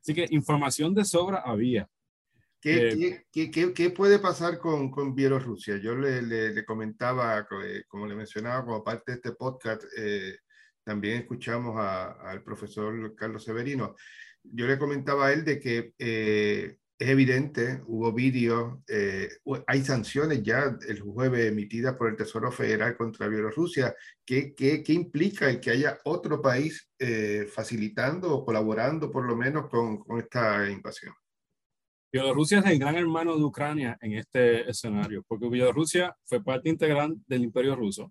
Así 0.00 0.14
que 0.14 0.26
información 0.30 0.94
de 0.94 1.04
sobra 1.04 1.38
había. 1.44 1.88
¿Qué, 2.60 2.88
eh, 2.88 3.26
qué, 3.30 3.72
qué, 3.72 3.90
puede 3.90 4.18
pasar 4.18 4.58
con, 4.58 4.90
con 4.90 5.14
Bielorrusia? 5.14 5.76
Yo 5.76 5.94
le, 5.94 6.22
le, 6.22 6.64
comentaba, 6.64 7.46
eh, 7.64 7.84
como 7.86 8.06
le 8.06 8.16
mencionaba, 8.16 8.64
como 8.64 8.82
parte 8.82 9.12
de 9.12 9.16
este 9.16 9.32
podcast, 9.32 9.84
eh, 9.96 10.38
también 10.82 11.18
escuchamos 11.18 11.76
al 11.78 12.42
profesor 12.42 13.14
Carlos 13.14 13.44
Severino. 13.44 13.94
Yo 14.42 14.66
le 14.66 14.78
comentaba 14.78 15.26
a 15.26 15.32
él 15.32 15.44
de 15.44 15.60
que 15.60 15.92
es 15.98 17.08
evidente, 17.08 17.80
hubo 17.86 18.12
vídeos, 18.12 18.78
hay 19.66 19.84
sanciones 19.84 20.42
ya 20.42 20.76
el 20.88 21.00
jueves 21.00 21.46
emitidas 21.46 21.94
por 21.94 22.08
el 22.08 22.16
Tesoro 22.16 22.50
Federal 22.50 22.96
contra 22.96 23.28
Bielorrusia. 23.28 23.94
¿Qué, 24.24 24.54
qué, 24.54 24.82
qué 24.82 24.94
implica 24.94 25.48
el 25.48 25.60
que 25.60 25.70
haya 25.70 25.98
otro 26.04 26.40
país 26.40 26.90
facilitando 27.52 28.34
o 28.34 28.44
colaborando 28.44 29.12
por 29.12 29.26
lo 29.26 29.36
menos 29.36 29.68
con, 29.68 29.98
con 29.98 30.18
esta 30.18 30.68
invasión? 30.70 31.14
Bielorrusia 32.10 32.60
es 32.60 32.66
el 32.66 32.78
gran 32.78 32.96
hermano 32.96 33.36
de 33.36 33.44
Ucrania 33.44 33.98
en 34.00 34.14
este 34.14 34.68
escenario, 34.70 35.22
porque 35.28 35.48
Bielorrusia 35.50 36.16
fue 36.24 36.42
parte 36.42 36.70
integral 36.70 37.16
del 37.26 37.42
imperio 37.42 37.76
ruso. 37.76 38.10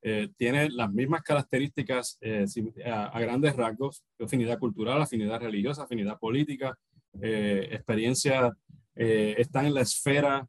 Eh, 0.00 0.28
tiene 0.38 0.70
las 0.70 0.90
mismas 0.90 1.20
características 1.20 2.16
eh, 2.22 2.46
a, 2.86 3.20
grandes 3.20 3.54
rasgos, 3.54 4.02
afinidad 4.18 4.58
cultural, 4.58 5.02
afinidad 5.02 5.38
religiosa, 5.38 5.82
afinidad 5.82 6.18
política, 6.18 6.74
eh, 7.20 7.68
experiencia, 7.72 8.56
están 8.94 9.66
en 9.66 9.74
la 9.74 9.80
esfera 9.80 10.46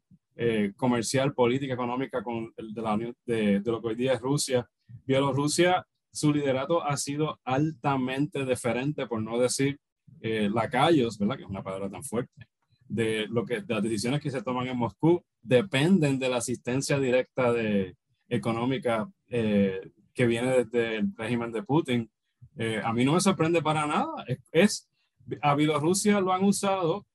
comercial, 0.76 1.32
política, 1.32 1.72
económica 1.72 2.22
con 2.22 2.52
de, 2.56 2.82
la 2.82 2.98
de, 3.24 3.60
de, 3.60 3.70
lo 3.70 3.80
que 3.80 3.88
hoy 3.88 3.94
día 3.94 4.14
es 4.14 4.20
Rusia. 4.20 4.68
Bielorrusia, 5.06 5.86
su 6.12 6.34
liderato 6.34 6.84
ha 6.84 6.96
sido 6.98 7.40
altamente 7.44 8.44
deferente, 8.44 9.06
por 9.06 9.22
no 9.22 9.38
decir 9.38 9.78
lacayos, 10.20 11.18
¿verdad? 11.18 11.36
Que 11.36 11.44
es 11.44 11.48
una 11.48 11.62
palabra 11.62 11.88
tan 11.88 12.04
fuerte 12.04 12.46
de, 12.92 13.26
lo 13.28 13.46
que, 13.46 13.62
las 13.66 13.82
decisiones 13.82 14.20
que 14.20 14.30
se 14.30 14.42
toman 14.42 14.68
en 14.68 14.76
Moscú 14.76 15.22
dependen 15.40 16.18
de 16.18 16.28
la 16.28 16.36
asistencia 16.36 16.98
directa 16.98 17.52
de, 17.52 17.96
económica 18.28 19.10
eh, 19.28 19.90
que 20.14 20.26
viene 20.26 20.64
desde 20.64 20.96
el 20.96 21.16
régimen 21.16 21.52
de 21.52 21.62
Putin. 21.62 22.10
Eh, 22.56 22.80
a 22.84 22.92
mí 22.92 23.04
no 23.04 23.14
me 23.14 23.20
sorprende 23.20 23.62
para 23.62 23.86
nada. 23.86 24.08
Es, 24.50 24.90
a 25.40 25.54
Bielorrusia 25.54 26.20
lo 26.20 26.32
han 26.32 26.44
usado 26.44 27.06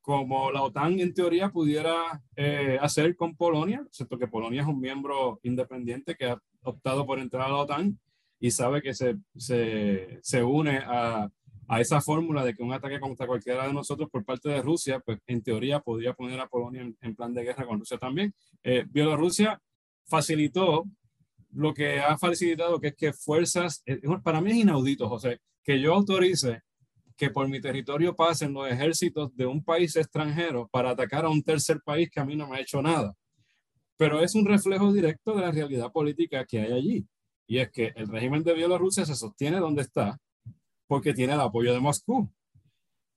como 0.00 0.50
la 0.50 0.62
OTAN 0.62 1.00
en 1.00 1.14
teoría 1.14 1.50
pudiera 1.50 2.22
eh, 2.36 2.78
hacer 2.80 3.16
con 3.16 3.34
Polonia, 3.36 3.82
excepto 3.86 4.18
que 4.18 4.28
Polonia 4.28 4.60
es 4.60 4.68
un 4.68 4.78
miembro 4.78 5.40
independiente 5.42 6.14
que 6.14 6.26
ha 6.26 6.38
optado 6.62 7.06
por 7.06 7.18
entrar 7.18 7.46
a 7.46 7.48
la 7.48 7.56
OTAN 7.56 7.98
y 8.38 8.50
sabe 8.50 8.82
que 8.82 8.92
se, 8.92 9.16
se, 9.34 10.18
se 10.20 10.44
une 10.44 10.76
a 10.76 11.30
a 11.68 11.80
esa 11.80 12.00
fórmula 12.00 12.44
de 12.44 12.54
que 12.54 12.62
un 12.62 12.72
ataque 12.72 13.00
contra 13.00 13.26
cualquiera 13.26 13.66
de 13.66 13.72
nosotros 13.72 14.08
por 14.10 14.24
parte 14.24 14.48
de 14.48 14.62
Rusia, 14.62 15.00
pues 15.00 15.18
en 15.26 15.42
teoría 15.42 15.80
podría 15.80 16.12
poner 16.12 16.40
a 16.40 16.48
Polonia 16.48 16.82
en, 17.00 17.16
plan 17.16 17.32
de 17.32 17.44
guerra 17.44 17.66
con 17.66 17.78
Rusia 17.78 17.98
también. 17.98 18.34
Eh, 18.62 18.84
Bielorrusia 18.88 19.60
facilitó 20.06 20.84
lo 21.52 21.72
que 21.72 22.00
ha 22.00 22.18
facilitado, 22.18 22.80
que 22.80 22.88
es 22.88 22.96
que 22.96 23.12
fuerzas, 23.12 23.82
eh, 23.86 24.00
para 24.22 24.40
mí 24.40 24.50
es 24.50 24.56
inaudito, 24.58 25.08
José, 25.08 25.40
que 25.62 25.80
yo 25.80 25.94
autorice 25.94 26.62
que 27.16 27.30
por 27.30 27.48
mi 27.48 27.60
territorio 27.60 28.14
pasen 28.16 28.52
los 28.52 28.68
ejércitos 28.68 29.34
de 29.36 29.46
un 29.46 29.62
país 29.62 29.94
extranjero 29.96 30.68
para 30.68 30.90
atacar 30.90 31.24
a 31.24 31.28
un 31.28 31.42
tercer 31.42 31.80
país 31.84 32.10
que 32.10 32.20
a 32.20 32.24
mí 32.24 32.34
no 32.34 32.48
me 32.48 32.56
ha 32.56 32.60
hecho 32.60 32.82
nada. 32.82 33.14
Pero 33.96 34.20
es 34.20 34.34
un 34.34 34.44
reflejo 34.44 34.92
directo 34.92 35.34
de 35.34 35.42
la 35.42 35.52
realidad 35.52 35.92
política 35.92 36.44
que 36.44 36.60
hay 36.60 36.72
allí. 36.72 37.06
Y 37.46 37.58
es 37.58 37.70
que 37.70 37.92
el 37.94 38.08
régimen 38.08 38.42
de 38.42 38.54
Bielorrusia 38.54 39.04
se 39.04 39.14
sostiene 39.14 39.58
donde 39.58 39.82
está, 39.82 40.18
porque 40.94 41.12
tiene 41.12 41.32
el 41.32 41.40
apoyo 41.40 41.72
de 41.72 41.80
Moscú. 41.80 42.30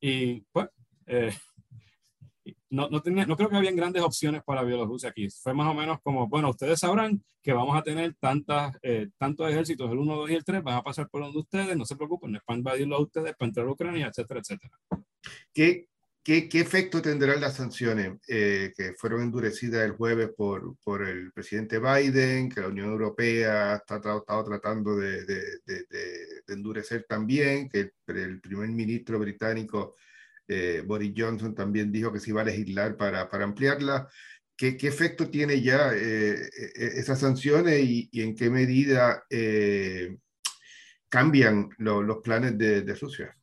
Y 0.02 0.42
pues, 0.52 0.68
eh, 1.06 1.32
no, 2.72 2.90
no, 2.90 3.04
tenía, 3.04 3.28
no 3.28 3.38
creo 3.38 3.50
que 3.50 3.56
habían 3.56 3.76
grandes 3.76 4.02
opciones 4.02 4.42
para 4.44 4.64
Bielorrusia 4.64 5.10
aquí. 5.10 5.30
Fue 5.30 5.54
más 5.54 5.68
o 5.68 5.76
menos 5.76 6.00
como, 6.02 6.28
bueno, 6.28 6.50
ustedes 6.50 6.80
sabrán 6.80 7.24
que 7.40 7.54
vamos 7.54 7.78
a 7.78 7.84
tener 7.84 8.16
tantas, 8.16 8.76
eh, 8.82 9.10
tantos 9.20 9.48
ejércitos, 9.52 9.92
el 9.92 10.00
1, 10.00 10.16
2 10.16 10.32
y 10.32 10.34
el 10.34 10.44
3, 10.44 10.64
van 10.64 10.78
a 10.78 10.82
pasar 10.82 11.08
por 11.08 11.22
donde 11.22 11.38
ustedes, 11.38 11.78
no 11.78 11.86
se 11.86 11.96
preocupen, 11.96 12.32
no 12.32 12.40
es 12.40 12.44
para 12.44 12.58
invadirlo 12.58 12.96
a 12.96 13.02
ustedes, 13.02 13.36
para 13.36 13.48
entrar 13.48 13.68
a 13.68 13.72
Ucrania, 13.72 14.08
etcétera, 14.08 14.40
etcétera. 14.40 14.74
¿Qué, 15.54 15.86
qué, 16.28 16.50
qué 16.50 16.60
efecto 16.60 17.02
tendrán 17.02 17.40
las 17.40 17.56
sanciones 17.56 18.20
eh, 18.28 18.74
que 18.76 18.94
fueron 18.96 19.22
endurecidas 19.22 19.86
el 19.86 19.94
jueves 19.94 20.30
por, 20.36 20.76
por 20.84 21.08
el 21.08 21.32
presidente 21.32 21.80
Biden, 21.80 22.50
que 22.50 22.60
la 22.60 22.68
Unión 22.68 22.90
Europea 22.90 23.72
ha 23.72 23.76
estado 23.78 24.26
tratando 24.44 24.98
de, 24.98 25.24
de, 25.24 25.42
de, 25.66 25.86
de, 25.86 26.54
endurecer 26.54 27.06
también, 27.08 27.70
que 27.70 27.94
el, 28.08 28.42
primer 28.42 28.68
ministro 28.68 29.20
británico 29.20 29.96
eh, 30.50 30.84
Boris 30.86 31.14
Johnson 31.16 31.56
también 31.56 31.94
dijo 31.94 32.12
que 32.12 32.20
se 32.20 32.32
iba 32.32 32.42
a 32.42 32.46
legislar 32.46 32.98
para, 32.98 33.30
para 33.30 33.46
ampliarla. 33.46 34.10
¿Qué, 34.58 34.76
¿Qué, 34.76 34.90
efecto 34.90 35.30
tiene 35.30 35.62
ya 35.62 35.92
eh, 35.94 36.50
esas 36.76 37.22
sanciones 37.22 37.80
y, 37.86 38.10
y, 38.12 38.22
en 38.24 38.36
qué 38.36 38.50
medida 38.50 39.24
cambian 41.08 41.70
lo, 41.78 42.04
los 42.04 42.18
planes 42.18 42.58
de 42.58 42.96
Rusia? 42.96 43.34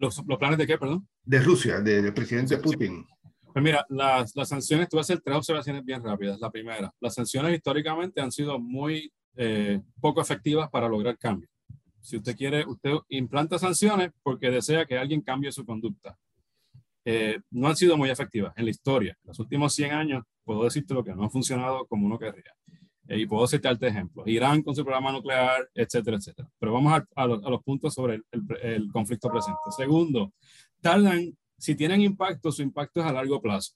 ¿Los, 0.00 0.22
¿Los, 0.26 0.38
planes 0.38 0.56
de 0.56 0.66
qué, 0.66 0.78
perdón? 0.78 1.06
De 1.30 1.38
Rusia, 1.38 1.80
del 1.80 2.12
presidente 2.12 2.56
Putin. 2.56 3.06
Pues 3.52 3.62
mira, 3.62 3.86
las, 3.88 4.34
las 4.34 4.48
sanciones, 4.48 4.88
tú 4.88 4.96
vas 4.96 5.08
a 5.08 5.12
hacer 5.12 5.22
tres 5.22 5.36
observaciones 5.36 5.84
bien 5.84 6.02
rápidas. 6.02 6.40
La 6.40 6.50
primera, 6.50 6.92
las 6.98 7.14
sanciones 7.14 7.54
históricamente 7.54 8.20
han 8.20 8.32
sido 8.32 8.58
muy 8.58 9.12
eh, 9.36 9.80
poco 10.00 10.20
efectivas 10.20 10.68
para 10.70 10.88
lograr 10.88 11.16
cambio. 11.18 11.48
Si 12.00 12.16
usted 12.16 12.34
quiere, 12.34 12.66
usted 12.66 12.94
implanta 13.10 13.60
sanciones 13.60 14.10
porque 14.24 14.50
desea 14.50 14.84
que 14.86 14.98
alguien 14.98 15.20
cambie 15.20 15.52
su 15.52 15.64
conducta. 15.64 16.18
Eh, 17.04 17.38
no 17.52 17.68
han 17.68 17.76
sido 17.76 17.96
muy 17.96 18.10
efectivas 18.10 18.52
en 18.56 18.64
la 18.64 18.72
historia. 18.72 19.16
Los 19.22 19.38
últimos 19.38 19.72
100 19.72 19.92
años, 19.92 20.24
puedo 20.42 20.64
decirte 20.64 20.94
lo 20.94 21.04
que 21.04 21.14
no 21.14 21.26
ha 21.26 21.30
funcionado 21.30 21.86
como 21.86 22.06
uno 22.06 22.18
querría. 22.18 22.52
Eh, 23.06 23.20
y 23.20 23.26
puedo 23.26 23.46
citarte 23.46 23.86
ejemplos. 23.86 24.26
Irán 24.26 24.62
con 24.62 24.74
su 24.74 24.82
programa 24.82 25.12
nuclear, 25.12 25.68
etcétera, 25.74 26.16
etcétera. 26.16 26.48
Pero 26.58 26.72
vamos 26.72 26.92
a, 26.92 27.06
a, 27.14 27.26
los, 27.28 27.44
a 27.44 27.50
los, 27.50 27.62
puntos 27.62 27.94
sobre 27.94 28.16
el, 28.16 28.24
el, 28.32 28.42
el, 28.62 28.92
conflicto 28.92 29.30
presente. 29.30 29.60
Segundo, 29.76 30.32
tardan, 30.80 31.36
si 31.58 31.74
tienen 31.74 32.00
impacto, 32.00 32.52
su 32.52 32.62
impacto 32.62 33.00
es 33.00 33.06
a 33.06 33.12
largo 33.12 33.40
plazo. 33.40 33.74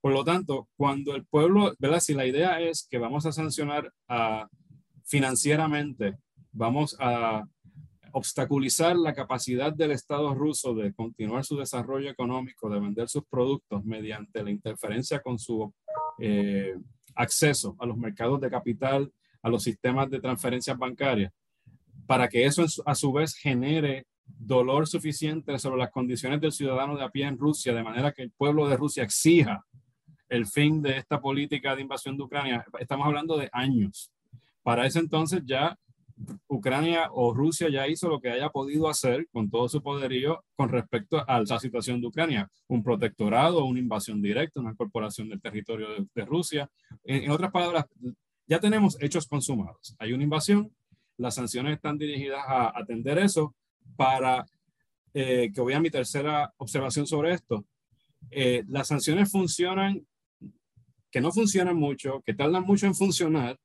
Por 0.00 0.12
lo 0.12 0.24
tanto, 0.24 0.68
cuando 0.76 1.14
el 1.14 1.26
pueblo, 1.26 1.74
¿verdad? 1.78 2.00
Si 2.00 2.14
la 2.14 2.26
idea 2.26 2.60
es 2.60 2.86
que 2.88 2.98
vamos 2.98 3.26
a 3.26 3.32
sancionar 3.32 3.92
a, 4.08 4.48
financieramente, 5.04 6.16
vamos 6.52 6.96
a 6.98 7.44
obstaculizar 8.12 8.96
la 8.96 9.14
capacidad 9.14 9.72
del 9.72 9.92
Estado 9.92 10.34
ruso 10.34 10.74
de 10.74 10.92
continuar 10.92 11.44
su 11.44 11.56
desarrollo 11.56 12.10
económico, 12.10 12.70
de 12.70 12.80
vender 12.80 13.08
sus 13.08 13.24
productos 13.24 13.84
mediante 13.84 14.42
la 14.42 14.50
interferencia 14.50 15.20
con 15.20 15.38
su 15.38 15.72
eh, 16.18 16.74
acceso 17.14 17.76
a 17.78 17.86
los 17.86 17.96
mercados 17.96 18.40
de 18.40 18.50
capital, 18.50 19.12
a 19.42 19.48
los 19.48 19.62
sistemas 19.62 20.10
de 20.10 20.20
transferencias 20.20 20.76
bancarias, 20.76 21.32
para 22.06 22.28
que 22.28 22.44
eso 22.44 22.64
a 22.84 22.94
su 22.94 23.12
vez 23.12 23.34
genere 23.34 24.06
dolor 24.38 24.86
suficiente 24.86 25.58
sobre 25.58 25.78
las 25.78 25.90
condiciones 25.90 26.40
del 26.40 26.52
ciudadano 26.52 26.96
de 26.96 27.04
a 27.04 27.10
pie 27.10 27.26
en 27.26 27.38
Rusia, 27.38 27.74
de 27.74 27.82
manera 27.82 28.12
que 28.12 28.22
el 28.22 28.30
pueblo 28.30 28.68
de 28.68 28.76
Rusia 28.76 29.02
exija 29.02 29.64
el 30.28 30.46
fin 30.46 30.80
de 30.80 30.96
esta 30.96 31.20
política 31.20 31.74
de 31.74 31.82
invasión 31.82 32.16
de 32.16 32.22
Ucrania. 32.22 32.64
Estamos 32.78 33.06
hablando 33.06 33.36
de 33.36 33.48
años. 33.52 34.10
Para 34.62 34.86
ese 34.86 35.00
entonces 35.00 35.42
ya 35.44 35.76
Ucrania 36.48 37.08
o 37.12 37.32
Rusia 37.32 37.68
ya 37.68 37.88
hizo 37.88 38.08
lo 38.08 38.20
que 38.20 38.30
haya 38.30 38.50
podido 38.50 38.88
hacer 38.88 39.26
con 39.32 39.50
todo 39.50 39.68
su 39.68 39.82
poderío 39.82 40.44
con 40.54 40.68
respecto 40.68 41.24
a 41.26 41.40
la 41.40 41.58
situación 41.58 42.00
de 42.00 42.08
Ucrania, 42.08 42.48
un 42.68 42.82
protectorado, 42.82 43.64
una 43.64 43.80
invasión 43.80 44.20
directa, 44.20 44.60
una 44.60 44.72
incorporación 44.72 45.28
del 45.28 45.40
territorio 45.40 45.88
de, 45.90 46.06
de 46.14 46.24
Rusia. 46.24 46.70
En, 47.04 47.24
en, 47.24 47.30
otras 47.30 47.50
palabras, 47.50 47.86
ya 48.46 48.60
tenemos 48.60 49.00
hechos 49.00 49.26
consumados. 49.26 49.94
Hay 49.98 50.12
una 50.12 50.24
invasión, 50.24 50.70
las 51.16 51.34
sanciones 51.36 51.74
están 51.74 51.98
dirigidas 51.98 52.42
a 52.46 52.78
atender 52.78 53.18
eso 53.18 53.54
para 54.00 54.46
eh, 55.12 55.50
que 55.54 55.60
voy 55.60 55.78
mi 55.78 55.90
tercera 55.90 56.54
observación 56.56 57.06
sobre 57.06 57.34
esto. 57.34 57.66
Eh, 58.30 58.64
las 58.66 58.88
sanciones 58.88 59.30
funcionan, 59.30 60.06
que 61.10 61.20
no 61.20 61.30
funcionan 61.30 61.76
mucho, 61.76 62.22
que 62.24 62.32
tardan 62.32 62.62
mucho 62.62 62.86
en 62.86 62.94
funcionar 62.94 63.58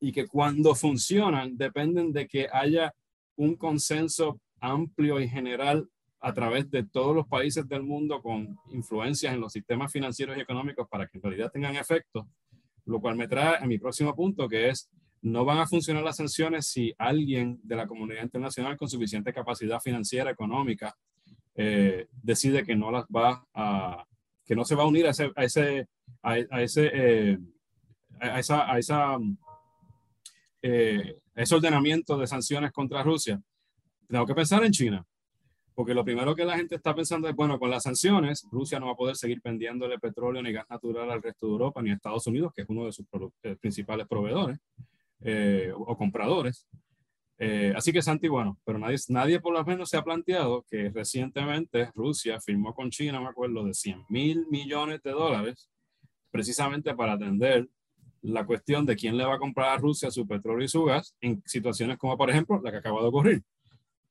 y 0.00 0.12
que 0.12 0.26
cuando 0.26 0.74
funcionan 0.74 1.58
dependen 1.58 2.10
de 2.10 2.26
que 2.26 2.48
haya 2.50 2.94
un 3.36 3.54
consenso 3.56 4.40
amplio 4.60 5.20
y 5.20 5.28
general 5.28 5.86
a 6.20 6.32
través 6.32 6.70
de 6.70 6.82
todos 6.84 7.14
los 7.14 7.26
países 7.26 7.68
del 7.68 7.82
mundo 7.82 8.22
con 8.22 8.56
influencias 8.70 9.34
en 9.34 9.42
los 9.42 9.52
sistemas 9.52 9.92
financieros 9.92 10.38
y 10.38 10.40
económicos 10.40 10.88
para 10.88 11.06
que 11.06 11.18
en 11.18 11.22
realidad 11.22 11.50
tengan 11.52 11.76
efecto, 11.76 12.26
lo 12.86 12.98
cual 12.98 13.16
me 13.16 13.28
trae 13.28 13.58
a 13.62 13.66
mi 13.66 13.76
próximo 13.76 14.16
punto, 14.16 14.48
que 14.48 14.70
es 14.70 14.88
no 15.26 15.44
van 15.44 15.58
a 15.58 15.66
funcionar 15.66 16.04
las 16.04 16.18
sanciones 16.18 16.68
si 16.68 16.94
alguien 16.98 17.58
de 17.64 17.74
la 17.74 17.88
comunidad 17.88 18.22
internacional 18.22 18.76
con 18.76 18.88
suficiente 18.88 19.32
capacidad 19.32 19.80
financiera, 19.80 20.30
económica, 20.30 20.94
eh, 21.56 22.06
decide 22.22 22.64
que 22.64 22.76
no 22.76 22.92
las 22.92 23.06
va 23.06 23.44
a, 23.52 24.04
que 24.44 24.54
no 24.54 24.64
se 24.64 24.76
va 24.76 24.84
a 24.84 24.86
unir 24.86 25.04
a 25.04 25.10
ese, 25.10 25.32
a 25.34 25.42
ese, 25.44 25.88
a, 26.22 26.38
ese, 26.38 26.90
eh, 26.94 27.38
a 28.20 28.38
esa, 28.38 28.72
a 28.72 28.78
esa 28.78 29.18
eh, 30.62 31.18
ese 31.34 31.54
ordenamiento 31.56 32.16
de 32.16 32.28
sanciones 32.28 32.70
contra 32.70 33.02
Rusia. 33.02 33.40
Tengo 34.08 34.26
que 34.26 34.34
pensar 34.34 34.62
en 34.64 34.70
China, 34.70 35.04
porque 35.74 35.92
lo 35.92 36.04
primero 36.04 36.36
que 36.36 36.44
la 36.44 36.56
gente 36.56 36.76
está 36.76 36.94
pensando 36.94 37.28
es, 37.28 37.34
bueno, 37.34 37.58
con 37.58 37.68
las 37.68 37.82
sanciones, 37.82 38.46
Rusia 38.52 38.78
no 38.78 38.86
va 38.86 38.92
a 38.92 38.96
poder 38.96 39.16
seguir 39.16 39.40
vendiéndole 39.42 39.98
petróleo 39.98 40.40
ni 40.40 40.52
gas 40.52 40.70
natural 40.70 41.10
al 41.10 41.20
resto 41.20 41.46
de 41.46 41.52
Europa 41.52 41.82
ni 41.82 41.90
a 41.90 41.94
Estados 41.94 42.28
Unidos, 42.28 42.52
que 42.54 42.62
es 42.62 42.68
uno 42.68 42.86
de 42.86 42.92
sus 42.92 43.06
principales 43.60 44.06
proveedores. 44.06 44.58
Eh, 45.20 45.72
o 45.74 45.96
compradores. 45.96 46.66
Eh, 47.38 47.72
así 47.76 47.92
que 47.92 48.02
Santi, 48.02 48.28
bueno, 48.28 48.58
pero 48.64 48.78
nadie, 48.78 48.96
nadie 49.08 49.40
por 49.40 49.52
lo 49.52 49.64
menos 49.64 49.90
se 49.90 49.96
ha 49.96 50.02
planteado 50.02 50.64
que 50.70 50.90
recientemente 50.90 51.90
Rusia 51.94 52.40
firmó 52.40 52.74
con 52.74 52.90
China, 52.90 53.20
me 53.20 53.28
acuerdo, 53.28 53.64
de 53.64 53.74
100 53.74 54.04
mil 54.08 54.46
millones 54.50 55.02
de 55.02 55.10
dólares 55.10 55.68
precisamente 56.30 56.94
para 56.94 57.14
atender 57.14 57.68
la 58.22 58.44
cuestión 58.44 58.84
de 58.84 58.96
quién 58.96 59.16
le 59.16 59.24
va 59.24 59.34
a 59.34 59.38
comprar 59.38 59.70
a 59.70 59.78
Rusia 59.78 60.10
su 60.10 60.26
petróleo 60.26 60.64
y 60.64 60.68
su 60.68 60.84
gas 60.84 61.14
en 61.20 61.42
situaciones 61.46 61.98
como, 61.98 62.16
por 62.16 62.30
ejemplo, 62.30 62.60
la 62.62 62.70
que 62.70 62.78
acaba 62.78 63.00
de 63.00 63.08
ocurrir, 63.08 63.42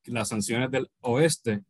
las 0.06 0.28
sanciones 0.28 0.70
del 0.70 0.88
oeste 1.00 1.62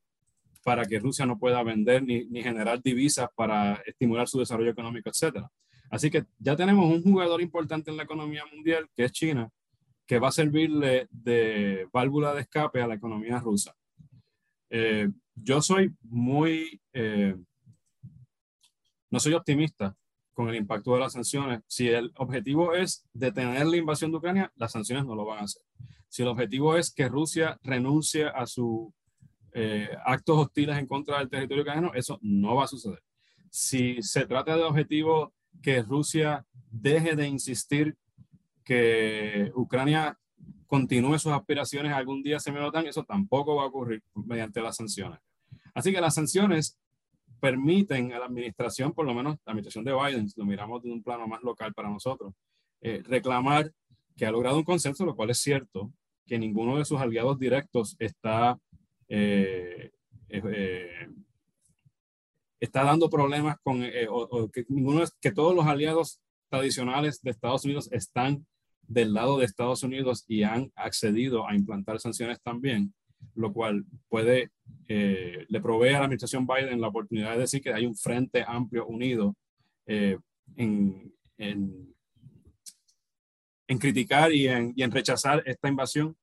para 0.62 0.84
que 0.84 0.98
Rusia 0.98 1.26
no 1.26 1.38
pueda 1.38 1.62
vender 1.62 2.02
ni, 2.02 2.24
ni 2.26 2.42
generar 2.42 2.82
divisas 2.82 3.28
para 3.34 3.74
estimular 3.86 4.28
su 4.28 4.38
desarrollo 4.38 4.70
económico, 4.70 5.08
etcétera. 5.08 5.50
Así 5.90 6.10
que 6.10 6.24
ya 6.38 6.56
tenemos 6.56 6.90
un 6.90 7.02
jugador 7.02 7.40
importante 7.40 7.90
en 7.90 7.96
la 7.96 8.02
economía 8.02 8.44
mundial, 8.52 8.88
que 8.94 9.04
es 9.04 9.12
China, 9.12 9.50
que 10.06 10.18
va 10.18 10.28
a 10.28 10.32
servirle 10.32 11.08
de 11.10 11.88
válvula 11.92 12.34
de 12.34 12.42
escape 12.42 12.80
a 12.80 12.86
la 12.86 12.94
economía 12.94 13.38
rusa. 13.38 13.74
Eh, 14.70 15.08
yo 15.34 15.60
soy 15.60 15.94
muy, 16.02 16.80
eh, 16.92 17.36
no 19.10 19.20
soy 19.20 19.34
optimista 19.34 19.96
con 20.32 20.48
el 20.48 20.56
impacto 20.56 20.94
de 20.94 21.00
las 21.00 21.12
sanciones. 21.12 21.62
Si 21.66 21.88
el 21.88 22.12
objetivo 22.16 22.74
es 22.74 23.06
detener 23.12 23.66
la 23.66 23.76
invasión 23.76 24.10
de 24.10 24.18
Ucrania, 24.18 24.52
las 24.56 24.72
sanciones 24.72 25.04
no 25.04 25.14
lo 25.14 25.24
van 25.24 25.40
a 25.40 25.42
hacer. 25.44 25.62
Si 26.08 26.22
el 26.22 26.28
objetivo 26.28 26.76
es 26.76 26.92
que 26.92 27.08
Rusia 27.08 27.58
renuncie 27.62 28.26
a 28.26 28.46
sus 28.46 28.88
eh, 29.52 29.88
actos 30.04 30.38
hostiles 30.38 30.76
en 30.76 30.86
contra 30.86 31.18
del 31.18 31.30
territorio 31.30 31.62
ucraniano, 31.62 31.94
eso 31.94 32.18
no 32.22 32.54
va 32.54 32.64
a 32.64 32.68
suceder. 32.68 33.02
Si 33.50 34.02
se 34.02 34.26
trata 34.26 34.56
de 34.56 34.62
objetivos 34.62 35.30
que 35.62 35.82
Rusia 35.82 36.44
deje 36.70 37.16
de 37.16 37.28
insistir 37.28 37.96
que 38.64 39.50
Ucrania 39.54 40.18
continúe 40.66 41.18
sus 41.18 41.32
aspiraciones 41.32 41.92
algún 41.92 42.22
día 42.22 42.40
se 42.40 42.52
me 42.52 42.60
notan, 42.60 42.86
eso 42.86 43.04
tampoco 43.04 43.56
va 43.56 43.62
a 43.62 43.66
ocurrir 43.66 44.02
mediante 44.14 44.60
las 44.60 44.76
sanciones. 44.76 45.20
Así 45.74 45.92
que 45.92 46.00
las 46.00 46.14
sanciones 46.14 46.78
permiten 47.40 48.12
a 48.12 48.18
la 48.18 48.26
administración, 48.26 48.92
por 48.92 49.06
lo 49.06 49.14
menos 49.14 49.36
la 49.44 49.52
administración 49.52 49.84
de 49.84 49.94
Biden, 49.94 50.28
si 50.28 50.40
lo 50.40 50.46
miramos 50.46 50.82
de 50.82 50.90
un 50.90 51.02
plano 51.02 51.26
más 51.26 51.42
local 51.42 51.72
para 51.74 51.90
nosotros, 51.90 52.34
eh, 52.80 53.02
reclamar 53.04 53.72
que 54.16 54.26
ha 54.26 54.30
logrado 54.30 54.56
un 54.56 54.64
consenso, 54.64 55.04
lo 55.04 55.14
cual 55.14 55.30
es 55.30 55.38
cierto, 55.38 55.92
que 56.26 56.38
ninguno 56.38 56.78
de 56.78 56.84
sus 56.84 57.00
aliados 57.00 57.38
directos 57.38 57.94
está 57.98 58.58
eh, 59.08 59.92
eh, 60.28 61.08
está 62.60 62.84
dando 62.84 63.10
problemas 63.10 63.56
con, 63.62 63.82
eh, 63.82 64.08
que, 64.52 65.32
todos 65.32 65.54
los 65.54 65.66
aliados 65.66 66.20
tradicionales 66.48 67.20
de 67.22 67.30
Estados 67.30 67.64
Unidos 67.64 67.88
están 67.92 68.46
del 68.82 69.12
lado 69.12 69.38
de 69.38 69.44
Estados 69.44 69.82
Unidos 69.82 70.24
y 70.28 70.44
han 70.44 70.72
accedido 70.76 71.46
a 71.46 71.54
implantar 71.54 71.98
sanciones 71.98 72.40
también, 72.40 72.94
lo 73.34 73.52
cual 73.52 73.84
puede, 74.08 74.50
eh, 74.88 75.44
le 75.48 75.60
provee 75.60 75.88
a 75.90 75.98
la 75.98 76.04
administración 76.04 76.46
Biden 76.46 76.80
la 76.80 76.88
oportunidad 76.88 77.32
de 77.32 77.40
decir 77.40 77.60
que 77.60 77.72
hay 77.72 77.84
un 77.84 77.96
frente 77.96 78.44
amplio 78.46 78.86
unido 78.86 79.34
eh, 79.86 80.18
en, 80.56 81.12
en, 81.36 81.94
en, 83.66 83.78
criticar 83.78 84.32
y 84.32 84.46
en, 84.46 84.72
y 84.76 84.82
en, 84.82 84.92
rechazar 84.92 85.42
esta 85.46 85.68
invasión. 85.68 86.16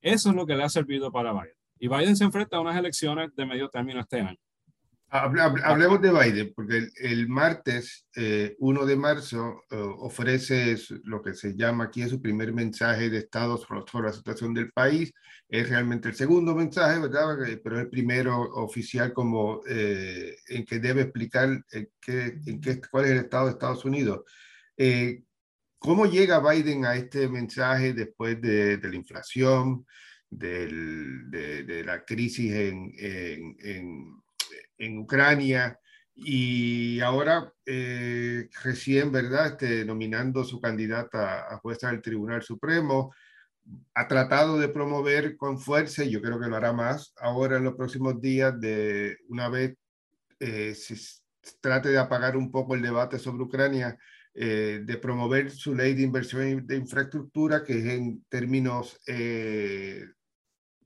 eso 0.00 0.30
es 0.30 0.34
lo 0.34 0.46
que 0.46 0.56
le 0.56 0.64
ha 0.64 0.68
servido 0.68 1.12
para 1.12 1.32
Biden. 1.32 1.54
Y 1.78 1.88
Biden 1.88 2.16
se 2.16 2.24
enfrenta 2.24 2.56
a 2.56 2.60
unas 2.60 2.76
elecciones 2.76 3.34
de 3.36 3.46
medio 3.46 3.68
término 3.68 4.00
este 4.00 4.20
año. 4.20 4.38
Hablemos 5.10 6.02
de 6.02 6.12
Biden, 6.12 6.52
porque 6.54 6.88
el, 6.96 7.28
martes 7.28 8.06
1 8.58 8.82
eh, 8.82 8.86
de 8.86 8.96
marzo 8.96 9.62
eh, 9.70 9.76
ofrece 9.76 10.76
lo 11.04 11.22
que 11.22 11.32
se 11.32 11.56
llama 11.56 11.84
aquí 11.84 12.06
su 12.06 12.20
primer 12.20 12.52
mensaje 12.52 13.08
de 13.08 13.18
Estado 13.18 13.56
sobre, 13.56 14.06
la 14.06 14.12
situación 14.12 14.52
del 14.52 14.70
país. 14.70 15.12
Es 15.48 15.70
realmente 15.70 16.10
el 16.10 16.14
segundo 16.14 16.54
mensaje, 16.54 17.00
¿verdad? 17.00 17.38
Pero 17.64 17.76
es 17.76 17.82
el 17.84 17.88
primero 17.88 18.38
oficial 18.38 19.14
como 19.14 19.62
eh, 19.66 20.36
en 20.46 20.66
que 20.66 20.78
debe 20.78 21.02
explicar 21.02 21.64
en 21.72 21.88
qué, 21.98 22.38
en 22.44 22.60
qué, 22.60 22.78
cuál 22.90 23.06
es 23.06 23.10
el 23.12 23.18
estado 23.18 23.46
de 23.46 23.52
Estados 23.52 23.84
Unidos. 23.86 24.24
¿Cómo 25.78 26.04
llega 26.04 26.40
Biden 26.40 26.84
a 26.84 26.96
este 26.96 27.28
mensaje 27.28 27.94
después 27.94 28.40
de, 28.42 28.76
de 28.76 28.88
la 28.88 28.96
inflación, 28.96 29.86
del, 30.28 31.30
de, 31.30 31.62
de, 31.62 31.84
la 31.84 32.04
crisis 32.04 32.52
en, 32.52 32.92
en 32.98 33.56
en 33.60 34.27
Ucrania 34.98 35.78
y 36.14 37.00
ahora 37.00 37.52
eh, 37.64 38.48
recién, 38.64 39.12
¿verdad?, 39.12 39.46
este, 39.48 39.84
nominando 39.84 40.42
su 40.42 40.60
candidata 40.60 41.52
a 41.52 41.58
jueza 41.58 41.90
del 41.90 42.02
Tribunal 42.02 42.42
Supremo, 42.42 43.14
ha 43.94 44.08
tratado 44.08 44.58
de 44.58 44.68
promover 44.68 45.36
con 45.36 45.58
fuerza, 45.60 46.02
y 46.02 46.10
yo 46.10 46.20
creo 46.20 46.40
que 46.40 46.48
lo 46.48 46.56
hará 46.56 46.72
más 46.72 47.12
ahora 47.18 47.58
en 47.58 47.64
los 47.64 47.76
próximos 47.76 48.20
días, 48.20 48.58
de 48.60 49.18
una 49.28 49.48
vez 49.48 49.76
eh, 50.40 50.74
se 50.74 50.96
trate 51.60 51.90
de 51.90 51.98
apagar 51.98 52.36
un 52.36 52.50
poco 52.50 52.74
el 52.74 52.82
debate 52.82 53.18
sobre 53.18 53.44
Ucrania, 53.44 53.96
eh, 54.34 54.80
de 54.84 54.96
promover 54.98 55.50
su 55.50 55.74
ley 55.74 55.94
de 55.94 56.02
inversión 56.02 56.66
de 56.66 56.76
infraestructura, 56.76 57.62
que 57.62 57.78
es 57.78 57.84
en 57.86 58.24
términos 58.28 58.98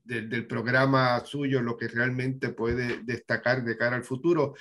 del 0.03 0.47
programa 0.47 1.23
suyo 1.25 1.61
lo 1.61 1.77
que 1.77 1.87
realmente 1.87 2.49
puede 2.49 3.03
destacar 3.03 3.63
de 3.63 3.77
cara 3.77 3.95
al 3.95 4.03
futuro. 4.03 4.53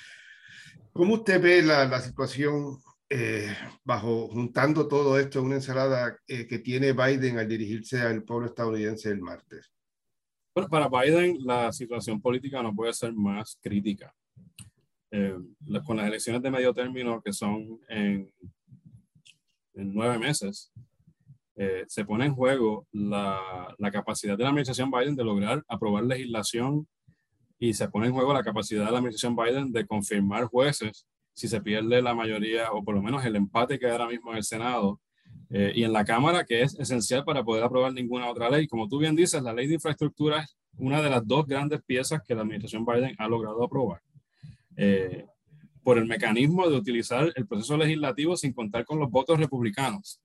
¿Cómo 0.92 1.14
usted 1.14 1.40
ve 1.40 1.62
la, 1.62 1.86
la 1.86 2.00
situación 2.00 2.78
eh, 3.08 3.54
bajo 3.84 4.28
juntando 4.28 4.88
todo 4.88 5.18
esto 5.18 5.38
en 5.38 5.46
una 5.46 5.56
ensalada 5.56 6.16
eh, 6.26 6.46
que 6.46 6.58
tiene 6.60 6.92
Biden 6.92 7.38
al 7.38 7.48
dirigirse 7.48 8.00
al 8.00 8.22
pueblo 8.22 8.46
estadounidense 8.46 9.10
el 9.10 9.20
martes? 9.20 9.72
Bueno, 10.54 10.68
para 10.68 10.88
Biden 10.88 11.38
la 11.44 11.72
situación 11.72 12.20
política 12.20 12.62
no 12.62 12.74
puede 12.74 12.92
ser 12.92 13.12
más 13.14 13.58
crítica. 13.60 14.14
Eh, 15.10 15.36
con 15.84 15.96
las 15.98 16.06
elecciones 16.06 16.42
de 16.42 16.50
medio 16.50 16.72
término 16.72 17.20
que 17.20 17.32
son 17.32 17.80
en, 17.88 18.32
en 19.74 19.94
nueve 19.94 20.18
meses, 20.18 20.72
eh, 21.64 21.84
se 21.86 22.04
pone 22.04 22.26
en 22.26 22.34
juego 22.34 22.88
la, 22.90 23.38
capacidad 23.92 24.36
de 24.36 24.42
la 24.42 24.48
administración 24.48 24.90
Biden 24.90 25.14
de 25.14 25.22
lograr 25.22 25.62
aprobar 25.68 26.02
legislación 26.02 26.88
y 27.56 27.72
se 27.72 27.88
pone 27.88 28.08
en 28.08 28.14
juego 28.14 28.34
la 28.34 28.42
capacidad 28.42 28.84
de 28.84 28.90
la 28.90 28.98
administración 28.98 29.36
Biden 29.36 29.70
de 29.70 29.86
confirmar 29.86 30.46
jueces 30.46 31.06
si 31.32 31.46
se 31.46 31.60
pierde 31.60 32.02
la 32.02 32.16
mayoría 32.16 32.72
o 32.72 32.82
por 32.82 32.96
lo 32.96 33.02
menos 33.02 33.24
el 33.24 33.36
empate 33.36 33.78
que 33.78 33.86
hay 33.86 33.92
ahora 33.92 34.08
mismo 34.08 34.32
en 34.32 34.38
el 34.38 34.42
Senado 34.42 35.00
eh, 35.50 35.70
y 35.72 35.84
en 35.84 35.92
la 35.92 36.04
Cámara, 36.04 36.44
que 36.44 36.62
es 36.62 36.76
esencial 36.80 37.24
para 37.24 37.44
poder 37.44 37.62
aprobar 37.62 37.92
ninguna 37.92 38.28
otra 38.28 38.50
ley. 38.50 38.66
Como 38.66 38.88
tú 38.88 38.98
bien 38.98 39.14
dices, 39.14 39.40
la 39.40 39.52
ley 39.52 39.68
de 39.68 39.74
infraestructura 39.74 40.40
es 40.40 40.56
una 40.78 41.00
de 41.00 41.10
las 41.10 41.24
dos 41.24 41.46
grandes 41.46 41.80
piezas 41.84 42.22
que 42.26 42.34
la 42.34 42.40
administración 42.40 42.84
Biden 42.84 43.14
ha 43.18 43.28
logrado 43.28 43.62
aprobar. 43.62 44.02
Eh, 44.76 45.26
por 45.84 45.96
el 45.96 46.06
mecanismo 46.06 46.68
de 46.68 46.76
utilizar 46.76 47.32
el 47.36 47.46
proceso 47.46 47.76
legislativo 47.76 48.36
sin 48.36 48.52
contar 48.52 48.84
con 48.84 48.98
los 48.98 49.10
votos 49.10 49.38
republicanos 49.38 50.20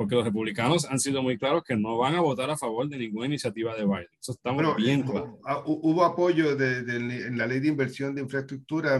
porque 0.00 0.14
los 0.14 0.24
republicanos 0.24 0.86
han 0.86 0.98
sido 0.98 1.22
muy 1.22 1.36
claros 1.36 1.62
que 1.62 1.76
no 1.76 1.98
van 1.98 2.14
a 2.14 2.22
votar 2.22 2.48
a 2.48 2.56
favor 2.56 2.88
de 2.88 2.96
ninguna 2.96 3.26
iniciativa 3.26 3.74
de 3.74 3.84
Biden. 3.84 4.08
Eso 4.18 4.32
está 4.32 4.50
bien 4.74 5.02
claro. 5.02 5.38
Ah, 5.44 5.62
hubo 5.66 6.06
apoyo 6.06 6.56
de, 6.56 6.78
en 6.78 7.36
la 7.36 7.46
ley 7.46 7.60
de 7.60 7.68
inversión 7.68 8.14
de 8.14 8.22
infraestructura, 8.22 8.98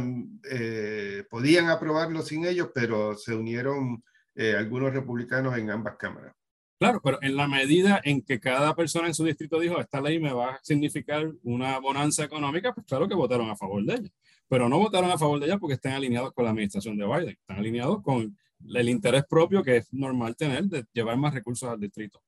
eh, 0.51 1.24
podían 1.31 1.70
aprobarlo 1.70 2.20
sin 2.20 2.44
ellos, 2.44 2.68
pero 2.74 3.16
se 3.16 3.35
unieron 3.35 4.05
eh, 4.35 4.55
algunos 4.55 4.93
republicanos 4.93 5.56
en 5.56 5.70
ambas 5.70 5.97
cámaras. 5.97 6.35
Claro, 6.78 7.01
pero 7.02 7.18
en 7.22 7.35
la 7.35 7.48
medida 7.48 8.02
en 8.05 8.20
que 8.20 8.39
cada 8.39 8.77
persona 8.77 9.06
en 9.06 9.14
su 9.14 9.24
distrito 9.24 9.59
dijo, 9.59 9.81
esta 9.81 10.02
ley 10.02 10.20
me 10.20 10.35
va 10.35 10.56
a 10.56 10.60
significar 10.62 11.32
una 11.44 11.78
bonanza 11.78 12.24
económica, 12.24 12.74
pues 12.74 12.86
claro 12.86 13.09
que 13.09 13.14
votaron 13.14 13.48
a 13.48 13.56
favor 13.56 13.82
de 13.86 13.94
ella. 13.94 14.10
Pero 14.48 14.68
no 14.68 14.77
votaron 14.77 15.10
a 15.10 15.16
favor 15.16 15.40
de 15.40 15.47
ella 15.47 15.56
porque 15.56 15.77
están 15.77 15.94
alineados 15.94 16.35
con 16.35 16.44
la 16.44 16.51
administración 16.51 16.98
de 16.98 17.06
Biden, 17.06 17.39
están 17.40 17.56
alineados 17.56 18.02
con 18.02 18.36
el 18.68 18.88
interés 18.88 19.24
propio 19.28 19.62
que 19.62 19.78
es 19.78 19.92
normal 19.92 20.36
tener 20.36 20.64
de 20.64 20.84
llevar 20.92 21.16
más 21.16 21.34
recursos 21.34 21.68
al 21.68 21.80
distrito. 21.80 22.22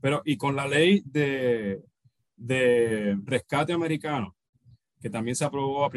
Pero, 0.00 0.22
y 0.24 0.36
con 0.36 0.54
la 0.54 0.66
ley 0.66 1.02
de, 1.04 1.82
de 2.36 3.18
rescate 3.24 3.72
americano, 3.72 4.36
que 5.00 5.10
también 5.10 5.36
se 5.36 5.44
aprobó 5.44 5.88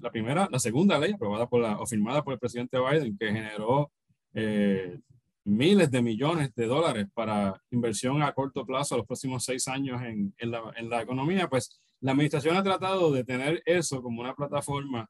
la 0.00 0.10
primera, 0.10 0.48
la 0.50 0.58
segunda 0.58 0.98
ley 0.98 1.12
aprobada 1.12 1.48
por 1.48 1.62
la, 1.62 1.78
o 1.78 1.86
firmada 1.86 2.22
por 2.22 2.34
el 2.34 2.38
presidente 2.38 2.78
Biden, 2.78 3.16
que 3.18 3.32
generó 3.32 3.90
eh, 4.34 4.98
miles 5.44 5.90
de 5.90 6.02
millones 6.02 6.54
de 6.54 6.66
dólares 6.66 7.06
para 7.14 7.60
inversión 7.70 8.22
a 8.22 8.32
corto 8.32 8.66
plazo 8.66 8.94
a 8.94 8.98
los 8.98 9.06
próximos 9.06 9.44
seis 9.44 9.66
años 9.68 10.00
en, 10.02 10.34
en, 10.38 10.50
la, 10.50 10.72
en 10.76 10.90
la 10.90 11.02
economía, 11.02 11.48
pues 11.48 11.80
la 12.00 12.12
administración 12.12 12.56
ha 12.56 12.62
tratado 12.62 13.12
de 13.12 13.24
tener 13.24 13.62
eso 13.64 14.02
como 14.02 14.20
una 14.20 14.34
plataforma 14.34 15.08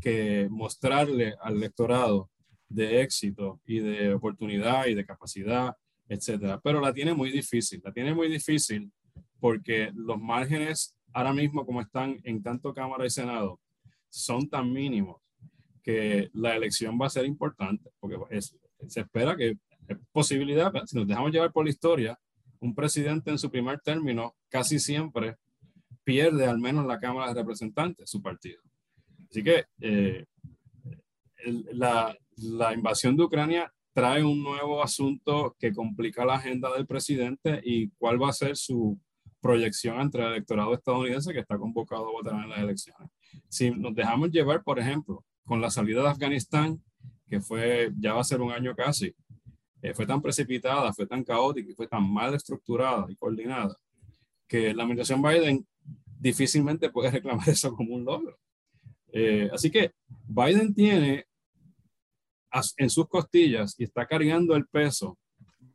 que 0.00 0.48
mostrarle 0.50 1.34
al 1.42 1.56
electorado 1.56 2.30
de 2.70 3.02
éxito 3.02 3.60
y 3.66 3.80
de 3.80 4.14
oportunidad 4.14 4.86
y 4.86 4.94
de 4.94 5.04
capacidad, 5.04 5.76
etcétera. 6.08 6.58
Pero 6.62 6.80
la 6.80 6.94
tiene 6.94 7.12
muy 7.12 7.30
difícil, 7.30 7.82
la 7.84 7.92
tiene 7.92 8.14
muy 8.14 8.28
difícil 8.28 8.90
porque 9.38 9.90
los 9.94 10.18
márgenes 10.18 10.96
ahora 11.12 11.32
mismo 11.32 11.66
como 11.66 11.80
están 11.80 12.18
en 12.24 12.42
tanto 12.42 12.72
Cámara 12.72 13.04
y 13.04 13.10
Senado 13.10 13.60
son 14.08 14.48
tan 14.48 14.72
mínimos 14.72 15.20
que 15.82 16.30
la 16.32 16.56
elección 16.56 16.98
va 17.00 17.06
a 17.06 17.10
ser 17.10 17.26
importante, 17.26 17.90
porque 17.98 18.16
se 18.40 19.00
espera 19.00 19.36
que 19.36 19.56
es 19.88 19.98
posibilidad, 20.12 20.72
si 20.86 20.96
nos 20.96 21.06
dejamos 21.06 21.32
llevar 21.32 21.52
por 21.52 21.64
la 21.64 21.70
historia, 21.70 22.18
un 22.60 22.74
presidente 22.74 23.30
en 23.30 23.38
su 23.38 23.50
primer 23.50 23.80
término 23.80 24.36
casi 24.48 24.78
siempre 24.78 25.36
pierde 26.04 26.46
al 26.46 26.58
menos 26.58 26.86
la 26.86 27.00
Cámara 27.00 27.32
de 27.32 27.40
Representantes, 27.40 28.10
su 28.10 28.22
partido. 28.22 28.60
Así 29.30 29.42
que 29.42 29.64
eh, 29.80 30.26
la, 31.72 32.16
la 32.42 32.74
invasión 32.74 33.16
de 33.16 33.24
Ucrania 33.24 33.72
trae 33.92 34.24
un 34.24 34.42
nuevo 34.42 34.82
asunto 34.82 35.56
que 35.58 35.72
complica 35.72 36.24
la 36.24 36.34
agenda 36.34 36.72
del 36.72 36.86
presidente 36.86 37.60
y 37.64 37.90
cuál 37.90 38.22
va 38.22 38.30
a 38.30 38.32
ser 38.32 38.56
su 38.56 38.98
proyección 39.40 40.00
entre 40.00 40.22
el 40.22 40.32
electorado 40.32 40.74
estadounidense 40.74 41.32
que 41.32 41.40
está 41.40 41.58
convocado 41.58 42.08
a 42.08 42.12
votar 42.12 42.34
en 42.34 42.50
las 42.50 42.58
elecciones. 42.60 43.10
Si 43.48 43.70
nos 43.70 43.94
dejamos 43.94 44.30
llevar, 44.30 44.62
por 44.62 44.78
ejemplo, 44.78 45.24
con 45.44 45.60
la 45.60 45.70
salida 45.70 46.02
de 46.02 46.08
Afganistán, 46.08 46.82
que 47.26 47.40
fue, 47.40 47.92
ya 47.98 48.12
va 48.14 48.20
a 48.20 48.24
ser 48.24 48.40
un 48.40 48.52
año 48.52 48.74
casi, 48.74 49.14
eh, 49.82 49.94
fue 49.94 50.06
tan 50.06 50.20
precipitada, 50.20 50.92
fue 50.92 51.06
tan 51.06 51.24
caótica 51.24 51.70
y 51.70 51.74
fue 51.74 51.86
tan 51.86 52.08
mal 52.12 52.34
estructurada 52.34 53.06
y 53.08 53.16
coordinada, 53.16 53.76
que 54.46 54.74
la 54.74 54.82
administración 54.82 55.22
Biden 55.22 55.66
difícilmente 56.18 56.90
puede 56.90 57.10
reclamar 57.10 57.48
eso 57.48 57.74
como 57.74 57.94
un 57.94 58.04
logro. 58.04 58.38
Eh, 59.12 59.48
así 59.52 59.70
que 59.70 59.92
Biden 60.28 60.74
tiene 60.74 61.26
en 62.76 62.90
sus 62.90 63.08
costillas 63.08 63.74
y 63.78 63.84
está 63.84 64.06
cargando 64.06 64.56
el 64.56 64.66
peso. 64.66 65.18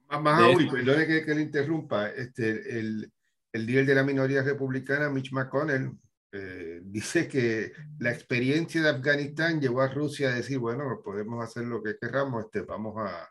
Más 0.08 0.42
aún, 0.42 0.70
perdone 0.70 1.08
que, 1.08 1.26
que, 1.26 1.36
le 1.36 1.42
interrumpa, 1.42 2.10
este, 2.10 2.80
el, 2.80 3.12
el 3.52 3.66
líder 3.66 3.86
de 3.86 3.96
la 3.96 4.04
minoría 4.04 4.44
republicana, 4.44 5.10
Mitch 5.10 5.32
McConnell, 5.32 5.92
eh, 6.32 6.82
dice 6.86 7.28
que 7.28 7.72
la 8.00 8.12
experiencia 8.12 8.82
de 8.82 8.90
Afganistán 8.90 9.60
llevó 9.60 9.82
a 9.82 9.88
Rusia 9.88 10.30
a 10.30 10.36
decir, 10.36 10.60
bueno, 10.60 11.02
podemos 11.04 11.44
hacer 11.44 11.66
lo 11.66 11.82
que 11.82 11.98
queramos, 11.98 12.46
este, 12.46 12.62
vamos, 12.62 12.96
a, 12.98 13.30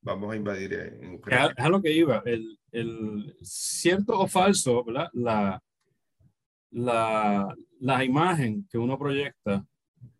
vamos 0.00 0.32
a 0.32 0.36
invadir 0.36 0.74
en 0.74 1.14
Ucrania. 1.14 1.54
Es 1.56 1.64
a 1.64 1.68
lo 1.68 1.82
que 1.82 1.92
iba, 1.92 2.22
el, 2.24 2.58
el 2.72 3.36
cierto 3.42 4.18
o 4.18 4.26
falso, 4.26 4.84
¿verdad? 4.84 5.08
La, 5.12 5.62
la, 6.70 7.54
la 7.80 8.04
imagen 8.04 8.66
que 8.70 8.78
uno 8.78 8.98
proyecta 8.98 9.64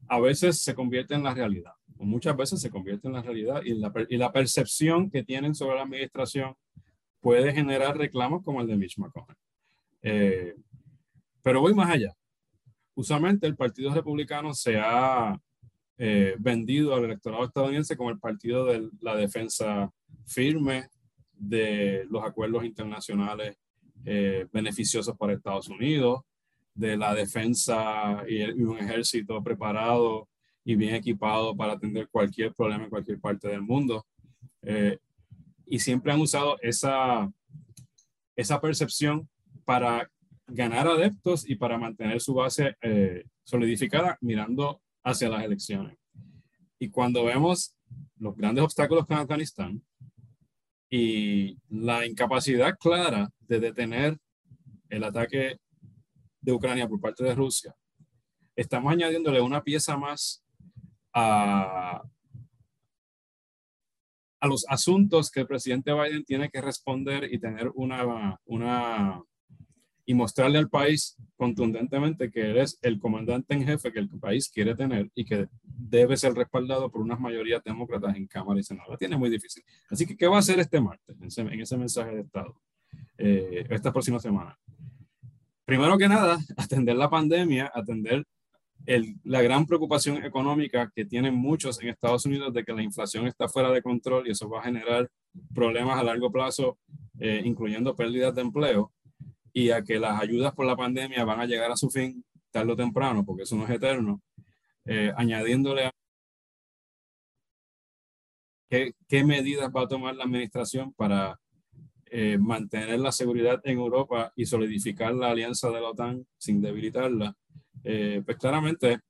a 0.08 0.20
veces 0.20 0.62
se 0.62 0.74
convierte 0.74 1.14
en 1.14 1.22
la 1.22 1.34
realidad, 1.34 1.72
o 1.98 2.04
muchas 2.04 2.36
veces 2.36 2.60
se 2.60 2.70
convierte 2.70 3.08
en 3.08 3.14
la 3.14 3.22
realidad, 3.22 3.62
y 3.64 3.74
la, 3.74 3.92
y 4.08 4.16
la 4.16 4.32
percepción 4.32 5.10
que 5.10 5.22
tienen 5.22 5.54
sobre 5.54 5.76
la 5.76 5.82
administración 5.82 6.54
puede 7.20 7.52
generar 7.54 7.96
reclamos 7.96 8.42
como 8.42 8.60
el 8.60 8.66
de 8.66 8.76
Mitch 8.76 8.98
McConnell. 8.98 9.36
Eh, 10.02 10.54
pero 11.42 11.60
voy 11.60 11.74
más 11.74 11.90
allá. 11.90 12.14
Usualmente 12.94 13.46
el 13.46 13.56
Partido 13.56 13.92
Republicano 13.94 14.52
se 14.54 14.76
ha 14.78 15.38
eh, 15.96 16.34
vendido 16.38 16.94
al 16.94 17.04
electorado 17.04 17.44
estadounidense 17.44 17.96
como 17.96 18.10
el 18.10 18.18
partido 18.18 18.66
de 18.66 18.88
la 19.00 19.16
defensa 19.16 19.90
firme 20.26 20.88
de 21.32 22.04
los 22.10 22.24
acuerdos 22.24 22.64
internacionales 22.64 23.56
eh, 24.04 24.46
beneficiosos 24.52 25.16
para 25.16 25.32
Estados 25.32 25.68
Unidos, 25.68 26.20
de 26.74 26.96
la 26.96 27.14
defensa 27.14 28.24
y, 28.28 28.42
un 28.62 28.78
ejército 28.78 29.42
preparado 29.42 30.28
y 30.64 30.76
bien 30.76 30.94
equipado 30.94 31.56
para 31.56 31.74
atender 31.74 32.08
cualquier 32.08 32.52
problema 32.52 32.84
en 32.84 32.90
cualquier 32.90 33.20
parte 33.20 33.48
del 33.48 33.62
mundo. 33.62 34.06
y 35.66 35.78
siempre 35.78 36.12
han 36.12 36.20
usado 36.20 36.58
esa, 36.60 37.30
esa 38.36 38.60
percepción 38.60 39.28
para 39.64 40.10
ganar 40.46 40.86
adeptos 40.86 41.48
y 41.48 41.56
para 41.56 41.78
mantener 41.78 42.20
su 42.20 42.34
base 42.34 42.76
eh, 42.82 43.24
solidificada 43.44 44.18
mirando 44.20 44.80
hacia 45.02 45.28
las 45.28 45.44
elecciones. 45.44 45.96
Y 46.78 46.90
cuando 46.90 47.24
vemos 47.24 47.74
los 48.18 48.36
grandes 48.36 48.64
obstáculos 48.64 49.06
con 49.06 49.18
Afganistán 49.18 49.82
y 50.90 51.58
la 51.68 52.06
incapacidad 52.06 52.76
clara 52.78 53.30
de 53.40 53.60
detener 53.60 54.18
el 54.88 55.04
ataque 55.04 55.58
de 56.44 56.52
Ucrania 56.52 56.88
por 56.88 57.00
parte 57.00 57.24
de 57.24 57.34
Rusia, 57.34 57.74
estamos 58.54 58.92
añadiéndole 58.92 59.40
una 59.40 59.62
pieza 59.62 59.96
más 59.96 60.44
a, 61.12 62.02
a 64.40 64.46
los 64.46 64.66
asuntos 64.68 65.30
que 65.30 65.40
el 65.40 65.46
presidente 65.46 65.92
Biden 65.92 66.24
tiene 66.24 66.50
que 66.50 66.60
responder 66.60 67.32
y 67.32 67.38
tener 67.38 67.70
una, 67.74 68.38
una 68.44 69.22
y 70.06 70.14
mostrarle 70.14 70.58
al 70.58 70.68
país 70.68 71.16
contundentemente 71.36 72.30
que 72.30 72.50
eres 72.50 72.78
el 72.82 72.98
comandante 72.98 73.54
en 73.54 73.64
jefe 73.64 73.90
que 73.90 74.00
el 74.00 74.08
país 74.08 74.50
quiere 74.50 74.74
tener 74.74 75.10
y 75.14 75.24
que 75.24 75.48
debe 75.62 76.16
ser 76.16 76.34
respaldado 76.34 76.90
por 76.90 77.00
unas 77.00 77.18
mayorías 77.18 77.64
demócratas 77.64 78.14
en 78.16 78.26
Cámara 78.26 78.60
y 78.60 78.62
Senado. 78.62 78.90
La 78.90 78.98
tiene 78.98 79.16
muy 79.16 79.30
difícil. 79.30 79.64
Así 79.88 80.06
que, 80.06 80.16
¿qué 80.16 80.26
va 80.26 80.36
a 80.36 80.40
hacer 80.40 80.60
este 80.60 80.80
martes 80.80 81.16
en 81.18 81.24
ese, 81.24 81.40
en 81.40 81.60
ese 81.60 81.76
mensaje 81.78 82.14
de 82.14 82.20
Estado 82.20 82.60
eh, 83.16 83.64
esta 83.70 83.92
próxima 83.92 84.18
semana? 84.18 84.58
Primero 85.64 85.96
que 85.96 86.08
nada, 86.08 86.38
atender 86.56 86.96
la 86.96 87.08
pandemia, 87.08 87.70
atender 87.74 88.24
el, 88.86 89.16
la 89.24 89.40
gran 89.42 89.66
preocupación 89.66 90.24
económica 90.24 90.90
que 90.94 91.06
tienen 91.06 91.34
muchos 91.34 91.80
en 91.80 91.88
Estados 91.88 92.26
Unidos 92.26 92.52
de 92.52 92.64
que 92.64 92.72
la 92.72 92.82
inflación 92.82 93.26
está 93.26 93.48
fuera 93.48 93.70
de 93.70 93.82
control 93.82 94.26
y 94.26 94.32
eso 94.32 94.48
va 94.48 94.60
a 94.60 94.64
generar 94.64 95.08
problemas 95.54 95.98
a 95.98 96.02
largo 96.02 96.30
plazo, 96.30 96.78
eh, 97.18 97.40
incluyendo 97.44 97.96
pérdidas 97.96 98.34
de 98.34 98.42
empleo 98.42 98.92
y 99.52 99.70
a 99.70 99.82
que 99.82 99.98
las 99.98 100.20
ayudas 100.20 100.52
por 100.52 100.66
la 100.66 100.76
pandemia 100.76 101.24
van 101.24 101.40
a 101.40 101.46
llegar 101.46 101.70
a 101.70 101.76
su 101.76 101.88
fin 101.90 102.24
tarde 102.50 102.72
o 102.72 102.76
temprano, 102.76 103.24
porque 103.24 103.44
eso 103.44 103.56
no 103.56 103.64
es 103.64 103.70
eterno, 103.70 104.20
eh, 104.84 105.12
añadiéndole 105.16 105.86
a 105.86 105.90
¿qué, 108.68 108.92
¿qué, 109.08 109.24
medidas 109.24 109.70
va 109.74 109.82
a 109.82 109.88
tomar 109.88 110.14
la 110.14 110.24
administración 110.24 110.92
para 110.92 111.38
eh, 112.16 112.38
mantener 112.38 113.00
la 113.00 113.10
seguridad 113.10 113.60
en 113.64 113.78
Europa 113.78 114.32
y 114.36 114.46
solidificar 114.46 115.12
la 115.14 115.30
alianza 115.30 115.68
de 115.70 115.80
la 115.80 115.88
OTAN 115.88 116.24
sin 116.38 116.60
debilitarla. 116.60 117.34
Eh, 117.82 118.22
pues 118.24 118.36
claramente 118.36 119.00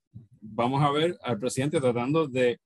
vamos 0.41 0.81
a 0.81 0.89
ver 0.89 1.15
al 1.21 1.37
presidente 1.37 1.79
tratando 1.79 2.27
de 2.27 2.59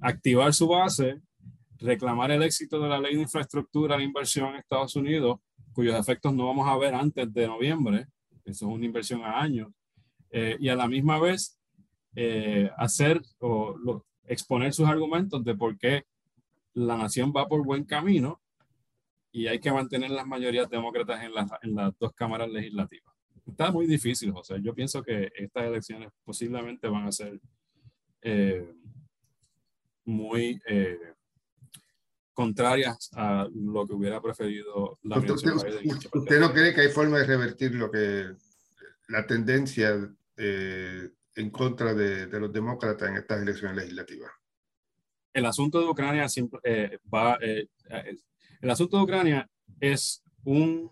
activar 0.00 0.52
su 0.54 0.68
base, 0.68 1.20
reclamar 1.78 2.30
el 2.30 2.42
éxito 2.42 2.80
de 2.80 2.88
la 2.88 2.98
ley 2.98 3.14
de 3.14 3.22
infraestructura 3.22 3.96
de 3.96 4.04
inversión 4.04 4.50
en 4.50 4.56
Estados 4.56 4.96
Unidos 4.96 5.38
cuyos 5.72 5.98
efectos 5.98 6.34
no 6.34 6.46
vamos 6.46 6.68
a 6.68 6.76
ver 6.76 6.94
antes 6.94 7.32
de 7.32 7.46
noviembre, 7.46 8.06
eso 8.44 8.66
es 8.66 8.74
una 8.74 8.84
inversión 8.84 9.22
a 9.22 9.40
años, 9.40 9.68
eh, 10.30 10.56
y 10.58 10.68
a 10.68 10.74
la 10.74 10.88
misma 10.88 11.20
vez 11.20 11.58
eh, 12.16 12.70
hacer 12.76 13.22
o 13.38 13.76
exponer 14.24 14.72
sus 14.72 14.88
argumentos 14.88 15.44
de 15.44 15.54
por 15.54 15.78
qué 15.78 16.04
la 16.74 16.96
nación 16.96 17.32
va 17.36 17.46
por 17.46 17.64
buen 17.64 17.84
camino 17.84 18.40
y 19.32 19.46
hay 19.46 19.60
que 19.60 19.72
mantener 19.72 20.10
las 20.10 20.26
mayorías 20.26 20.68
demócratas 20.68 21.22
en, 21.22 21.32
en 21.62 21.74
las 21.74 21.98
dos 21.98 22.12
cámaras 22.14 22.50
legislativas. 22.50 23.14
Está 23.46 23.70
muy 23.70 23.86
difícil, 23.86 24.32
José. 24.32 24.60
Yo 24.62 24.74
pienso 24.74 25.02
que 25.02 25.30
estas 25.34 25.64
elecciones 25.64 26.10
posiblemente 26.24 26.88
van 26.88 27.06
a 27.06 27.12
ser 27.12 27.40
eh, 28.22 28.74
muy 30.04 30.60
contrarias 32.38 33.10
a 33.14 33.48
lo 33.52 33.84
que 33.84 33.94
hubiera 33.94 34.22
preferido 34.22 34.98
la 35.02 35.18
¿Usted, 35.18 35.34
usted, 35.34 35.52
usted 36.12 36.40
no 36.40 36.52
cree 36.52 36.72
que 36.72 36.82
hay 36.82 36.88
forma 36.88 37.18
de 37.18 37.24
revertir 37.24 37.74
lo 37.74 37.90
que 37.90 38.26
la 39.08 39.26
tendencia 39.26 40.08
eh, 40.36 41.10
en 41.34 41.50
contra 41.50 41.94
de, 41.94 42.26
de, 42.26 42.40
los 42.40 42.52
demócratas 42.52 43.08
en 43.08 43.16
estas 43.16 43.42
elecciones 43.42 43.76
legislativas? 43.78 44.30
El 45.32 45.46
asunto 45.46 45.80
de 45.80 45.86
Ucrania 45.88 46.28
siempre, 46.28 46.60
eh, 46.62 46.98
va, 47.12 47.38
eh, 47.40 47.66
El 48.60 48.70
asunto 48.70 48.96
de 48.96 49.04
Ucrania 49.04 49.48
es 49.80 50.22
un, 50.44 50.90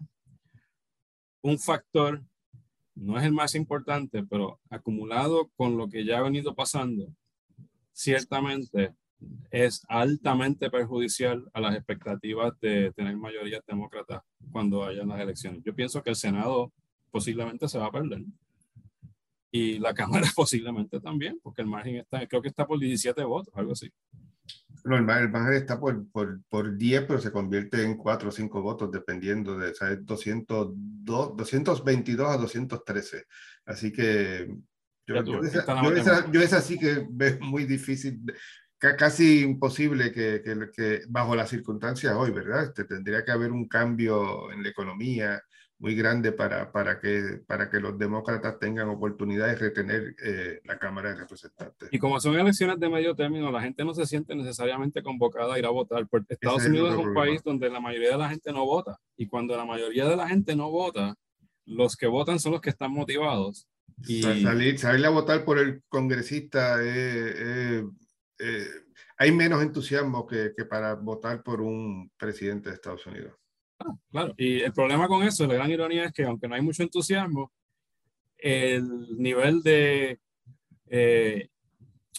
un 1.42 1.58
factor, 1.58 2.22
no 2.94 3.18
es 3.18 3.24
el 3.24 3.32
más 3.32 3.54
importante, 3.54 4.22
pero 4.22 4.60
acumulado 4.70 5.50
con 5.56 5.76
lo 5.76 5.88
que 5.88 6.04
ya 6.04 6.18
ha 6.18 6.22
venido 6.22 6.54
pasando, 6.54 7.12
ciertamente 7.92 8.94
es 9.50 9.82
altamente 9.88 10.70
perjudicial 10.70 11.48
a 11.52 11.60
las 11.60 11.74
expectativas 11.74 12.52
de 12.60 12.92
tener 12.92 13.16
mayoría 13.16 13.60
demócrata 13.66 14.22
cuando 14.52 14.84
hayan 14.84 15.08
las 15.08 15.20
elecciones. 15.20 15.62
Yo 15.64 15.74
pienso 15.74 16.02
que 16.02 16.10
el 16.10 16.16
Senado 16.16 16.72
posiblemente 17.10 17.68
se 17.68 17.78
va 17.78 17.86
a 17.86 17.92
perder 17.92 18.22
y 19.50 19.78
la 19.78 19.94
Cámara 19.94 20.26
posiblemente 20.36 21.00
también, 21.00 21.40
porque 21.42 21.62
el 21.62 21.68
margen 21.68 21.96
está, 21.96 22.26
creo 22.26 22.42
que 22.42 22.48
está 22.48 22.66
por 22.66 22.78
17 22.78 23.24
votos, 23.24 23.52
algo 23.56 23.72
así. 23.72 23.90
No, 24.86 24.96
el, 24.96 25.02
margen 25.04 25.54
está 25.54 25.80
por, 25.80 26.08
por, 26.10 26.40
por, 26.48 26.76
10, 26.76 27.02
pero 27.02 27.20
se 27.20 27.32
convierte 27.32 27.82
en 27.82 27.96
4 27.96 28.28
o 28.28 28.32
5 28.32 28.62
votos 28.62 28.92
dependiendo 28.92 29.58
de, 29.58 29.70
o 29.70 29.96
202, 30.00 31.36
222 31.36 32.30
a 32.30 32.36
213. 32.36 33.24
Así 33.64 33.92
que 33.92 34.48
yo, 35.06 35.24
yo, 35.24 35.40
esa, 35.40 36.30
yo, 36.30 36.40
esa, 36.40 36.60
sí 36.60 36.78
que 36.78 37.06
es 37.20 37.40
muy 37.40 37.64
difícil, 37.64 38.20
casi 38.78 39.42
imposible 39.42 40.12
que, 40.12 40.40
que, 40.44 40.70
que, 40.72 41.02
bajo 41.08 41.34
las 41.34 41.50
circunstancias 41.50 42.14
hoy, 42.14 42.30
¿verdad? 42.30 42.64
Este, 42.64 42.84
tendría 42.84 43.24
que 43.24 43.32
haber 43.32 43.50
un 43.50 43.66
cambio 43.66 44.52
en 44.52 44.62
la 44.62 44.68
economía, 44.68 45.42
muy 45.78 45.94
grande 45.94 46.32
para, 46.32 46.72
para, 46.72 47.00
que, 47.00 47.40
para 47.46 47.68
que 47.68 47.80
los 47.80 47.98
demócratas 47.98 48.58
tengan 48.58 48.88
oportunidad 48.88 49.46
de 49.48 49.56
retener 49.56 50.16
eh, 50.24 50.60
la 50.64 50.78
Cámara 50.78 51.10
de 51.10 51.16
Representantes. 51.16 51.88
Y 51.92 51.98
como 51.98 52.18
son 52.18 52.38
elecciones 52.38 52.80
de 52.80 52.88
medio 52.88 53.14
término, 53.14 53.50
la 53.52 53.60
gente 53.60 53.84
no 53.84 53.92
se 53.92 54.06
siente 54.06 54.34
necesariamente 54.34 55.02
convocada 55.02 55.54
a 55.54 55.58
ir 55.58 55.66
a 55.66 55.70
votar. 55.70 56.06
Porque 56.08 56.34
Estados 56.34 56.64
Unidos 56.64 56.92
es 56.94 57.06
un 57.06 57.14
país 57.14 57.42
donde 57.42 57.68
la 57.68 57.80
mayoría 57.80 58.12
de 58.12 58.18
la 58.18 58.28
gente 58.28 58.52
no 58.52 58.64
vota. 58.64 58.98
Y 59.16 59.26
cuando 59.26 59.56
la 59.56 59.66
mayoría 59.66 60.08
de 60.08 60.16
la 60.16 60.28
gente 60.28 60.56
no 60.56 60.70
vota, 60.70 61.14
los 61.66 61.96
que 61.96 62.06
votan 62.06 62.40
son 62.40 62.52
los 62.52 62.60
que 62.60 62.70
están 62.70 62.92
motivados. 62.92 63.68
Y... 64.06 64.22
Salir, 64.22 64.78
salir 64.78 65.06
a 65.06 65.10
votar 65.10 65.44
por 65.44 65.58
el 65.58 65.82
congresista 65.88 66.78
eh, 66.82 67.82
eh, 68.38 68.66
hay 69.18 69.32
menos 69.32 69.62
entusiasmo 69.62 70.26
que, 70.26 70.52
que 70.56 70.64
para 70.64 70.94
votar 70.94 71.42
por 71.42 71.60
un 71.60 72.10
presidente 72.18 72.68
de 72.68 72.74
Estados 72.74 73.06
Unidos. 73.06 73.34
Claro, 74.10 74.34
y 74.36 74.60
el 74.60 74.72
problema 74.72 75.08
con 75.08 75.22
eso, 75.22 75.46
la 75.46 75.54
gran 75.54 75.70
ironía 75.70 76.04
es 76.06 76.12
que 76.12 76.24
aunque 76.24 76.48
no 76.48 76.54
hay 76.54 76.62
mucho 76.62 76.82
entusiasmo, 76.82 77.52
el 78.38 79.16
nivel 79.18 79.62
de 79.62 80.18
eh, 80.88 81.48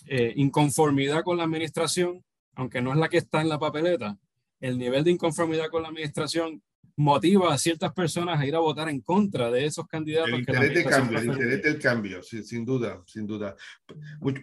eh, 0.08 0.34
inconformidad 0.36 1.24
con 1.24 1.38
la 1.38 1.44
administración, 1.44 2.24
aunque 2.56 2.82
no 2.82 2.92
es 2.92 2.98
la 2.98 3.10
que 3.10 3.18
está 3.18 3.42
en 3.42 3.50
la 3.50 3.60
papeleta, 3.60 4.18
el 4.60 4.78
nivel 4.78 5.04
de 5.04 5.12
inconformidad 5.12 5.70
con 5.70 5.84
la 5.84 5.90
administración 5.90 6.62
motiva 6.96 7.54
a 7.54 7.58
ciertas 7.60 7.94
personas 7.94 8.40
a 8.40 8.46
ir 8.46 8.56
a 8.56 8.60
votar 8.60 8.90
en 8.90 9.02
contra 9.02 9.52
de 9.52 9.66
esos 9.66 9.88
candidatos. 9.88 10.30
El 10.30 10.40
interés 10.40 10.74
de 10.74 10.84
cambio, 10.84 11.20
el 11.20 11.26
interés 11.26 11.64
del 11.64 11.80
cambio, 11.80 12.24
sin, 12.24 12.66
duda, 12.66 13.04
sin 13.06 13.28
duda. 13.28 13.56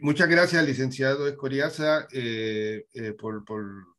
muchas 0.00 0.28
gracias, 0.28 0.64
licenciado 0.64 1.26
Escoriaza, 1.26 2.06
eh, 2.12 2.84
por, 3.18 3.44
por 3.44 3.93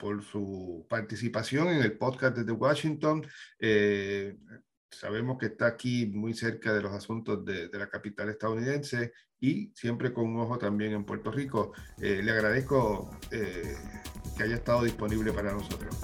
por 0.00 0.24
su 0.24 0.86
participación 0.88 1.68
en 1.68 1.82
el 1.82 1.98
podcast 1.98 2.36
desde 2.36 2.52
Washington. 2.52 3.24
Eh, 3.58 4.36
sabemos 4.90 5.38
que 5.38 5.46
está 5.46 5.66
aquí 5.66 6.06
muy 6.06 6.34
cerca 6.34 6.72
de 6.72 6.82
los 6.82 6.92
asuntos 6.92 7.44
de, 7.44 7.68
de, 7.68 7.78
la 7.78 7.88
capital 7.88 8.30
estadounidense 8.30 9.12
y 9.40 9.72
siempre 9.74 10.12
con 10.12 10.26
un 10.26 10.40
ojo 10.40 10.58
también 10.58 10.92
en 10.92 11.04
Puerto 11.04 11.30
Rico. 11.30 11.72
Eh, 12.00 12.20
le 12.22 12.30
agradezco 12.32 13.10
eh, 13.30 13.76
que 14.36 14.42
haya 14.42 14.56
estado 14.56 14.84
disponible 14.84 15.32
para 15.32 15.52
nosotros. 15.52 15.96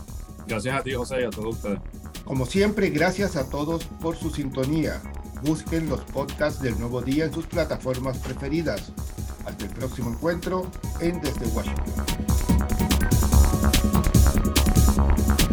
Gracias 0.47 0.79
a 0.79 0.83
ti, 0.83 0.93
José, 0.93 1.23
y 1.23 1.25
a 1.25 1.31
todos 1.31 1.57
ustedes. 1.57 1.81
Como 2.25 2.47
siempre, 2.47 2.91
gracias 2.91 3.37
a 3.37 3.49
todos 3.51 3.85
por 3.85 4.17
su 4.17 4.31
sintonía. 4.31 5.03
Busquen 5.43 5.89
los 5.89 6.03
podcasts 6.05 6.63
del 6.63 6.79
nuevo 6.79 7.03
día 7.03 7.27
en 7.27 7.33
sus 7.33 7.47
plataformas 7.47 8.19
preferidas. 8.19 8.93
Hasta 9.45 9.65
el 9.65 9.71
próximo 9.73 10.11
encuentro 10.11 10.71
en 11.01 11.21
Desde 11.21 11.47
Washington. 11.49 12.96
Thank 14.97 15.41
you. 15.41 15.46